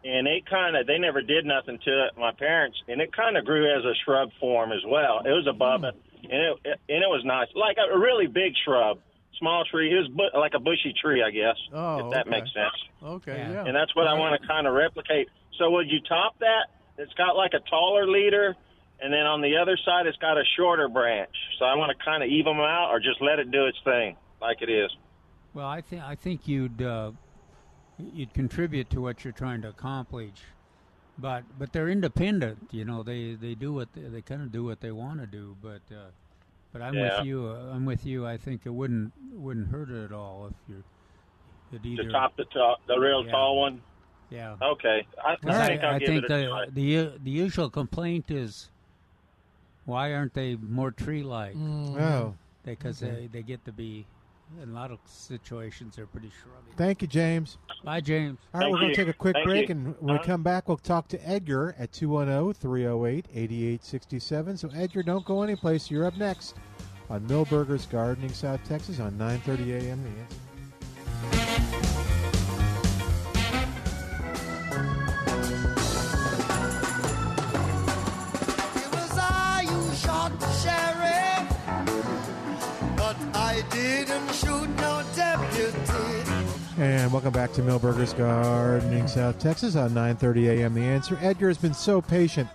and 0.05 0.25
it 0.27 0.45
kind 0.45 0.77
of 0.77 0.87
they 0.87 0.97
never 0.97 1.21
did 1.21 1.45
nothing 1.45 1.77
to 1.83 2.05
it. 2.05 2.17
My 2.17 2.31
parents, 2.31 2.77
and 2.87 3.01
it 3.01 3.11
kind 3.13 3.35
of 3.35 3.43
grew 3.45 3.65
as 3.77 3.83
a 3.83 3.93
shrub 4.05 4.29
form 4.39 4.71
as 4.71 4.83
well. 4.87 5.19
It 5.25 5.29
was 5.31 5.47
a 5.49 5.53
bubba, 5.57 5.91
and 6.23 6.31
it, 6.31 6.57
it 6.63 6.79
and 6.87 7.03
it 7.03 7.09
was 7.09 7.23
nice, 7.25 7.47
like 7.55 7.75
a 7.77 7.97
really 7.99 8.27
big 8.27 8.53
shrub, 8.63 8.99
small 9.39 9.63
tree. 9.65 9.91
It 9.91 9.95
was 9.97 10.07
bu- 10.09 10.39
like 10.39 10.53
a 10.55 10.59
bushy 10.59 10.93
tree, 11.01 11.23
I 11.23 11.31
guess, 11.31 11.57
Oh, 11.73 12.07
if 12.07 12.11
that 12.13 12.27
okay. 12.27 12.29
makes 12.29 12.53
sense. 12.53 12.75
Okay, 13.03 13.37
Yeah. 13.37 13.51
yeah. 13.51 13.65
And 13.65 13.75
that's 13.75 13.95
what 13.95 14.07
I 14.07 14.13
want 14.13 14.39
to 14.41 14.47
kind 14.47 14.67
of 14.67 14.73
replicate. 14.73 15.29
So 15.57 15.71
would 15.71 15.89
you 15.89 15.99
top 16.01 16.37
that? 16.39 16.67
It's 16.97 17.13
got 17.13 17.35
like 17.35 17.53
a 17.53 17.59
taller 17.69 18.07
leader, 18.07 18.55
and 19.01 19.11
then 19.13 19.25
on 19.25 19.41
the 19.41 19.57
other 19.57 19.77
side, 19.85 20.05
it's 20.07 20.17
got 20.17 20.37
a 20.37 20.43
shorter 20.57 20.87
branch. 20.87 21.35
So 21.59 21.65
I 21.65 21.75
want 21.75 21.91
to 21.97 22.05
kind 22.05 22.23
of 22.23 22.29
even 22.29 22.53
them 22.57 22.61
out, 22.65 22.89
or 22.91 22.99
just 22.99 23.21
let 23.21 23.39
it 23.39 23.51
do 23.51 23.65
its 23.65 23.77
thing 23.83 24.15
like 24.41 24.61
it 24.61 24.69
is. 24.69 24.89
Well, 25.53 25.67
I 25.67 25.81
think 25.81 26.01
I 26.03 26.15
think 26.15 26.47
you'd 26.47 26.81
uh, 26.81 27.11
you'd 27.97 28.33
contribute 28.33 28.89
to 28.91 29.01
what 29.01 29.23
you're 29.23 29.33
trying 29.33 29.61
to 29.63 29.69
accomplish, 29.69 30.31
but 31.17 31.43
but 31.57 31.71
they're 31.73 31.89
independent. 31.89 32.67
You 32.71 32.85
know, 32.85 33.03
they 33.03 33.35
they 33.35 33.55
do 33.55 33.73
what 33.73 33.93
they, 33.93 34.01
they 34.03 34.21
kind 34.21 34.41
of 34.41 34.51
do 34.51 34.63
what 34.63 34.81
they 34.81 34.91
want 34.91 35.19
to 35.19 35.27
do. 35.27 35.55
But 35.61 35.81
uh, 35.91 36.11
but 36.75 36.81
I'm 36.83 36.93
Yeah. 36.93 37.19
with 37.19 37.25
you. 37.25 37.47
Uh, 37.47 37.71
I'm 37.73 37.85
with 37.85 38.05
you. 38.05 38.27
I 38.27 38.35
think 38.35 38.65
it 38.65 38.69
wouldn't 38.69 39.13
wouldn't 39.31 39.69
hurt 39.69 39.89
it 39.89 40.03
at 40.03 40.11
all 40.11 40.47
if 40.47 40.53
you're. 40.67 40.83
Either, 41.83 42.03
To 42.03 42.09
top 42.11 42.35
the 42.37 42.43
top, 42.45 42.79
the 42.87 42.97
real 42.97 43.25
Yeah. 43.25 43.31
tall 43.31 43.59
one. 43.59 43.81
yeah. 44.29 44.55
Okay, 44.61 45.05
I, 45.23 45.33
I 45.45 45.67
think 45.67 45.83
I'll 45.83 45.95
I 45.95 45.99
give 45.99 46.07
think 46.07 46.23
it 46.25 46.31
a 46.31 46.35
the, 46.37 46.47
try. 46.47 46.65
the 46.69 46.81
u- 46.81 47.19
the 47.23 47.31
usual 47.31 47.69
complaint 47.69 48.29
is 48.29 48.69
why 49.85 50.13
aren't 50.13 50.33
they 50.33 50.55
more 50.55 50.91
tree-like? 50.91 51.55
Oh, 51.57 52.35
Because 52.63 53.01
okay. 53.03 53.13
they, 53.21 53.27
they 53.27 53.41
get 53.43 53.63
to 53.65 53.71
be 53.71 54.05
in 54.61 54.69
a 54.69 54.73
lot 54.73 54.91
of 54.91 54.99
situations 55.05 55.95
they're 55.95 56.05
pretty 56.05 56.31
shrubby. 56.41 56.71
thank 56.77 57.01
you, 57.01 57.07
James. 57.07 57.57
Bye, 57.83 58.01
James. 58.01 58.39
All 58.53 58.59
right, 58.61 58.65
Thank 58.65 58.73
we're 58.73 58.79
going 58.81 58.89
to 58.91 58.95
take 58.95 59.07
a 59.07 59.13
quick 59.17 59.35
Thank 59.35 59.45
break, 59.47 59.69
you. 59.69 59.75
and 59.75 59.85
when 59.99 60.05
we 60.05 60.11
Uh-huh. 60.15 60.23
come 60.23 60.43
back, 60.43 60.67
we'll 60.67 60.77
talk 60.77 61.07
to 61.09 61.27
Edgar 61.29 61.75
at 61.77 61.91
210 61.91 62.53
308 62.53 63.27
8867. 63.33 64.57
So, 64.57 64.69
Edgar, 64.73 65.03
don't 65.03 65.25
go 65.25 65.41
anyplace. 65.43 65.91
You're 65.91 66.05
up 66.05 66.17
next 66.17 66.55
on 67.09 67.27
Milberger's 67.27 67.85
Gardening, 67.85 68.29
South 68.33 68.63
Texas 68.63 68.99
on 68.99 69.17
930 69.17 69.73
a.m. 69.73 70.03
The 70.03 70.09
And 86.77 87.11
welcome 87.11 87.31
back 87.31 87.53
to 87.53 87.61
Milberger's 87.61 88.13
Gardening, 88.13 89.07
South 89.07 89.39
Texas 89.39 89.75
on 89.75 89.91
9:30 89.91 90.59
a.m. 90.59 90.73
The 90.73 90.81
Answer. 90.81 91.17
Edgar 91.21 91.47
has 91.47 91.57
been 91.57 91.73
so 91.73 92.01
patient. 92.01 92.49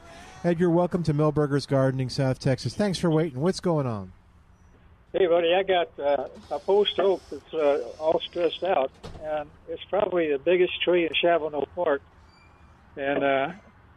Edgar, 0.44 0.70
welcome 0.70 1.02
to 1.02 1.12
Milberger's 1.12 1.66
Gardening, 1.66 2.08
South 2.08 2.38
Texas. 2.38 2.74
Thanks 2.74 2.98
for 2.98 3.10
waiting. 3.10 3.40
What's 3.40 3.60
going 3.60 3.86
on? 3.86 4.12
Hey, 5.12 5.26
buddy, 5.26 5.52
I 5.52 5.64
got 5.64 5.88
uh, 5.98 6.28
a 6.52 6.58
post 6.60 7.00
oak 7.00 7.20
that's 7.30 7.52
uh, 7.52 7.88
all 7.98 8.20
stressed 8.20 8.62
out, 8.62 8.92
and 9.24 9.50
it's 9.68 9.82
probably 9.90 10.30
the 10.30 10.38
biggest 10.38 10.80
tree 10.82 11.04
in 11.04 11.12
Shavano 11.20 11.66
Park. 11.74 12.00
And 12.96 13.24
uh, 13.24 13.52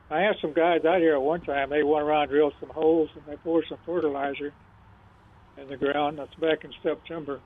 I 0.10 0.22
had 0.22 0.38
some 0.42 0.54
guys 0.54 0.86
out 0.86 1.00
here 1.02 1.14
at 1.14 1.22
one 1.22 1.42
time. 1.42 1.70
They 1.70 1.84
went 1.84 2.04
around, 2.04 2.30
drilled 2.30 2.56
some 2.60 2.70
holes, 2.70 3.10
and 3.14 3.24
they 3.28 3.36
poured 3.36 3.66
some 3.70 3.78
fertilizer 3.86 4.54
in 5.58 5.68
the 5.68 5.78
ground. 5.78 6.20
That's 6.20 6.34
back 6.36 6.64
in 6.64 6.72
September. 6.82 7.40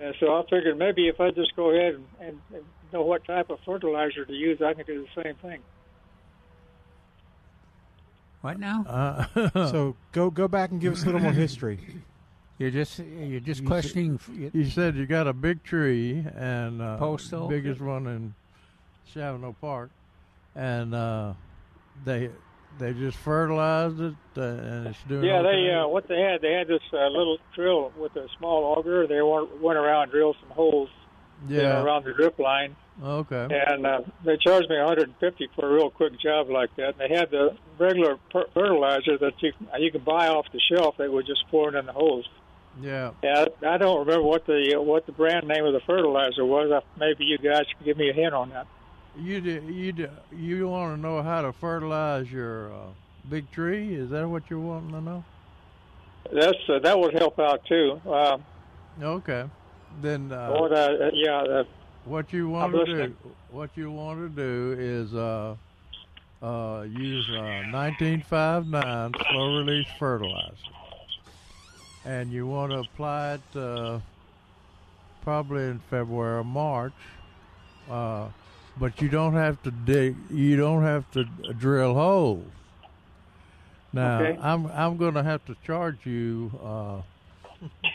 And 0.00 0.14
so 0.18 0.34
I 0.34 0.42
figured 0.48 0.78
maybe 0.78 1.08
if 1.08 1.20
I 1.20 1.30
just 1.30 1.54
go 1.56 1.70
ahead 1.70 1.94
and, 1.94 2.04
and, 2.20 2.40
and 2.54 2.64
know 2.92 3.02
what 3.02 3.24
type 3.24 3.50
of 3.50 3.58
fertilizer 3.66 4.24
to 4.24 4.32
use, 4.32 4.60
I 4.62 4.72
can 4.74 4.86
do 4.86 5.06
the 5.14 5.22
same 5.22 5.34
thing. 5.36 5.60
What 8.40 8.58
now? 8.58 8.84
Uh, 8.88 9.50
So 9.70 9.96
go 10.12 10.30
go 10.30 10.48
back 10.48 10.70
and 10.70 10.80
give 10.80 10.94
us 10.94 11.02
a 11.02 11.06
little 11.06 11.20
more 11.20 11.32
history. 11.32 11.78
You're 12.58 12.70
just 12.70 12.98
you're 12.98 13.40
just 13.40 13.62
You 13.62 13.66
questioning. 13.66 14.18
said- 14.18 14.50
You 14.54 14.64
said 14.66 14.94
you 14.96 15.06
got 15.06 15.26
a 15.26 15.32
big 15.32 15.62
tree 15.62 16.26
and 16.36 16.82
uh, 16.82 16.98
Post 16.98 17.32
oak? 17.32 17.48
biggest 17.48 17.80
one 17.80 18.06
in 18.06 18.34
Shavano 19.14 19.54
Park, 19.62 19.88
and 20.54 20.94
uh, 20.94 21.32
they 22.04 22.28
they 22.78 22.92
just 22.92 23.16
fertilized 23.18 24.00
it 24.00 24.14
uh, 24.36 24.42
and 24.42 24.86
it's 24.88 25.02
doing. 25.08 25.24
Yeah, 25.24 25.42
they 25.42 25.48
okay? 25.48 25.74
uh, 25.74 25.88
what 25.88 26.08
they 26.08 26.20
had, 26.20 26.40
they 26.40 26.52
had 26.52 26.68
this 26.68 26.82
uh, 26.92 27.08
little 27.08 27.38
drill 27.54 27.92
with 27.98 28.16
a 28.16 28.26
small 28.38 28.76
auger. 28.76 29.06
They 29.06 29.20
went, 29.20 29.60
went 29.60 29.78
around 29.78 30.04
and 30.04 30.12
drilled 30.12 30.36
some 30.40 30.50
holes 30.50 30.88
you 31.48 31.56
know, 31.56 31.62
yeah. 31.62 31.82
around 31.82 32.04
the 32.04 32.12
drip 32.12 32.38
line, 32.38 32.76
Okay. 33.02 33.48
and 33.66 33.86
uh, 33.86 34.00
they 34.24 34.36
charged 34.36 34.68
me 34.68 34.76
150 34.76 35.48
for 35.54 35.70
a 35.70 35.72
real 35.74 35.90
quick 35.90 36.18
job 36.20 36.50
like 36.50 36.74
that. 36.76 36.98
They 36.98 37.08
had 37.08 37.30
the 37.30 37.56
regular 37.78 38.18
per- 38.30 38.48
fertilizer 38.52 39.16
that 39.18 39.32
you 39.40 39.52
you 39.78 39.90
can 39.90 40.02
buy 40.02 40.28
off 40.28 40.46
the 40.52 40.60
shelf. 40.74 40.96
They 40.98 41.08
would 41.08 41.26
just 41.26 41.48
pouring 41.50 41.76
in 41.76 41.86
the 41.86 41.92
holes. 41.92 42.28
Yeah. 42.80 43.12
Yeah, 43.22 43.46
I 43.66 43.78
don't 43.78 44.06
remember 44.06 44.22
what 44.22 44.46
the 44.46 44.76
uh, 44.76 44.82
what 44.82 45.06
the 45.06 45.12
brand 45.12 45.48
name 45.48 45.64
of 45.64 45.72
the 45.72 45.80
fertilizer 45.80 46.44
was. 46.44 46.82
Maybe 46.98 47.24
you 47.24 47.38
guys 47.38 47.64
can 47.76 47.84
give 47.84 47.96
me 47.96 48.10
a 48.10 48.12
hint 48.12 48.34
on 48.34 48.50
that. 48.50 48.66
You 49.18 49.40
do, 49.40 49.62
you 49.68 49.92
do, 49.92 50.08
you 50.32 50.68
want 50.68 50.96
to 50.96 51.00
know 51.00 51.22
how 51.22 51.42
to 51.42 51.52
fertilize 51.52 52.30
your 52.30 52.72
uh, 52.72 52.76
big 53.28 53.50
tree? 53.50 53.94
Is 53.94 54.10
that 54.10 54.28
what 54.28 54.44
you're 54.48 54.60
wanting 54.60 54.92
to 54.92 55.00
know? 55.00 55.24
That's 56.32 56.58
uh, 56.68 56.78
that 56.80 56.98
would 56.98 57.14
help 57.14 57.38
out 57.38 57.60
too. 57.66 58.00
Um, 58.08 58.42
Okay. 59.02 59.44
Then 60.02 60.30
uh, 60.30 60.50
what, 60.52 60.72
uh, 60.72 61.10
yeah, 61.14 61.38
uh, 61.38 61.64
what 62.04 62.32
you 62.32 62.54
I'm 62.54 62.72
want 62.72 62.86
to 62.86 62.92
listening. 62.92 63.16
do, 63.22 63.30
what 63.50 63.70
you 63.76 63.90
want 63.90 64.20
to 64.20 64.28
do 64.28 64.76
is 64.78 65.14
uh, 65.14 65.56
uh, 66.42 66.82
use 66.82 67.28
uh, 67.30 67.64
1959 67.72 69.12
slow 69.30 69.56
release 69.58 69.86
fertilizer, 69.98 70.54
and 72.04 72.30
you 72.30 72.46
want 72.46 72.72
to 72.72 72.78
apply 72.80 73.34
it 73.34 73.56
uh, 73.58 73.98
probably 75.22 75.62
in 75.64 75.80
February 75.90 76.40
or 76.40 76.44
March. 76.44 76.92
Uh, 78.76 78.80
but 78.80 79.00
you 79.02 79.08
don't 79.08 79.34
have 79.34 79.62
to 79.62 79.70
dig. 79.70 80.16
You 80.30 80.56
don't 80.56 80.82
have 80.82 81.10
to 81.12 81.24
drill 81.58 81.94
holes. 81.94 82.44
Now 83.92 84.20
Okay. 84.20 84.38
I'm 84.40 84.66
I'm 84.68 84.96
going 84.96 85.14
to 85.14 85.22
have 85.22 85.44
to 85.46 85.56
charge 85.66 85.98
you 86.06 86.50
uh, 86.64 87.02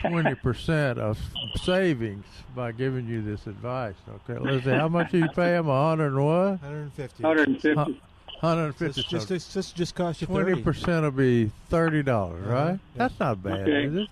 twenty 0.02 0.34
percent 0.34 0.98
of 0.98 1.18
savings 1.62 2.24
by 2.54 2.72
giving 2.72 3.06
you 3.06 3.22
this 3.22 3.46
advice. 3.46 3.94
Okay, 4.28 4.38
let's 4.38 4.64
see. 4.64 4.70
How 4.70 4.88
much 4.88 5.10
do 5.10 5.18
you 5.18 5.28
pay 5.30 5.56
him? 5.56 5.68
A 5.68 5.88
hundred 5.88 6.08
and 6.08 6.24
what? 6.24 6.62
150. 6.62 7.22
150. 7.22 8.00
Hundred 8.40 8.64
and 8.66 8.76
fifty. 8.76 9.00
Just, 9.00 9.10
just, 9.10 9.28
just, 9.28 9.54
just, 9.54 9.76
just 9.76 9.94
cost 9.94 10.20
you 10.20 10.26
Twenty 10.26 10.50
30. 10.50 10.62
percent 10.62 11.02
will 11.04 11.10
be 11.10 11.50
thirty 11.70 12.02
dollars, 12.02 12.46
right? 12.46 12.78
That's 12.94 13.18
not 13.18 13.42
bad, 13.42 13.60
Okay. 13.60 13.84
is 13.86 13.94
it? 13.94 14.08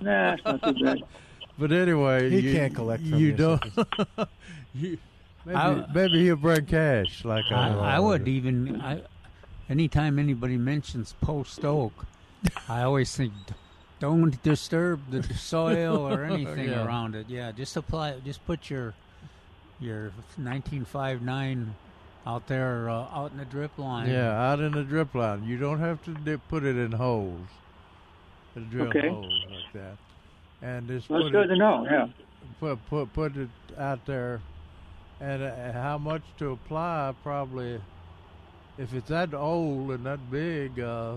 Nah, 0.00 0.34
it's 0.34 0.44
not 0.44 0.62
too 0.62 0.84
bad. 0.84 0.98
But 1.58 1.72
anyway, 1.72 2.28
He 2.28 2.40
you, 2.40 2.52
can't 2.54 2.74
collect 2.74 3.02
from 3.02 3.12
you. 3.14 3.16
you, 3.28 3.32
don't. 3.32 3.64
you, 4.74 4.98
maybe, 5.46 5.56
I- 5.56 5.86
maybe 5.94 6.24
he'll 6.24 6.36
bring 6.36 6.66
cash 6.66 7.24
like 7.24 7.44
I, 7.50 7.68
I, 7.70 7.96
I 7.96 7.98
would 8.00 8.28
even. 8.28 8.80
I, 8.80 9.00
anytime 9.70 10.18
anybody 10.18 10.56
mentions 10.56 11.14
post 11.20 11.64
oak, 11.64 12.04
I 12.68 12.82
always 12.82 13.16
think 13.16 13.32
don't 14.00 14.42
disturb 14.42 15.00
the 15.10 15.22
soil 15.34 16.06
or 16.12 16.24
anything 16.24 16.68
Yeah. 16.68 16.84
around 16.84 17.14
it. 17.14 17.26
Yeah, 17.28 17.52
just 17.52 17.76
apply. 17.76 18.18
Just 18.24 18.44
put 18.44 18.68
your 18.68 18.92
your 19.80 20.10
1959 20.36 21.74
out 22.26 22.46
there 22.48 22.90
uh, 22.90 23.06
out 23.12 23.30
in 23.32 23.38
the 23.38 23.44
drip 23.44 23.78
line. 23.78 24.10
Yeah, 24.10 24.50
out 24.50 24.60
in 24.60 24.72
the 24.72 24.82
drip 24.82 25.14
line. 25.14 25.44
You 25.44 25.58
don't 25.58 25.78
have 25.78 26.02
to 26.04 26.10
dip, 26.12 26.40
put 26.48 26.64
it 26.64 26.76
in 26.76 26.92
holes. 26.92 27.46
To 28.54 28.60
drill 28.60 28.88
Okay. 28.88 29.08
holes 29.08 29.32
like 29.50 29.72
that. 29.74 29.96
And 30.62 30.88
just 30.88 31.08
That's 31.08 31.22
put 31.24 31.32
good 31.32 31.44
it, 31.46 31.54
to 31.54 31.56
know. 31.56 31.86
Yeah. 31.90 32.08
put 32.58 32.78
put 32.88 33.12
put 33.12 33.36
it 33.36 33.50
out 33.78 34.04
there, 34.06 34.40
and 35.20 35.42
uh, 35.42 35.72
how 35.72 35.98
much 35.98 36.22
to 36.38 36.50
apply? 36.52 37.14
Probably, 37.22 37.80
if 38.78 38.92
it's 38.94 39.08
that 39.08 39.34
old 39.34 39.90
and 39.90 40.04
that 40.06 40.30
big. 40.30 40.78
Uh, 40.80 41.14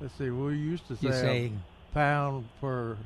let's 0.00 0.14
see. 0.16 0.30
We 0.30 0.56
used 0.56 0.86
to 0.88 0.96
say, 0.96 1.10
say 1.10 1.52
pound 1.94 2.46
per 2.60 2.96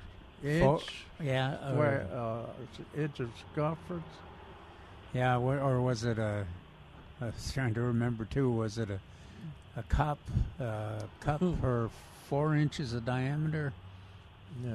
inch. 0.44 0.62
Four- 0.62 0.80
yeah, 1.22 1.70
or- 1.72 1.76
where 1.76 2.06
uh, 2.12 3.00
inch 3.00 3.20
of 3.20 3.30
circumference. 3.54 4.04
Yeah, 5.12 5.38
or, 5.38 5.58
or 5.58 5.80
was 5.80 6.04
it 6.04 6.18
a? 6.18 6.46
I 7.20 7.26
was 7.26 7.50
trying 7.52 7.74
to 7.74 7.80
remember 7.80 8.24
too. 8.24 8.50
Was 8.50 8.78
it 8.78 8.90
a 8.90 9.00
a 9.76 9.82
cup 9.84 10.18
uh, 10.60 11.00
cup 11.20 11.40
per 11.60 11.88
four 12.28 12.56
inches 12.56 12.92
of 12.92 13.04
diameter? 13.04 13.72
Yeah. 14.64 14.74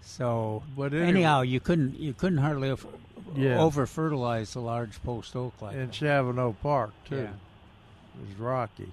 So, 0.00 0.62
But 0.76 0.92
anyway- 0.92 1.08
anyhow, 1.08 1.42
you 1.42 1.60
couldn't 1.60 1.98
you 1.98 2.12
couldn't 2.12 2.38
hardly 2.38 2.70
over, 2.70 2.88
Yeah. 3.34 3.60
over 3.60 3.86
fertilize 3.86 4.52
the 4.54 4.60
large 4.60 5.02
post 5.02 5.34
oak 5.36 5.54
like 5.60 5.74
in 5.74 5.86
that. 5.86 5.90
Shavano 5.92 6.54
Park 6.62 6.92
too. 7.08 7.16
Yeah. 7.16 7.22
It 7.22 8.28
was 8.28 8.38
rocky. 8.38 8.92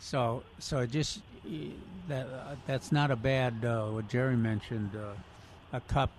So 0.00 0.42
so 0.58 0.78
it 0.80 0.90
just 0.90 1.20
that 2.08 2.26
uh, 2.26 2.54
that's 2.66 2.92
not 2.92 3.10
a 3.10 3.16
bad 3.16 3.64
uh, 3.64 3.86
what 3.86 4.08
Jerry 4.08 4.36
mentioned 4.36 4.90
uh, 4.96 5.76
a 5.76 5.80
cup 5.80 6.10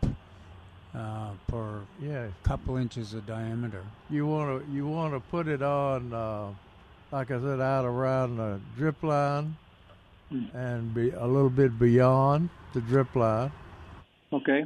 uh, 0.96 1.30
per 1.48 1.82
Yeah. 2.02 2.28
couple 2.44 2.78
inches 2.78 3.14
of 3.14 3.26
diameter. 3.26 3.84
You 4.10 4.26
want 4.26 4.66
to 4.66 4.72
you 4.72 4.88
want 4.88 5.14
to 5.14 5.20
put 5.20 5.48
it 5.48 5.62
on, 5.62 6.12
uh, 6.14 6.48
like 7.12 7.30
I 7.32 7.40
said, 7.40 7.60
out 7.62 7.86
around 7.86 8.38
the 8.38 8.60
drip 8.78 9.02
line, 9.04 9.56
and 10.54 10.94
be 10.94 11.12
a 11.12 11.26
little 11.26 11.50
bit 11.50 11.78
beyond 11.78 12.50
the 12.74 12.82
drip 12.82 13.16
line. 13.16 13.52
Okay. 14.34 14.66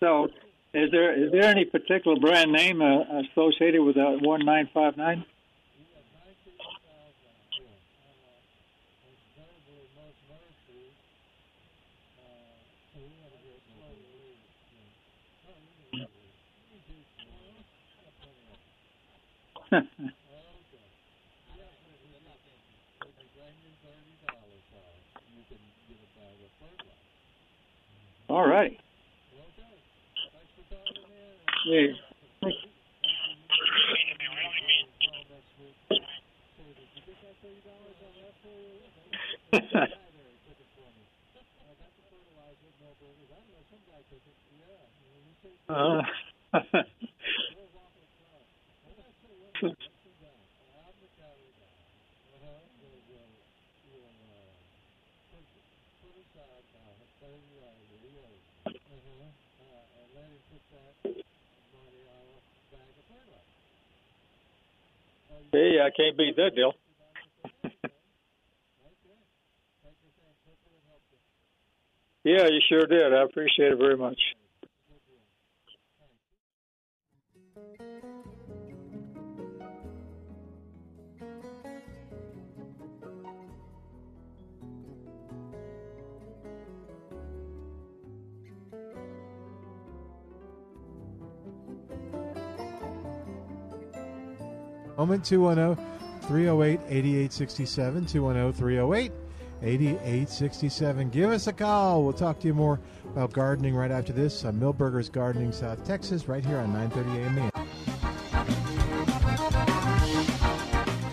so, 0.00 0.28
is 0.74 0.90
there 0.90 1.12
is 1.24 1.32
there 1.32 1.44
any 1.44 1.64
particular 1.64 2.18
brand 2.18 2.52
name 2.52 2.82
uh, 2.82 3.20
associated 3.20 3.82
with 3.82 3.96
that 3.96 4.20
one 4.22 4.44
nine 4.44 4.68
five 4.72 4.96
nine? 4.96 5.24
All 28.30 28.48
right. 28.48 28.78
Yeah. 31.66 31.88
uh, 45.68 46.02
Hey, 65.52 65.78
I 65.82 65.90
can't 65.96 66.16
beat 66.16 66.36
that 66.36 66.54
deal. 66.54 66.72
yeah, 72.24 72.46
you 72.46 72.60
sure 72.68 72.86
did. 72.86 73.12
I 73.12 73.24
appreciate 73.24 73.72
it 73.72 73.78
very 73.78 73.96
much. 73.96 74.18
Moment 95.00 95.24
210 95.24 95.82
308 96.28 96.78
8867. 96.90 98.04
210 98.04 98.52
308 98.52 99.12
8867. 99.62 101.08
Give 101.08 101.30
us 101.30 101.46
a 101.46 101.54
call. 101.54 102.04
We'll 102.04 102.12
talk 102.12 102.38
to 102.40 102.46
you 102.46 102.52
more 102.52 102.78
about 103.06 103.32
gardening 103.32 103.74
right 103.74 103.90
after 103.90 104.12
this 104.12 104.44
on 104.44 104.60
Milberger's 104.60 105.10
Gardening, 105.10 105.52
South 105.52 105.82
Texas, 105.86 106.28
right 106.28 106.44
here 106.44 106.58
on 106.58 106.74
930 106.74 107.40
AM. 107.40 107.50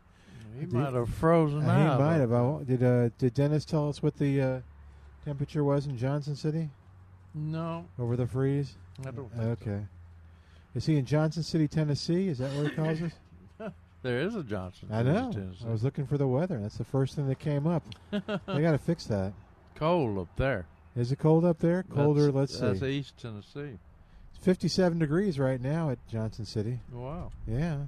He 0.58 0.66
might 0.66 0.92
have 0.92 1.08
frozen 1.08 1.62
uh, 1.64 1.70
out. 1.70 1.98
He 1.98 2.04
might 2.04 2.16
have. 2.16 2.32
I- 2.32 2.62
Did 2.64 2.82
uh, 2.82 3.08
Did 3.18 3.34
Dennis 3.34 3.64
tell 3.64 3.88
us 3.88 4.02
what 4.02 4.16
the 4.16 4.40
uh, 4.40 4.60
temperature 5.24 5.64
was 5.64 5.86
in 5.86 5.96
Johnson 5.98 6.36
City 6.36 6.70
No, 7.34 7.86
over 7.98 8.16
the 8.16 8.26
freeze? 8.26 8.74
I 9.06 9.10
don't 9.10 9.30
think 9.32 9.62
Okay. 9.62 9.80
Is 10.74 10.86
he 10.86 10.96
in 10.96 11.04
Johnson 11.06 11.42
City, 11.42 11.68
Tennessee? 11.68 12.28
Is 12.28 12.38
that 12.38 12.52
where 12.54 12.68
he 12.68 12.70
calls 12.74 13.00
us? 13.02 13.12
there 14.02 14.20
is 14.20 14.34
a 14.34 14.42
Johnson. 14.42 14.88
City. 14.88 14.94
I 15.00 15.02
know. 15.02 15.32
Tennessee. 15.32 15.64
I 15.66 15.70
was 15.70 15.82
looking 15.82 16.06
for 16.06 16.18
the 16.18 16.26
weather. 16.26 16.58
That's 16.60 16.76
the 16.76 16.84
first 16.84 17.14
thing 17.16 17.28
that 17.28 17.38
came 17.38 17.66
up. 17.66 17.82
they 18.10 18.20
got 18.46 18.72
to 18.72 18.78
fix 18.78 19.04
that. 19.06 19.32
cold 19.74 20.18
up 20.18 20.28
there. 20.36 20.66
Is 20.94 21.12
it 21.12 21.18
cold 21.18 21.44
up 21.44 21.58
there? 21.58 21.82
Colder. 21.84 22.26
That's- 22.32 22.34
let's 22.34 22.58
That's 22.60 22.80
see. 22.80 22.98
East 22.98 23.14
Tennessee. 23.20 23.78
It's 24.34 24.44
57 24.44 24.98
degrees 24.98 25.38
right 25.38 25.60
now 25.60 25.90
at 25.90 25.98
Johnson 26.08 26.44
City. 26.44 26.80
Wow. 26.92 27.30
Yeah. 27.46 27.78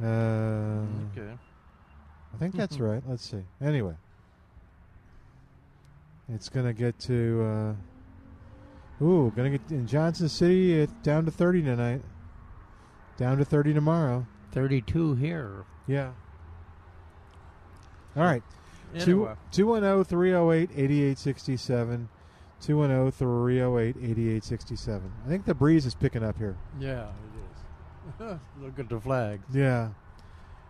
Uh, 0.00 0.82
Okay. 1.16 1.32
I 2.34 2.38
think 2.38 2.54
that's 2.56 2.78
right. 2.80 3.02
Let's 3.06 3.28
see. 3.28 3.42
Anyway, 3.60 3.94
it's 6.28 6.48
gonna 6.48 6.72
get 6.72 6.98
to. 7.00 7.74
Uh, 9.00 9.04
ooh, 9.04 9.32
gonna 9.36 9.50
get 9.50 9.60
in 9.70 9.86
Johnson 9.86 10.28
City. 10.28 10.80
It's 10.80 10.92
down 11.02 11.24
to 11.26 11.30
thirty 11.30 11.62
tonight. 11.62 12.02
Down 13.18 13.36
to 13.38 13.44
thirty 13.44 13.74
tomorrow. 13.74 14.26
32 14.52 15.14
here. 15.14 15.64
Yeah. 15.86 16.10
All 18.14 18.22
right. 18.22 18.42
Anyway. 18.94 19.34
210 19.50 20.04
308 20.04 20.70
8867. 20.76 22.08
210 22.60 23.10
308 23.12 23.96
8867. 23.96 25.12
I 25.24 25.28
think 25.28 25.46
the 25.46 25.54
breeze 25.54 25.86
is 25.86 25.94
picking 25.94 26.22
up 26.22 26.36
here. 26.36 26.56
Yeah, 26.78 27.04
it 27.04 27.08
is. 27.08 27.31
Look 28.60 28.78
at 28.78 28.88
the 28.88 29.00
flag. 29.00 29.40
Yeah. 29.52 29.90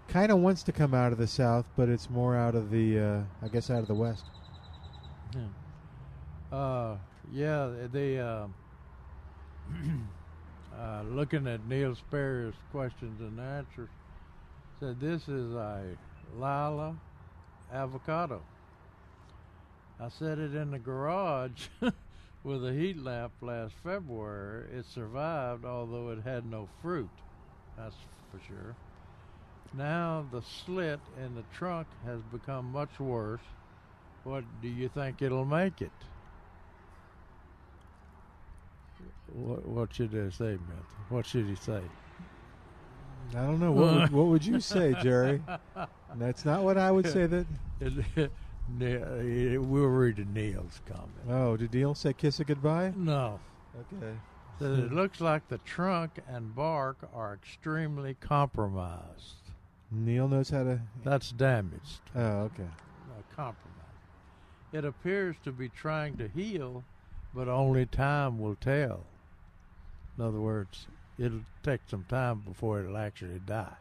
Kind 0.08 0.32
of 0.32 0.38
wants 0.38 0.62
to 0.64 0.72
come 0.72 0.94
out 0.94 1.12
of 1.12 1.18
the 1.18 1.26
south, 1.26 1.64
but 1.76 1.88
it's 1.88 2.10
more 2.10 2.36
out 2.36 2.54
of 2.54 2.70
the, 2.70 2.98
uh, 2.98 3.20
I 3.42 3.48
guess, 3.48 3.70
out 3.70 3.78
of 3.78 3.88
the 3.88 3.94
west. 3.94 4.24
Yeah. 5.34 6.56
Uh, 6.56 6.96
yeah, 7.32 7.70
they 7.90 8.18
uh, 8.18 8.46
uh, 10.78 11.02
looking 11.08 11.46
at 11.46 11.66
Neil 11.66 11.94
Sperry's 11.94 12.54
questions 12.70 13.20
and 13.20 13.40
answers. 13.40 13.88
Said 14.80 15.00
this 15.00 15.28
is 15.28 15.54
a 15.54 15.82
Lila 16.34 16.96
avocado. 17.72 18.42
I 20.00 20.08
set 20.08 20.38
it 20.38 20.54
in 20.54 20.72
the 20.72 20.78
garage 20.78 21.68
with 22.44 22.66
a 22.66 22.72
heat 22.72 22.98
lamp 22.98 23.32
last 23.40 23.74
February. 23.82 24.68
It 24.76 24.86
survived, 24.86 25.64
although 25.64 26.10
it 26.10 26.22
had 26.22 26.44
no 26.44 26.68
fruit. 26.80 27.10
That's 27.76 27.96
for 28.30 28.40
sure. 28.46 28.74
Now 29.74 30.26
the 30.30 30.42
slit 30.42 31.00
in 31.24 31.34
the 31.34 31.44
trunk 31.56 31.86
has 32.04 32.20
become 32.32 32.72
much 32.72 33.00
worse. 33.00 33.40
What 34.24 34.44
do 34.60 34.68
you 34.68 34.88
think 34.88 35.22
it'll 35.22 35.44
make 35.44 35.80
it? 35.80 35.90
What, 39.32 39.66
what 39.66 39.94
should 39.94 40.10
I 40.10 40.28
say, 40.30 40.44
Milton? 40.44 40.84
What 41.08 41.26
should 41.26 41.46
he 41.46 41.56
say? 41.56 41.80
I 43.34 43.46
don't 43.46 43.60
know. 43.60 43.72
What 43.72 43.94
would, 43.94 44.12
what 44.12 44.26
would 44.26 44.44
you 44.44 44.60
say, 44.60 44.94
Jerry? 45.02 45.42
That's 46.16 46.44
not 46.44 46.62
what 46.62 46.76
I 46.76 46.90
would 46.90 47.08
say 47.08 47.26
that. 47.26 47.46
We'll 48.78 49.86
read 49.86 50.16
the 50.16 50.24
Neil's 50.24 50.80
comment. 50.86 51.10
Oh, 51.28 51.56
did 51.56 51.74
Neil 51.74 51.94
say 51.94 52.12
kiss 52.12 52.40
it 52.40 52.46
goodbye? 52.46 52.92
No. 52.96 53.40
Okay. 53.78 54.12
That 54.58 54.78
it 54.78 54.92
looks 54.92 55.20
like 55.20 55.48
the 55.48 55.58
trunk 55.58 56.18
and 56.28 56.54
bark 56.54 57.08
are 57.14 57.34
extremely 57.34 58.14
compromised. 58.14 59.50
Neil 59.90 60.28
knows 60.28 60.50
how 60.50 60.62
to. 60.64 60.80
That's 61.04 61.32
damaged. 61.32 62.00
Oh, 62.14 62.20
okay. 62.20 62.62
uh, 62.62 63.34
compromised. 63.34 63.68
It 64.72 64.84
appears 64.84 65.36
to 65.44 65.52
be 65.52 65.68
trying 65.68 66.16
to 66.16 66.28
heal, 66.28 66.84
but 67.34 67.48
only 67.48 67.86
time 67.86 68.38
will 68.38 68.54
tell. 68.56 69.04
In 70.16 70.24
other 70.24 70.40
words, 70.40 70.86
it'll 71.18 71.44
take 71.62 71.80
some 71.86 72.04
time 72.08 72.40
before 72.40 72.80
it'll 72.80 72.96
actually 72.96 73.40
die. 73.44 73.76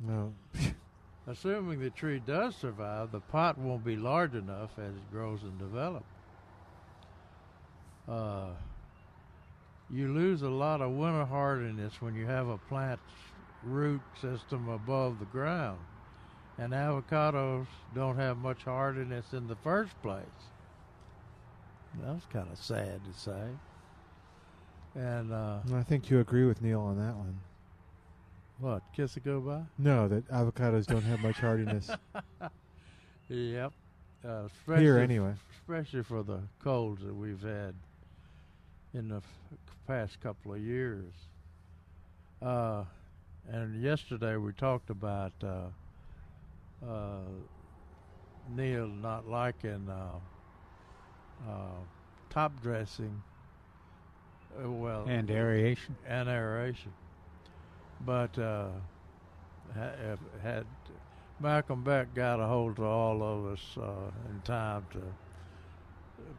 No. 0.00 0.34
Assuming 1.28 1.80
the 1.80 1.90
tree 1.90 2.20
does 2.20 2.54
survive, 2.54 3.10
the 3.10 3.20
pot 3.20 3.58
won't 3.58 3.84
be 3.84 3.96
large 3.96 4.34
enough 4.34 4.70
as 4.78 4.94
it 4.94 5.12
grows 5.12 5.42
and 5.42 5.58
develops. 5.58 6.04
Uh, 8.08 8.50
you 9.90 10.12
lose 10.12 10.42
a 10.42 10.48
lot 10.48 10.80
of 10.80 10.92
winter 10.92 11.24
hardiness 11.24 12.00
when 12.00 12.14
you 12.14 12.26
have 12.26 12.48
a 12.48 12.58
plant's 12.58 13.02
root 13.64 14.00
system 14.20 14.68
above 14.68 15.18
the 15.18 15.24
ground. 15.26 15.80
And 16.58 16.72
avocados 16.72 17.66
don't 17.94 18.16
have 18.16 18.38
much 18.38 18.64
hardiness 18.64 19.32
in 19.32 19.48
the 19.48 19.56
first 19.56 20.00
place. 20.02 20.24
That's 22.02 22.24
kind 22.32 22.46
of 22.50 22.58
sad 22.58 23.00
to 23.04 23.18
say. 23.18 23.48
And 24.94 25.32
uh, 25.32 25.58
I 25.74 25.82
think 25.82 26.08
you 26.08 26.20
agree 26.20 26.46
with 26.46 26.62
Neil 26.62 26.80
on 26.80 26.96
that 26.98 27.14
one. 27.14 27.38
What? 28.58 28.82
Kiss 28.94 29.16
it 29.16 29.24
goodbye? 29.24 29.62
No, 29.78 30.08
that 30.08 30.26
avocados 30.30 30.86
don't 30.86 31.02
have 31.02 31.20
much 31.20 31.36
hardiness. 31.36 31.90
Yep. 33.28 33.72
Uh, 34.24 34.44
especially 34.46 34.84
Here, 34.84 34.98
anyway. 34.98 35.34
especially 35.60 36.04
for 36.04 36.22
the 36.22 36.38
colds 36.62 37.02
that 37.02 37.12
we've 37.12 37.42
had 37.42 37.74
in 38.94 39.08
the 39.08 39.16
f- 39.16 39.22
past 39.88 40.20
couple 40.20 40.54
of 40.54 40.60
years. 40.60 41.12
Uh, 42.40 42.84
and 43.50 43.82
yesterday 43.82 44.36
we 44.36 44.52
talked 44.52 44.90
about 44.90 45.32
uh, 45.42 46.86
uh, 46.88 47.18
Neil 48.54 48.86
not 48.86 49.28
liking 49.28 49.88
uh, 49.90 51.50
uh, 51.50 51.52
top 52.30 52.52
dressing. 52.62 53.20
Uh, 54.56 54.70
well, 54.70 55.04
And 55.08 55.28
aeration. 55.32 55.96
and 56.06 56.28
aeration. 56.28 56.92
But 58.00 58.38
uh, 58.38 58.68
ha- 59.74 60.16
had 60.42 60.66
Malcolm 61.40 61.82
Beck 61.82 62.14
got 62.14 62.40
a 62.40 62.46
hold 62.46 62.78
of 62.78 62.84
all 62.84 63.22
of 63.22 63.52
us 63.52 63.76
uh, 63.76 64.10
in 64.30 64.40
time 64.42 64.86
to 64.92 65.02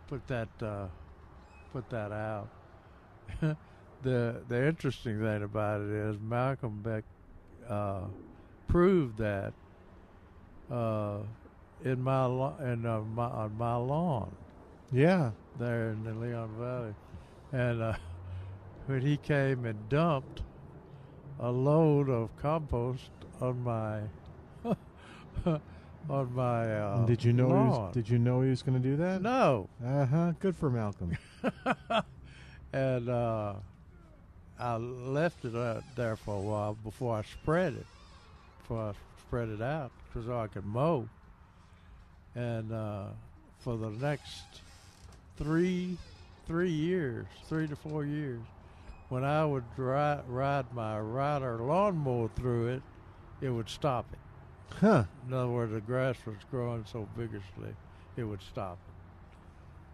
put 0.08 0.28
that 0.28 0.49
uh, 0.62 0.88
put 1.74 1.89
that 1.89 2.12
out. 2.12 2.49
the 3.41 4.43
the 4.47 4.68
interesting 4.68 5.20
thing 5.20 5.43
about 5.43 5.82
it 5.82 5.89
is 5.89 6.18
Malcolm 6.20 6.82
Beck 6.82 7.03
uh, 7.68 8.01
proved 8.68 9.18
that 9.18 9.53
uh, 10.72 11.20
in 11.84 12.01
my 12.01 12.26
lo- 12.26 12.58
in 12.64 12.86
uh, 12.86 13.01
my 13.01 13.26
on 13.28 13.58
my 13.58 13.76
lawn 13.76 14.36
yeah. 14.91 15.32
there 15.55 15.91
in 15.91 16.03
the 16.03 16.14
Leon 16.14 16.58
Valley, 16.60 16.95
and 17.51 17.82
uh, 17.82 17.93
when 18.86 19.01
he 19.01 19.18
came 19.18 19.66
and 19.66 19.89
dumped 19.89 20.41
a 21.40 21.52
load 21.52 22.10
of 22.10 22.36
compost 22.38 23.10
on 23.42 23.64
my 23.64 24.02
on 26.10 26.34
my 26.34 26.74
uh, 26.74 27.06
did 27.06 27.24
you 27.24 27.34
know? 27.34 27.48
He 27.48 27.54
was, 27.54 27.94
did 27.94 28.10
you 28.10 28.18
know 28.18 28.42
he 28.42 28.50
was 28.50 28.62
going 28.62 28.82
to 28.82 28.90
do 28.90 28.96
that? 28.98 29.22
No. 29.22 29.70
Uh 29.86 30.06
huh. 30.06 30.32
Good 30.40 30.56
for 30.56 30.70
Malcolm. 30.70 31.18
and 32.74 33.10
uh, 33.10 33.54
I 34.60 34.76
left 34.78 35.46
it 35.46 35.56
out 35.56 35.84
there 35.96 36.16
for 36.16 36.36
a 36.36 36.40
while 36.40 36.74
before 36.74 37.18
I 37.18 37.24
spread 37.24 37.74
it, 37.74 37.86
before 38.62 38.90
I 38.90 38.94
spread 39.28 39.50
it 39.50 39.62
out, 39.62 39.92
because 40.08 40.30
I 40.30 40.48
could 40.48 40.66
mow. 40.66 41.08
And 42.36 42.72
uh, 42.72 43.06
for 43.60 43.78
the 43.78 43.90
next 43.90 44.62
three 45.38 45.98
three 46.48 46.72
years, 46.72 47.26
three 47.50 47.68
to 47.68 47.76
four 47.76 48.06
years, 48.06 48.40
when 49.10 49.24
I 49.24 49.45
would 49.45 49.64
ride, 49.78 50.24
ride 50.28 50.66
my 50.74 50.99
rider 50.99 51.58
lawnmower 51.60 52.30
through 52.36 52.68
it, 52.68 52.82
it 53.41 53.49
would 53.49 53.70
stop 53.70 54.05
it. 54.12 54.20
Huh. 54.76 55.05
In 55.28 55.34
other 55.34 55.49
words, 55.49 55.72
the 55.72 55.82
grass 55.82 56.18
was 56.26 56.36
growing 56.51 56.86
so 56.86 57.08
vigorously, 57.16 57.74
it 58.18 58.24
would 58.24 58.41
stop 58.41 58.78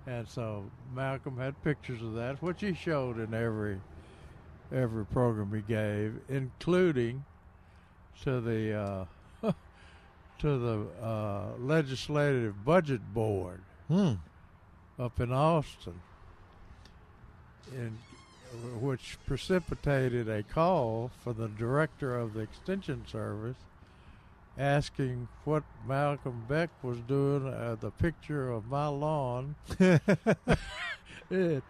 it. 0.05 0.11
And 0.11 0.27
so 0.27 0.65
Malcolm 0.93 1.37
had 1.37 1.61
pictures 1.63 2.01
of 2.01 2.13
that, 2.15 2.41
which 2.41 2.61
he 2.61 2.73
showed 2.73 3.19
in 3.19 3.33
every 3.33 3.79
every 4.73 5.05
program 5.05 5.53
he 5.53 5.61
gave, 5.61 6.19
including 6.27 7.23
to 8.23 8.41
the 8.41 8.73
uh, 8.73 9.05
to 10.39 10.57
the 10.57 10.85
uh, 11.05 11.45
legislative 11.59 12.65
budget 12.65 13.13
board 13.13 13.61
Hmm. 13.87 14.13
up 14.97 15.19
in 15.19 15.31
Austin, 15.31 15.99
in 17.73 17.97
which 18.79 19.17
precipitated 19.25 20.29
a 20.29 20.43
call 20.43 21.11
for 21.23 21.33
the 21.33 21.47
director 21.47 22.17
of 22.17 22.33
the 22.33 22.41
Extension 22.41 23.05
Service 23.07 23.57
asking 24.57 25.27
what 25.45 25.63
Malcolm 25.87 26.45
Beck 26.47 26.69
was 26.83 26.99
doing 27.01 27.47
at 27.51 27.81
the 27.81 27.91
picture 27.91 28.51
of 28.51 28.67
my 28.67 28.87
lawn. 28.87 29.55
it, 29.79 30.03
it 31.31 31.63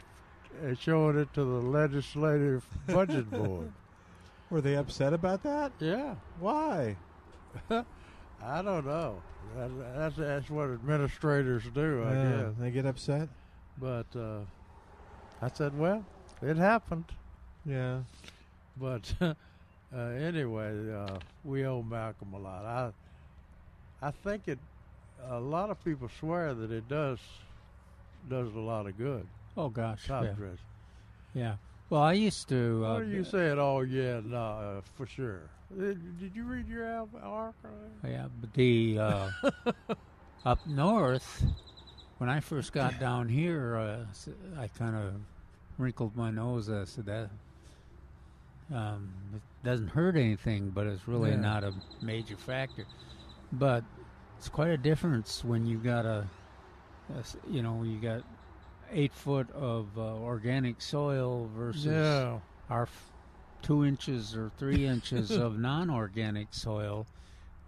showing 0.80 1.18
it 1.18 1.34
to 1.34 1.44
the 1.44 1.62
legislative 1.68 2.66
budget 2.88 3.30
board. 3.32 3.72
Were 4.50 4.62
they 4.62 4.76
upset 4.76 5.14
about 5.14 5.44
that? 5.44 5.72
Yeah. 5.80 6.16
Why? 6.40 6.98
I 7.70 8.62
don't 8.62 8.86
know. 8.86 9.22
That, 9.56 9.70
that's 9.96 10.16
that's 10.18 10.50
what 10.50 10.70
administrators 10.70 11.64
do, 11.74 12.04
I 12.04 12.14
Yeah, 12.14 12.24
guess. 12.32 12.54
They 12.60 12.72
get 12.72 12.86
upset. 12.86 13.30
But 13.80 14.06
uh, 14.16 14.40
I 15.42 15.50
said, 15.54 15.78
well, 15.78 16.06
it 16.44 16.58
happened. 16.58 17.06
Yeah. 17.66 18.00
But 18.80 19.14
uh, 19.22 19.34
anyway, 19.98 20.92
uh, 20.94 21.18
we 21.44 21.66
owe 21.66 21.82
Malcolm 21.84 22.34
a 22.34 22.40
lot. 22.40 22.66
I 22.66 24.08
I 24.08 24.12
think 24.12 24.48
it. 24.48 24.60
A 25.30 25.40
lot 25.40 25.70
of 25.70 25.82
people 25.86 26.10
swear 26.20 26.54
that 26.54 26.72
it 26.72 26.90
does 26.90 27.20
does 28.30 28.54
a 28.56 28.60
lot 28.60 28.88
of 28.88 28.98
good. 28.98 29.26
Oh 29.56 29.70
gosh, 29.70 30.08
top 30.08 30.24
yeah. 30.26 30.32
dress. 30.32 30.58
Yeah. 31.34 31.56
Well, 31.90 32.02
I 32.02 32.14
used 32.14 32.50
to. 32.50 32.84
Uh, 32.86 32.94
What 32.94 33.02
are 33.04 33.06
you 33.06 33.24
saying? 33.24 33.58
Oh 33.60 33.82
yeah, 33.82 34.20
no, 34.26 34.38
uh, 34.38 34.82
for 34.96 35.06
sure. 35.06 35.42
Did, 35.78 36.20
did 36.20 36.36
you 36.36 36.44
read 36.44 36.68
your 36.68 36.86
al- 36.86 37.10
article? 37.22 37.70
Yeah, 38.04 38.28
but 38.42 38.54
the 38.54 38.98
uh, 39.00 39.30
up 40.46 40.60
north, 40.68 41.44
when 42.18 42.30
I 42.30 42.40
first 42.42 42.74
got 42.74 43.00
down 43.00 43.30
here, 43.30 43.78
uh, 43.78 44.10
s- 44.12 44.30
I 44.60 44.68
kind 44.68 44.96
of 44.96 45.14
wrinkled 45.78 46.16
my 46.16 46.32
nose. 46.32 46.70
I 46.70 46.84
said 46.86 47.06
that 47.06 47.30
um, 48.74 49.10
it 49.36 49.42
doesn't 49.64 49.90
hurt 49.90 50.16
anything, 50.16 50.70
but 50.70 50.88
it's 50.88 51.08
really 51.08 51.32
Yeah. 51.32 51.38
not 51.38 51.64
a 51.64 51.74
major 52.02 52.38
factor. 52.38 52.86
But 53.52 53.84
it's 54.38 54.50
quite 54.50 54.70
a 54.70 54.78
difference 54.78 55.44
when 55.44 55.66
you 55.66 55.78
got 55.78 56.06
a, 56.06 56.26
you 57.50 57.62
know, 57.62 57.84
you 57.84 58.00
got 58.00 58.24
eight 58.92 59.14
foot 59.14 59.50
of 59.52 59.88
uh, 59.98 60.02
organic 60.02 60.82
soil 60.82 61.50
versus 61.56 61.86
Yeah. 61.86 62.40
our 62.70 62.84
f- 62.84 63.12
two 63.62 63.86
inches 63.86 64.36
or 64.36 64.52
three 64.58 64.86
inches 64.94 65.32
of 65.32 65.60
non-organic 65.60 66.54
soil. 66.54 67.06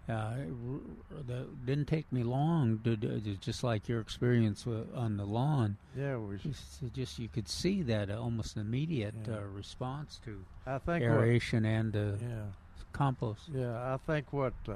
Uh, 0.08 0.34
it 0.38 1.26
that 1.26 1.66
didn't 1.66 1.86
take 1.86 2.12
me 2.12 2.22
long 2.22 2.78
to, 2.84 2.96
do 2.96 3.18
just 3.40 3.64
like 3.64 3.88
your 3.88 4.00
experience 4.00 4.64
with, 4.64 4.86
on 4.94 5.16
the 5.16 5.24
lawn. 5.24 5.76
Yeah, 5.98 6.16
we 6.18 6.36
just, 6.36 6.92
just 6.92 7.18
you 7.18 7.28
could 7.28 7.48
see 7.48 7.82
that 7.82 8.08
almost 8.10 8.56
immediate 8.56 9.14
Yeah. 9.26 9.38
uh, 9.38 9.40
response 9.40 10.20
to 10.24 10.44
I 10.64 10.78
think 10.78 11.02
what- 11.02 11.10
aeration 11.10 11.64
and 11.64 11.96
uh, 11.96 12.12
Yeah. 12.20 12.44
compost. 12.92 13.48
Yeah, 13.52 13.94
I 13.94 13.96
think 14.06 14.32
what 14.32 14.54
uh, 14.68 14.74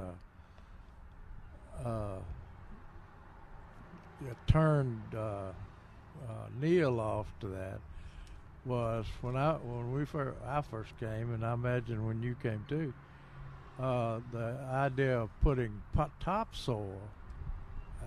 uh, 1.87 2.19
turned 4.47 5.15
uh, 5.15 5.53
uh, 6.27 6.47
Neil 6.59 6.99
off 6.99 7.33
to 7.39 7.47
that 7.47 7.79
was 8.65 9.05
when 9.21 9.35
I 9.37 9.53
when 9.53 9.91
we 9.93 10.05
first 10.05 10.37
I 10.45 10.61
first 10.61 10.97
came, 10.99 11.33
and 11.33 11.45
I 11.45 11.53
imagine 11.53 12.05
when 12.05 12.21
you 12.21 12.35
came 12.35 12.65
too. 12.67 12.93
Uh, 13.79 14.19
the 14.31 14.57
idea 14.71 15.19
of 15.19 15.29
putting 15.41 15.71
pot, 15.95 16.11
topsoil, 16.19 16.99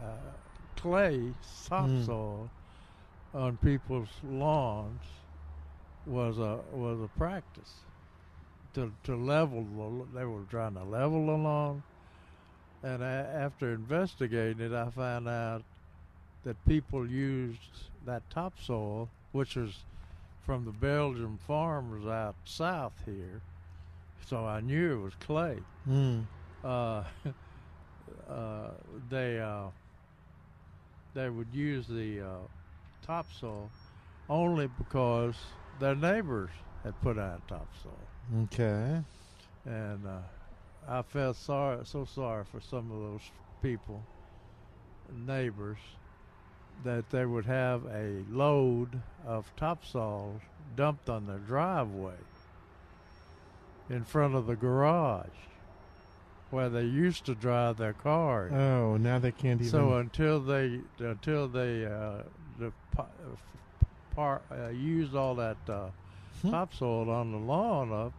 uh, 0.01 0.17
clay 0.77 1.33
topsoil, 1.69 2.49
on 3.33 3.57
people's 3.57 4.09
lawns 4.23 5.01
was 6.07 6.39
a 6.39 6.61
was 6.73 7.01
a 7.01 7.09
practice. 7.19 7.73
To 8.75 8.93
to 9.05 9.17
level 9.17 9.65
the 9.65 10.19
they 10.19 10.25
were 10.25 10.43
trying 10.51 10.75
to 10.75 10.85
level 10.85 11.27
the 11.27 11.33
lawn. 11.33 11.83
And 12.83 13.03
a, 13.03 13.07
after 13.35 13.73
investigating 13.73 14.61
it 14.61 14.73
I 14.73 14.91
found 14.91 15.29
out 15.29 15.63
that 16.45 16.63
people 16.67 17.09
used 17.09 17.89
that 18.05 18.29
topsoil 18.31 19.09
which 19.33 19.57
was 19.57 19.75
from 20.45 20.67
the 20.67 20.73
Belgian 20.73 21.39
farmers 21.47 22.07
out 22.07 22.35
south 22.45 22.93
here 23.07 23.41
so 24.27 24.45
I 24.47 24.61
knew 24.61 24.99
it 24.99 25.03
was 25.03 25.15
clay 25.17 25.67
Hmm. 25.85 26.23
uh, 26.63 27.05
uh, 28.29 28.71
they 29.09 29.41
uh, 29.41 29.71
they 31.15 31.29
would 31.31 31.55
use 31.55 31.87
the 31.87 32.21
uh, 32.21 32.47
topsoil 33.03 33.73
only 34.29 34.67
because 34.67 35.37
their 35.79 35.95
neighbors 35.95 36.51
had 36.83 37.01
put 37.01 37.19
out 37.19 37.47
topsoil, 37.47 38.09
Okay. 38.45 39.03
and 39.65 40.07
uh, 40.07 40.23
I 40.89 41.03
felt 41.03 41.37
sorry, 41.37 41.85
so 41.87 42.05
sorry 42.05 42.45
for 42.45 42.61
some 42.61 42.91
of 42.91 43.01
those 43.01 43.31
people, 43.63 44.07
neighbors, 45.13 45.79
that 46.83 47.11
they 47.11 47.25
would 47.27 47.47
have 47.47 47.85
a 47.87 48.25
load 48.29 49.03
of 49.25 49.55
topsoil 49.57 50.41
dumped 50.75 51.09
on 51.09 51.27
their 51.27 51.39
driveway 51.39 52.17
in 53.91 54.05
front 54.05 54.35
of 54.35 54.47
the 54.47 54.57
garage 54.57 55.27
where 56.51 56.69
they 56.69 56.83
used 56.85 57.27
to 57.27 57.35
drive 57.35 57.77
their 57.77 57.93
cars. 57.93 58.53
Oh, 58.53 58.97
now 58.97 59.19
they 59.19 59.33
can't 59.33 59.61
even. 59.61 59.71
So 59.71 59.95
until 59.95 60.41
they 60.41 60.81
until 60.99 61.49
they 61.49 61.85
uh, 61.85 62.23
the 62.59 62.73
uh, 62.99 63.05
par, 64.15 64.41
uh, 64.51 64.69
used 64.69 65.15
all 65.15 65.35
that 65.37 65.57
uh, 65.69 65.89
Hmm. 66.43 66.51
topsoil 66.51 67.11
on 67.11 67.33
the 67.33 67.39
lawn 67.39 67.93
up, 67.93 68.13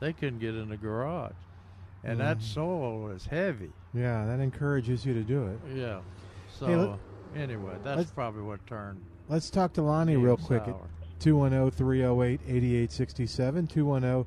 they 0.00 0.12
couldn't 0.12 0.38
get 0.40 0.54
in 0.54 0.68
the 0.68 0.76
garage, 0.76 1.32
and 2.04 2.20
that 2.20 2.38
Mhm. 2.38 2.42
soil 2.42 3.08
is 3.10 3.26
heavy. 3.26 3.70
yeah, 3.94 4.26
that 4.26 4.38
encourages 4.40 5.04
you 5.06 5.14
to 5.14 5.22
do 5.22 5.46
it. 5.46 5.58
Yeah. 5.74 6.00
So 6.52 6.66
Hey, 6.66 6.76
let- 6.76 6.98
anyway, 7.34 7.72
that's 7.82 8.10
probably 8.10 8.42
what 8.42 8.64
turned. 8.66 9.00
Let's 9.28 9.50
talk 9.50 9.72
to 9.74 9.82
Lonnie 9.82 10.16
real 10.16 10.36
quick 10.36 10.64
sour. 10.64 10.74
at 10.74 11.20
210 11.20 11.70
308 11.70 12.40
8867. 12.46 13.66
210 13.66 14.26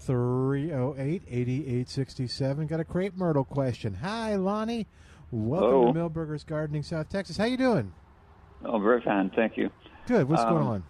308 0.00 1.22
8867. 1.28 2.66
Got 2.66 2.80
a 2.80 2.84
crepe 2.84 3.16
myrtle 3.16 3.44
question. 3.44 3.94
Hi, 3.94 4.34
Lonnie. 4.36 4.86
Welcome 5.30 5.70
Hello. 5.70 5.92
to 5.92 5.98
Milberger's 5.98 6.44
Gardening, 6.44 6.82
South 6.82 7.08
Texas. 7.08 7.36
How 7.36 7.44
you 7.44 7.56
doing? 7.56 7.92
Oh, 8.64 8.78
very 8.78 9.00
fine, 9.02 9.30
thank 9.34 9.56
you. 9.56 9.70
Good. 10.06 10.28
What's 10.28 10.44
going 10.44 10.62
Um, 10.62 10.68
on? 10.68 10.84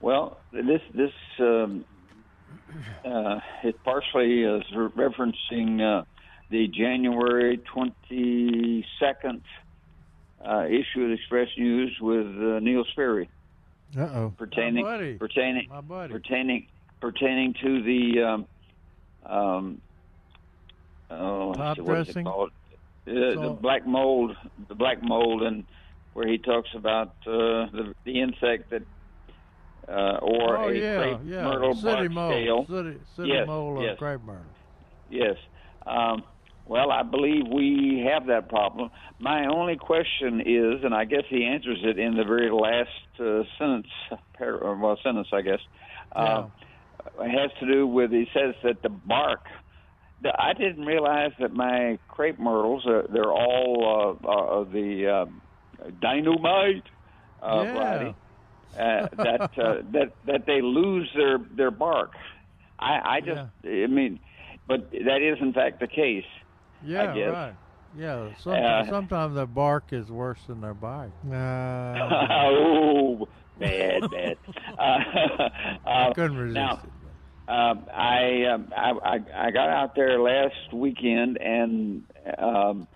Well, 0.00 0.38
this 0.52 0.80
this 0.94 1.12
um, 1.40 1.84
uh, 3.04 3.40
it 3.62 3.82
partially 3.84 4.42
is 4.42 4.62
referencing 4.74 5.80
uh, 5.80 6.04
the 6.50 6.68
January 6.68 7.56
twenty 7.58 8.86
second 9.00 9.42
uh, 10.46 10.66
issue 10.66 11.02
of 11.04 11.08
the 11.08 11.14
Express 11.14 11.48
News 11.56 11.96
with 12.00 12.26
uh, 12.26 12.60
Neil 12.60 12.84
Sperry 12.92 13.30
Uh 13.96 14.00
oh. 14.02 14.34
pertaining 14.36 14.84
My 14.84 14.96
buddy. 14.98 15.14
pertaining 15.14 15.68
My 15.70 15.80
buddy. 15.80 16.12
pertaining 16.12 16.66
pertaining 17.04 17.52
to 17.62 17.82
the 17.82 18.22
um, 18.22 18.46
um, 19.30 19.80
oh, 21.10 21.52
see, 21.74 21.80
it 21.80 21.84
dressing? 21.84 22.26
Uh, 22.26 22.32
So- 23.06 23.40
the 23.42 23.50
black 23.60 23.86
mold, 23.86 24.34
the 24.68 24.74
black 24.74 25.02
mold, 25.02 25.42
and 25.42 25.66
where 26.14 26.26
he 26.26 26.38
talks 26.38 26.70
about 26.74 27.08
uh, 27.26 27.68
the 27.76 27.94
the 28.06 28.20
insect 28.22 28.70
that 28.70 28.82
uh, 29.86 30.16
or 30.22 30.56
oh 30.56 30.68
a 30.68 30.74
yeah, 30.74 30.96
crepe 30.98 31.20
yeah. 31.26 31.44
myrtle 31.44 31.74
city 31.74 32.08
mole, 32.08 32.30
scale. 32.32 32.66
city, 32.66 32.98
city 33.16 33.28
Yes, 33.28 33.46
mole 33.46 33.82
yes. 33.82 33.98
crepe 33.98 34.22
myrtle. 34.24 34.46
Yes. 35.10 35.36
Um, 35.86 36.22
well, 36.66 36.90
I 36.90 37.02
believe 37.02 37.42
we 37.52 38.02
have 38.10 38.26
that 38.28 38.48
problem. 38.48 38.88
My 39.18 39.46
only 39.46 39.76
question 39.76 40.40
is, 40.40 40.82
and 40.82 40.94
I 40.94 41.04
guess 41.04 41.24
he 41.28 41.44
answers 41.44 41.80
it 41.82 41.98
in 41.98 42.16
the 42.16 42.24
very 42.24 42.50
last 42.50 43.20
uh, 43.20 43.42
sentence, 43.58 43.88
par- 44.38 44.56
or, 44.56 44.74
well, 44.76 44.98
sentence, 45.04 45.28
I 45.30 45.42
guess, 45.42 45.60
uh, 46.16 46.44
has 47.18 47.50
to 47.60 47.66
do 47.66 47.86
with 47.86 48.10
he 48.10 48.26
says 48.34 48.54
that 48.62 48.82
the 48.82 48.88
bark. 48.88 49.44
The, 50.22 50.30
I 50.38 50.52
didn't 50.54 50.86
realize 50.86 51.32
that 51.40 51.52
my 51.52 51.98
crepe 52.08 52.38
myrtles, 52.38 52.86
uh, 52.86 53.02
they're 53.12 53.32
all 53.32 54.18
uh, 54.24 54.26
uh, 54.28 54.60
of 54.60 54.72
the 54.72 55.08
uh, 55.08 55.88
dynamite 56.00 56.84
uh, 57.42 57.62
Yeah. 57.64 57.74
variety. 57.74 58.14
Uh, 58.76 59.06
that 59.22 59.40
uh, 59.56 59.74
that 59.92 60.10
that 60.26 60.46
they 60.46 60.60
lose 60.60 61.08
their 61.14 61.38
their 61.56 61.70
bark. 61.70 62.10
I, 62.80 63.18
I 63.18 63.20
just, 63.20 63.40
I 63.64 63.86
mean, 63.86 64.18
but 64.66 64.90
that 64.90 65.22
is 65.22 65.38
in 65.40 65.52
fact 65.52 65.78
the 65.78 65.86
case. 65.86 66.24
Yeah, 66.84 67.12
I 67.12 67.14
guess. 67.14 67.30
right. 67.30 67.54
Yeah, 67.96 68.30
sometimes, 68.40 68.88
Uh, 68.88 68.90
sometimes 68.90 69.34
the 69.36 69.46
bark 69.46 69.92
is 69.92 70.10
worse 70.10 70.40
than 70.48 70.60
their 70.60 70.74
bite. 70.74 71.12
oh, 71.32 73.28
bad, 73.60 74.10
bad. 74.10 74.38
Uh, 74.76 75.48
uh, 75.88 76.12
couldn't 76.14 76.36
resist 76.36 76.54
now, 76.54 76.82
um, 77.48 77.84
I, 77.92 78.44
um, 78.52 78.72
I 78.76 78.90
I 78.90 79.46
I 79.46 79.50
got 79.50 79.68
out 79.68 79.94
there 79.94 80.18
last 80.18 80.72
weekend 80.72 81.36
and 81.38 82.04
um, 82.38 82.88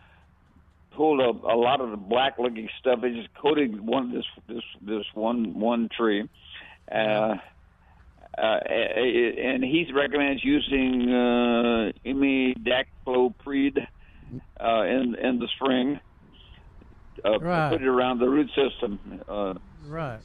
pulled 0.93 1.21
a, 1.21 1.29
a 1.53 1.57
lot 1.57 1.81
of 1.81 1.91
the 1.91 1.97
black 1.97 2.39
looking 2.39 2.69
stuff. 2.81 3.05
It 3.05 3.15
just 3.15 3.33
coated 3.35 3.79
one 3.81 4.13
this 4.15 4.25
this 4.49 4.65
this 4.81 5.05
one 5.15 5.59
one 5.61 5.89
tree. 5.97 6.29
Uh, 6.91 7.35
uh, 8.39 8.59
and 8.71 9.65
he 9.65 9.87
recommends 9.93 10.45
using 10.45 11.11
uh, 11.13 11.93
imidacloprid 12.07 13.87
uh, 14.61 14.83
in 14.83 15.15
in 15.17 15.39
the 15.39 15.49
spring. 15.57 16.01
Uh, 17.25 17.39
Right. 17.41 17.71
Put 17.73 17.83
it 17.83 17.89
around 17.89 18.21
the 18.21 18.29
root 18.29 18.49
system. 18.55 19.21
Uh, 19.29 19.55
Right. 19.87 20.21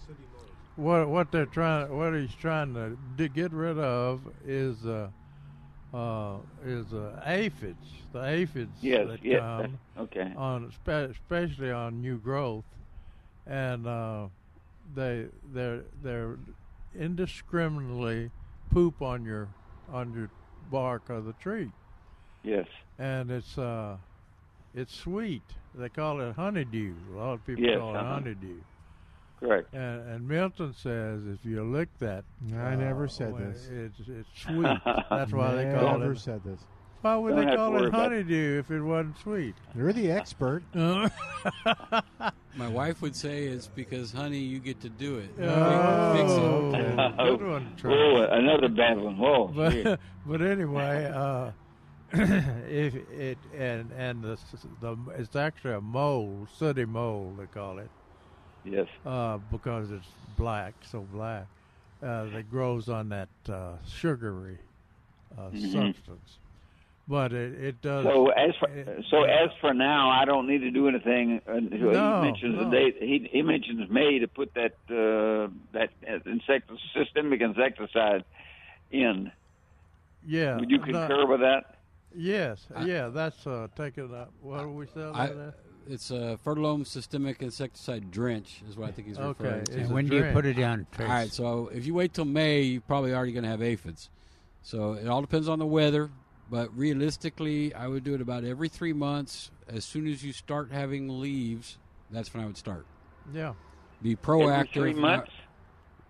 What 0.75 1.09
what 1.09 1.31
they're 1.31 1.45
trying, 1.45 1.95
what 1.95 2.13
he's 2.13 2.33
trying 2.35 2.73
to 2.73 3.27
get 3.29 3.53
rid 3.53 3.77
of 3.77 4.27
is 4.43 4.85
uh, 4.85 5.11
uh, 5.93 6.41
is 6.63 6.93
uh, 6.93 7.21
aphids. 7.25 7.85
The 8.11 8.19
aphids 8.23 8.79
Yes, 8.81 9.07
that 9.07 9.21
yes, 9.21 9.43
come 9.57 9.79
okay. 9.97 10.35
on, 10.35 10.71
spe- 10.71 10.89
especially 11.11 11.71
on 11.71 12.01
new 12.01 12.19
growth, 12.19 12.65
and 13.45 13.87
uh, 13.87 14.29
they 14.83 15.29
they're 15.43 15.85
they're 15.93 16.39
indiscriminately 16.93 18.31
poop 18.69 19.01
on 19.01 19.25
your 19.25 19.55
on 19.87 20.13
your 20.13 20.31
bark 20.61 21.09
of 21.09 21.25
the 21.25 21.33
tree. 21.33 21.73
Yes. 22.43 22.67
And 22.97 23.31
it's 23.31 23.57
uh, 23.57 23.99
it's 24.73 24.93
sweet. 24.95 25.53
They 25.73 25.89
call 25.89 26.19
it 26.21 26.35
honeydew. 26.35 27.13
A 27.13 27.17
lot 27.17 27.33
of 27.33 27.43
people 27.43 27.67
Yes, 27.67 27.75
call 27.75 27.99
it 27.99 28.01
uh-huh. 28.01 28.05
honeydew. 28.05 28.63
Correct. 29.43 29.73
And, 29.73 30.09
and 30.09 30.27
Milton 30.27 30.73
says 30.73 31.21
if 31.27 31.43
you 31.43 31.63
lick 31.63 31.89
that, 31.99 32.23
I 32.55 32.75
never 32.75 33.05
uh, 33.05 33.07
said 33.07 33.33
when 33.33 33.51
this. 33.51 33.67
It's 33.69 33.99
it's 34.07 34.29
sweet. 34.41 34.77
That's 35.09 35.33
why 35.33 35.55
they 35.55 35.73
call 35.77 35.95
it. 35.95 35.99
Never 35.99 36.15
said 36.15 36.41
this. 36.45 36.61
Why 37.01 37.17
would 37.17 37.35
Don't 37.35 37.47
they 37.47 37.55
call 37.57 37.83
it 37.83 37.93
honeydew 37.93 38.59
if 38.59 38.71
it 38.71 38.81
wasn't 38.81 39.19
sweet? 39.19 39.55
You're 39.75 39.91
the 39.91 40.09
expert. 40.09 40.63
My 40.73 42.69
wife 42.69 43.01
would 43.01 43.15
say 43.15 43.43
it's 43.43 43.67
because, 43.67 44.13
honey, 44.13 44.37
you 44.37 44.59
get 44.59 44.79
to 44.81 44.89
do 44.89 45.17
it. 45.17 45.29
Oh, 45.41 46.13
Fix 46.15 46.31
it. 46.31 46.35
okay. 46.39 47.15
good 47.37 47.45
one, 47.45 47.75
Trey. 47.75 47.93
Oh, 47.93 48.21
another 48.31 48.69
bad 48.69 48.97
one. 48.97 49.17
Whoa. 49.17 49.47
But, 49.47 49.99
but 50.25 50.41
anyway, 50.41 51.11
uh, 51.13 51.51
if 52.13 52.95
it 53.11 53.37
and 53.57 53.91
and 53.97 54.23
the, 54.23 54.37
the 54.79 54.97
it's 55.17 55.35
actually 55.35 55.73
a 55.73 55.81
mole, 55.81 56.47
sooty 56.57 56.85
mole 56.85 57.33
they 57.37 57.47
call 57.47 57.79
it. 57.79 57.89
Yes. 58.63 58.87
Uh, 59.05 59.37
because 59.51 59.91
it's 59.91 60.07
black, 60.37 60.73
so 60.89 61.01
black, 61.01 61.45
uh, 62.01 62.25
that 62.25 62.49
grows 62.49 62.89
on 62.89 63.09
that 63.09 63.29
uh, 63.49 63.73
sugary 63.85 64.57
uh, 65.37 65.49
Mhm. 65.49 65.71
substance. 65.71 66.37
But 67.05 67.33
it, 67.33 67.61
it 67.61 67.81
does. 67.81 68.05
So 68.05 68.29
as 68.29 68.55
for 68.55 68.69
it- 68.69 69.05
so 69.09 69.23
as 69.23 69.49
for 69.59 69.73
now, 69.73 70.09
I 70.09 70.23
don't 70.23 70.47
need 70.47 70.59
to 70.59 70.71
do 70.71 70.87
anything. 70.87 71.41
Uh, 71.45 71.55
he 71.55 71.77
mentions 71.77 72.55
no. 72.55 72.63
the 72.63 72.69
date. 72.71 72.95
He 72.99 73.27
he 73.29 73.41
mentions 73.41 73.89
May 73.89 74.19
to 74.19 74.27
put 74.27 74.53
that 74.53 74.75
uh, 74.89 75.51
that 75.73 75.89
insect 76.25 76.71
systemic 76.93 77.41
insecticide 77.41 78.23
in. 78.91 79.31
yeah. 80.25 80.57
Would 80.57 80.69
you 80.71 80.77
no- 80.77 80.83
concur 80.85 81.25
with 81.27 81.41
that? 81.41 81.75
Yes, 82.15 82.67
yeah, 82.85 83.07
that's 83.09 83.45
uh, 83.47 83.67
taking 83.75 84.13
up. 84.13 84.31
What 84.39 84.59
do 84.61 84.69
we 84.69 84.85
sell 84.85 85.13
I, 85.15 85.27
that 85.27 85.35
at? 85.47 85.53
It's 85.87 86.11
a 86.11 86.37
Fertilome 86.45 86.85
Systemic 86.85 87.41
Insecticide 87.41 88.11
Drench 88.11 88.61
is 88.69 88.77
what 88.77 88.89
I 88.89 88.91
think 88.91 89.07
he's 89.07 89.17
Okay, 89.17 89.43
referring 89.43 89.65
to. 89.65 89.79
it's 89.81 89.89
a 89.89 89.93
when 89.93 90.07
do 90.07 90.15
you 90.17 90.31
put 90.31 90.45
it 90.45 90.59
on, 90.59 90.85
All 90.99 91.05
right, 91.05 91.31
so 91.31 91.69
if 91.73 91.85
you 91.85 91.93
wait 91.93 92.13
till 92.13 92.25
May, 92.25 92.61
you're 92.61 92.81
probably 92.81 93.13
already 93.13 93.31
going 93.31 93.43
to 93.43 93.49
have 93.49 93.61
aphids. 93.61 94.09
So 94.61 94.93
it 94.93 95.07
all 95.07 95.21
depends 95.21 95.49
on 95.49 95.59
the 95.59 95.65
weather, 95.65 96.09
but 96.49 96.75
realistically, 96.77 97.73
I 97.73 97.87
would 97.87 98.03
do 98.03 98.13
it 98.15 98.21
about 98.21 98.43
every 98.43 98.69
three 98.69 98.93
months. 98.93 99.51
As 99.67 99.83
soon 99.85 100.07
as 100.07 100.23
you 100.23 100.33
start 100.33 100.71
having 100.71 101.19
leaves, 101.19 101.77
that's 102.11 102.33
when 102.33 102.43
I 102.43 102.45
would 102.47 102.57
start. 102.57 102.85
Yeah. 103.33 103.53
Be 104.01 104.15
proactive. 104.15 104.77
Every 104.77 104.93
three 104.93 105.01
months? 105.01 105.31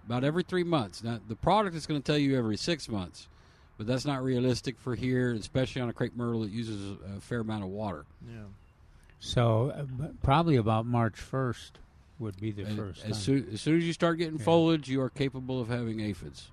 about 0.05 0.24
every 0.26 0.43
three 0.43 0.63
months. 0.65 1.01
Now, 1.01 1.19
the 1.30 1.36
product 1.36 1.76
is 1.78 1.86
going 1.86 2.01
to 2.01 2.05
tell 2.05 2.17
you 2.17 2.38
every 2.38 2.57
six 2.57 2.89
months, 2.89 3.30
but 3.78 3.88
that's 3.88 4.03
not 4.05 4.21
realistic 4.21 4.78
for 4.78 4.95
here, 4.95 5.32
especially 5.34 5.82
on 5.82 5.88
a 5.88 5.93
crepe 5.93 6.13
myrtle 6.15 6.41
that 6.41 6.51
uses 6.51 6.97
a 7.15 7.21
fair 7.21 7.39
amount 7.39 7.63
of 7.63 7.69
water. 7.69 8.05
Yeah. 8.28 8.41
So 9.26 9.69
uh, 9.69 10.07
probably 10.21 10.57
about 10.57 10.86
March 10.86 11.15
first 11.17 11.80
would 12.19 12.38
be 12.41 12.51
the 12.51 12.63
And 12.65 12.76
first. 12.78 12.99
as 13.05 13.11
time. 13.11 13.13
soon, 13.13 13.47
as 13.53 13.61
soon 13.61 13.78
as 13.78 13.86
you 13.86 13.93
start 13.93 14.17
getting 14.17 14.38
Yeah. 14.38 14.43
foliage, 14.43 14.89
you 14.89 15.01
are 15.01 15.09
capable 15.09 15.61
of 15.61 15.69
having 15.69 16.01
aphids. 16.01 16.51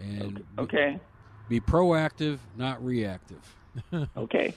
And 0.00 0.36
be- 0.36 0.44
Okay. 0.56 1.00
be 1.48 1.58
proactive, 1.60 2.38
not 2.56 2.82
reactive. 2.84 3.56
Okay. 4.16 4.54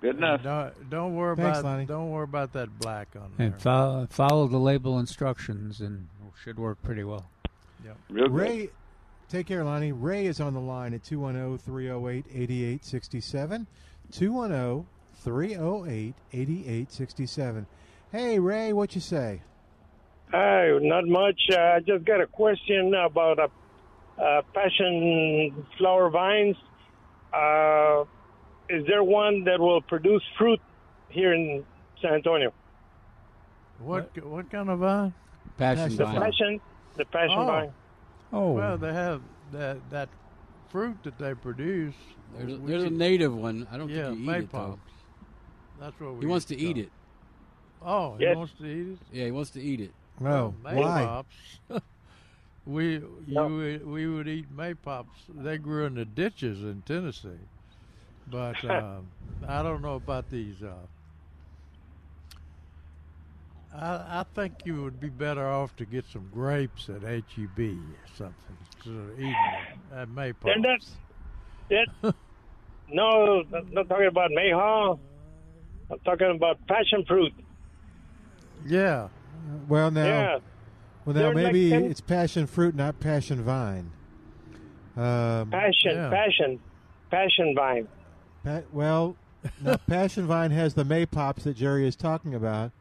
Good 0.00 0.16
enough. 0.16 0.42
Don't, 0.42 0.90
don't 0.90 1.14
worry 1.14 1.36
Thanks, 1.36 1.60
about 1.60 1.70
Lonnie. 1.72 1.86
don't 1.86 2.10
worry 2.10 2.24
about 2.24 2.52
that 2.54 2.76
black 2.80 3.08
on 3.14 3.30
there. 3.36 3.46
and 3.46 3.62
follow, 3.62 4.06
follow 4.10 4.48
the 4.48 4.58
label 4.58 4.98
instructions, 4.98 5.80
and 5.80 6.08
it 6.26 6.32
should 6.42 6.58
work 6.58 6.82
pretty 6.82 7.04
well. 7.04 7.26
Yep. 7.84 7.96
Real 8.10 8.24
good. 8.28 8.34
Ray, 8.34 8.70
take 9.28 9.46
care, 9.46 9.62
Lonnie. 9.62 9.92
Ray 9.92 10.26
is 10.26 10.40
on 10.40 10.54
the 10.54 10.60
line 10.60 10.92
at 10.94 11.04
210 11.04 11.56
308 11.58 12.26
8867. 12.34 13.66
210 14.10 14.86
308 15.20 16.14
8867. 16.32 17.66
Hey, 18.12 18.38
Ray, 18.38 18.72
what 18.72 18.94
you 18.94 19.00
say? 19.00 19.42
Hi, 20.32 20.78
not 20.80 21.06
much. 21.06 21.40
Uh, 21.52 21.58
I 21.60 21.80
just 21.80 22.04
got 22.04 22.20
a 22.20 22.26
question 22.26 22.94
about 22.94 23.38
a, 23.38 23.48
uh, 24.22 24.42
passion 24.54 25.64
flower 25.78 26.08
vines. 26.10 26.56
Uh, 27.32 28.04
is 28.68 28.86
there 28.86 29.02
one 29.04 29.44
that 29.44 29.58
will 29.60 29.80
produce 29.82 30.22
fruit 30.38 30.60
here 31.08 31.32
in 31.32 31.64
San 32.00 32.14
Antonio? 32.14 32.52
What 33.80 34.10
what 34.24 34.50
kind 34.50 34.68
of 34.68 34.78
vine? 34.80 35.14
Passion 35.56 35.96
The 35.96 36.04
vine. 36.04 36.20
passion, 36.20 36.60
the 36.96 37.04
passion 37.06 37.38
Oh. 37.38 37.46
vine. 37.46 37.72
Oh, 38.32 38.52
Well, 38.52 38.78
they 38.78 38.92
have 38.92 39.22
that 39.52 39.78
that 39.90 40.08
fruit 40.68 40.96
that 41.02 41.18
they 41.18 41.34
produce. 41.34 41.94
There's 42.36 42.52
a, 42.52 42.56
there's 42.58 42.82
a 42.84 42.90
native 42.90 43.34
one. 43.34 43.66
I 43.72 43.76
don't 43.78 43.88
yeah, 43.88 44.08
think 44.10 44.18
you 44.20 44.24
eat 44.24 44.28
maypops. 44.28 44.44
it 44.44 44.52
though. 44.52 44.78
That's 45.80 45.98
what 45.98 46.14
we 46.14 46.20
He 46.20 46.26
wants 46.26 46.44
to 46.46 46.56
eat 46.56 46.76
it. 46.76 46.90
Oh, 47.82 48.16
he 48.16 48.24
Yes. 48.24 48.36
wants 48.36 48.52
to 48.58 48.66
eat 48.66 48.88
it. 48.92 48.98
Yeah, 49.10 49.24
he 49.24 49.30
wants 49.30 49.50
to 49.50 49.60
eat 49.62 49.80
it. 49.80 49.92
Oh, 50.20 50.54
why? 50.60 51.24
Maypops. 51.70 51.82
we 52.66 53.02
you 53.26 53.46
would, 53.46 53.86
we 53.86 54.06
would 54.06 54.28
eat 54.28 54.54
maypops. 54.54 55.06
They 55.28 55.56
grew 55.56 55.86
in 55.86 55.94
the 55.94 56.04
ditches 56.04 56.60
in 56.60 56.82
Tennessee, 56.82 57.48
but 58.26 58.62
um, 58.70 59.08
I 59.48 59.62
don't 59.62 59.80
know 59.80 59.94
about 59.94 60.28
these. 60.28 60.62
Uh, 60.62 60.74
I, 63.74 64.20
I 64.20 64.24
think 64.34 64.66
you 64.66 64.82
would 64.82 65.00
be 65.00 65.08
better 65.08 65.46
off 65.48 65.74
to 65.76 65.86
get 65.86 66.04
some 66.04 66.28
grapes 66.34 66.90
at 66.90 67.02
HEB 67.02 67.58
or 67.58 68.08
something 68.16 68.56
instead 68.76 68.94
of 68.94 69.12
eating 69.18 69.32
them 69.32 69.98
at 69.98 70.08
maypops. 70.08 70.44
They're 70.44 70.58
not. 70.58 70.80
That, 72.02 72.14
no, 72.92 73.42
not 73.70 73.88
talking 73.88 74.06
about 74.08 74.30
mayhaw. 74.32 74.98
I'm 75.90 75.98
talking 76.00 76.30
about 76.30 76.58
passion 76.66 77.04
fruit. 77.06 77.32
Yeah. 78.66 79.08
Well, 79.68 79.90
now, 79.90 80.04
Yeah. 80.04 80.38
well, 81.04 81.14
now 81.14 81.20
They're 81.20 81.26
like 81.34 81.44
maybe 81.44 81.70
ten- 81.70 81.84
it's 81.84 82.00
passion 82.00 82.46
fruit, 82.46 82.74
not 82.74 83.00
passion 83.00 83.42
vine. 83.42 83.90
Um, 84.96 85.50
Passion, 85.50 85.94
Yeah. 85.96 86.10
passion, 86.10 86.60
passion 87.10 87.54
vine. 87.56 87.88
pa- 88.44 88.62
well, 88.72 89.16
now 89.62 89.76
passion 89.88 90.26
vine 90.26 90.50
has 90.50 90.74
the 90.74 90.84
may 90.84 91.06
pops 91.06 91.44
that 91.44 91.56
Jerry 91.56 91.86
is 91.86 91.96
talking 91.96 92.34
about. 92.34 92.72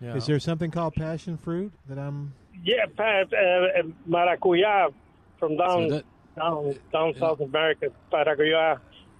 Yeah. 0.00 0.14
Is 0.14 0.26
there 0.26 0.38
something 0.40 0.70
called 0.70 0.94
passion 0.94 1.36
fruit 1.36 1.72
that 1.88 1.98
I'm? 1.98 2.32
yeah, 2.64 2.86
pa- 2.96 3.22
uh, 3.22 3.82
maracuya 4.08 4.92
from 5.38 5.56
down 5.56 5.88
So 5.88 5.94
that- 5.96 6.04
down 6.36 6.74
down 6.92 7.14
South 7.14 7.40
America, 7.40 7.88
maracuya. 8.12 8.78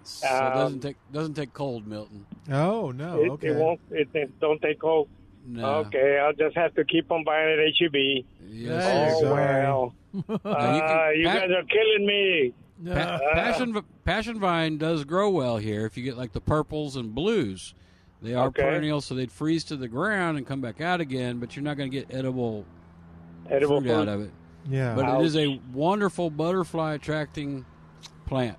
So 0.08 0.26
it 0.26 0.30
doesn't 0.30 0.74
Um, 0.74 0.80
take 0.80 0.96
doesn't 1.12 1.34
take 1.34 1.52
cold, 1.52 1.86
Milton. 1.86 2.26
Oh 2.50 2.90
no. 2.90 3.22
it, 3.22 3.30
okay. 3.32 3.48
it 3.48 3.56
won't. 3.56 3.80
It, 3.90 4.08
it 4.14 4.40
don't 4.40 4.60
take 4.62 4.80
cold. 4.80 5.08
No. 5.46 5.66
Okay, 5.86 6.18
I'll 6.18 6.32
just 6.34 6.56
have 6.56 6.74
to 6.74 6.84
keep 6.84 7.10
on 7.10 7.24
buying 7.24 7.58
at 7.58 7.74
HEB. 7.78 8.24
Yes, 8.48 9.14
oh 9.16 9.20
sir. 9.20 9.34
well. 9.34 9.94
Now, 10.28 10.34
you 10.34 10.50
Uh, 10.50 11.10
can- 11.12 11.20
you 11.20 11.26
pa- 11.26 11.34
guys 11.34 11.50
are 11.50 11.64
killing 11.64 12.06
me. 12.06 12.54
Pa- 12.86 12.92
Uh, 12.92 13.34
passion 13.34 13.82
passion 14.04 14.38
vine 14.40 14.78
does 14.78 15.04
grow 15.04 15.30
well 15.30 15.56
here. 15.58 15.84
If 15.86 15.96
you 15.96 16.04
get 16.04 16.16
like 16.16 16.32
the 16.32 16.40
purples 16.40 16.96
and 16.96 17.14
blues, 17.14 17.74
they 18.22 18.34
are 18.34 18.46
Okay. 18.48 18.62
perennial, 18.62 19.00
so 19.00 19.14
they'd 19.14 19.32
freeze 19.32 19.64
to 19.64 19.76
the 19.76 19.88
ground 19.88 20.38
and 20.38 20.46
come 20.46 20.60
back 20.60 20.80
out 20.80 21.00
again. 21.00 21.38
But 21.38 21.56
you're 21.56 21.64
not 21.64 21.76
going 21.76 21.90
to 21.90 21.96
get 21.96 22.14
edible 22.14 22.64
Edible 23.50 23.80
fruit 23.80 23.90
out 23.92 24.08
of 24.08 24.20
it. 24.22 24.30
Yeah. 24.68 24.94
but 24.94 25.08
it 25.20 25.24
is 25.24 25.36
a 25.36 25.58
wonderful 25.72 26.28
butterfly 26.30 26.94
attracting 26.94 27.64
plant. 28.26 28.58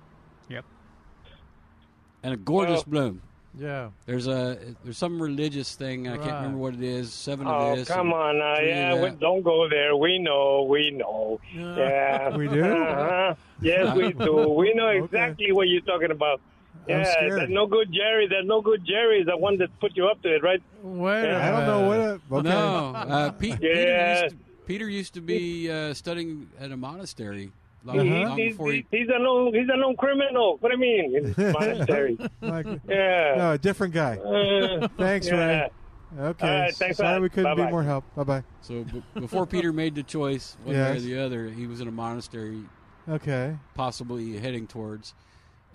Yep. 2.22 2.24
And 2.24 2.34
a 2.34 2.36
gorgeous 2.36 2.86
Well- 2.86 3.02
bloom. 3.10 3.22
Yeah. 3.58 3.88
There's 4.06 4.28
a 4.28 4.56
there's 4.84 4.96
some 4.96 5.20
religious 5.20 5.74
thing. 5.74 6.06
I 6.06 6.18
can't 6.18 6.30
remember 6.34 6.58
what 6.58 6.74
it 6.74 6.82
is. 6.84 7.12
Seven 7.12 7.48
Oh 7.48 7.50
of 7.72 7.78
this. 7.78 7.90
Oh, 7.90 7.94
come 7.94 8.12
on, 8.12 8.38
now. 8.38 8.54
three 8.54 8.70
of 8.70 8.76
yeah, 8.76 9.02
we, 9.02 9.10
don't 9.10 9.42
go 9.42 9.68
there. 9.68 9.96
We 9.96 10.20
know, 10.20 10.62
we 10.70 10.92
know. 10.92 11.40
Yeah, 11.52 12.36
We 12.36 12.46
do? 12.46 12.62
Uh-huh. 12.64 13.34
Yes, 13.60 13.96
we 13.96 14.12
do. 14.24 14.48
We 14.50 14.72
know 14.74 14.86
exactly 14.90 15.50
what 15.50 15.66
you're 15.68 15.80
talking 15.82 16.12
about. 16.12 16.40
I'm 16.88 17.00
Yeah, 17.00 17.10
scared. 17.12 17.40
that 17.40 17.50
no 17.50 17.66
good 17.66 17.92
Jerry. 17.92 18.28
That 18.28 18.44
no 18.46 18.60
good 18.60 18.84
Jerry 18.86 19.18
is 19.18 19.26
the 19.26 19.36
one 19.36 19.58
that 19.58 19.68
put 19.80 19.96
you 19.96 20.06
up 20.06 20.22
to 20.22 20.32
it, 20.32 20.44
right? 20.44 20.62
Wait. 20.84 21.24
a 21.24 21.42
I 21.42 21.50
don't 21.50 21.66
know 21.66 21.88
what. 21.88 21.98
A, 21.98 22.20
okay. 22.36 22.48
No, 22.48 22.92
uh, 22.94 23.30
Pete, 23.32 23.60
Peter, 23.60 23.74
Yeah. 23.82 24.22
used 24.22 24.30
to, 24.36 24.40
Peter 24.64 24.88
used 24.88 25.14
to 25.14 25.20
be 25.20 25.68
uh, 25.68 25.92
studying 25.94 26.48
at 26.60 26.70
a 26.70 26.76
monastery 26.76 27.50
long, 27.84 28.00
He- 28.06 28.24
long 28.24 28.36
he's, 28.38 28.52
before 28.52 28.72
he. 28.72 28.86
he's, 28.90 29.00
he's 29.00 29.08
a 29.08 29.18
known 29.18 29.54
he's 29.54 29.68
a 29.72 29.76
known 29.76 29.96
criminal. 29.96 30.56
What 30.60 30.70
do 30.70 30.74
you 30.76 30.80
mean? 30.80 31.16
In 31.16 31.34
his 31.34 31.52
monastery. 31.58 32.18
Like- 32.40 32.66
Yeah. 32.88 33.34
No, 33.36 33.52
a 33.52 33.58
different 33.58 33.94
guy. 33.94 34.16
Uh, 34.16 34.88
Thanks, 34.98 35.26
yeah. 35.28 35.34
Ray. 35.34 35.70
Okay. 36.18 36.48
All 36.48 36.60
right, 36.62 36.74
thanks 36.74 36.96
Sorry 36.96 37.12
lot. 37.12 37.22
we 37.22 37.28
couldn't 37.28 37.54
be 37.54 37.62
Bye-bye. 37.62 37.70
more 37.70 37.82
help. 37.84 38.04
Bye 38.16 38.24
bye. 38.24 38.42
So 38.62 38.82
b- 38.82 39.02
before 39.14 39.46
Peter 39.46 39.72
made 39.72 39.94
the 39.94 40.02
choice, 40.02 40.56
one 40.64 40.74
way 40.74 40.96
or 40.96 41.00
the 41.00 41.18
other, 41.20 41.48
he 41.48 41.68
was 41.68 41.80
in 41.80 41.86
a 41.86 41.92
monastery, 41.92 42.62
Okay. 43.08 43.56
possibly 43.76 44.36
heading 44.38 44.66
towards, 44.66 45.14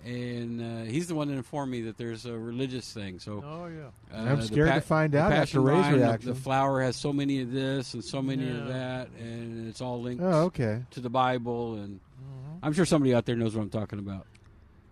and 0.06 0.60
uh, 0.60 0.90
he's 0.90 1.08
the 1.08 1.14
one 1.14 1.28
that 1.28 1.34
informed 1.34 1.72
me 1.72 1.82
that 1.82 1.96
there's 1.98 2.26
a 2.26 2.32
religious 2.38 2.92
thing. 2.92 3.18
So 3.18 3.42
Oh 3.44 3.66
yeah. 3.66 3.86
uh, 4.16 4.22
I'm 4.30 4.36
the 4.40 4.46
scared 4.46 4.72
to 4.74 4.80
find 4.80 5.14
out 5.14 5.30
the 5.30 5.36
after 5.36 5.60
passion 5.60 5.62
Ray's 5.64 5.84
vine, 5.86 6.00
the- 6.20 6.32
The, 6.32 6.34
flower 6.34 6.82
has 6.82 6.96
so 6.96 7.12
many 7.12 7.40
of 7.42 7.50
this 7.50 7.94
and 7.94 8.04
so 8.04 8.22
many 8.22 8.48
of 8.48 8.68
that, 8.68 9.08
and 9.18 9.68
it's 9.68 9.80
all 9.80 10.00
linked 10.00 10.22
Oh, 10.22 10.44
okay. 10.44 10.82
to 10.92 11.00
the 11.00 11.10
Bible. 11.10 11.74
And 11.74 12.00
Mm-hmm. 12.16 12.64
I'm 12.64 12.72
sure 12.72 12.86
somebody 12.86 13.14
out 13.14 13.26
there 13.26 13.36
knows 13.36 13.54
what 13.54 13.62
I'm 13.62 13.68
talking 13.70 13.98
about. 13.98 14.26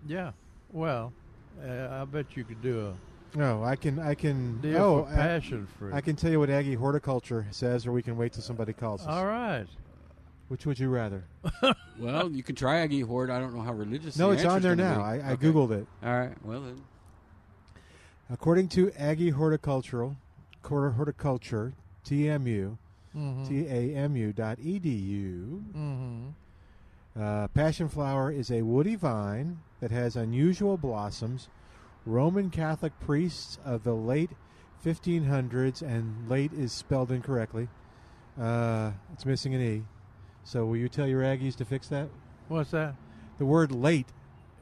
Yeah. 0.07 0.33
Well, 0.73 1.13
uh, 1.67 1.89
I 2.03 2.05
bet 2.05 2.37
you 2.37 2.45
could 2.45 2.61
do 2.61 2.89
a 3.35 3.39
No, 3.39 3.65
I 3.65 3.77
can. 3.77 3.99
I 3.99 4.15
can. 4.15 4.61
deal 4.61 4.77
oh, 4.83 5.05
for 5.05 5.13
I- 5.13 5.17
passion 5.17 5.67
fruit. 5.79 5.95
I 5.95 6.01
can 6.03 6.17
tell 6.17 6.31
you 6.31 6.39
what 6.39 6.51
Aggie 6.51 6.75
horticulture 6.75 7.47
says, 7.51 7.87
or 7.87 7.93
we 7.93 8.03
can 8.03 8.17
wait 8.17 8.33
till 8.35 8.43
somebody 8.43 8.73
calls 8.75 9.01
us. 9.03 9.07
All 9.09 9.25
right. 9.27 9.67
Which 10.49 10.67
would 10.67 10.79
you 10.79 10.89
rather? 10.91 11.25
Well, 11.99 12.29
you 12.33 12.43
can 12.43 12.57
try 12.57 12.79
Aggie 12.81 13.03
Horde. 13.03 13.31
I 13.31 13.39
don't 13.39 13.55
know 13.55 13.63
how 13.63 13.73
religious. 13.73 14.17
No, 14.19 14.31
the 14.31 14.35
it's 14.35 14.45
on 14.45 14.61
there 14.63 14.75
now. 14.75 14.97
be. 14.97 15.03
I, 15.03 15.31
I 15.31 15.33
Okay. 15.35 15.47
googled 15.47 15.71
it. 15.71 15.87
All 16.03 16.19
right. 16.19 16.35
Well 16.45 16.61
then. 16.63 16.83
According 18.29 18.69
to 18.71 18.91
Aggie 18.99 19.31
Horticultural, 19.31 20.17
Cor- 20.63 20.91
Horticulture, 20.91 21.73
TMU, 22.05 22.77
Mhm. 23.15 23.47
T-A-M-U 23.47 24.33
dot 24.33 24.59
E-D-U, 24.61 25.65
Mhm. 25.73 26.33
uh, 27.17 27.47
passion 27.49 27.89
flower 27.89 28.33
is 28.33 28.51
a 28.51 28.63
woody 28.63 28.97
vine 28.97 29.59
that 29.81 29.93
has 29.93 30.17
unusual 30.17 30.77
blossoms. 30.77 31.49
Roman 32.05 32.51
Catholic 32.51 32.99
priests 32.99 33.59
of 33.65 33.85
the 33.85 33.95
late 33.95 34.31
1500s, 34.83 35.81
and 35.81 36.29
late 36.29 36.53
is 36.53 36.73
spelled 36.73 37.13
incorrectly. 37.13 37.69
Uh, 38.39 38.93
it's 39.13 39.25
missing 39.25 39.55
an 39.55 39.61
E. 39.63 39.85
So 40.45 40.65
will 40.67 40.77
you 40.77 40.89
tell 40.89 41.07
your 41.07 41.23
Aggies 41.23 41.57
to 41.57 41.65
fix 41.65 41.89
that? 41.89 42.09
What's 42.49 42.71
that? 42.73 42.95
The 43.39 43.47
word 43.47 43.73
late 43.73 44.07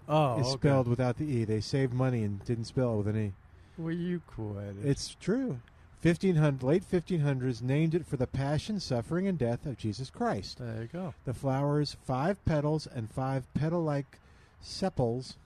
Oh, 0.09 0.41
is 0.41 0.47
okay. 0.47 0.53
spelled 0.68 0.89
without 0.89 1.16
the 1.18 1.24
E. 1.24 1.45
They 1.45 1.61
saved 1.61 1.93
money 1.93 2.22
and 2.22 2.45
didn't 2.45 2.64
spell 2.64 2.95
it 2.95 2.97
with 2.99 3.09
an 3.09 3.16
E. 3.26 3.33
Will 3.78 3.93
you 3.93 4.20
quit 4.26 4.76
it? 4.83 4.87
It's 4.89 5.16
true. 5.20 5.61
1500, 6.03 6.62
late 6.64 6.83
1500s 6.91 7.62
named 7.62 7.95
it 7.95 8.05
for 8.07 8.16
the 8.16 8.26
passion, 8.26 8.80
suffering, 8.80 9.28
and 9.28 9.39
death 9.39 9.64
of 9.66 9.78
Jesus 9.78 10.11
Christ. 10.11 10.59
There 10.59 10.83
you 10.83 10.89
go. 10.93 11.14
The 11.24 11.33
flowers, 11.35 11.97
five 12.05 12.45
petals 12.45 12.89
and 12.89 13.09
five 13.11 13.45
petal-like 13.55 14.18
sepals, 14.61 15.37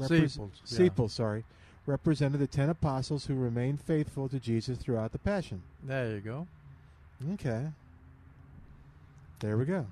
Sepals, 0.00 0.38
yeah. 0.38 0.48
sepals, 0.64 1.12
sorry, 1.12 1.44
represented 1.86 2.40
the 2.40 2.46
ten 2.46 2.68
apostles 2.70 3.26
who 3.26 3.34
remained 3.34 3.80
faithful 3.80 4.28
to 4.30 4.40
Jesus 4.40 4.78
throughout 4.78 5.12
the 5.12 5.18
Passion. 5.18 5.62
There 5.84 6.10
you 6.14 6.20
go. 6.20 6.46
Okay. 7.34 7.66
There 9.42 9.56
we 9.58 9.64
go. 9.64 9.86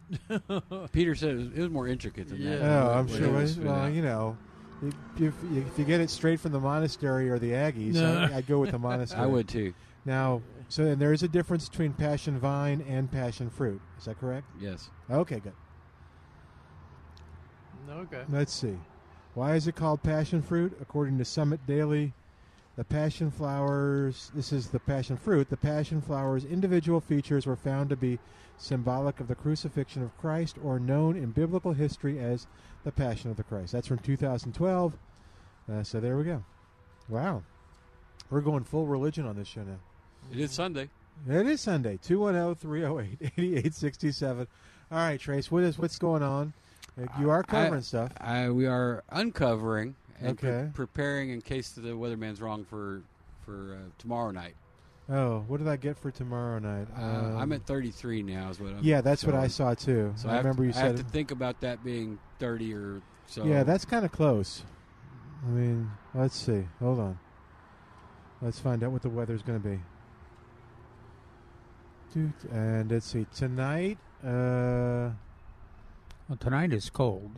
Peter 0.93 1.17
said 1.17 1.31
it 1.37 1.59
was, 1.59 1.71
more 1.71 1.89
intricate 1.89 2.29
than 2.29 2.45
that. 2.45 2.63
Oh, 2.63 2.93
I'm 2.93 3.09
What 3.09 3.17
sure. 3.17 3.27
it 3.27 3.33
Well, 3.33 3.41
was 3.43 3.59
well, 3.59 3.91
you 3.91 4.01
know, 4.01 4.39
if, 4.81 4.95
if, 5.21 5.35
if 5.53 5.77
you 5.79 5.85
get 5.85 6.01
it 6.01 6.09
straight 6.09 6.39
from 6.39 6.53
the 6.53 6.61
monastery 6.61 7.29
or 7.29 7.41
the 7.41 7.51
Aggies, 7.51 7.95
No. 7.95 8.29
I, 8.33 8.37
I'd 8.37 8.47
go 8.47 8.61
with 8.61 8.71
the 8.71 8.79
monastery. 8.89 9.21
I 9.23 9.27
would 9.27 9.49
too. 9.49 9.75
Now, 10.05 10.41
so 10.69 10.85
and 10.85 11.03
there 11.03 11.13
is 11.13 11.25
a 11.25 11.29
difference 11.29 11.69
between 11.69 11.93
passion 11.95 12.39
vine 12.39 12.85
and 12.89 13.11
passion 13.11 13.51
fruit. 13.51 13.83
Is 13.99 14.05
that 14.05 14.21
correct? 14.21 14.47
Yes. 14.61 14.89
Okay, 15.11 15.41
good. 15.41 15.53
Okay. 17.91 18.23
Let's 18.29 18.53
see. 18.53 18.79
Why 19.35 19.57
is 19.57 19.67
it 19.67 19.75
called 19.75 20.01
passion 20.05 20.43
fruit? 20.43 20.77
According 20.81 21.19
to 21.19 21.25
Summit 21.25 21.59
Daily, 21.67 22.13
the 22.77 22.85
passion 22.85 23.33
flowers, 23.33 24.31
this 24.33 24.53
is 24.53 24.69
the 24.69 24.79
passion 24.79 25.17
fruit, 25.17 25.51
the 25.51 25.57
passion 25.57 26.01
flowers' 26.01 26.45
individual 26.45 27.01
features 27.01 27.47
were 27.47 27.57
found 27.57 27.91
to 27.91 27.97
be 27.97 28.21
symbolic 28.61 29.21
of 29.21 29.29
the 29.29 29.35
crucifixion 29.35 30.03
of 30.03 30.17
Christ 30.19 30.57
or 30.63 30.79
known 30.79 31.17
in 31.17 31.31
biblical 31.31 31.73
history 31.73 32.19
as 32.19 32.47
the 32.85 32.93
passion 32.93 33.31
of 33.31 33.37
the 33.37 33.43
Christ. 33.43 33.73
That's 33.73 33.87
from 33.87 33.99
2012. 33.99 34.97
Uh, 35.71 35.83
so 35.83 36.01
there 36.01 36.17
we 36.17 36.25
go. 36.25 36.45
Wow. 37.09 37.43
We're 38.31 38.41
going 38.43 38.65
full 38.65 38.87
religion 38.87 39.27
on 39.27 39.37
this 39.37 39.49
show 39.49 39.63
now. 39.63 39.79
It 40.33 40.39
is 40.39 40.53
Sunday. 40.53 40.89
It 41.29 41.47
is 41.47 41.61
Sunday. 41.61 41.95
oh, 42.03 42.07
210 42.07 42.55
308 42.57 43.33
8867. 43.37 44.47
All 44.93 44.99
right, 44.99 45.19
Trace, 45.21 45.51
what 45.51 45.63
is, 45.63 45.79
what's 45.79 45.99
going 45.99 46.23
on? 46.23 46.53
Uh, 47.01 47.07
You 47.19 47.31
are 47.31 47.43
covering 47.43 47.75
I- 47.75 47.81
stuff. 47.81 48.13
I, 48.21 48.51
we 48.51 48.67
are 48.67 49.03
uncovering 49.11 49.97
and 50.21 50.39
pre- 50.39 50.69
preparing 50.75 51.31
in 51.31 51.41
case 51.41 51.71
the 51.71 51.97
weatherman's 51.97 52.41
wrong 52.43 52.65
for 52.65 53.03
for 53.45 53.75
uh, 53.81 53.89
tomorrow 53.99 54.31
night. 54.31 54.55
Oh, 55.11 55.45
what 55.49 55.59
did 55.59 55.67
I 55.67 55.77
get 55.77 55.99
for 55.99 56.11
tomorrow 56.13 56.59
night? 56.61 56.87
Uh, 56.97 57.03
Um, 57.03 57.37
I'm 57.39 57.53
at 57.53 57.67
33 57.67 58.23
now. 58.23 58.51
Is 58.51 58.61
what 58.61 58.73
I'm 58.75 58.79
Yeah, 58.83 59.01
that's 59.01 59.25
what 59.25 59.35
I 59.35 59.49
saw 59.49 59.75
too. 59.75 60.13
So 60.17 60.29
I 60.29 60.35
I, 60.35 60.39
remember 60.39 60.63
to, 60.63 60.67
you 60.69 60.73
said. 60.73 60.85
I 60.85 60.87
have 60.89 60.97
to 60.97 61.03
think 61.05 61.31
about 61.33 61.61
that 61.63 61.83
being 61.83 62.19
30 62.39 62.75
or 62.75 63.03
so. 63.27 63.45
Yeah, 63.45 63.65
that's 63.65 63.85
kind 63.85 64.05
of 64.05 64.13
close. 64.13 64.63
I 65.45 65.49
mean, 65.51 65.91
let's 66.15 66.37
see. 66.37 66.69
Hold 66.79 67.01
on. 67.01 67.19
Let's 68.41 68.61
find 68.61 68.85
out 68.85 68.93
what 68.93 69.03
the 69.03 69.09
weather's 69.11 69.43
going 69.43 69.61
to 69.61 69.69
be. 69.69 69.81
Doot, 72.15 72.33
And 72.53 72.91
let's 72.91 73.07
see. 73.07 73.27
Tonight, 73.35 73.99
uh, 74.25 75.11
Well, 76.29 76.39
tonight 76.39 76.73
is 76.73 76.89
cold. 76.91 77.33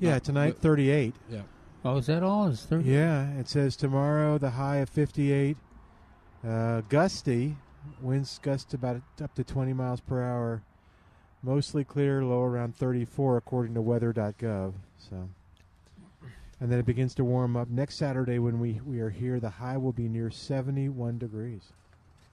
yeah, 0.00 0.18
tonight 0.18 0.58
38. 0.58 1.14
Yeah. 1.30 1.42
Oh, 1.84 1.98
is 1.98 2.06
that 2.06 2.22
all? 2.22 2.46
Is 2.48 2.64
30? 2.64 2.88
Yeah, 2.90 3.30
it 3.38 3.48
says 3.48 3.76
tomorrow 3.76 4.38
the 4.38 4.50
high 4.50 4.76
of 4.76 4.88
58. 4.88 5.56
Uh, 6.46 6.82
gusty, 6.88 7.56
winds 8.02 8.38
gust 8.42 8.74
about 8.74 9.00
up 9.22 9.34
to 9.34 9.44
20 9.44 9.72
miles 9.72 10.00
per 10.00 10.22
hour. 10.22 10.62
Mostly 11.42 11.84
clear, 11.84 12.24
low 12.24 12.42
around 12.42 12.76
34 12.76 13.36
according 13.36 13.74
to 13.74 13.82
weather.gov. 13.82 14.74
So, 14.98 15.28
and 16.60 16.72
then 16.72 16.78
it 16.78 16.86
begins 16.86 17.14
to 17.16 17.24
warm 17.24 17.56
up 17.56 17.68
next 17.68 17.96
Saturday 17.96 18.38
when 18.38 18.58
we 18.58 18.80
we 18.86 19.00
are 19.00 19.10
here. 19.10 19.40
The 19.40 19.50
high 19.50 19.76
will 19.76 19.92
be 19.92 20.08
near 20.08 20.30
71 20.30 21.18
degrees. 21.18 21.72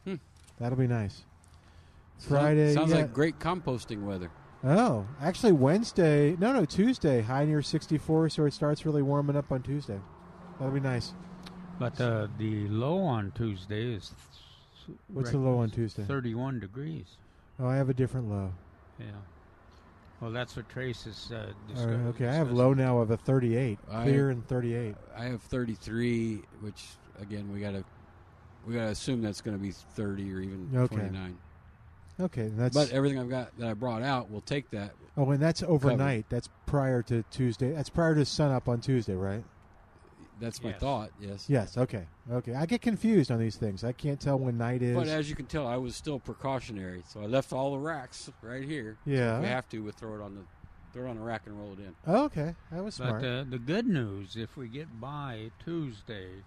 Hmm. 0.05 0.15
That'll 0.59 0.77
be 0.77 0.87
nice. 0.87 1.25
Friday, 2.17 2.73
sounds 2.73 2.91
yeah. 2.91 2.97
like 2.97 3.13
great 3.13 3.39
composting 3.39 4.03
weather. 4.03 4.31
Oh, 4.63 5.07
actually 5.21 5.53
Wednesday. 5.53 6.35
No, 6.39 6.53
no, 6.53 6.65
Tuesday. 6.65 7.21
High 7.21 7.45
near 7.45 7.61
64, 7.61 8.29
so 8.29 8.45
it 8.45 8.53
starts 8.53 8.85
really 8.85 9.01
warming 9.01 9.35
up 9.35 9.51
on 9.51 9.63
Tuesday. 9.63 9.99
That'll 10.59 10.73
be 10.73 10.79
nice. 10.79 11.13
But 11.81 11.99
uh, 11.99 12.27
the 12.37 12.67
low 12.67 12.99
on 13.01 13.31
Tuesday 13.31 13.95
is. 13.95 14.11
What's 15.11 15.31
the 15.31 15.39
low 15.39 15.57
on 15.57 15.71
Tuesday? 15.71 16.03
31 16.03 16.59
degrees. 16.59 17.05
Oh, 17.59 17.67
I 17.67 17.75
have 17.75 17.89
a 17.89 17.93
different 17.93 18.29
low. 18.29 18.51
Yeah. 18.99 19.05
Well, 20.19 20.29
that's 20.29 20.55
what 20.55 20.69
Trace 20.69 21.07
is 21.07 21.29
uh, 21.31 21.35
All 21.35 21.41
right, 21.45 21.53
discussing. 21.67 22.07
okay, 22.09 22.27
I 22.27 22.33
have 22.33 22.51
low 22.51 22.75
now 22.75 22.99
of 22.99 23.09
a 23.09 23.17
38, 23.17 23.79
I- 23.91 24.03
clear 24.03 24.29
and 24.29 24.47
38. 24.47 24.93
I 25.17 25.23
have 25.23 25.41
33, 25.41 26.43
which 26.59 26.85
again 27.19 27.51
we 27.51 27.59
gotta 27.59 27.83
we 28.67 28.75
gotta 28.75 28.89
assume 28.91 29.23
that's 29.23 29.41
going 29.41 29.57
to 29.57 29.61
be 29.61 29.71
30 29.71 30.31
or 30.33 30.39
even 30.39 30.69
Okay. 30.75 30.95
29. 30.97 31.37
Okay, 32.19 32.51
that's 32.55 32.75
But 32.75 32.91
everything 32.91 33.17
I've 33.17 33.29
got 33.29 33.57
that 33.57 33.69
I 33.69 33.73
brought 33.73 34.03
out 34.03 34.29
will 34.29 34.41
take 34.41 34.69
that. 34.69 34.91
oh, 35.17 35.31
and 35.31 35.41
that's 35.41 35.63
overnight. 35.63 36.25
That's 36.29 36.49
prior 36.67 37.01
to 37.03 37.23
Tuesday. 37.31 37.71
That's 37.71 37.89
prior 37.89 38.13
to 38.13 38.23
sun 38.23 38.51
up 38.51 38.69
on 38.69 38.81
Tuesday, 38.81 39.15
right? 39.15 39.43
That's 40.41 40.61
my 40.63 40.71
Yes. 40.71 40.79
thought. 40.79 41.11
Yes. 41.19 41.45
Yes. 41.49 41.77
Okay. 41.77 42.07
Okay. 42.31 42.55
I 42.55 42.65
get 42.65 42.81
confused 42.81 43.31
on 43.31 43.37
these 43.39 43.55
things. 43.55 43.83
I 43.83 43.91
can't 43.93 44.19
tell 44.19 44.37
when 44.39 44.57
night 44.57 44.81
is. 44.81 44.95
But 44.97 45.07
as 45.07 45.29
you 45.29 45.35
can 45.35 45.45
tell, 45.45 45.67
I 45.67 45.77
was 45.77 45.95
still 45.95 46.19
precautionary, 46.19 47.03
so 47.07 47.21
I 47.21 47.27
left 47.27 47.53
all 47.53 47.71
the 47.71 47.77
racks 47.79 48.29
right 48.41 48.63
here. 48.63 48.97
So 49.05 49.11
Yeah. 49.11 49.37
if 49.37 49.43
we 49.43 49.47
have 49.47 49.69
to, 49.69 49.79
we'll 49.83 49.91
throw 49.93 50.15
it 50.15 50.21
on 50.21 50.35
the 50.35 50.41
throw 50.93 51.05
it 51.05 51.09
on 51.11 51.17
a 51.17 51.21
rack 51.21 51.43
and 51.45 51.57
roll 51.57 51.71
it 51.71 51.79
in. 51.79 51.95
Oh, 52.05 52.25
okay, 52.25 52.53
that 52.69 52.83
was 52.83 52.95
smart. 52.95 53.21
But 53.21 53.25
uh, 53.27 53.43
the 53.49 53.59
good 53.59 53.87
news, 53.87 54.35
if 54.35 54.57
we 54.57 54.67
get 54.67 54.99
by 54.99 55.51
Tuesday, 55.63 56.43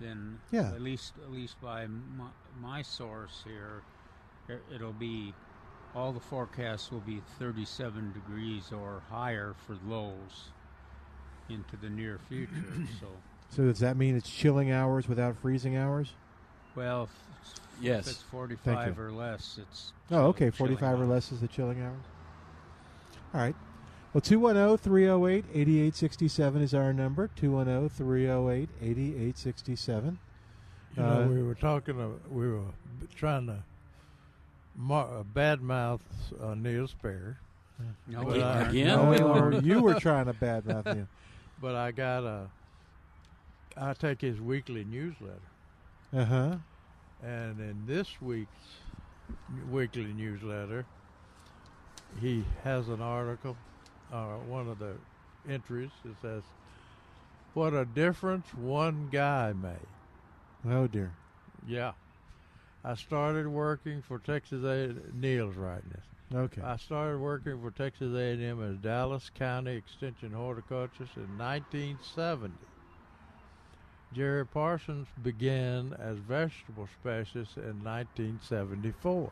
then 0.00 0.40
Yeah. 0.50 0.70
at 0.72 0.80
least 0.80 1.12
at 1.22 1.30
least 1.30 1.60
by 1.60 1.86
my, 1.86 2.28
my 2.58 2.80
source 2.82 3.42
here, 3.44 3.82
it, 4.48 4.62
it'll 4.74 4.94
be 4.94 5.34
all 5.94 6.12
the 6.12 6.20
forecasts 6.20 6.90
will 6.90 7.00
be 7.00 7.20
37 7.38 8.12
degrees 8.12 8.70
or 8.72 9.02
higher 9.10 9.54
for 9.66 9.76
lows 9.86 10.52
into 11.48 11.76
the 11.76 11.88
near 11.88 12.18
future. 12.28 12.52
so, 13.00 13.06
so 13.50 13.62
does 13.64 13.80
that 13.80 13.96
mean 13.96 14.16
it's 14.16 14.28
chilling 14.30 14.70
hours 14.70 15.08
without 15.08 15.36
freezing 15.36 15.76
hours? 15.76 16.12
well, 16.74 17.04
if, 17.04 17.10
if 17.78 17.82
Yes. 17.82 18.06
it's 18.08 18.22
45 18.22 18.98
or 18.98 19.10
less, 19.12 19.58
it's 19.60 19.92
Oh, 20.10 20.26
okay. 20.26 20.50
Forty-five 20.50 21.00
or 21.00 21.04
less 21.06 21.30
is 21.32 21.40
the 21.40 21.48
chilling 21.48 21.80
hours. 21.82 22.04
All 23.34 23.40
right. 23.40 23.54
Well, 24.14 24.20
oh, 24.24 24.28
210 24.28 24.78
308 24.78 25.44
8867 25.52 26.62
is 26.62 26.74
our 26.74 26.92
number. 26.92 27.24
oh, 27.24 27.38
210 27.40 27.88
308 27.90 28.68
8867. 28.80 30.18
You 30.96 31.02
know, 31.02 31.28
we 31.30 31.42
were 31.42 31.54
talking. 31.54 32.00
Uh, 32.00 32.08
we 32.30 32.48
were 32.48 32.60
trying 33.14 33.46
to 33.48 33.58
mar- 34.74 35.08
uh, 35.18 35.22
badmouth 35.34 36.00
uh, 36.42 36.54
Neil 36.54 36.88
Sperry. 36.88 37.34
No, 38.06 38.24
But 38.24 38.40
I- 38.40 38.68
Again? 38.70 38.86
No, 38.86 39.04
No, 39.04 39.10
we 39.10 39.16
you 39.18 39.24
were, 39.26 39.52
you 39.60 39.80
were 39.82 40.00
trying 40.00 40.26
to 40.26 40.32
badmouth 40.34 40.96
me. 40.96 41.04
But 41.60 41.74
I 41.74 41.90
got 41.92 42.24
a. 42.24 42.46
I 43.76 43.92
take 43.92 44.20
his 44.20 44.40
weekly 44.40 44.84
newsletter, 44.84 45.50
Uh 46.12 46.24
huh. 46.24 46.56
and 47.22 47.60
in 47.60 47.84
this 47.86 48.20
week's 48.22 48.48
weekly 49.70 50.12
newsletter, 50.14 50.86
he 52.20 52.42
has 52.64 52.88
an 52.88 53.02
article, 53.02 53.56
uh, 54.10 54.36
one 54.48 54.68
of 54.68 54.78
the 54.78 54.94
entries. 55.48 55.90
It 56.04 56.16
says, 56.22 56.42
"What 57.52 57.74
a 57.74 57.84
difference 57.84 58.54
one 58.54 59.08
guy 59.10 59.52
made." 59.52 59.88
Oh 60.66 60.86
dear. 60.86 61.12
Yeah. 61.66 61.92
I 62.84 62.94
started 62.94 63.48
working 63.48 64.00
for 64.00 64.18
Texas 64.20 64.62
A. 64.64 64.94
Neil's 65.12 65.56
writing 65.56 65.90
this. 65.92 66.04
Okay. 66.34 66.60
I 66.60 66.76
started 66.76 67.20
working 67.20 67.60
for 67.60 67.70
Texas 67.70 68.12
A&M 68.14 68.60
as 68.62 68.78
Dallas 68.78 69.30
County 69.34 69.76
Extension 69.76 70.32
horticulturist 70.32 71.16
in 71.16 71.38
1970. 71.38 72.54
Jerry 74.12 74.46
Parsons 74.46 75.06
began 75.22 75.94
as 75.98 76.18
vegetable 76.18 76.88
specialist 77.00 77.56
in 77.56 77.84
1974. 77.84 79.30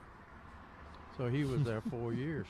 So 1.17 1.29
he 1.29 1.45
was 1.45 1.63
there 1.65 1.81
four 1.91 2.13
years. 2.15 2.47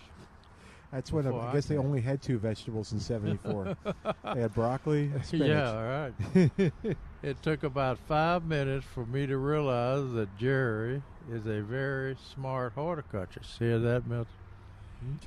That's 0.95 1.13
when 1.13 1.27
I 1.27 1.37
I 1.37 1.53
guess 1.53 1.67
they 1.67 1.77
only 1.77 2.01
had 2.01 2.23
two 2.23 2.39
vegetables 2.39 2.93
in 2.93 3.01
'74. 3.01 3.77
they 4.35 4.41
had 4.41 4.55
broccoli 4.55 5.11
and 5.11 5.25
spinach. 5.27 5.49
Yeah, 5.49 5.73
all 5.73 5.83
right. 5.83 6.97
it 7.23 7.43
took 7.43 7.65
about 7.65 7.99
five 7.99 8.45
minutes 8.45 8.87
for 8.87 9.05
me 9.05 9.27
to 9.27 9.37
realize 9.37 10.13
that 10.13 10.37
Jerry 10.37 11.03
is 11.29 11.47
a 11.47 11.63
very 11.63 12.17
smart 12.17 12.75
horticulturist. 12.75 13.59
Hear 13.59 13.81
that, 13.81 14.07
Milton? 14.07 14.31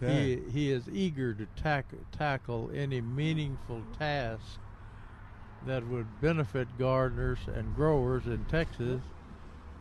Okay. 0.02 0.38
He, 0.46 0.52
he 0.52 0.72
is 0.72 0.88
eager 0.88 1.34
to 1.34 1.48
tack, 1.48 1.94
tackle 2.14 2.72
any 2.74 3.02
meaningful 3.02 3.84
task 3.98 4.60
that 5.62 5.86
would 5.86 6.22
benefit 6.22 6.78
gardeners 6.78 7.40
and 7.46 7.76
growers 7.76 8.26
in 8.26 8.46
Texas 8.46 9.04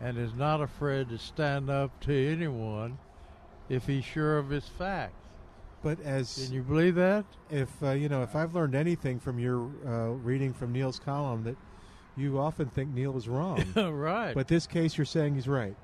and 0.01 0.19
is 0.19 0.35
not 0.35 0.61
afraid 0.61 1.09
to 1.11 1.19
stand 1.19 1.71
up 1.71 1.93
to 2.01 2.13
anyone 2.13 2.99
if 3.69 3.87
he's 3.87 4.05
sure 4.05 4.37
of 4.37 4.51
his 4.51 4.67
facts. 4.67 5.26
But 5.83 6.01
as 6.01 6.45
Can 6.47 6.55
you 6.55 6.63
believe 6.63 6.95
that? 6.97 7.25
if 7.51 7.69
uh, 7.83 7.91
you 7.91 8.09
know, 8.09 8.23
if 8.23 8.35
I've 8.35 8.55
learned 8.55 8.75
anything 8.75 9.21
from 9.21 9.39
your 9.39 9.69
uh, 9.87 10.09
reading 10.15 10.53
from 10.53 10.73
Neil's 10.73 10.99
column, 10.99 11.45
that 11.45 11.57
you 12.17 12.39
often 12.39 12.69
think 12.71 12.93
Neil 12.93 13.17
is 13.17 13.29
wrong. 13.29 13.63
right. 13.77 14.35
but 14.35 14.49
this 14.49 14.67
case, 14.67 14.97
you're 14.99 15.05
saying 15.05 15.35
he's 15.35 15.47
right. 15.49 15.77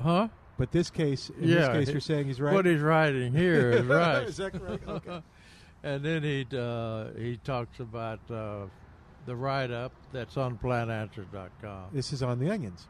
huh? 0.00 0.28
But 0.56 0.70
this 0.72 0.88
case, 0.90 1.30
in 1.40 1.48
Yeah, 1.48 1.54
this 1.56 1.68
case, 1.68 1.86
he- 1.88 1.92
you're 1.92 2.00
saying 2.00 2.26
he's 2.26 2.40
right. 2.40 2.54
What 2.54 2.64
he's 2.66 2.80
writing 2.80 3.32
here 3.34 3.70
is 3.72 3.82
right. 3.86 4.22
Is 4.22 4.36
that 4.38 4.52
correct? 4.52 4.88
Okay. 4.88 5.22
and 5.82 6.04
then 6.04 6.22
he 6.22 6.46
uh, 6.56 7.06
he 7.16 7.36
talks 7.44 7.80
about 7.80 8.20
uh, 8.30 8.66
the 9.26 9.36
write 9.36 9.70
up 9.70 9.92
that's 10.12 10.36
on 10.36 10.56
plantanswers.com. 10.58 11.90
This 11.92 12.12
is 12.12 12.22
on 12.22 12.38
the 12.38 12.50
onions. 12.50 12.88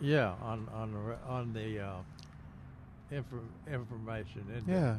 Yeah, 0.00 0.34
on 0.42 0.68
on 0.74 0.92
the 0.92 1.16
on 1.28 1.52
the 1.52 1.80
uh, 1.80 1.92
infor- 3.12 3.48
information. 3.72 4.44
In 4.56 4.72
Yeah. 4.72 4.96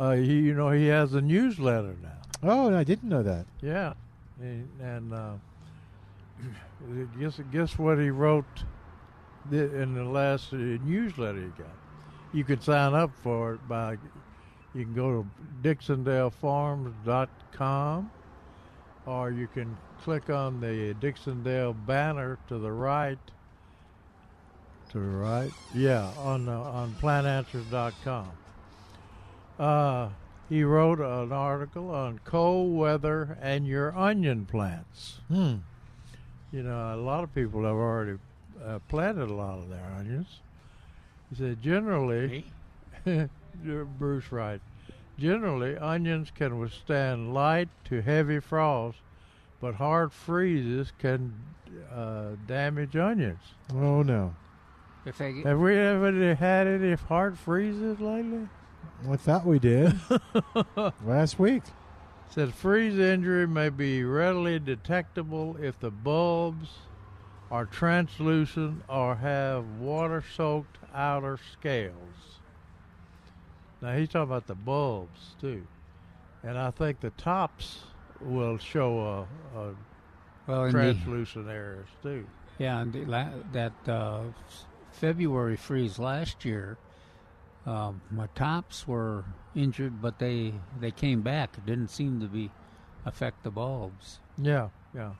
uh, 0.00 0.12
he, 0.12 0.40
you 0.40 0.54
know 0.54 0.70
he 0.70 0.86
has 0.86 1.12
a 1.14 1.20
newsletter 1.20 1.94
now. 2.02 2.08
Oh, 2.42 2.74
I 2.74 2.82
didn't 2.84 3.08
know 3.08 3.22
that. 3.22 3.46
Yeah, 3.62 3.92
and, 4.40 4.68
and 4.80 5.14
uh, 5.14 5.32
guess 7.18 7.40
guess 7.50 7.78
what 7.78 7.98
he 7.98 8.10
wrote 8.10 8.44
in 9.50 9.94
the 9.94 10.04
last 10.04 10.52
uh, 10.52 10.56
newsletter 10.56 11.40
he 11.40 11.48
got. 11.62 11.74
You 12.32 12.44
can 12.44 12.60
sign 12.60 12.94
up 12.94 13.10
for 13.22 13.54
it 13.54 13.66
by 13.68 13.96
you 14.74 14.84
can 14.84 14.94
go 14.94 15.22
to 15.22 15.26
DixondaleFarms.com 15.62 18.10
or 19.06 19.30
you 19.30 19.46
can 19.46 19.78
click 20.02 20.28
on 20.28 20.60
the 20.60 20.94
Dixondale 21.00 21.74
banner 21.86 22.38
to 22.48 22.58
the 22.58 22.72
right. 22.72 23.18
To 24.90 24.98
the 24.98 25.00
right, 25.00 25.50
yeah, 25.74 26.10
on 26.18 26.46
uh, 26.48 26.60
on 26.60 26.94
plantanswers.com. 27.00 28.30
Uh, 29.58 30.10
he 30.48 30.62
wrote 30.62 31.00
an 31.00 31.32
article 31.32 31.90
on 31.90 32.20
cold 32.24 32.76
weather 32.76 33.36
and 33.40 33.66
your 33.66 33.96
onion 33.96 34.46
plants. 34.46 35.20
Hmm. 35.28 35.56
You 36.52 36.62
know, 36.62 36.94
a 36.94 36.96
lot 36.96 37.24
of 37.24 37.34
people 37.34 37.62
have 37.64 37.74
already 37.74 38.18
uh, 38.64 38.78
planted 38.88 39.28
a 39.30 39.34
lot 39.34 39.58
of 39.58 39.68
their 39.68 39.84
onions. 39.98 40.40
He 41.30 41.36
said 41.36 41.62
generally, 41.62 42.44
you're 43.64 43.84
Bruce 43.84 44.30
right. 44.30 44.60
Generally, 45.18 45.78
onions 45.78 46.30
can 46.34 46.58
withstand 46.58 47.32
light 47.34 47.68
to 47.86 48.02
heavy 48.02 48.38
frost, 48.38 48.98
but 49.60 49.74
hard 49.74 50.12
freezes 50.12 50.92
can 50.98 51.34
uh, 51.92 52.32
damage 52.46 52.96
onions. 52.96 53.40
Oh 53.74 54.02
no. 54.02 54.34
If 55.04 55.18
they 55.18 55.32
Have 55.42 55.60
we 55.60 55.76
ever 55.76 56.34
had 56.34 56.66
any 56.66 56.94
hard 56.94 57.38
freezes 57.38 58.00
lately? 58.00 58.48
I 59.08 59.16
thought 59.16 59.46
we 59.46 59.58
did 59.58 59.94
last 61.04 61.38
week. 61.38 61.62
Said 62.30 62.52
freeze 62.54 62.98
injury 62.98 63.46
may 63.46 63.70
be 63.70 64.04
readily 64.04 64.58
detectable 64.58 65.56
if 65.60 65.78
the 65.80 65.90
bulbs 65.90 66.68
are 67.50 67.64
translucent 67.64 68.82
or 68.88 69.14
have 69.16 69.64
water-soaked 69.80 70.76
outer 70.94 71.38
scales. 71.52 72.40
Now 73.80 73.94
he's 73.96 74.08
talking 74.08 74.24
about 74.30 74.46
the 74.46 74.54
bulbs 74.54 75.34
too, 75.40 75.66
and 76.42 76.58
I 76.58 76.70
think 76.70 77.00
the 77.00 77.10
tops 77.10 77.84
will 78.20 78.58
show 78.58 79.26
a, 79.54 79.58
a 79.58 79.74
Well, 80.46 80.64
in 80.64 80.66
the- 80.66 80.72
translucent 80.72 81.48
areas 81.48 81.86
too. 82.02 82.26
Yeah, 82.58 82.80
and 82.80 82.92
the 82.92 83.04
that 83.52 83.72
uh, 83.88 84.22
February 84.92 85.56
freeze 85.56 85.98
last 85.98 86.44
year, 86.44 86.78
um, 87.66 88.00
my 88.10 88.28
tops 88.34 88.86
were 88.86 89.24
injured, 89.54 90.00
but 90.00 90.18
they 90.18 90.54
they 90.80 90.90
came 90.90 91.22
back. 91.22 91.56
It 91.58 91.66
didn't 91.66 91.88
seem 91.88 92.20
to 92.20 92.26
be 92.26 92.50
affect 93.04 93.42
the 93.42 93.50
bulbs. 93.50 94.20
Yeah, 94.38 94.68
yeah. 94.94 95.12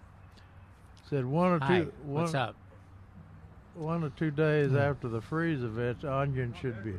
Said 1.08 1.24
one 1.24 1.52
or 1.52 1.58
two. 1.58 1.64
Hi, 1.64 1.80
one, 1.80 2.22
what's 2.22 2.34
up? 2.34 2.54
One 3.74 4.02
or 4.04 4.10
two 4.10 4.30
days 4.30 4.70
Hmm. 4.70 4.78
after 4.78 5.08
the 5.08 5.20
freeze 5.20 5.62
event, 5.62 6.04
onion 6.04 6.54
should 6.60 6.82
be 6.84 6.94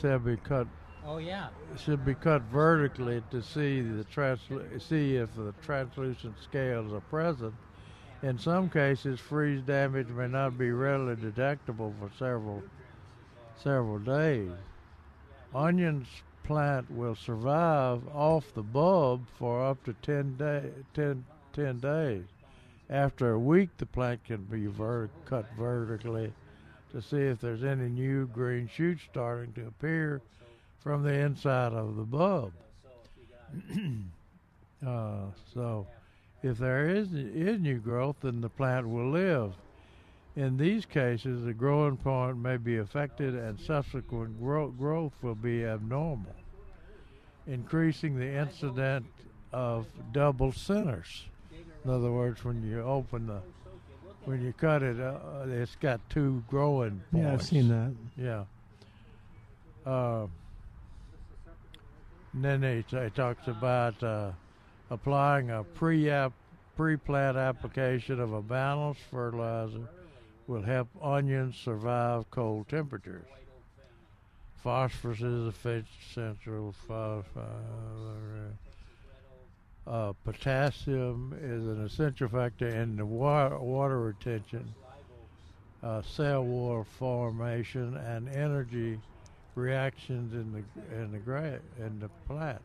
should 0.00 0.24
be 0.24 0.36
cut. 0.36 0.66
Oh 1.06 1.18
yeah. 1.18 1.48
Should 1.76 2.04
be 2.04 2.14
cut 2.14 2.42
vertically 2.42 3.22
to 3.30 3.40
see 3.42 3.80
the 3.80 4.04
translu- 4.04 4.80
see 4.82 5.16
if 5.16 5.34
the 5.36 5.54
translucent 5.62 6.34
scales 6.42 6.92
are 6.92 7.00
present. 7.00 7.54
In 8.22 8.38
some 8.38 8.70
cases, 8.70 9.20
freeze 9.20 9.62
damage 9.62 10.08
may 10.08 10.28
not 10.28 10.56
be 10.56 10.70
readily 10.70 11.16
detectable 11.16 11.94
for 12.00 12.10
several 12.18 12.62
several 13.62 13.98
days. 13.98 14.50
Onions 15.54 16.06
plant 16.44 16.90
will 16.90 17.14
survive 17.14 18.06
off 18.08 18.52
the 18.54 18.62
bulb 18.62 19.26
for 19.38 19.66
up 19.66 19.82
to 19.84 19.92
10, 20.02 20.36
day, 20.36 20.70
10, 20.94 21.24
10 21.52 21.78
days. 21.80 22.24
After 22.88 23.32
a 23.32 23.38
week, 23.38 23.70
the 23.78 23.86
plant 23.86 24.22
can 24.24 24.44
be 24.44 24.68
cut 25.24 25.46
vertically 25.58 26.32
to 26.92 27.02
see 27.02 27.16
if 27.16 27.40
there's 27.40 27.64
any 27.64 27.88
new 27.88 28.26
green 28.28 28.68
shoots 28.68 29.02
starting 29.10 29.52
to 29.54 29.66
appear 29.66 30.22
from 30.78 31.02
the 31.02 31.12
inside 31.12 31.72
of 31.72 31.96
the 31.96 32.04
bulb. 32.04 32.52
uh, 34.86 35.26
so, 35.52 35.86
if 36.46 36.58
there 36.58 36.88
is, 36.88 37.12
is 37.12 37.60
new 37.60 37.78
growth, 37.78 38.16
then 38.22 38.40
the 38.40 38.48
plant 38.48 38.88
will 38.88 39.10
live. 39.10 39.54
In 40.36 40.56
these 40.56 40.84
cases, 40.86 41.44
the 41.44 41.54
growing 41.54 41.96
point 41.96 42.36
may 42.36 42.56
be 42.56 42.76
affected 42.76 43.34
and 43.34 43.58
subsequent 43.58 44.38
gro- 44.38 44.68
growth 44.68 45.12
will 45.22 45.34
be 45.34 45.64
abnormal, 45.64 46.34
increasing 47.46 48.18
the 48.18 48.38
incident 48.38 49.06
of 49.52 49.86
double 50.12 50.52
centers. 50.52 51.24
In 51.84 51.90
other 51.90 52.12
words, 52.12 52.44
when 52.44 52.62
you 52.62 52.82
open 52.82 53.26
the, 53.26 53.40
when 54.24 54.42
you 54.42 54.52
cut 54.52 54.82
it, 54.82 55.00
uh, 55.00 55.46
it's 55.46 55.76
got 55.76 56.00
two 56.10 56.44
growing 56.48 57.02
points. 57.10 57.24
Yeah, 57.24 57.32
I've 57.32 57.42
seen 57.42 57.68
that. 57.68 57.94
Yeah. 58.16 58.44
Uh, 59.90 60.26
and 62.34 62.44
then 62.44 62.62
he, 62.62 62.98
he 62.98 63.10
talks 63.10 63.46
about 63.48 64.02
uh, 64.02 64.32
applying 64.90 65.50
a 65.50 65.64
pre-app, 65.64 66.32
pre-plant 66.76 67.36
application 67.36 68.20
of 68.20 68.32
a 68.32 68.42
balanced 68.42 69.00
fertilizer 69.10 69.88
will 70.46 70.62
help 70.62 70.88
onions 71.02 71.56
survive 71.56 72.30
cold 72.30 72.68
temperatures. 72.68 73.26
Phosphorus 74.62 75.20
is 75.20 75.54
essential. 75.54 76.74
Phosphorus. 76.86 78.54
Uh, 79.86 80.12
potassium 80.24 81.32
is 81.40 81.64
an 81.64 81.84
essential 81.84 82.28
factor 82.28 82.66
in 82.66 82.96
the 82.96 83.06
water, 83.06 83.56
water 83.60 84.00
retention, 84.00 84.74
uh, 85.84 86.02
cell 86.02 86.42
wall 86.42 86.84
formation, 86.98 87.96
and 87.96 88.28
energy 88.28 88.98
reactions 89.54 90.34
in 90.34 90.52
the 90.52 90.96
in 90.96 91.12
the 91.12 91.18
gra- 91.18 91.60
in 91.78 92.00
the 92.00 92.08
plant. 92.26 92.60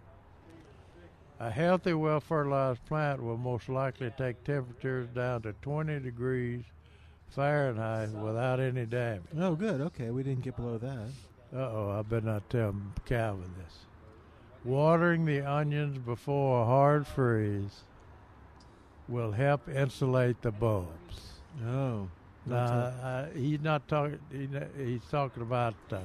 A 1.41 1.49
healthy, 1.49 1.93
well 1.95 2.19
fertilized 2.19 2.85
plant 2.85 3.21
will 3.23 3.35
most 3.37 3.67
likely 3.67 4.11
take 4.15 4.43
temperatures 4.43 5.07
down 5.15 5.41
to 5.41 5.53
20 5.63 5.99
degrees 5.99 6.61
Fahrenheit 7.29 8.09
without 8.11 8.59
any 8.59 8.85
damage. 8.85 9.23
Oh, 9.35 9.55
good. 9.55 9.81
Okay, 9.81 10.11
we 10.11 10.21
didn't 10.21 10.43
get 10.43 10.55
below 10.55 10.77
that. 10.77 11.07
Uh 11.51 11.57
oh, 11.57 11.95
I 11.97 12.03
better 12.03 12.27
not 12.27 12.47
tell 12.51 12.75
Calvin 13.07 13.51
this. 13.57 13.73
Watering 14.63 15.25
the 15.25 15.41
onions 15.41 15.97
before 15.97 16.61
a 16.61 16.65
hard 16.65 17.07
freeze 17.07 17.85
will 19.09 19.31
help 19.31 19.67
insulate 19.67 20.39
the 20.43 20.51
bulbs. 20.51 21.39
Oh, 21.65 22.07
Now, 22.45 22.55
uh, 22.55 23.25
he's 23.33 23.61
not 23.61 23.87
talking. 23.87 24.19
He, 24.31 24.47
he's 24.77 25.01
talking 25.09 25.41
about 25.41 25.73
uh, 25.91 25.97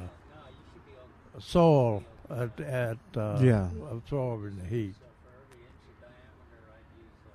soil 1.39 2.03
at, 2.31 2.59
at 2.61 2.97
uh, 3.15 3.39
Yeah. 3.43 3.69
absorbing 3.91 4.57
the 4.57 4.65
heat. 4.65 4.95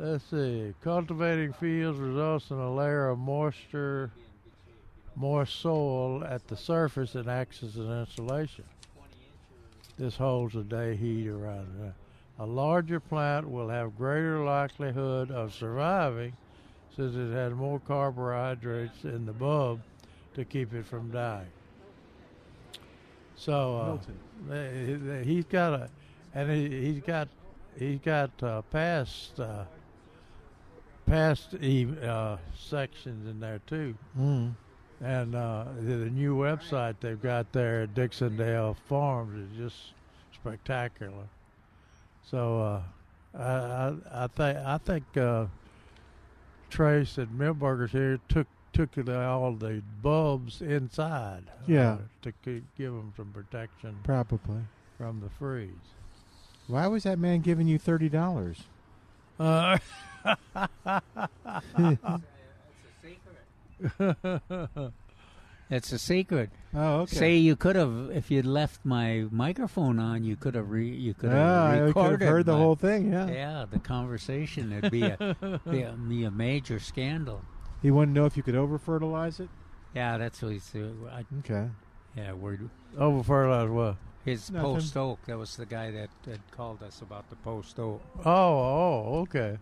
Let's 0.02 0.24
see. 0.32 0.74
Cultivating 0.84 1.54
fields 1.54 2.00
results 2.00 2.50
in 2.50 2.58
a 2.58 2.74
layer 2.74 3.10
of 3.10 3.20
moisture, 3.20 4.10
moist 5.16 5.60
soil 5.60 6.24
at 6.24 6.48
the 6.48 6.58
surface 6.58 7.14
and 7.14 7.30
acts 7.30 7.62
as 7.62 7.76
an 7.76 8.00
insulation. 8.00 8.64
This 10.00 10.16
holds 10.16 10.56
the 10.56 10.64
day 10.64 10.96
heat 10.96 11.28
around 11.28 11.68
it. 11.86 11.94
A 12.40 12.46
larger 12.48 13.00
plant 13.00 13.48
will 13.48 13.70
have 13.70 13.96
greater 13.96 14.44
likelihood 14.44 15.30
of 15.30 15.54
surviving 15.54 16.34
since 16.96 17.16
it 17.16 17.32
has 17.32 17.54
more 17.54 17.80
carbohydrates 17.80 19.04
in 19.04 19.28
the 19.28 19.34
bulb 19.34 19.82
to 20.34 20.44
keep 20.46 20.74
it 20.74 20.88
from 20.88 21.12
dying. 21.12 21.46
So 23.36 24.00
uh, 24.50 24.56
he- 25.24 25.36
he's 25.36 25.46
got 25.46 25.74
a, 25.74 25.90
and 26.34 26.50
he, 26.50 26.70
he's 26.94 27.04
got 27.04 27.28
he's 27.78 28.00
got 28.00 28.32
uh, 28.42 28.64
past 28.64 29.40
uh, 29.40 29.66
past 31.06 31.54
uh, 31.56 32.38
sections 32.58 33.28
in 33.30 33.40
there 33.40 33.60
too. 33.68 33.96
Mm. 34.20 34.54
And 35.04 35.36
uh, 35.36 35.66
the, 35.80 35.96
the 35.96 36.10
new 36.10 36.36
website 36.36 36.96
they've 37.00 37.22
got 37.22 37.52
there 37.52 37.82
at 37.84 37.96
Dixondale 37.96 38.76
Farms 38.88 39.52
is 39.52 39.58
just 39.58 39.94
spectacular. 40.34 41.26
So 42.30 42.82
uh, 43.36 43.38
I, 43.38 43.94
I, 44.24 44.28
think 44.28 44.58
I 44.58 44.78
think 44.78 45.18
uh, 45.18 45.46
Trace 46.70 47.18
at 47.18 47.30
Milberger's 47.30 47.92
here 47.92 48.20
took 48.30 48.48
took 48.74 48.90
all 49.10 49.52
the 49.54 49.82
bulbs 50.02 50.62
inside. 50.62 51.44
uh, 51.50 51.64
Yeah. 51.68 51.98
to 52.22 52.32
gi- 52.46 52.64
give 52.78 52.94
them 52.94 53.12
some 53.18 53.32
protection 53.34 53.98
Probably. 54.04 54.62
from 54.98 55.20
the 55.20 55.30
freeze. 55.38 55.70
Why 56.68 56.88
was 56.88 57.04
that 57.04 57.20
man 57.20 57.42
giving 57.42 57.68
you 57.68 57.78
thirty 57.78 58.08
dollars? 58.08 58.64
Uh, 59.40 59.78
It's 65.70 65.94
a 65.94 65.98
secret. 65.98 66.50
Oh, 66.74 67.02
okay. 67.04 67.16
Say 67.16 67.36
you 67.38 67.56
could 67.56 67.78
have, 67.78 68.10
if 68.12 68.30
you'd 68.30 68.46
left 68.46 68.82
my 68.84 69.26
microphone 69.32 70.00
on, 70.00 70.26
you 70.26 70.36
could 70.36 70.54
have 70.56 70.70
re, 70.70 70.86
you 70.90 71.14
could 71.14 71.30
have 71.32 71.40
Ah, 71.40 71.72
I 71.88 71.92
could 71.94 72.20
have 72.20 72.30
heard 72.30 72.46
the 72.46 72.52
my- 72.52 72.58
whole 72.58 72.76
thing, 72.76 73.14
yeah. 73.14 73.28
Yeah, 73.30 73.66
the 73.72 73.80
conversation. 73.80 74.74
It'd 74.74 74.92
be 74.92 75.04
a, 75.04 75.60
be 75.70 75.84
a 75.84 75.94
be 75.94 76.26
a 76.26 76.32
major 76.32 76.78
scandal. 76.78 77.42
He 77.82 77.90
wanted 77.90 78.16
to 78.16 78.20
know 78.20 78.26
if 78.26 78.36
you 78.36 78.44
could 78.44 78.56
over 78.56 78.78
fertilize 78.78 79.40
it. 79.40 79.48
Yeah, 79.96 80.18
that's 80.18 80.42
what 80.42 80.52
he's. 80.52 80.76
Uh, 80.76 80.90
I, 81.10 81.24
Okay. 81.40 81.70
yeah, 82.18 82.34
we're 82.34 82.60
Over 82.98 83.24
fertilize 83.24 83.70
what? 83.70 83.96
His 84.26 84.52
Nothing. 84.52 84.74
post 84.76 84.98
oak. 84.98 85.20
That 85.26 85.38
was 85.38 85.56
the 85.56 85.66
guy 85.66 85.90
that 85.92 86.10
had 86.26 86.42
called 86.52 86.84
us 86.84 87.02
about 87.02 87.30
the 87.30 87.38
post 87.38 87.80
oak. 87.80 88.02
Oh, 88.26 88.30
oh, 88.30 89.20
okay. 89.22 89.58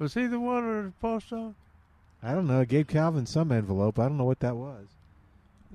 Was 0.00 0.14
he 0.14 0.26
the 0.26 0.40
one 0.40 0.66
with 0.66 0.84
the 0.86 0.92
post 1.00 1.32
office? 1.32 1.54
I 2.22 2.32
don't 2.32 2.46
know. 2.48 2.60
I 2.60 2.64
gave 2.64 2.88
Calvin 2.88 3.26
some 3.26 3.52
envelope. 3.52 3.98
I 3.98 4.04
don't 4.08 4.16
know 4.18 4.24
what 4.24 4.40
that 4.40 4.56
was. 4.56 4.86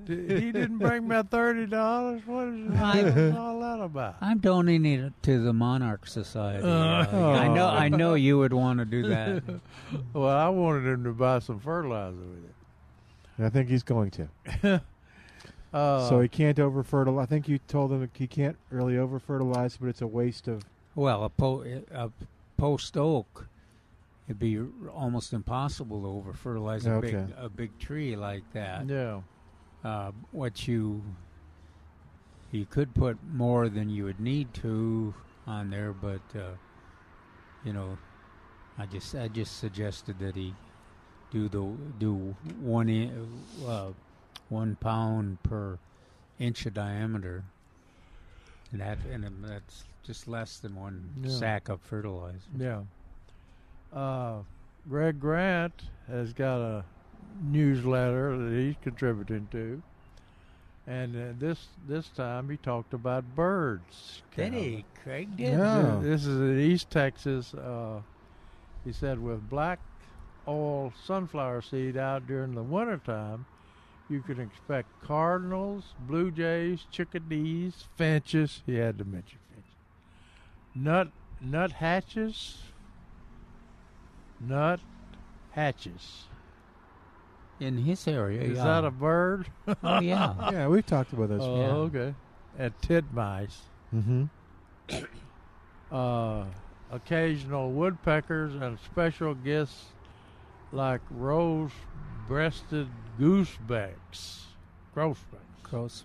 Did- 0.04 0.30
he 0.42 0.52
didn't 0.52 0.76
bring 0.78 1.08
me 1.08 1.22
thirty 1.30 1.64
dollars. 1.64 2.20
What 2.26 2.48
is 2.48 2.70
I- 2.78 3.30
all 3.36 3.60
that 3.60 3.80
about? 3.82 4.16
I'm 4.20 4.38
donating 4.38 4.84
it 4.84 5.12
to 5.22 5.42
the 5.42 5.54
Monarch 5.54 6.06
Society. 6.06 6.62
Uh, 6.62 7.06
Uh, 7.10 7.30
I 7.32 7.48
know. 7.48 7.66
I 7.68 7.88
know 7.88 8.12
you 8.14 8.36
would 8.38 8.52
want 8.52 8.78
to 8.80 8.84
do 8.84 9.08
that. 9.08 9.42
well, 10.12 10.28
I 10.28 10.50
wanted 10.50 10.86
him 10.86 11.04
to 11.04 11.12
buy 11.12 11.38
some 11.38 11.58
fertilizer 11.60 12.16
with 12.16 12.44
it. 12.44 13.44
I 13.46 13.48
think 13.48 13.68
he's 13.70 13.82
going 13.84 14.10
to. 14.12 14.82
Uh, 15.74 16.08
so 16.08 16.20
he 16.20 16.28
can't 16.28 16.58
over 16.58 16.82
fertilize. 16.82 17.24
I 17.24 17.26
think 17.26 17.48
you 17.48 17.58
told 17.68 17.90
him 17.92 18.08
he 18.14 18.26
can't 18.26 18.56
really 18.70 18.96
over 18.96 19.18
fertilize, 19.18 19.76
but 19.76 19.88
it's 19.88 20.00
a 20.00 20.06
waste 20.06 20.48
of. 20.48 20.62
Well, 20.94 21.24
a, 21.24 21.28
po- 21.28 21.64
a 21.92 22.10
post 22.56 22.96
oak, 22.96 23.46
it'd 24.28 24.38
be 24.38 24.58
almost 24.92 25.32
impossible 25.32 26.00
to 26.02 26.08
over 26.08 26.32
fertilize 26.32 26.86
a 26.86 27.00
big 27.00 27.14
a 27.36 27.48
big 27.48 27.78
tree 27.78 28.16
like 28.16 28.42
that. 28.52 28.88
Yeah. 28.88 29.20
Uh, 29.84 30.10
what 30.32 30.66
you 30.66 31.02
you 32.50 32.64
could 32.66 32.94
put 32.94 33.18
more 33.32 33.68
than 33.68 33.88
you 33.90 34.04
would 34.04 34.20
need 34.20 34.52
to 34.54 35.14
on 35.46 35.70
there, 35.70 35.92
but 35.92 36.20
uh, 36.34 36.54
you 37.64 37.72
know, 37.72 37.98
I 38.78 38.86
just 38.86 39.14
I 39.14 39.28
just 39.28 39.58
suggested 39.58 40.18
that 40.20 40.34
he 40.36 40.54
do 41.30 41.48
the 41.48 41.76
do 41.98 42.34
one 42.60 42.88
i- 42.88 43.66
uh, 43.68 43.92
one 44.48 44.76
pound 44.76 45.42
per 45.42 45.78
inch 46.38 46.66
of 46.66 46.74
diameter, 46.74 47.44
and 48.72 48.80
that 48.80 48.98
and 49.12 49.24
that's 49.44 49.84
just 50.04 50.28
less 50.28 50.58
than 50.58 50.74
one 50.76 51.10
Yeah. 51.22 51.30
sack 51.30 51.68
of 51.68 51.80
fertilizer. 51.80 52.38
Yeah. 52.56 52.82
Uh, 53.96 54.42
Greg 54.88 55.18
Grant 55.18 55.84
has 56.06 56.34
got 56.34 56.60
a 56.60 56.84
newsletter 57.42 58.36
that 58.36 58.54
he's 58.54 58.74
contributing 58.82 59.48
to, 59.52 59.82
and 60.86 61.16
uh, 61.16 61.32
this 61.38 61.68
this 61.88 62.08
time 62.10 62.50
he 62.50 62.58
talked 62.58 62.92
about 62.92 63.24
birds. 63.34 64.22
Did 64.36 64.52
he? 64.52 64.84
Craig 65.02 65.34
did. 65.38 65.58
Oh. 65.58 66.00
This 66.02 66.26
is 66.26 66.38
in 66.38 66.60
East 66.60 66.90
Texas. 66.90 67.54
Uh, 67.54 68.02
he 68.84 68.92
said 68.92 69.18
with 69.18 69.48
black 69.48 69.78
oil 70.46 70.92
sunflower 71.06 71.62
seed 71.62 71.96
out 71.96 72.26
during 72.26 72.54
the 72.54 72.62
wintertime, 72.62 73.46
you 74.10 74.20
can 74.20 74.38
expect 74.38 74.88
cardinals, 75.02 75.94
blue 76.00 76.30
jays, 76.30 76.84
chickadees, 76.92 77.86
finches. 77.96 78.62
He 78.66 78.76
had 78.76 78.98
to 78.98 79.04
mention 79.04 79.38
finches. 79.50 79.70
Nut 80.74 81.08
nut 81.40 81.72
hatches. 81.72 82.58
Nut 84.40 84.80
hatches. 85.50 86.24
In 87.58 87.78
his 87.78 88.06
area, 88.06 88.42
Is 88.42 88.58
yeah. 88.58 88.64
that 88.64 88.84
a 88.84 88.90
bird? 88.90 89.46
Oh, 89.82 90.00
yeah. 90.00 90.34
Yeah, 90.52 90.68
we've 90.68 90.84
talked 90.84 91.14
about 91.14 91.30
this. 91.30 91.40
Oh, 91.42 91.88
okay. 91.90 92.14
And 92.58 92.78
titmice. 92.82 93.56
Mm-hmm. 93.94 94.24
uh, 95.90 96.44
occasional 96.90 97.70
woodpeckers 97.72 98.54
and 98.54 98.78
special 98.80 99.34
guests 99.34 99.86
like 100.70 101.00
rose-breasted 101.10 102.88
goosebecks. 103.18 104.42
Grosbeaks. 104.94 105.62
Gross. 105.62 106.04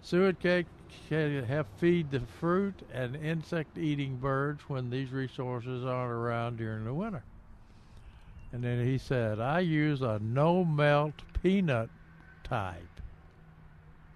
Suet 0.00 0.38
cake 0.38 0.66
help 1.10 1.66
feed 1.78 2.10
the 2.10 2.20
fruit 2.20 2.74
and 2.92 3.16
insect-eating 3.16 4.16
birds 4.16 4.62
when 4.68 4.90
these 4.90 5.10
resources 5.10 5.84
aren't 5.84 6.12
around 6.12 6.58
during 6.58 6.84
the 6.84 6.94
winter. 6.94 7.22
And 8.52 8.62
then 8.62 8.84
he 8.84 8.98
said, 8.98 9.40
I 9.40 9.60
use 9.60 10.00
a 10.00 10.20
no-melt 10.20 11.14
peanut 11.42 11.90
type. 12.44 13.00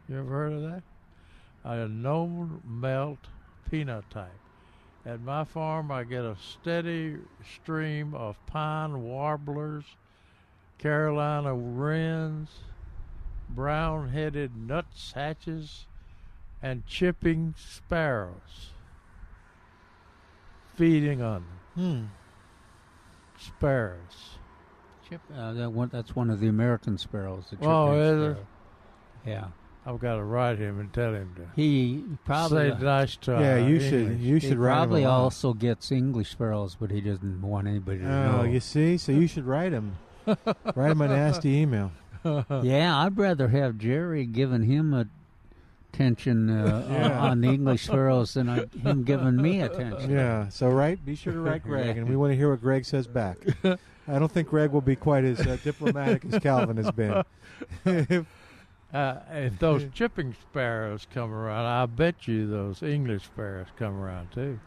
You 0.08 0.18
ever 0.18 0.28
heard 0.28 0.52
of 0.52 0.62
that? 0.62 0.82
A 1.64 1.88
no-melt 1.88 3.18
peanut 3.68 4.08
type. 4.10 4.30
At 5.04 5.20
my 5.22 5.44
farm, 5.44 5.90
I 5.90 6.04
get 6.04 6.24
a 6.24 6.36
steady 6.36 7.16
stream 7.56 8.14
of 8.14 8.36
pine 8.46 9.02
warblers, 9.02 9.84
Carolina 10.78 11.54
wrens, 11.54 12.50
brown-headed 13.50 14.52
nuthatches, 14.56 15.87
and 16.62 16.86
chipping 16.86 17.54
sparrows 17.56 18.70
feeding 20.76 21.20
on 21.22 21.44
them. 21.76 22.10
Hmm. 23.36 23.42
Sparrows. 23.44 24.38
Chip, 25.08 25.20
uh, 25.36 25.52
that 25.54 25.70
one, 25.72 25.88
that's 25.92 26.14
one 26.14 26.30
of 26.30 26.40
the 26.40 26.48
American 26.48 26.98
sparrows. 26.98 27.46
The 27.50 27.66
Oh, 27.66 27.92
is 27.98 28.36
it? 28.36 28.44
Yeah. 29.26 29.46
I've 29.86 29.98
got 30.00 30.16
to 30.16 30.22
write 30.24 30.58
him 30.58 30.78
and 30.80 30.92
tell 30.92 31.14
him 31.14 31.32
to 31.36 31.46
He 31.56 32.04
probably 32.24 32.70
say 32.70 32.76
nice 32.84 33.16
to 33.16 33.32
Yeah, 33.32 33.54
uh, 33.54 33.66
you 33.66 33.80
should- 33.80 34.20
you 34.20 34.34
he 34.34 34.40
should 34.40 34.58
write 34.58 34.72
him 34.74 34.78
probably 34.80 35.02
a 35.04 35.08
also 35.08 35.54
gets 35.54 35.90
English 35.90 36.30
sparrows, 36.32 36.76
but 36.78 36.90
he 36.90 37.00
doesn't 37.00 37.40
want 37.40 37.66
anybody 37.68 38.00
to 38.00 38.04
Oh, 38.06 38.32
know. 38.38 38.42
you 38.42 38.60
see, 38.60 38.98
so 38.98 39.12
you 39.12 39.26
should 39.26 39.46
write 39.46 39.72
him. 39.72 39.96
write 40.26 40.90
him 40.92 41.00
a 41.00 41.08
nasty 41.08 41.56
email. 41.56 41.90
yeah, 42.62 42.98
I'd 42.98 43.16
rather 43.16 43.48
have 43.48 43.78
Jerry 43.78 44.26
giving 44.26 44.64
him 44.64 44.92
attention 45.98 46.48
uh, 46.50 46.86
Yeah. 46.90 47.20
on 47.20 47.40
the 47.40 47.48
English 47.48 47.84
sparrows 47.84 48.34
than 48.34 48.48
I, 48.48 48.66
him 48.82 49.02
giving 49.04 49.36
me 49.36 49.60
attention. 49.62 50.10
Yeah. 50.10 50.48
So 50.48 50.68
write. 50.70 51.04
Be 51.04 51.14
sure 51.14 51.32
to 51.32 51.40
write 51.40 51.62
Greg, 51.64 51.96
and 51.98 52.08
we 52.08 52.16
want 52.16 52.32
to 52.32 52.36
hear 52.36 52.50
what 52.50 52.60
Greg 52.60 52.84
says 52.84 53.06
back. 53.06 53.38
I 53.64 54.18
don't 54.18 54.30
think 54.32 54.48
Greg 54.48 54.70
will 54.70 54.80
be 54.80 54.96
quite 54.96 55.24
as 55.24 55.40
uh, 55.40 55.58
diplomatic 55.62 56.24
as 56.24 56.38
Calvin 56.40 56.76
has 56.78 56.90
been. 56.92 57.22
Uh, 58.90 59.20
if 59.32 59.58
those 59.58 59.84
chipping 59.92 60.34
sparrows 60.50 61.06
come 61.12 61.30
around, 61.30 61.66
I 61.66 61.84
bet 61.84 62.26
you 62.26 62.46
those 62.48 62.82
English 62.82 63.24
sparrows 63.24 63.66
come 63.76 64.00
around 64.00 64.32
too. 64.32 64.58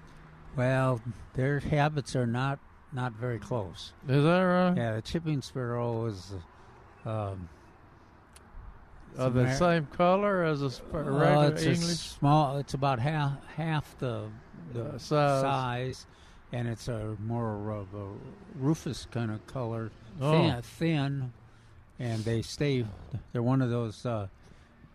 Well, 0.56 1.02
their 1.34 1.60
habits 1.60 2.16
are 2.16 2.28
not 2.28 2.60
not 2.94 3.14
very 3.14 3.40
close. 3.40 3.94
Is 4.08 4.24
that 4.24 4.42
right? 4.42 4.78
Yeah, 4.78 4.96
the 4.98 5.02
chipping 5.02 5.42
sparrow 5.42 6.06
is. 6.06 6.34
Um, 7.04 7.50
Are 9.20 9.30
the 9.30 9.54
same 9.56 9.86
color 9.88 10.44
as 10.44 10.62
a 10.62 10.70
sp- 10.72 10.94
Well, 10.94 11.04
regular 11.04 11.48
it's 11.50 11.64
a 11.64 11.72
English? 11.74 11.98
small. 11.98 12.58
It's 12.58 12.74
about 12.74 13.00
half 13.00 13.34
half 13.56 13.98
the 14.00 14.28
the 14.74 14.86
Uh, 14.86 14.98
size. 14.98 15.42
size, 15.42 16.06
and 16.54 16.68
it's 16.68 16.88
a 16.88 17.16
more 17.26 17.72
of 17.72 17.94
a 17.94 18.08
rufous 18.58 19.06
kind 19.12 19.30
of 19.32 19.46
color, 19.48 19.92
Oh. 20.22 20.32
thin, 20.32 20.62
thin, 20.62 21.34
and 22.00 22.24
they 22.24 22.42
stay. 22.42 22.86
They're 23.34 23.44
one 23.44 23.62
of 23.62 23.70
those 23.70 24.06
uh, 24.06 24.28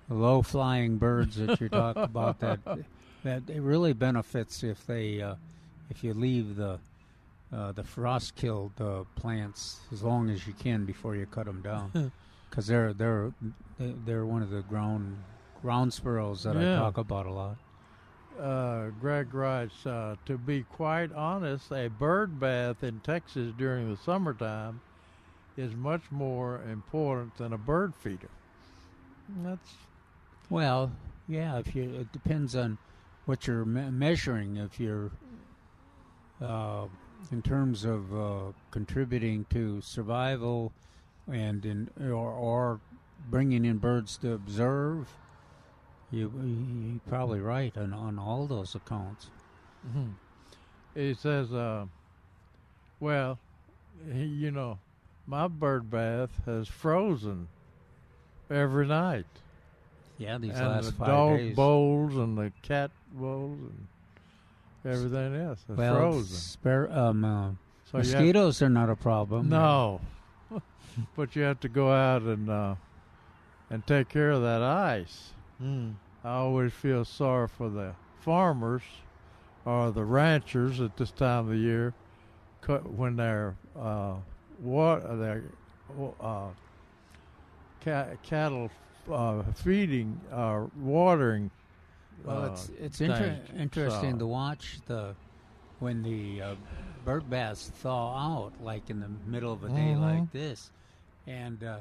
low 0.08 0.40
flying 0.42 0.96
birds 0.98 1.36
that 1.36 1.60
you 1.60 1.68
talk 1.82 1.96
about. 1.96 2.40
That 2.40 2.60
that 3.22 3.42
it 3.50 3.60
really 3.60 3.92
benefits 3.92 4.62
if 4.64 4.86
they 4.86 5.20
uh, 5.20 5.34
if 5.90 6.02
you 6.02 6.14
leave 6.14 6.56
the 6.56 6.78
uh, 7.52 7.72
the 7.72 7.84
frost 7.84 8.34
killed 8.34 8.72
uh, 8.80 9.04
plants 9.14 9.80
as 9.92 10.02
long 10.02 10.30
as 10.30 10.46
you 10.46 10.52
can 10.54 10.84
before 10.84 11.14
you 11.16 11.26
cut 11.26 11.46
them 11.46 11.60
down 11.62 11.90
because 12.56 12.68
they're 12.68 12.94
they're 12.94 13.32
they're 13.78 14.24
one 14.24 14.40
of 14.42 14.48
the 14.48 14.62
ground 14.62 15.18
ground 15.60 15.92
sparrows 15.92 16.42
that 16.44 16.56
Yeah. 16.56 16.76
I 16.76 16.78
talk 16.78 16.96
about 16.96 17.26
a 17.26 17.30
lot. 17.32 17.56
Uh, 18.40 18.88
Greg 19.00 19.32
writes, 19.34 19.86
uh, 19.86 20.16
to 20.26 20.36
be 20.38 20.62
quite 20.62 21.10
honest, 21.12 21.70
a 21.72 21.88
bird 21.88 22.38
bath 22.40 22.82
in 22.82 23.00
Texas 23.00 23.52
during 23.58 23.90
the 23.90 23.96
summertime 23.96 24.80
is 25.56 25.74
much 25.74 26.02
more 26.10 26.60
important 26.70 27.36
than 27.38 27.52
a 27.54 27.58
bird 27.58 27.94
feeder. 27.94 28.28
That's 29.42 29.74
Well, 30.50 30.92
yeah, 31.28 31.58
if 31.58 31.74
you 31.74 31.82
it 31.94 32.12
depends 32.12 32.54
on 32.56 32.78
what 33.26 33.46
you're 33.46 33.64
me- 33.66 33.90
measuring. 33.90 34.56
If 34.56 34.78
you're 34.80 35.10
uh, 36.40 36.86
in 37.32 37.42
terms 37.42 37.84
of 37.84 38.14
uh, 38.14 38.52
contributing 38.70 39.44
to 39.50 39.80
survival 39.80 40.72
and 41.30 41.64
in 41.66 41.90
or, 42.00 42.30
or 42.32 42.80
bringing 43.30 43.64
in 43.64 43.78
birds 43.78 44.16
to 44.18 44.32
observe, 44.32 45.08
you 46.10 46.30
you're 46.44 47.00
probably 47.08 47.40
right 47.40 47.76
on 47.76 47.92
on 47.92 48.18
all 48.18 48.46
those 48.46 48.74
accounts. 48.74 49.28
Mhm. 49.88 50.12
He 50.94 51.14
says, 51.14 51.52
uh, 51.52 51.86
well, 53.00 53.38
you 54.12 54.50
know, 54.50 54.78
my 55.26 55.48
bird 55.48 55.90
bath 55.90 56.30
has 56.46 56.68
frozen 56.68 57.48
every 58.50 58.86
night. 58.86 59.26
Yeah, 60.18 60.38
these 60.38 60.54
and 60.54 60.68
last 60.68 60.86
the 60.86 60.92
five 60.92 61.08
dog 61.08 61.36
days. 61.38 61.56
bowls 61.56 62.16
and 62.16 62.38
the 62.38 62.50
cat 62.62 62.90
bowls 63.12 63.58
and 63.58 63.86
everything 64.84 65.34
else 65.36 65.62
is 65.68 65.76
well, 65.76 65.94
frozen. 65.96 66.36
spare, 66.36 66.90
um, 66.98 67.24
uh, 67.24 67.50
So 67.90 67.98
you 67.98 68.04
have- 68.04 68.12
mosquitoes 68.14 68.62
are 68.62 68.70
not 68.70 68.88
a 68.88 68.96
problem. 68.96 69.50
No, 69.50 70.00
but 71.16 71.36
you 71.36 71.42
have 71.42 71.60
to 71.60 71.68
go 71.68 71.92
out 71.92 72.22
and 72.22 72.48
uh, 72.50 72.74
and 73.70 73.86
take 73.86 74.08
care 74.08 74.30
of 74.30 74.42
that 74.42 74.62
ice. 74.62 75.30
Mm. 75.62 75.94
I 76.24 76.34
always 76.34 76.72
feel 76.72 77.04
sorry 77.04 77.48
for 77.48 77.68
the 77.68 77.92
farmers 78.20 78.82
or 79.64 79.90
the 79.90 80.04
ranchers 80.04 80.80
at 80.80 80.96
this 80.96 81.10
time 81.10 81.44
of 81.44 81.48
the 81.50 81.56
year 81.56 81.94
when 82.96 83.16
they're 83.16 83.54
uh, 83.78 84.14
what 84.60 85.02
they're 85.18 85.44
uh, 86.20 86.48
ca- 87.84 88.08
cattle 88.22 88.70
uh, 89.10 89.42
feeding 89.54 90.20
uh, 90.32 90.64
watering. 90.80 91.50
Well, 92.24 92.44
uh, 92.44 92.52
it's 92.52 92.70
it's 92.80 93.00
inter- 93.00 93.38
interesting 93.56 94.12
So- 94.12 94.18
to 94.18 94.26
watch 94.26 94.78
the 94.86 95.14
when 95.78 96.02
the 96.02 96.40
uh, 96.42 96.54
bird 97.04 97.28
baths 97.28 97.68
thaw 97.82 98.16
out, 98.16 98.52
like 98.62 98.88
in 98.90 99.00
the 99.00 99.10
middle 99.26 99.52
of 99.52 99.62
a 99.62 99.68
day 99.68 99.94
Mhm. 99.94 100.00
like 100.00 100.32
this, 100.32 100.70
and 101.26 101.62
uh, 101.64 101.78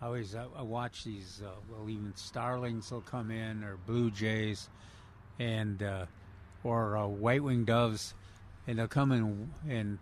I 0.00 0.06
always 0.06 0.34
I, 0.34 0.46
I 0.56 0.62
watch 0.62 1.04
these. 1.04 1.42
Uh, 1.44 1.50
well, 1.70 1.88
even 1.88 2.12
starlings 2.16 2.90
will 2.90 3.00
come 3.00 3.30
in, 3.30 3.64
or 3.64 3.76
blue 3.86 4.10
jays, 4.10 4.68
and 5.38 5.82
uh, 5.82 6.06
or 6.64 6.96
uh, 6.96 7.06
white-winged 7.06 7.66
doves, 7.66 8.14
and 8.66 8.78
they'll 8.78 8.88
come 8.88 9.12
in 9.12 9.50
and 9.68 9.98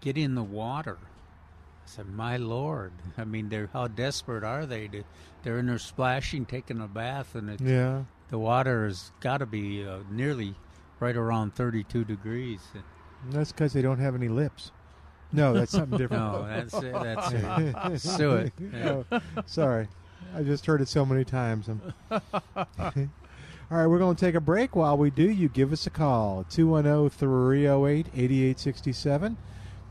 get 0.00 0.16
in 0.18 0.34
the 0.34 0.42
water. 0.42 0.98
I 1.02 1.86
said, 1.86 2.06
"My 2.08 2.36
lord! 2.36 2.92
I 3.18 3.24
mean, 3.24 3.48
they're 3.48 3.70
how 3.72 3.88
desperate 3.88 4.44
are 4.44 4.66
they? 4.66 4.88
To, 4.88 5.04
they're 5.42 5.58
in 5.58 5.66
there 5.66 5.78
splashing, 5.78 6.46
taking 6.46 6.80
a 6.80 6.88
bath, 6.88 7.34
and 7.34 7.50
it's, 7.50 7.62
Yeah. 7.62 8.04
the 8.28 8.38
water 8.38 8.84
has 8.84 9.10
got 9.20 9.38
to 9.38 9.46
be 9.46 9.86
uh, 9.86 10.00
nearly 10.10 10.54
right 11.00 11.16
around 11.16 11.54
32 11.54 12.04
degrees. 12.04 12.60
And 12.74 13.32
that's 13.32 13.52
because 13.52 13.72
they 13.72 13.80
don't 13.82 13.98
have 13.98 14.14
any 14.14 14.28
lips. 14.28 14.70
No, 15.32 15.52
that's 15.52 15.72
something 15.72 15.96
different. 15.98 16.22
No, 16.22 16.46
that's 16.46 16.74
it, 16.74 16.92
that's 16.92 17.32
it. 18.04 18.10
Suet, 18.10 18.52
yeah. 18.72 19.02
Oh, 19.12 19.20
sorry, 19.46 19.88
I 20.34 20.42
just 20.42 20.66
heard 20.66 20.80
it 20.80 20.88
so 20.88 21.06
many 21.06 21.24
times. 21.24 21.68
All 22.10 22.18
right, 23.78 23.86
we're 23.86 23.98
going 23.98 24.16
to 24.16 24.24
take 24.24 24.34
a 24.34 24.40
break. 24.40 24.74
While 24.74 24.96
we 24.98 25.10
do, 25.10 25.30
you 25.30 25.48
give 25.48 25.72
us 25.72 25.86
a 25.86 25.90
call 25.90 26.44
210 26.50 27.10
308 27.10 28.06
8867. 28.14 29.36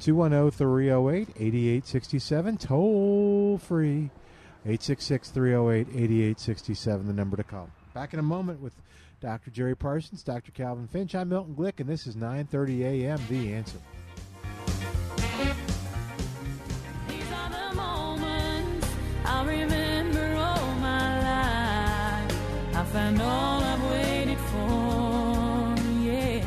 210 0.01 0.51
308 0.51 1.29
8867. 1.37 2.57
Toll 2.57 3.57
free 3.57 4.09
866 4.65 5.29
308 5.29 5.87
8867, 5.95 7.07
the 7.07 7.13
number 7.13 7.37
to 7.37 7.43
call. 7.43 7.69
Back 7.93 8.13
in 8.13 8.19
a 8.19 8.23
moment 8.23 8.59
with 8.61 8.73
Dr. 9.21 9.51
Jerry 9.51 9.75
Parsons, 9.75 10.23
Dr. 10.23 10.51
Calvin 10.51 10.87
Finch. 10.87 11.15
I'm 11.15 11.29
Milton 11.29 11.55
Glick, 11.55 11.79
and 11.79 11.87
this 11.89 12.05
is 12.07 12.15
9:30 12.15 12.81
a.m. 12.81 13.19
The 13.29 13.53
Answer. 13.53 13.77
I 19.39 19.43
remember 19.45 20.35
all 20.35 20.75
my 20.81 21.21
life. 21.23 22.75
I 22.75 22.83
found 22.83 23.21
all 23.21 23.63
I've 23.63 23.81
waited 23.85 24.37
for, 24.37 25.75
yeah. 26.03 26.43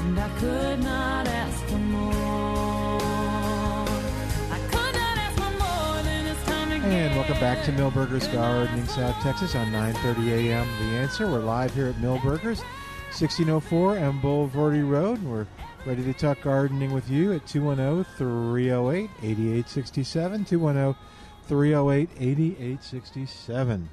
And 0.00 0.20
I 0.20 0.28
could 0.38 0.82
not 0.82 1.26
ask 1.26 1.64
for 1.64 1.78
more. 1.78 3.00
I 4.52 4.58
could 4.70 4.94
not 4.94 5.16
ask 5.16 5.34
for 5.38 5.50
more 5.64 6.02
than 6.02 6.24
this 6.26 6.44
time 6.44 6.72
again. 6.72 6.92
And 6.92 7.16
welcome 7.16 7.40
back 7.40 7.64
to 7.64 7.72
Milberger's 7.72 8.28
Gardening, 8.28 8.86
South 8.88 9.16
Texas 9.22 9.54
on 9.54 9.72
9:30 9.72 10.32
a.m. 10.32 10.68
The 10.78 10.98
Answer. 10.98 11.26
We're 11.26 11.38
live 11.38 11.72
here 11.72 11.86
at 11.86 11.94
Milberger's, 12.02 12.60
1604 13.16 13.96
M 13.96 14.20
Bulverde 14.20 14.86
Road. 14.86 15.22
We're 15.22 15.46
ready 15.86 16.04
to 16.04 16.12
talk 16.12 16.42
gardening 16.42 16.92
with 16.92 17.08
you 17.08 17.32
at 17.32 17.46
210-308-8867. 21.50 22.08
210-308-8867. 22.18 23.88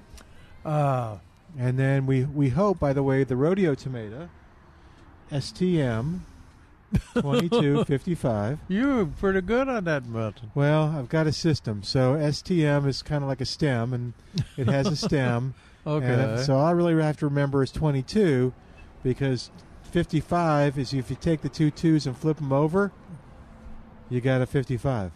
Uh, 0.66 1.18
and 1.58 1.80
then 1.80 2.06
we 2.06 2.26
we 2.26 2.50
hope, 2.50 2.80
by 2.80 2.94
the 2.94 3.04
way, 3.04 3.24
the 3.24 3.36
rodeo 3.36 3.74
tomato, 3.74 4.30
STM 5.32 6.20
2255. 7.16 8.60
You 8.68 8.88
were 8.96 9.06
pretty 9.06 9.42
good 9.42 9.68
on 9.70 9.84
that, 9.86 10.06
Milton. 10.06 10.52
Well, 10.56 10.94
I've 10.98 11.10
got 11.10 11.28
a 11.28 11.32
system. 11.32 11.84
So 11.84 12.16
STM 12.16 12.86
is 12.88 13.02
kind 13.02 13.24
of 13.24 13.30
like 13.30 13.42
a 13.42 13.46
stem, 13.46 13.94
and 13.94 14.14
it 14.58 14.68
has 14.68 14.88
a 14.88 14.96
stem. 14.96 15.54
Okay. 15.88 16.44
So 16.44 16.58
all 16.58 16.66
I 16.66 16.72
really 16.72 17.02
have 17.02 17.16
to 17.20 17.28
remember 17.28 17.64
is 17.64 17.72
22, 17.72 18.54
because 19.04 19.52
55 19.84 20.78
is 20.78 20.92
if 20.94 21.10
you 21.10 21.16
take 21.16 21.40
the 21.44 21.48
two 21.48 21.72
twos 21.72 22.06
and 22.06 22.18
flip 22.18 22.36
them 22.36 22.52
over, 22.52 22.92
you 24.10 24.20
got 24.20 24.42
a 24.42 24.46
55. 24.46 25.14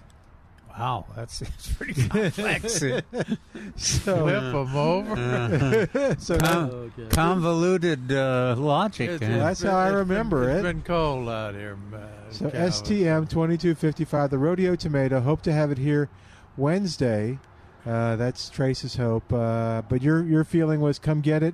Wow, 0.82 1.06
that's, 1.16 1.40
that's 1.40 1.74
pretty 1.74 2.08
complex. 2.08 2.74
so 3.76 4.18
Flip 4.26 4.44
'em 4.44 4.76
over. 4.76 5.12
Uh-huh. 5.14 6.16
so 6.18 6.38
Com- 6.40 6.92
now- 6.98 7.08
convoluted 7.10 8.12
uh, 8.12 8.56
logic. 8.58 9.10
It's- 9.12 9.30
uh, 9.30 9.38
that's 9.44 9.62
how 9.62 9.76
I 9.78 9.86
it's 9.88 9.92
been- 9.92 10.00
remember 10.00 10.50
it's 10.50 10.60
it. 10.60 10.64
been 10.64 10.82
cold 10.82 11.30
out 11.30 11.54
here, 11.54 11.76
man. 11.76 12.10
So 12.32 12.50
Calvin. 12.50 12.62
STM 12.72 13.30
2255, 13.30 14.30
the 14.32 14.38
rodeo 14.40 14.76
tomato. 14.76 15.20
Hope 15.20 15.44
to 15.44 15.54
have 15.54 15.70
it 15.70 15.78
here 15.78 16.10
Wednesday. 16.58 17.38
Uh, 17.86 18.16
that's 18.16 18.50
Trace's 18.50 18.96
hope. 18.96 19.32
Uh, 19.32 19.84
but 19.88 20.02
your 20.02 20.24
your 20.26 20.44
feeling 20.44 20.82
was 20.82 20.98
come 20.98 21.22
get 21.22 21.44
it, 21.44 21.54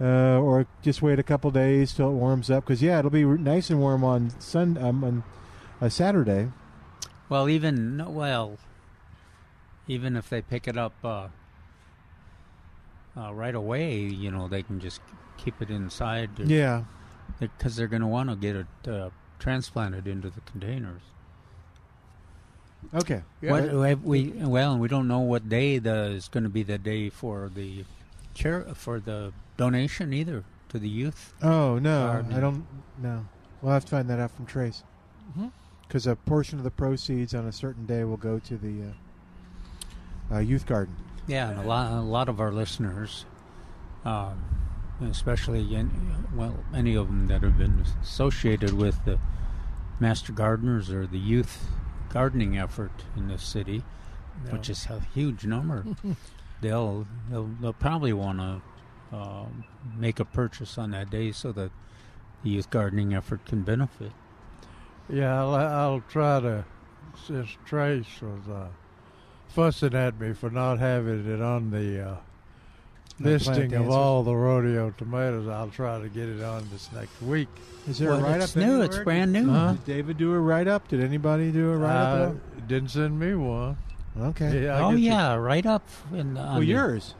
uh, 0.00 0.38
or 0.38 0.66
just 0.82 1.00
wait 1.00 1.18
a 1.18 1.22
couple 1.22 1.50
days 1.50 1.94
till 1.94 2.08
it 2.08 2.12
warms 2.14 2.50
up. 2.50 2.64
Because 2.64 2.82
yeah, 2.82 2.98
it'll 2.98 3.10
be 3.10 3.24
nice 3.24 3.70
and 3.70 3.80
warm 3.80 4.04
on 4.04 4.30
Sun 4.38 4.76
um, 4.78 5.02
on 5.02 5.22
uh, 5.80 5.88
Saturday. 5.88 6.48
Well, 7.30 7.48
even 7.48 8.04
well, 8.12 8.58
even 9.88 10.16
if 10.16 10.28
they 10.28 10.42
pick 10.42 10.68
it 10.68 10.76
up 10.76 10.92
uh, 11.02 11.28
uh, 13.16 13.32
right 13.32 13.54
away, 13.54 13.98
you 14.00 14.30
know, 14.30 14.48
they 14.48 14.62
can 14.62 14.80
just 14.80 15.00
keep 15.38 15.62
it 15.62 15.70
inside. 15.70 16.30
Yeah. 16.38 16.84
because 17.38 17.76
they're 17.76 17.86
going 17.86 18.02
to 18.02 18.08
want 18.08 18.28
to 18.28 18.36
get 18.36 18.56
it 18.56 18.66
uh, 18.88 19.10
transplanted 19.38 20.06
into 20.06 20.28
the 20.28 20.40
containers. 20.42 21.02
Okay. 22.94 23.22
What, 23.42 23.64
have 23.70 24.02
we 24.04 24.28
well, 24.30 24.76
we 24.76 24.88
don't 24.88 25.06
know 25.06 25.20
what 25.20 25.48
day 25.48 25.78
the 25.78 26.06
is 26.06 26.28
going 26.28 26.44
to 26.44 26.50
be 26.50 26.62
the 26.62 26.78
day 26.78 27.08
for 27.10 27.50
the 27.54 27.84
chair 28.34 28.66
for 28.74 28.98
the 28.98 29.32
donation 29.56 30.12
either 30.12 30.44
to 30.70 30.78
the 30.78 30.88
youth. 30.88 31.32
Oh 31.42 31.78
no, 31.78 32.06
garden. 32.06 32.32
I 32.32 32.40
don't. 32.40 32.66
No, 33.00 33.26
we'll 33.62 33.72
have 33.72 33.84
to 33.84 33.90
find 33.90 34.08
that 34.08 34.18
out 34.18 34.30
from 34.32 34.46
Trace. 34.46 34.82
Mhm. 35.38 35.52
Because 35.90 36.06
a 36.06 36.14
portion 36.14 36.56
of 36.58 36.62
the 36.62 36.70
proceeds 36.70 37.34
on 37.34 37.48
a 37.48 37.52
certain 37.52 37.84
day 37.84 38.04
will 38.04 38.16
go 38.16 38.38
to 38.38 38.56
the 38.56 38.92
uh, 40.30 40.36
uh, 40.36 40.38
youth 40.38 40.64
garden. 40.64 40.94
Yeah, 41.26 41.50
and 41.50 41.58
a 41.58 41.62
lot, 41.64 41.90
a 41.90 42.00
lot 42.00 42.28
of 42.28 42.40
our 42.40 42.52
listeners, 42.52 43.24
um, 44.04 44.40
especially 45.10 45.74
in, 45.74 45.90
well, 46.32 46.54
any 46.72 46.94
of 46.94 47.08
them 47.08 47.26
that 47.26 47.42
have 47.42 47.58
been 47.58 47.84
associated 48.00 48.72
with 48.72 49.04
the 49.04 49.18
master 49.98 50.32
gardeners 50.32 50.90
or 50.92 51.08
the 51.08 51.18
youth 51.18 51.66
gardening 52.08 52.56
effort 52.56 52.92
in 53.16 53.26
the 53.26 53.36
city, 53.36 53.82
Yeah. 54.46 54.52
which 54.52 54.70
is 54.70 54.86
a 54.86 55.00
huge 55.12 55.44
number. 55.44 55.84
they'll, 56.60 57.04
they'll 57.28 57.50
they'll 57.60 57.72
probably 57.72 58.12
want 58.12 58.38
to 58.38 59.16
um, 59.16 59.64
make 59.98 60.20
a 60.20 60.24
purchase 60.24 60.78
on 60.78 60.92
that 60.92 61.10
day 61.10 61.32
so 61.32 61.50
that 61.50 61.72
the 62.44 62.50
youth 62.50 62.70
gardening 62.70 63.12
effort 63.12 63.44
can 63.44 63.62
benefit. 63.62 64.12
Yeah, 65.10 65.40
I'll, 65.42 65.54
I'll 65.54 66.00
try 66.08 66.40
to. 66.40 66.64
Since 67.26 67.50
Trace 67.66 68.06
was 68.22 68.48
uh, 68.48 68.68
fussing 69.48 69.94
at 69.94 70.18
me 70.20 70.32
for 70.32 70.50
not 70.50 70.78
having 70.78 71.30
it 71.30 71.42
on 71.42 71.70
the 71.70 72.08
uh, 72.10 72.16
listing 73.18 73.74
of 73.74 73.90
all 73.90 74.22
the 74.22 74.34
rodeo 74.34 74.90
tomatoes, 74.96 75.48
I'll 75.48 75.68
try 75.68 76.00
to 76.00 76.08
get 76.08 76.28
it 76.28 76.42
on 76.42 76.66
this 76.72 76.88
next 76.94 77.20
week. 77.20 77.48
Is 77.88 77.98
there 77.98 78.10
Well, 78.10 78.20
a 78.20 78.22
write 78.22 78.40
it's 78.40 78.56
up? 78.56 78.62
new, 78.62 78.80
it's 78.82 78.98
brand 78.98 79.32
new. 79.32 79.48
Huh? 79.50 79.72
Did 79.72 79.84
David 79.84 80.16
do 80.18 80.32
a 80.32 80.38
write 80.38 80.68
up? 80.68 80.88
Did 80.88 81.02
anybody 81.02 81.50
do 81.50 81.70
a 81.72 81.76
write 81.76 81.92
Uh, 81.96 82.24
up? 82.30 82.68
didn't 82.68 82.90
send 82.90 83.18
me 83.18 83.34
one. 83.34 83.76
Okay. 84.18 84.64
Yeah, 84.64 84.78
oh 84.84 84.90
get 84.90 84.96
to- 84.96 85.00
yeah, 85.00 85.34
right 85.34 85.66
up 85.66 85.86
in 86.12 86.34
the, 86.34 86.40
well, 86.40 86.62
yours. 86.62 87.14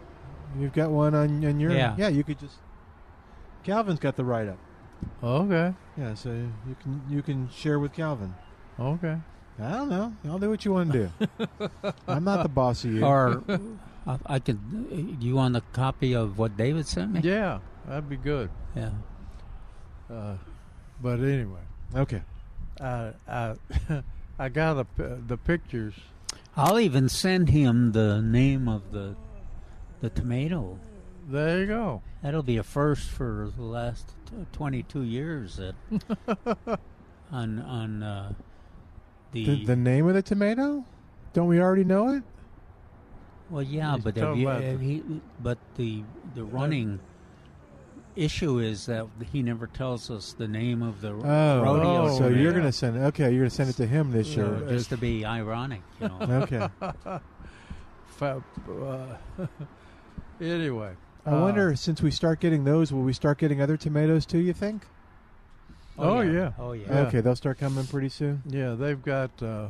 You've 0.58 0.72
got 0.72 0.90
one 0.90 1.14
on, 1.14 1.44
on 1.44 1.60
your. 1.60 1.72
Yeah. 1.72 1.94
Yeah, 1.98 2.08
you 2.08 2.24
could 2.24 2.38
just. 2.38 2.56
Calvin's 3.64 4.00
got 4.00 4.16
the 4.16 4.24
write 4.24 4.48
up. 4.48 4.58
Okay. 5.22 5.74
Yeah, 5.98 6.14
so 6.14 6.30
you 6.32 6.76
can 6.82 7.02
you 7.08 7.22
can 7.22 7.48
share 7.50 7.78
with 7.78 7.92
Calvin. 7.92 8.34
Okay. 8.78 9.16
I 9.62 9.70
don't 9.72 9.90
know. 9.90 10.14
I'll 10.26 10.38
do 10.38 10.48
what 10.48 10.64
you 10.64 10.72
want 10.72 10.92
to 10.92 11.10
do. 11.38 11.68
I'm 12.08 12.24
not 12.24 12.42
the 12.42 12.48
boss 12.48 12.84
of 12.84 12.92
you. 12.94 13.04
Or 13.04 13.42
I, 14.06 14.18
I 14.26 14.38
could. 14.38 14.58
You 15.20 15.34
want 15.34 15.56
a 15.56 15.60
copy 15.72 16.14
of 16.14 16.38
what 16.38 16.56
David 16.56 16.86
sent 16.86 17.12
me? 17.12 17.20
Yeah, 17.22 17.58
that'd 17.86 18.08
be 18.08 18.16
good. 18.16 18.48
Yeah. 18.74 18.90
Uh, 20.10 20.36
but 21.02 21.20
anyway, 21.20 21.60
Okay. 21.94 22.22
I 22.80 23.12
I 23.28 23.54
I 24.38 24.48
got 24.48 24.78
a, 24.78 24.86
the 25.26 25.36
pictures. 25.36 25.94
I'll 26.56 26.80
even 26.80 27.08
send 27.08 27.50
him 27.50 27.92
the 27.92 28.22
name 28.22 28.68
of 28.68 28.92
the 28.92 29.14
the 30.00 30.08
tomato. 30.08 30.78
There 31.28 31.60
you 31.60 31.66
go. 31.66 32.02
That'll 32.22 32.42
be 32.42 32.56
a 32.56 32.62
first 32.62 33.08
for 33.10 33.52
the 33.54 33.62
last 33.62 34.08
t- 34.08 34.14
22 34.52 35.02
years. 35.02 35.56
That 35.56 35.74
on 37.32 37.58
on 37.60 38.02
uh, 38.02 38.32
the, 39.32 39.44
The, 39.44 39.64
the 39.66 39.76
name 39.76 40.06
of 40.08 40.14
the 40.14 40.22
tomato? 40.22 40.84
Don't 41.32 41.46
we 41.48 41.60
already 41.60 41.84
know 41.84 42.08
it? 42.14 42.22
Well, 43.50 43.62
yeah, 43.62 43.94
He's 43.94 44.04
but 44.04 44.16
have 44.16 44.36
you, 44.36 44.48
have 44.48 44.78
the- 44.78 44.84
he, 44.84 45.02
but 45.40 45.58
the 45.76 46.02
the 46.34 46.44
running 46.44 47.00
issue 48.16 48.58
is 48.58 48.86
that 48.86 49.06
he 49.32 49.42
never 49.42 49.66
tells 49.68 50.10
us 50.10 50.32
the 50.32 50.46
name 50.48 50.82
of 50.82 51.00
the 51.00 51.10
Oh, 51.12 51.62
rodeo. 51.62 52.18
so 52.18 52.28
you're 52.28 52.52
going 52.52 52.64
to 52.64 52.72
send 52.72 52.96
it. 52.96 53.00
Okay, 53.00 53.30
you're 53.30 53.40
going 53.42 53.50
to 53.50 53.54
send 53.54 53.70
it 53.70 53.76
to 53.76 53.86
him 53.86 54.10
this 54.10 54.28
You 54.36 54.42
know, 54.42 54.58
year. 54.58 54.68
just 54.68 54.90
to 54.90 54.96
be 54.96 55.24
ironic. 55.24 55.82
You 56.00 56.08
know. 56.08 56.18
Okay. 56.42 56.68
Uh, 58.22 58.38
anyway, 60.42 60.92
I 61.26 61.30
uh, 61.30 61.40
wonder, 61.40 61.76
since 61.76 62.02
we 62.02 62.10
start 62.10 62.40
getting 62.40 62.64
those, 62.64 62.92
will 62.92 63.02
we 63.02 63.12
start 63.12 63.38
getting 63.38 63.60
other 63.60 63.76
tomatoes 63.76 64.26
too? 64.26 64.38
You 64.38 64.52
think? 64.52 64.86
Oh, 65.98 66.20
yeah. 66.20 66.52
Oh 66.58 66.72
yeah. 66.72 67.00
Okay, 67.00 67.20
they'll 67.20 67.36
start 67.36 67.58
coming 67.58 67.86
pretty 67.86 68.08
soon. 68.08 68.42
Yeah, 68.46 68.74
they've 68.74 69.02
got. 69.02 69.30
Uh, 69.42 69.68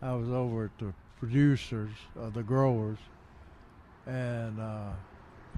I 0.00 0.14
was 0.14 0.30
over 0.30 0.66
at 0.66 0.78
the 0.78 0.94
producers, 1.18 1.90
uh, 2.20 2.30
the 2.30 2.44
growers, 2.44 2.98
and 4.06 4.60
uh, 4.60 4.90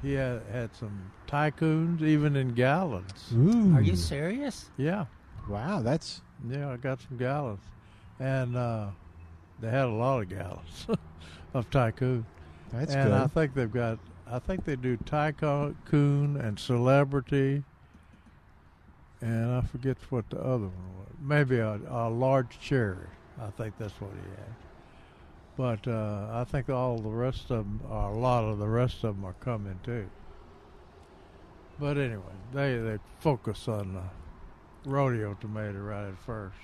he 0.01 0.15
had, 0.15 0.41
had 0.51 0.75
some 0.75 1.13
tycoons, 1.29 2.01
even 2.01 2.37
in 2.37 2.55
gallons. 2.55 3.33
Ooh. 3.35 3.75
Are 3.75 3.83
you 3.83 3.97
serious? 3.97 4.71
Yeah, 4.79 5.05
Wow, 5.49 5.81
that's 5.81 6.23
yeah, 6.49 6.71
I 6.71 6.77
got 6.77 7.01
some 7.01 7.19
gallons, 7.19 7.65
and 8.19 8.57
uh, 8.57 8.87
they 9.61 9.69
had 9.69 9.87
a 9.87 9.89
lot 9.89 10.23
of 10.23 10.29
gallons 10.29 10.87
of 11.55 11.69
tycoon. 11.71 12.25
that's 12.73 12.95
good. 12.95 13.07
and 13.07 13.15
I 13.15 13.27
think 13.27 13.55
they've 13.55 13.71
got. 13.71 13.99
I 14.33 14.39
think 14.39 14.65
they 14.65 14.77
do 14.77 14.97
tycoon 14.97 16.37
and 16.37 16.59
celebrity, 16.59 17.65
and 19.21 19.53
I 19.53 19.61
forget 19.63 19.97
what 20.11 20.31
the 20.31 20.39
other 20.39 20.69
one 20.69 20.99
was. 20.99 21.09
Maybe 21.21 21.59
a, 21.59 21.81
a 21.89 22.09
large 22.09 22.61
cherry. 22.61 23.09
I 23.41 23.51
think 23.51 23.75
that's 23.79 24.01
what 24.01 24.13
he 24.13 24.31
had. 24.31 24.55
But 25.57 25.91
uh, 25.91 26.29
I 26.33 26.45
think 26.45 26.71
all 26.71 26.99
the 26.99 27.11
rest 27.11 27.51
of 27.51 27.65
them, 27.65 27.81
or 27.91 28.11
a 28.11 28.19
lot 28.19 28.45
of 28.45 28.59
the 28.59 28.69
rest 28.69 29.03
of 29.03 29.17
them, 29.17 29.25
are 29.25 29.35
coming 29.35 29.79
too. 29.83 30.09
But 31.81 31.99
anyway, 31.99 32.23
they 32.53 32.77
they 32.79 32.99
focus 33.19 33.67
on 33.67 33.95
the 33.95 34.89
rodeo 34.89 35.35
tomato 35.41 35.79
right 35.79 36.09
at 36.09 36.19
first. 36.19 36.55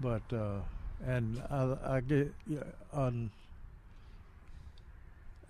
But 0.00 0.22
uh, 0.32 0.60
and 1.06 1.40
I, 1.50 1.76
I 1.84 2.00
get 2.00 2.34
on. 2.92 3.30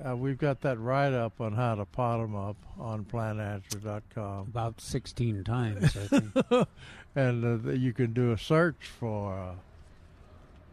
Uh, 0.04 0.16
we've 0.16 0.38
got 0.38 0.60
that 0.62 0.78
write 0.80 1.12
up 1.12 1.40
on 1.40 1.52
how 1.52 1.74
to 1.76 1.84
pot 1.84 2.18
them 2.18 2.34
up 2.34 2.56
on 2.78 3.04
plantanswer.com. 3.04 4.40
About 4.48 4.80
sixteen 4.80 5.44
times, 5.44 5.84
I 5.96 6.06
think. 6.20 6.68
and 7.14 7.66
uh, 7.66 7.70
you 7.72 7.92
can 7.92 8.12
do 8.12 8.32
a 8.32 8.38
search 8.38 8.88
for 8.98 9.32
uh, 9.38 9.54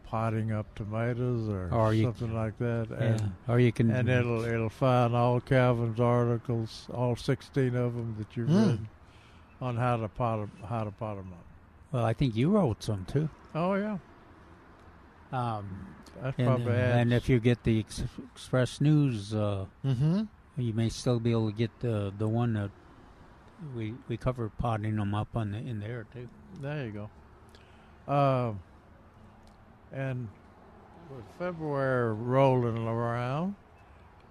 potting 0.04 0.50
up 0.52 0.74
tomatoes 0.74 1.48
or, 1.48 1.68
Or 1.72 1.94
something 1.94 2.34
like 2.34 2.58
that. 2.58 2.88
yeah. 2.90 2.96
And, 3.04 3.32
Or 3.48 3.60
you 3.60 3.72
can- 3.72 3.90
and 3.90 4.08
it'll 4.08 4.42
it'll 4.44 4.68
find 4.68 5.14
all 5.14 5.40
Calvin's 5.40 6.00
articles, 6.00 6.88
all 6.92 7.14
sixteen 7.16 7.76
of 7.76 7.94
them 7.94 8.16
that 8.18 8.36
you've 8.36 8.48
Hmm. 8.48 8.56
written 8.56 8.88
on 9.60 9.76
how 9.76 9.96
to 9.98 10.08
pot 10.08 10.48
how 10.68 10.82
to 10.84 10.90
pot 10.90 11.14
them 11.16 11.32
up. 11.32 11.44
well, 11.92 12.04
I 12.04 12.12
think 12.12 12.34
you 12.34 12.50
wrote 12.50 12.82
some 12.82 13.04
too. 13.04 13.28
Oh 13.54 13.74
yeah, 13.74 13.98
Um, 15.32 15.86
that's 16.22 16.38
and, 16.38 16.46
probably 16.46 16.72
uh, 16.72 16.76
and 16.98 17.12
if 17.12 17.28
you 17.28 17.40
get 17.40 17.62
the 17.64 17.80
Ex- 17.80 18.02
Express 18.34 18.80
News, 18.80 19.34
uh, 19.34 19.66
Mm-hmm. 19.84 20.22
you 20.56 20.72
may 20.72 20.88
still 20.88 21.18
be 21.20 21.30
able 21.32 21.50
to 21.50 21.56
get 21.56 21.70
the 21.80 22.12
the 22.16 22.28
one 22.28 22.52
that 22.54 22.70
we 23.76 23.94
we 24.08 24.16
cover 24.16 24.50
potting 24.58 24.96
them 24.96 25.14
up 25.14 25.28
on 25.36 25.52
the, 25.52 25.58
in 25.58 25.80
there 25.80 26.06
too. 26.12 26.28
There 26.60 26.86
you 26.86 27.08
go. 28.06 28.12
Um, 28.12 28.60
and 29.92 30.28
with 31.14 31.24
February 31.38 32.14
rolling 32.14 32.78
around, 32.86 33.54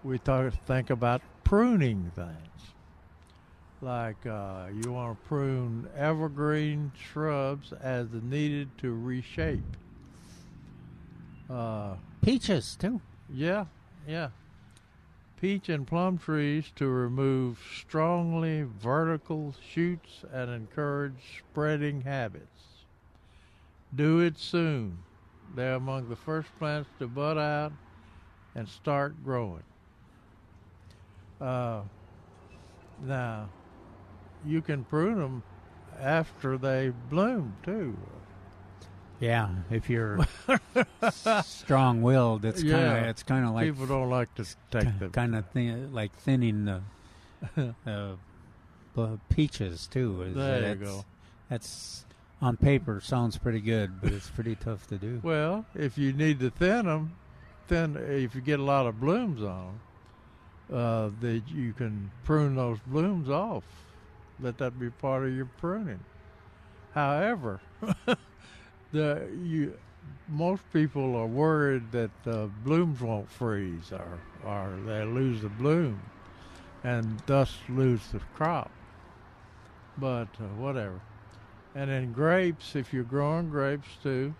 we 0.04 0.18
talk, 0.20 0.54
think 0.66 0.90
about 0.90 1.22
pruning 1.44 2.12
things. 2.16 2.74
Like 3.82 4.26
uh, 4.26 4.68
you 4.84 4.92
want 4.92 5.18
to 5.22 5.28
prune 5.28 5.88
evergreen 5.96 6.92
shrubs 7.12 7.72
as 7.74 8.08
needed 8.12 8.70
to 8.80 8.94
reshape. 8.94 9.64
Uh, 11.50 11.96
Peaches 12.22 12.76
too. 12.80 13.02
yeah, 13.34 13.66
yeah. 14.08 14.30
Peach 15.40 15.70
and 15.70 15.88
plum 15.88 16.20
trees 16.20 16.72
to 16.76 16.88
remove 16.88 17.60
strongly 17.76 18.62
vertical 18.80 19.56
shoots 19.74 20.24
and 20.32 20.52
encourage 20.52 21.40
spreading 21.40 22.02
habits. 22.02 22.86
Do 23.96 24.20
it 24.20 24.38
soon. 24.38 25.00
They're 25.56 25.74
among 25.74 26.10
the 26.10 26.16
first 26.16 26.48
plants 26.60 26.90
to 27.00 27.08
bud 27.08 27.38
out 27.40 27.74
and 28.54 28.70
start 28.70 29.16
growing. 29.24 29.64
Uh, 31.42 31.82
now, 33.04 33.50
you 34.46 34.62
can 34.62 34.84
prune 34.84 35.18
them 35.20 35.44
after 36.00 36.58
they 36.58 36.94
bloom 37.10 37.56
too. 37.64 37.98
Yeah, 39.22 39.50
if 39.70 39.88
you're 39.88 40.20
strong-willed, 41.44 42.44
it's 42.44 42.64
kind 42.64 42.74
of 42.74 43.04
it's 43.04 43.22
kind 43.22 43.46
of 43.46 43.54
like 43.54 43.68
People 43.68 43.86
don't 43.86 44.10
like 44.10 44.34
to 44.36 44.46
take 44.72 44.98
the 44.98 45.10
kind 45.10 45.36
of 45.36 45.46
thin, 45.52 45.94
like 45.94 46.12
thinning 46.16 46.66
the 46.66 47.76
uh, 48.98 49.18
peaches 49.30 49.86
too. 49.86 50.24
Is 50.24 50.36
There 50.36 50.56
you 50.56 50.62
that's, 50.62 50.80
go. 50.80 51.06
That's 51.50 52.06
on 52.42 52.58
paper 52.58 53.00
sounds 53.00 53.38
pretty 53.38 53.62
good, 53.62 54.02
but 54.02 54.12
it's 54.12 54.30
pretty 54.32 54.56
tough 54.56 54.88
to 54.88 54.98
do. 54.98 55.22
Well, 55.24 55.66
if 55.76 56.00
you 56.00 56.14
need 56.14 56.40
to 56.40 56.50
thin 56.50 56.88
them, 56.88 57.16
then 57.68 57.98
if 57.98 58.34
you 58.34 58.42
get 58.42 58.60
a 58.60 58.64
lot 58.64 58.88
of 58.88 59.00
blooms 59.00 59.44
on 59.44 59.80
them, 60.70 60.76
uh, 60.76 61.10
that 61.22 61.44
you 61.48 61.74
can 61.74 62.10
prune 62.24 62.56
those 62.56 62.80
blooms 62.88 63.30
off. 63.30 63.64
Let 64.40 64.58
that 64.58 64.80
be 64.80 64.90
part 64.90 65.26
of 65.26 65.36
your 65.36 65.46
pruning. 65.46 66.00
However, 66.96 67.60
the 68.92 69.28
you 69.44 69.78
most 70.28 70.64
people 70.74 71.16
are 71.16 71.28
worried 71.28 71.92
that 71.92 72.12
the 72.24 72.50
blooms 72.64 73.02
won't 73.02 73.30
freeze 73.30 73.92
or 73.92 74.20
or 74.46 74.78
they 74.86 75.04
lose 75.06 75.42
the 75.42 75.50
bloom, 75.50 76.02
and 76.84 77.22
thus 77.26 77.58
lose 77.70 78.02
the 78.12 78.20
crop. 78.36 78.72
But 79.98 80.28
uh, 80.40 80.46
whatever. 80.58 81.00
And 81.76 81.90
in 81.90 82.12
grapes, 82.12 82.76
if 82.76 82.92
you're 82.92 83.04
growing 83.04 83.50
grapes 83.50 83.88
too, 84.04 84.34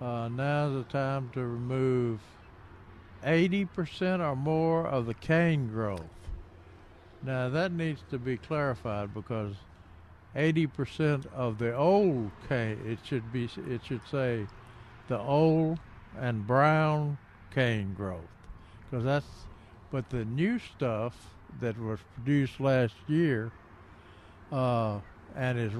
uh, 0.00 0.28
now's 0.28 0.74
the 0.74 0.84
time 0.84 1.30
to 1.34 1.40
remove 1.40 2.20
80% 3.24 4.20
or 4.20 4.36
more 4.36 4.86
of 4.86 5.06
the 5.06 5.14
cane 5.14 5.68
growth. 5.68 6.00
Now 7.22 7.48
that 7.48 7.72
needs 7.72 8.02
to 8.10 8.18
be 8.18 8.36
clarified 8.36 9.12
because 9.14 9.54
80% 10.36 11.26
of 11.34 11.58
the 11.58 11.74
old 11.74 12.30
cane, 12.48 12.78
it 12.86 12.98
should 13.04 13.32
be, 13.32 13.48
it 13.68 13.80
should 13.84 14.02
say 14.10 14.46
the 15.08 15.18
old 15.18 15.78
and 16.18 16.46
brown 16.46 17.16
cane 17.54 17.94
growth. 17.96 18.20
Because 18.90 19.04
that's, 19.04 19.26
but 19.90 20.08
the 20.10 20.24
new 20.24 20.58
stuff 20.58 21.14
that 21.60 21.78
was 21.80 21.98
produced 22.14 22.60
last 22.60 22.94
year, 23.08 23.50
uh, 24.52 24.98
and 25.34 25.58
is 25.58 25.72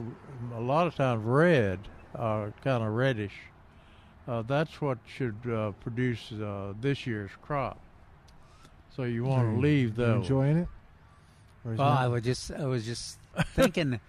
a 0.55 0.61
lot 0.61 0.87
of 0.87 0.95
times 0.95 1.25
red, 1.25 1.79
uh, 2.15 2.47
kind 2.65 2.83
of 2.83 2.93
reddish. 2.93 3.35
Uh, 4.27 4.43
that's 4.43 4.81
what 4.81 4.99
should 5.07 5.37
uh, 5.49 5.71
produce 5.83 6.33
uh, 6.33 6.73
this 6.81 7.07
year's 7.07 7.31
crop. 7.43 7.79
So 8.97 9.03
you 9.05 9.25
want 9.25 9.55
to 9.55 9.61
leave 9.61 9.91
you 9.91 10.05
those. 10.05 10.23
enjoying 10.23 10.57
it? 10.59 10.69
Or 11.65 11.73
is 11.75 11.79
Well, 11.79 11.91
that- 11.91 12.01
I 12.01 12.09
was 12.09 12.23
just 12.23 12.51
I 12.51 12.65
was 12.65 12.85
just 12.85 13.19
thinking 13.55 14.01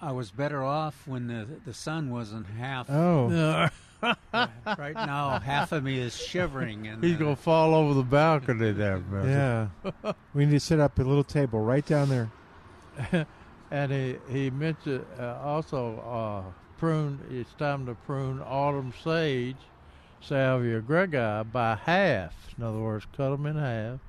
I 0.00 0.12
was 0.12 0.30
better 0.30 0.62
off 0.62 1.06
when 1.06 1.26
the 1.26 1.46
the 1.64 1.74
sun 1.74 2.10
wasn't 2.10 2.46
half. 2.46 2.90
Oh. 2.90 3.68
right 4.32 4.94
now, 4.94 5.38
half 5.38 5.72
of 5.72 5.82
me 5.82 5.98
is 5.98 6.16
shivering, 6.16 6.86
and 6.86 7.02
He's 7.02 7.16
gonna 7.16 7.34
fall 7.34 7.74
over 7.74 7.94
the 7.94 8.02
balcony 8.02 8.72
there, 8.72 8.98
man. 8.98 9.70
Yeah. 10.04 10.12
we 10.34 10.44
need 10.44 10.52
to 10.52 10.60
set 10.60 10.80
up 10.80 10.98
a 10.98 11.02
little 11.02 11.24
table 11.24 11.60
right 11.60 11.84
down 11.84 12.08
there. 12.08 12.30
and 13.70 13.92
he 13.92 14.16
he 14.30 14.50
mentioned 14.50 15.04
uh, 15.18 15.38
also 15.42 15.98
uh, 16.00 16.52
prune. 16.78 17.20
It's 17.30 17.52
time 17.54 17.86
to 17.86 17.94
prune 17.94 18.42
autumn 18.42 18.92
sage, 19.02 19.56
Salvia 20.20 20.80
greggii, 20.82 21.50
by 21.50 21.76
half. 21.76 22.34
In 22.58 22.64
other 22.64 22.78
words, 22.78 23.06
cut 23.16 23.30
them 23.30 23.46
in 23.46 23.56
half 23.56 24.00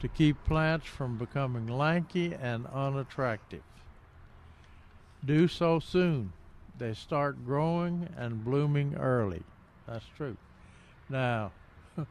to 0.00 0.08
keep 0.08 0.42
plants 0.44 0.86
from 0.86 1.18
becoming 1.18 1.66
lanky 1.66 2.34
and 2.34 2.66
unattractive. 2.66 3.62
Do 5.24 5.48
so 5.48 5.80
soon. 5.80 6.32
They 6.78 6.94
start 6.94 7.44
growing 7.44 8.08
and 8.16 8.44
blooming 8.44 8.94
early. 8.96 9.42
That's 9.86 10.04
true. 10.16 10.36
Now, 11.08 11.50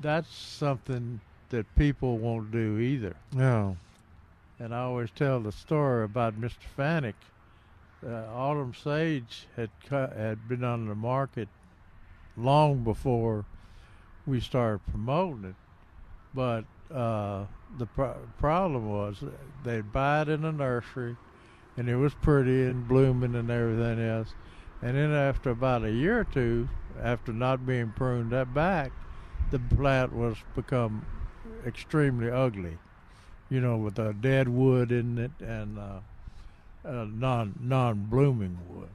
that's 0.00 0.34
something 0.34 1.20
that 1.50 1.72
people 1.76 2.18
won't 2.18 2.50
do 2.50 2.78
either. 2.78 3.14
No. 3.32 3.76
And 4.58 4.74
I 4.74 4.80
always 4.80 5.10
tell 5.10 5.40
the 5.40 5.52
story 5.52 6.04
about 6.04 6.40
Mr. 6.40 6.56
Fanick. 6.76 7.14
Uh, 8.04 8.26
autumn 8.32 8.74
sage 8.74 9.46
had 9.56 9.70
cut, 9.88 10.12
had 10.16 10.48
been 10.48 10.62
on 10.62 10.86
the 10.86 10.94
market 10.94 11.48
long 12.36 12.84
before 12.84 13.44
we 14.26 14.40
started 14.40 14.80
promoting 14.90 15.44
it. 15.44 15.54
But 16.34 16.64
uh, 16.94 17.44
the 17.78 17.86
pro- 17.86 18.16
problem 18.38 18.88
was 18.88 19.22
they'd 19.64 19.92
buy 19.92 20.22
it 20.22 20.28
in 20.28 20.44
a 20.44 20.52
nursery, 20.52 21.16
and 21.78 21.88
it 21.88 21.96
was 21.96 22.12
pretty 22.14 22.64
and 22.64 22.88
blooming 22.88 23.36
and 23.36 23.50
everything 23.50 24.00
else. 24.00 24.34
And 24.82 24.96
then 24.96 25.12
after 25.12 25.50
about 25.50 25.84
a 25.84 25.92
year 25.92 26.20
or 26.20 26.24
two, 26.24 26.68
after 27.00 27.32
not 27.32 27.64
being 27.64 27.92
pruned 27.92 28.32
that 28.32 28.52
back, 28.52 28.90
the 29.52 29.60
plant 29.76 30.12
was 30.12 30.36
become 30.56 31.06
extremely 31.64 32.30
ugly. 32.30 32.78
You 33.48 33.60
know, 33.60 33.76
with 33.76 33.94
the 33.94 34.12
dead 34.12 34.48
wood 34.48 34.90
in 34.92 35.18
it 35.18 35.30
and 35.40 35.78
uh, 35.78 36.00
uh, 36.84 37.06
non 37.08 37.54
non 37.60 38.06
blooming 38.10 38.58
wood. 38.68 38.90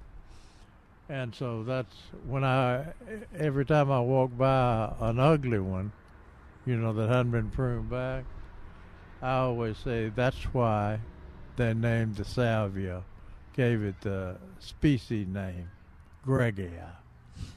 And 1.10 1.34
so 1.34 1.64
that's 1.64 1.95
when 2.27 2.43
I 2.43 2.93
every 3.38 3.65
time 3.65 3.91
I 3.91 4.01
walk 4.01 4.38
by 4.38 4.93
an 4.99 5.19
ugly 5.19 5.60
one, 5.60 5.93
you 6.65 6.76
know, 6.76 6.93
that 6.93 7.10
hadn't 7.10 7.31
been 7.31 7.49
pruned 7.49 7.89
back, 7.89 8.26
I 9.22 9.35
always 9.35 9.77
say 9.77 10.10
that's 10.10 10.43
why 10.53 10.99
they 11.56 11.74
named 11.74 12.16
the 12.16 12.26
salvia, 12.26 13.04
gave 13.56 13.84
it 13.84 14.00
the 14.02 14.38
species 14.60 15.28
name, 15.28 15.70
greggii. 16.26 16.72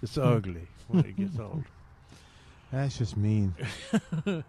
It's 0.02 0.18
ugly 0.18 0.66
when 0.88 1.04
it 1.04 1.16
gets 1.16 1.38
old. 1.38 1.64
That's 2.72 2.98
just 2.98 3.16
mean. 3.16 3.54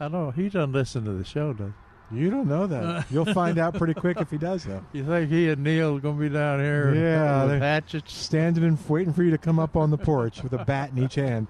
I 0.00 0.08
know 0.08 0.30
he 0.30 0.48
doesn't 0.48 0.72
listen 0.72 1.04
to 1.04 1.12
the 1.12 1.24
show, 1.24 1.52
does 1.52 1.72
You 2.10 2.30
don't 2.30 2.48
know 2.48 2.66
that. 2.66 3.06
You'll 3.10 3.32
find 3.32 3.58
out 3.58 3.74
pretty 3.74 3.94
quick 3.94 4.20
if 4.20 4.30
he 4.30 4.38
does, 4.38 4.64
though. 4.64 4.84
You 4.92 5.04
think 5.04 5.30
he 5.30 5.48
and 5.48 5.62
Neil 5.62 5.96
are 5.96 6.00
gonna 6.00 6.18
be 6.18 6.28
down 6.28 6.58
here? 6.60 6.92
Yeah, 6.94 7.44
with 7.44 7.60
hatchets, 7.60 8.12
standing 8.12 8.64
and 8.64 8.78
waiting 8.88 9.12
for 9.12 9.22
you 9.22 9.30
to 9.30 9.38
come 9.38 9.58
up 9.58 9.76
on 9.76 9.90
the 9.90 9.98
porch 9.98 10.42
with 10.42 10.52
a 10.52 10.64
bat 10.64 10.90
in 10.90 11.04
each 11.04 11.14
hand. 11.14 11.46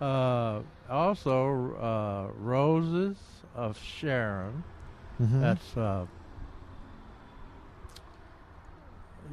uh, 0.00 0.60
also, 0.88 1.76
uh, 1.76 2.32
roses 2.38 3.16
of 3.54 3.78
Sharon. 3.78 4.64
Mhm. 5.20 5.40
That's 5.40 5.76
uh, 5.76 6.06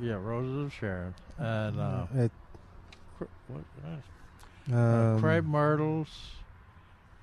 yeah, 0.02 0.14
roses 0.14 0.66
of 0.66 0.74
Sharon, 0.74 1.14
and 1.38 1.80
uh, 1.80 2.06
It- 2.16 2.32
cr- 3.18 3.24
what, 3.48 3.64
uh, 3.86 4.76
Um, 4.76 5.20
crepe 5.20 5.44
myrtles, 5.44 6.08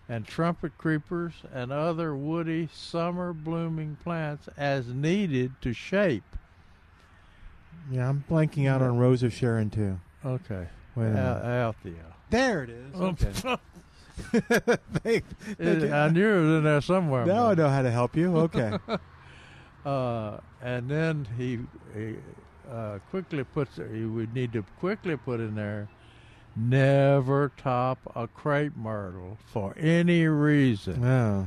and 0.09 0.27
trumpet 0.27 0.77
creepers, 0.77 1.33
and 1.55 1.73
other 1.73 2.15
woody 2.15 2.69
summer 2.73 3.33
blooming 3.33 3.97
plants 4.03 4.49
as 4.59 4.89
needed 4.89 5.53
to 5.63 5.73
shape. 5.73 6.23
Yeah, 7.91 8.09
I'm 8.09 8.25
blanking 8.29 8.69
out 8.69 8.83
on 8.83 8.99
Rose 8.99 9.23
of 9.23 9.33
Sharon 9.33 9.71
too. 9.71 9.99
Okay, 10.25 10.69
Wait 10.97 11.07
a 11.07 11.11
minute. 11.11 11.19
Al- 11.19 11.45
Althea. 11.69 12.05
There 12.29 12.63
it 12.63 12.71
is. 12.71 12.95
Okay. 12.95 13.57
I 15.05 16.09
knew 16.09 16.29
it 16.29 16.41
was 16.41 16.59
in 16.59 16.65
there 16.65 16.81
somewhere. 16.81 17.27
Now 17.27 17.51
I 17.51 17.55
know 17.55 17.69
how 17.69 17.83
to 17.83 17.91
help 17.91 18.17
you. 18.17 18.37
Okay. 18.37 18.79
uh, 19.85 20.39
and 20.63 20.89
then 20.89 21.27
he, 21.37 21.59
he 21.95 22.17
uh, 22.71 22.99
quickly 23.11 23.45
puts. 23.45 23.77
He 23.77 24.05
would 24.05 24.35
need 24.35 24.53
to 24.53 24.65
quickly 24.79 25.17
put 25.17 25.41
in 25.41 25.55
there. 25.55 25.89
Never 26.57 27.53
top 27.57 27.99
a 28.17 28.27
crepe 28.27 28.77
myrtle 28.77 29.39
for 29.47 29.75
any 29.79 30.27
reason. 30.27 31.05
Oh. 31.05 31.47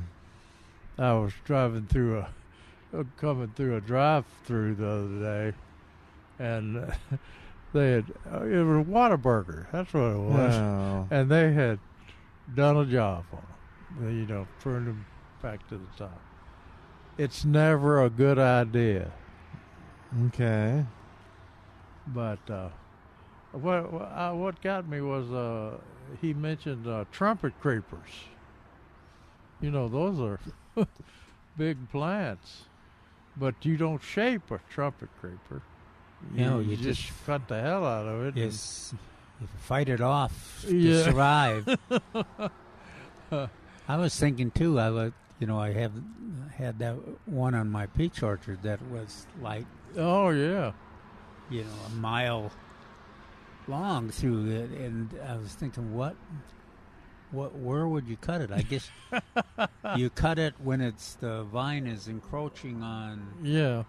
I 0.97 1.13
was 1.13 1.33
driving 1.43 1.87
through 1.87 2.19
a, 2.19 3.05
coming 3.17 3.51
through 3.55 3.75
a 3.75 3.81
drive-through 3.81 4.75
the 4.75 4.87
other 4.87 5.19
day, 5.51 5.57
and 6.39 6.93
they 7.73 7.91
had 7.91 8.05
uh, 8.31 8.43
it 8.43 8.63
was 8.63 8.85
a 8.87 8.89
Whataburger. 8.89 9.65
That's 9.71 9.93
what 9.93 10.03
it 10.03 10.17
was, 10.17 10.55
Oh. 10.55 11.07
and 11.11 11.29
they 11.29 11.51
had 11.51 11.79
done 12.55 12.77
a 12.77 12.85
job 12.85 13.25
on 13.31 13.43
them. 13.99 14.17
You 14.19 14.25
know, 14.25 14.47
turned 14.61 14.87
them 14.87 15.05
back 15.41 15.67
to 15.69 15.77
the 15.77 15.87
top. 15.97 16.19
It's 17.17 17.45
never 17.45 18.03
a 18.03 18.09
good 18.09 18.39
idea. 18.39 19.11
Okay. 20.27 20.85
But 22.07 22.39
uh, 22.49 22.69
what 23.51 23.91
what, 23.91 24.01
uh, 24.01 24.31
what 24.33 24.61
got 24.61 24.87
me 24.87 25.01
was 25.01 25.31
uh, 25.31 25.77
he 26.21 26.33
mentioned 26.33 26.87
uh, 26.87 27.05
trumpet 27.11 27.53
creepers. 27.61 28.09
You 29.61 29.71
know, 29.71 29.87
those 29.87 30.19
are 30.19 30.39
big 31.57 31.89
plants, 31.89 32.63
but 33.37 33.55
you 33.63 33.77
don't 33.77 34.01
shape 34.03 34.51
a 34.51 34.59
trumpet 34.69 35.09
creeper. 35.21 35.61
No, 36.31 36.59
you 36.59 36.75
just, 36.75 37.01
just- 37.01 37.25
cut 37.25 37.47
the 37.47 37.61
hell 37.61 37.85
out 37.85 38.07
of 38.07 38.25
it. 38.25 38.35
Yes, 38.37 38.93
you 38.93 38.99
fight 39.59 39.89
it 39.89 40.01
off 40.01 40.63
to 40.67 40.75
Yeah. 40.75 41.03
survive. 41.03 41.77
I 43.87 43.97
was 43.97 44.17
thinking 44.17 44.51
too. 44.51 44.79
I 44.79 44.89
was, 44.89 45.11
you 45.39 45.47
know, 45.47 45.59
I 45.59 45.71
have 45.73 45.91
had 46.55 46.79
that 46.79 46.95
one 47.25 47.55
on 47.55 47.69
my 47.69 47.87
peach 47.87 48.21
orchard 48.23 48.61
that 48.63 48.81
was 48.89 49.25
like, 49.41 49.65
oh 49.97 50.29
yeah, 50.29 50.71
you 51.49 51.63
know, 51.63 51.69
a 51.87 51.89
mile 51.95 52.51
long 53.67 54.09
through 54.09 54.49
it, 54.51 54.69
and 54.71 55.09
I 55.27 55.35
was 55.37 55.53
thinking, 55.53 55.93
what, 55.95 56.15
what, 57.31 57.55
where 57.55 57.87
would 57.87 58.07
you 58.07 58.17
cut 58.17 58.41
it? 58.41 58.51
I 58.51 58.61
guess 58.61 58.89
you 59.95 60.09
cut 60.11 60.37
it 60.39 60.53
when 60.63 60.79
it's 60.81 61.15
the 61.15 61.43
vine 61.43 61.87
is 61.87 62.07
encroaching 62.07 62.83
on 62.83 63.25
Yeah. 63.41 63.83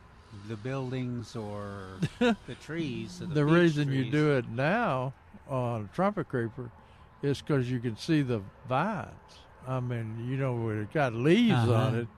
the 0.49 0.57
buildings 0.57 1.37
or 1.37 1.99
the 2.19 2.37
trees. 2.63 3.19
the 3.21 3.27
peach 3.45 3.45
reason 3.45 3.93
you 3.93 4.11
do 4.11 4.33
it 4.33 4.49
now 4.49 5.13
on 5.49 5.85
a 5.91 5.95
trumpet 5.95 6.29
creeper 6.29 6.71
is 7.23 7.41
because 7.41 7.71
you 7.71 7.81
can 7.81 7.97
see 7.97 8.23
the 8.23 8.43
vines. 8.69 9.41
I 9.67 9.81
mean, 9.81 10.27
you 10.29 10.37
know, 10.37 10.55
when 10.55 10.83
it 10.83 10.93
got 10.93 11.15
leaves 11.15 11.69
on 11.69 11.95
Uh-huh. 11.95 12.01
it, 12.03 12.09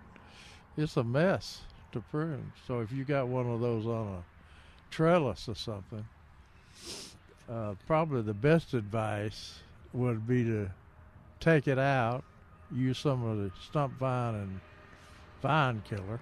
it's 0.77 0.97
a 0.97 1.05
mess 1.05 1.63
to 1.93 2.01
prune. 2.01 2.53
So 2.67 2.81
if 2.81 2.93
you 2.93 3.05
got 3.05 3.29
one 3.29 3.47
of 3.49 3.61
those 3.61 3.87
on 3.87 4.09
a 4.09 4.25
trellis 4.91 5.49
or 5.49 5.55
something, 5.55 6.05
uh, 7.49 7.75
probably 7.87 8.23
the 8.23 8.35
best 8.35 8.75
advice 8.75 9.61
would 9.93 10.27
be 10.27 10.45
to 10.45 10.71
take 11.41 11.69
it 11.69 11.79
out, 11.79 12.25
use 12.71 12.99
some 12.99 13.25
of 13.25 13.39
the 13.39 13.51
stump 13.61 13.99
vine 13.99 14.35
and 14.35 14.61
vine 15.41 15.83
killer 15.89 16.21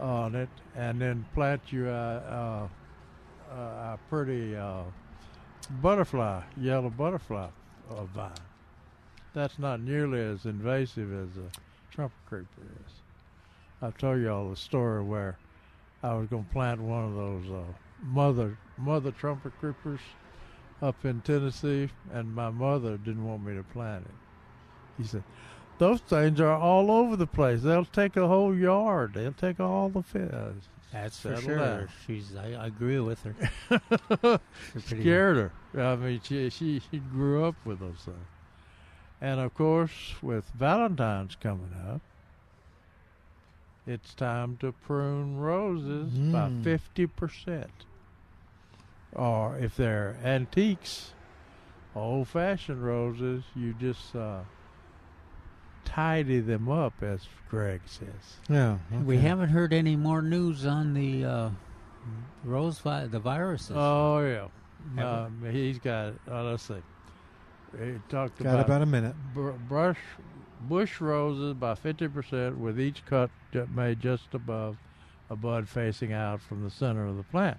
on 0.00 0.34
it, 0.34 0.48
and 0.74 1.00
then 1.00 1.26
plant 1.34 1.70
you 1.70 1.88
a, 1.88 2.70
a, 3.50 3.54
a 3.54 3.98
pretty 4.08 4.56
uh, 4.56 4.84
butterfly, 5.66 6.42
yellow 6.56 6.90
butterfly 6.90 7.48
uh, 7.90 8.04
vine. 8.04 8.32
That's 9.32 9.58
not 9.58 9.80
nearly 9.80 10.20
as 10.20 10.44
invasive 10.46 11.12
as 11.12 11.36
a 11.36 11.48
trumpet 11.90 12.16
creeper 12.26 12.62
is. 12.86 12.92
I've 13.82 13.98
told 13.98 14.22
y'all 14.22 14.50
the 14.50 14.56
story 14.56 15.02
where 15.02 15.36
I 16.02 16.14
was 16.14 16.28
going 16.28 16.44
to 16.44 16.50
plant 16.50 16.80
one 16.80 17.04
of 17.04 17.14
those 17.14 17.50
uh, 17.50 17.72
mother 18.02 18.56
mother 18.76 19.10
trumpet 19.10 19.52
creepers 19.60 20.00
up 20.82 21.04
in 21.04 21.20
Tennessee, 21.20 21.88
and 22.12 22.34
my 22.34 22.50
mother 22.50 22.96
didn't 22.96 23.24
want 23.24 23.44
me 23.44 23.54
to 23.54 23.62
plant 23.62 24.04
it. 24.04 25.02
He 25.02 25.06
said, 25.08 25.24
"Those 25.78 26.00
things 26.00 26.40
are 26.40 26.54
all 26.54 26.90
over 26.90 27.16
the 27.16 27.26
place. 27.26 27.62
They'll 27.62 27.84
take 27.84 28.16
a 28.16 28.28
whole 28.28 28.54
yard. 28.54 29.14
They'll 29.14 29.32
take 29.32 29.60
all 29.60 29.88
the 29.88 30.02
fish." 30.02 30.68
That's 30.94 31.18
for 31.18 31.36
sure. 31.36 31.88
She's. 32.06 32.34
I, 32.36 32.52
I 32.52 32.66
agree 32.68 33.00
with 33.00 33.20
her. 33.24 34.40
Scared 34.78 35.50
her. 35.74 35.82
I 35.82 35.96
mean, 35.96 36.20
she, 36.22 36.48
she 36.50 36.80
she 36.90 36.98
grew 36.98 37.44
up 37.44 37.56
with 37.64 37.80
those 37.80 37.98
things, 38.04 38.16
and 39.20 39.40
of 39.40 39.52
course, 39.54 40.14
with 40.22 40.44
Valentine's 40.56 41.36
coming 41.40 41.72
up, 41.88 42.00
it's 43.86 44.14
time 44.14 44.56
to 44.58 44.72
prune 44.72 45.36
roses 45.38 46.12
by 46.12 46.48
Mm. 46.48 46.62
fifty 46.62 47.06
percent. 47.06 47.70
Or 49.12 49.56
if 49.58 49.76
they're 49.76 50.16
antiques, 50.24 51.12
old-fashioned 51.94 52.84
roses, 52.84 53.44
you 53.54 53.72
just 53.74 54.14
uh, 54.16 54.40
tidy 55.84 56.40
them 56.40 56.68
up, 56.68 56.94
as 57.02 57.26
Greg 57.50 57.80
says. 57.86 58.08
Yeah. 58.48 58.78
We 59.04 59.18
haven't 59.18 59.50
heard 59.50 59.72
any 59.72 59.96
more 59.96 60.22
news 60.22 60.66
on 60.66 60.94
the 60.94 61.24
uh, 61.24 61.50
rose 62.44 62.78
vi- 62.80 63.06
the 63.06 63.18
viruses. 63.20 63.76
Oh 63.76 64.20
yeah, 64.96 65.02
um, 65.04 65.44
he's 65.50 65.78
got. 65.78 66.14
Uh, 66.30 66.44
let's 66.44 66.62
see. 66.64 66.74
He 67.78 67.94
talked 68.08 68.38
Got 68.38 68.50
about 68.54 68.64
about 68.66 68.82
a 68.82 68.86
minute. 68.86 69.14
br- 69.34 69.50
brush 69.50 69.98
bush 70.62 71.00
roses 71.00 71.54
by 71.54 71.74
fifty 71.74 72.08
percent, 72.08 72.58
with 72.58 72.80
each 72.80 73.04
cut 73.06 73.30
made 73.74 74.00
just 74.00 74.32
above 74.34 74.76
a 75.30 75.36
bud 75.36 75.68
facing 75.68 76.12
out 76.12 76.40
from 76.40 76.62
the 76.64 76.70
center 76.70 77.06
of 77.06 77.16
the 77.16 77.22
plant. 77.24 77.58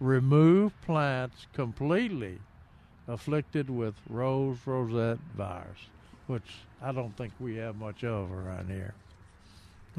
Remove 0.00 0.80
plants 0.82 1.46
completely 1.52 2.38
afflicted 3.08 3.68
with 3.70 3.94
rose 4.08 4.58
rosette 4.66 5.18
virus, 5.36 5.88
which 6.28 6.44
I 6.82 6.92
don't 6.92 7.16
think 7.16 7.32
we 7.40 7.56
have 7.56 7.76
much 7.76 8.04
of 8.04 8.32
around 8.32 8.70
here. 8.70 8.94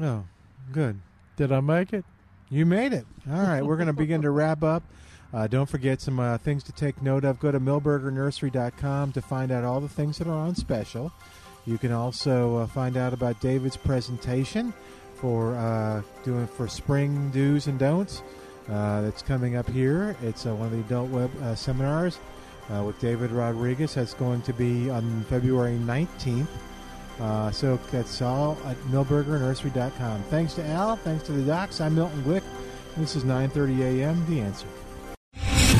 Oh, 0.00 0.24
good. 0.72 1.00
Did 1.36 1.52
I 1.52 1.60
make 1.60 1.92
it? 1.92 2.04
You 2.48 2.66
made 2.66 2.92
it. 2.92 3.06
All 3.30 3.42
right, 3.42 3.62
we're 3.62 3.76
going 3.76 3.86
to 3.86 3.92
begin 3.92 4.22
to 4.22 4.30
wrap 4.30 4.62
up. 4.62 4.82
Uh, 5.32 5.46
don't 5.46 5.68
forget 5.68 6.00
some 6.00 6.18
uh, 6.18 6.36
things 6.38 6.64
to 6.64 6.72
take 6.72 7.00
note 7.00 7.24
of. 7.24 7.38
Go 7.38 7.52
to 7.52 7.60
milbergernursery.com 7.60 9.12
to 9.12 9.22
find 9.22 9.52
out 9.52 9.62
all 9.62 9.80
the 9.80 9.88
things 9.88 10.18
that 10.18 10.26
are 10.26 10.36
on 10.36 10.56
special. 10.56 11.12
You 11.66 11.78
can 11.78 11.92
also 11.92 12.56
uh, 12.56 12.66
find 12.66 12.96
out 12.96 13.12
about 13.12 13.40
David's 13.40 13.76
presentation 13.76 14.74
for 15.14 15.54
uh, 15.54 16.02
doing 16.24 16.48
for 16.48 16.66
spring 16.66 17.30
do's 17.30 17.68
and 17.68 17.78
don'ts. 17.78 18.22
Uh, 18.68 19.02
that's 19.02 19.22
coming 19.22 19.56
up 19.56 19.68
here. 19.68 20.16
It's 20.22 20.46
uh, 20.46 20.54
one 20.54 20.66
of 20.66 20.72
the 20.72 20.80
adult 20.80 21.10
web 21.10 21.30
uh, 21.42 21.54
seminars 21.54 22.18
uh, 22.72 22.82
with 22.82 22.98
David 23.00 23.30
Rodriguez. 23.30 23.94
That's 23.94 24.14
going 24.14 24.42
to 24.42 24.52
be 24.52 24.90
on 24.90 25.24
February 25.24 25.78
19th. 25.78 26.46
Uh, 27.20 27.50
so 27.50 27.78
that's 27.90 28.22
all 28.22 28.56
at 28.64 28.76
milbergernursery.com. 28.84 30.22
Thanks 30.24 30.54
to 30.54 30.64
Al. 30.66 30.96
Thanks 30.96 31.24
to 31.24 31.32
the 31.32 31.42
docs. 31.42 31.80
I'm 31.80 31.94
Milton 31.94 32.22
Glick. 32.22 32.42
This 32.96 33.14
is 33.14 33.24
9:30 33.24 34.00
a.m. 34.00 34.24
The 34.28 34.40
Answer. 34.40 34.66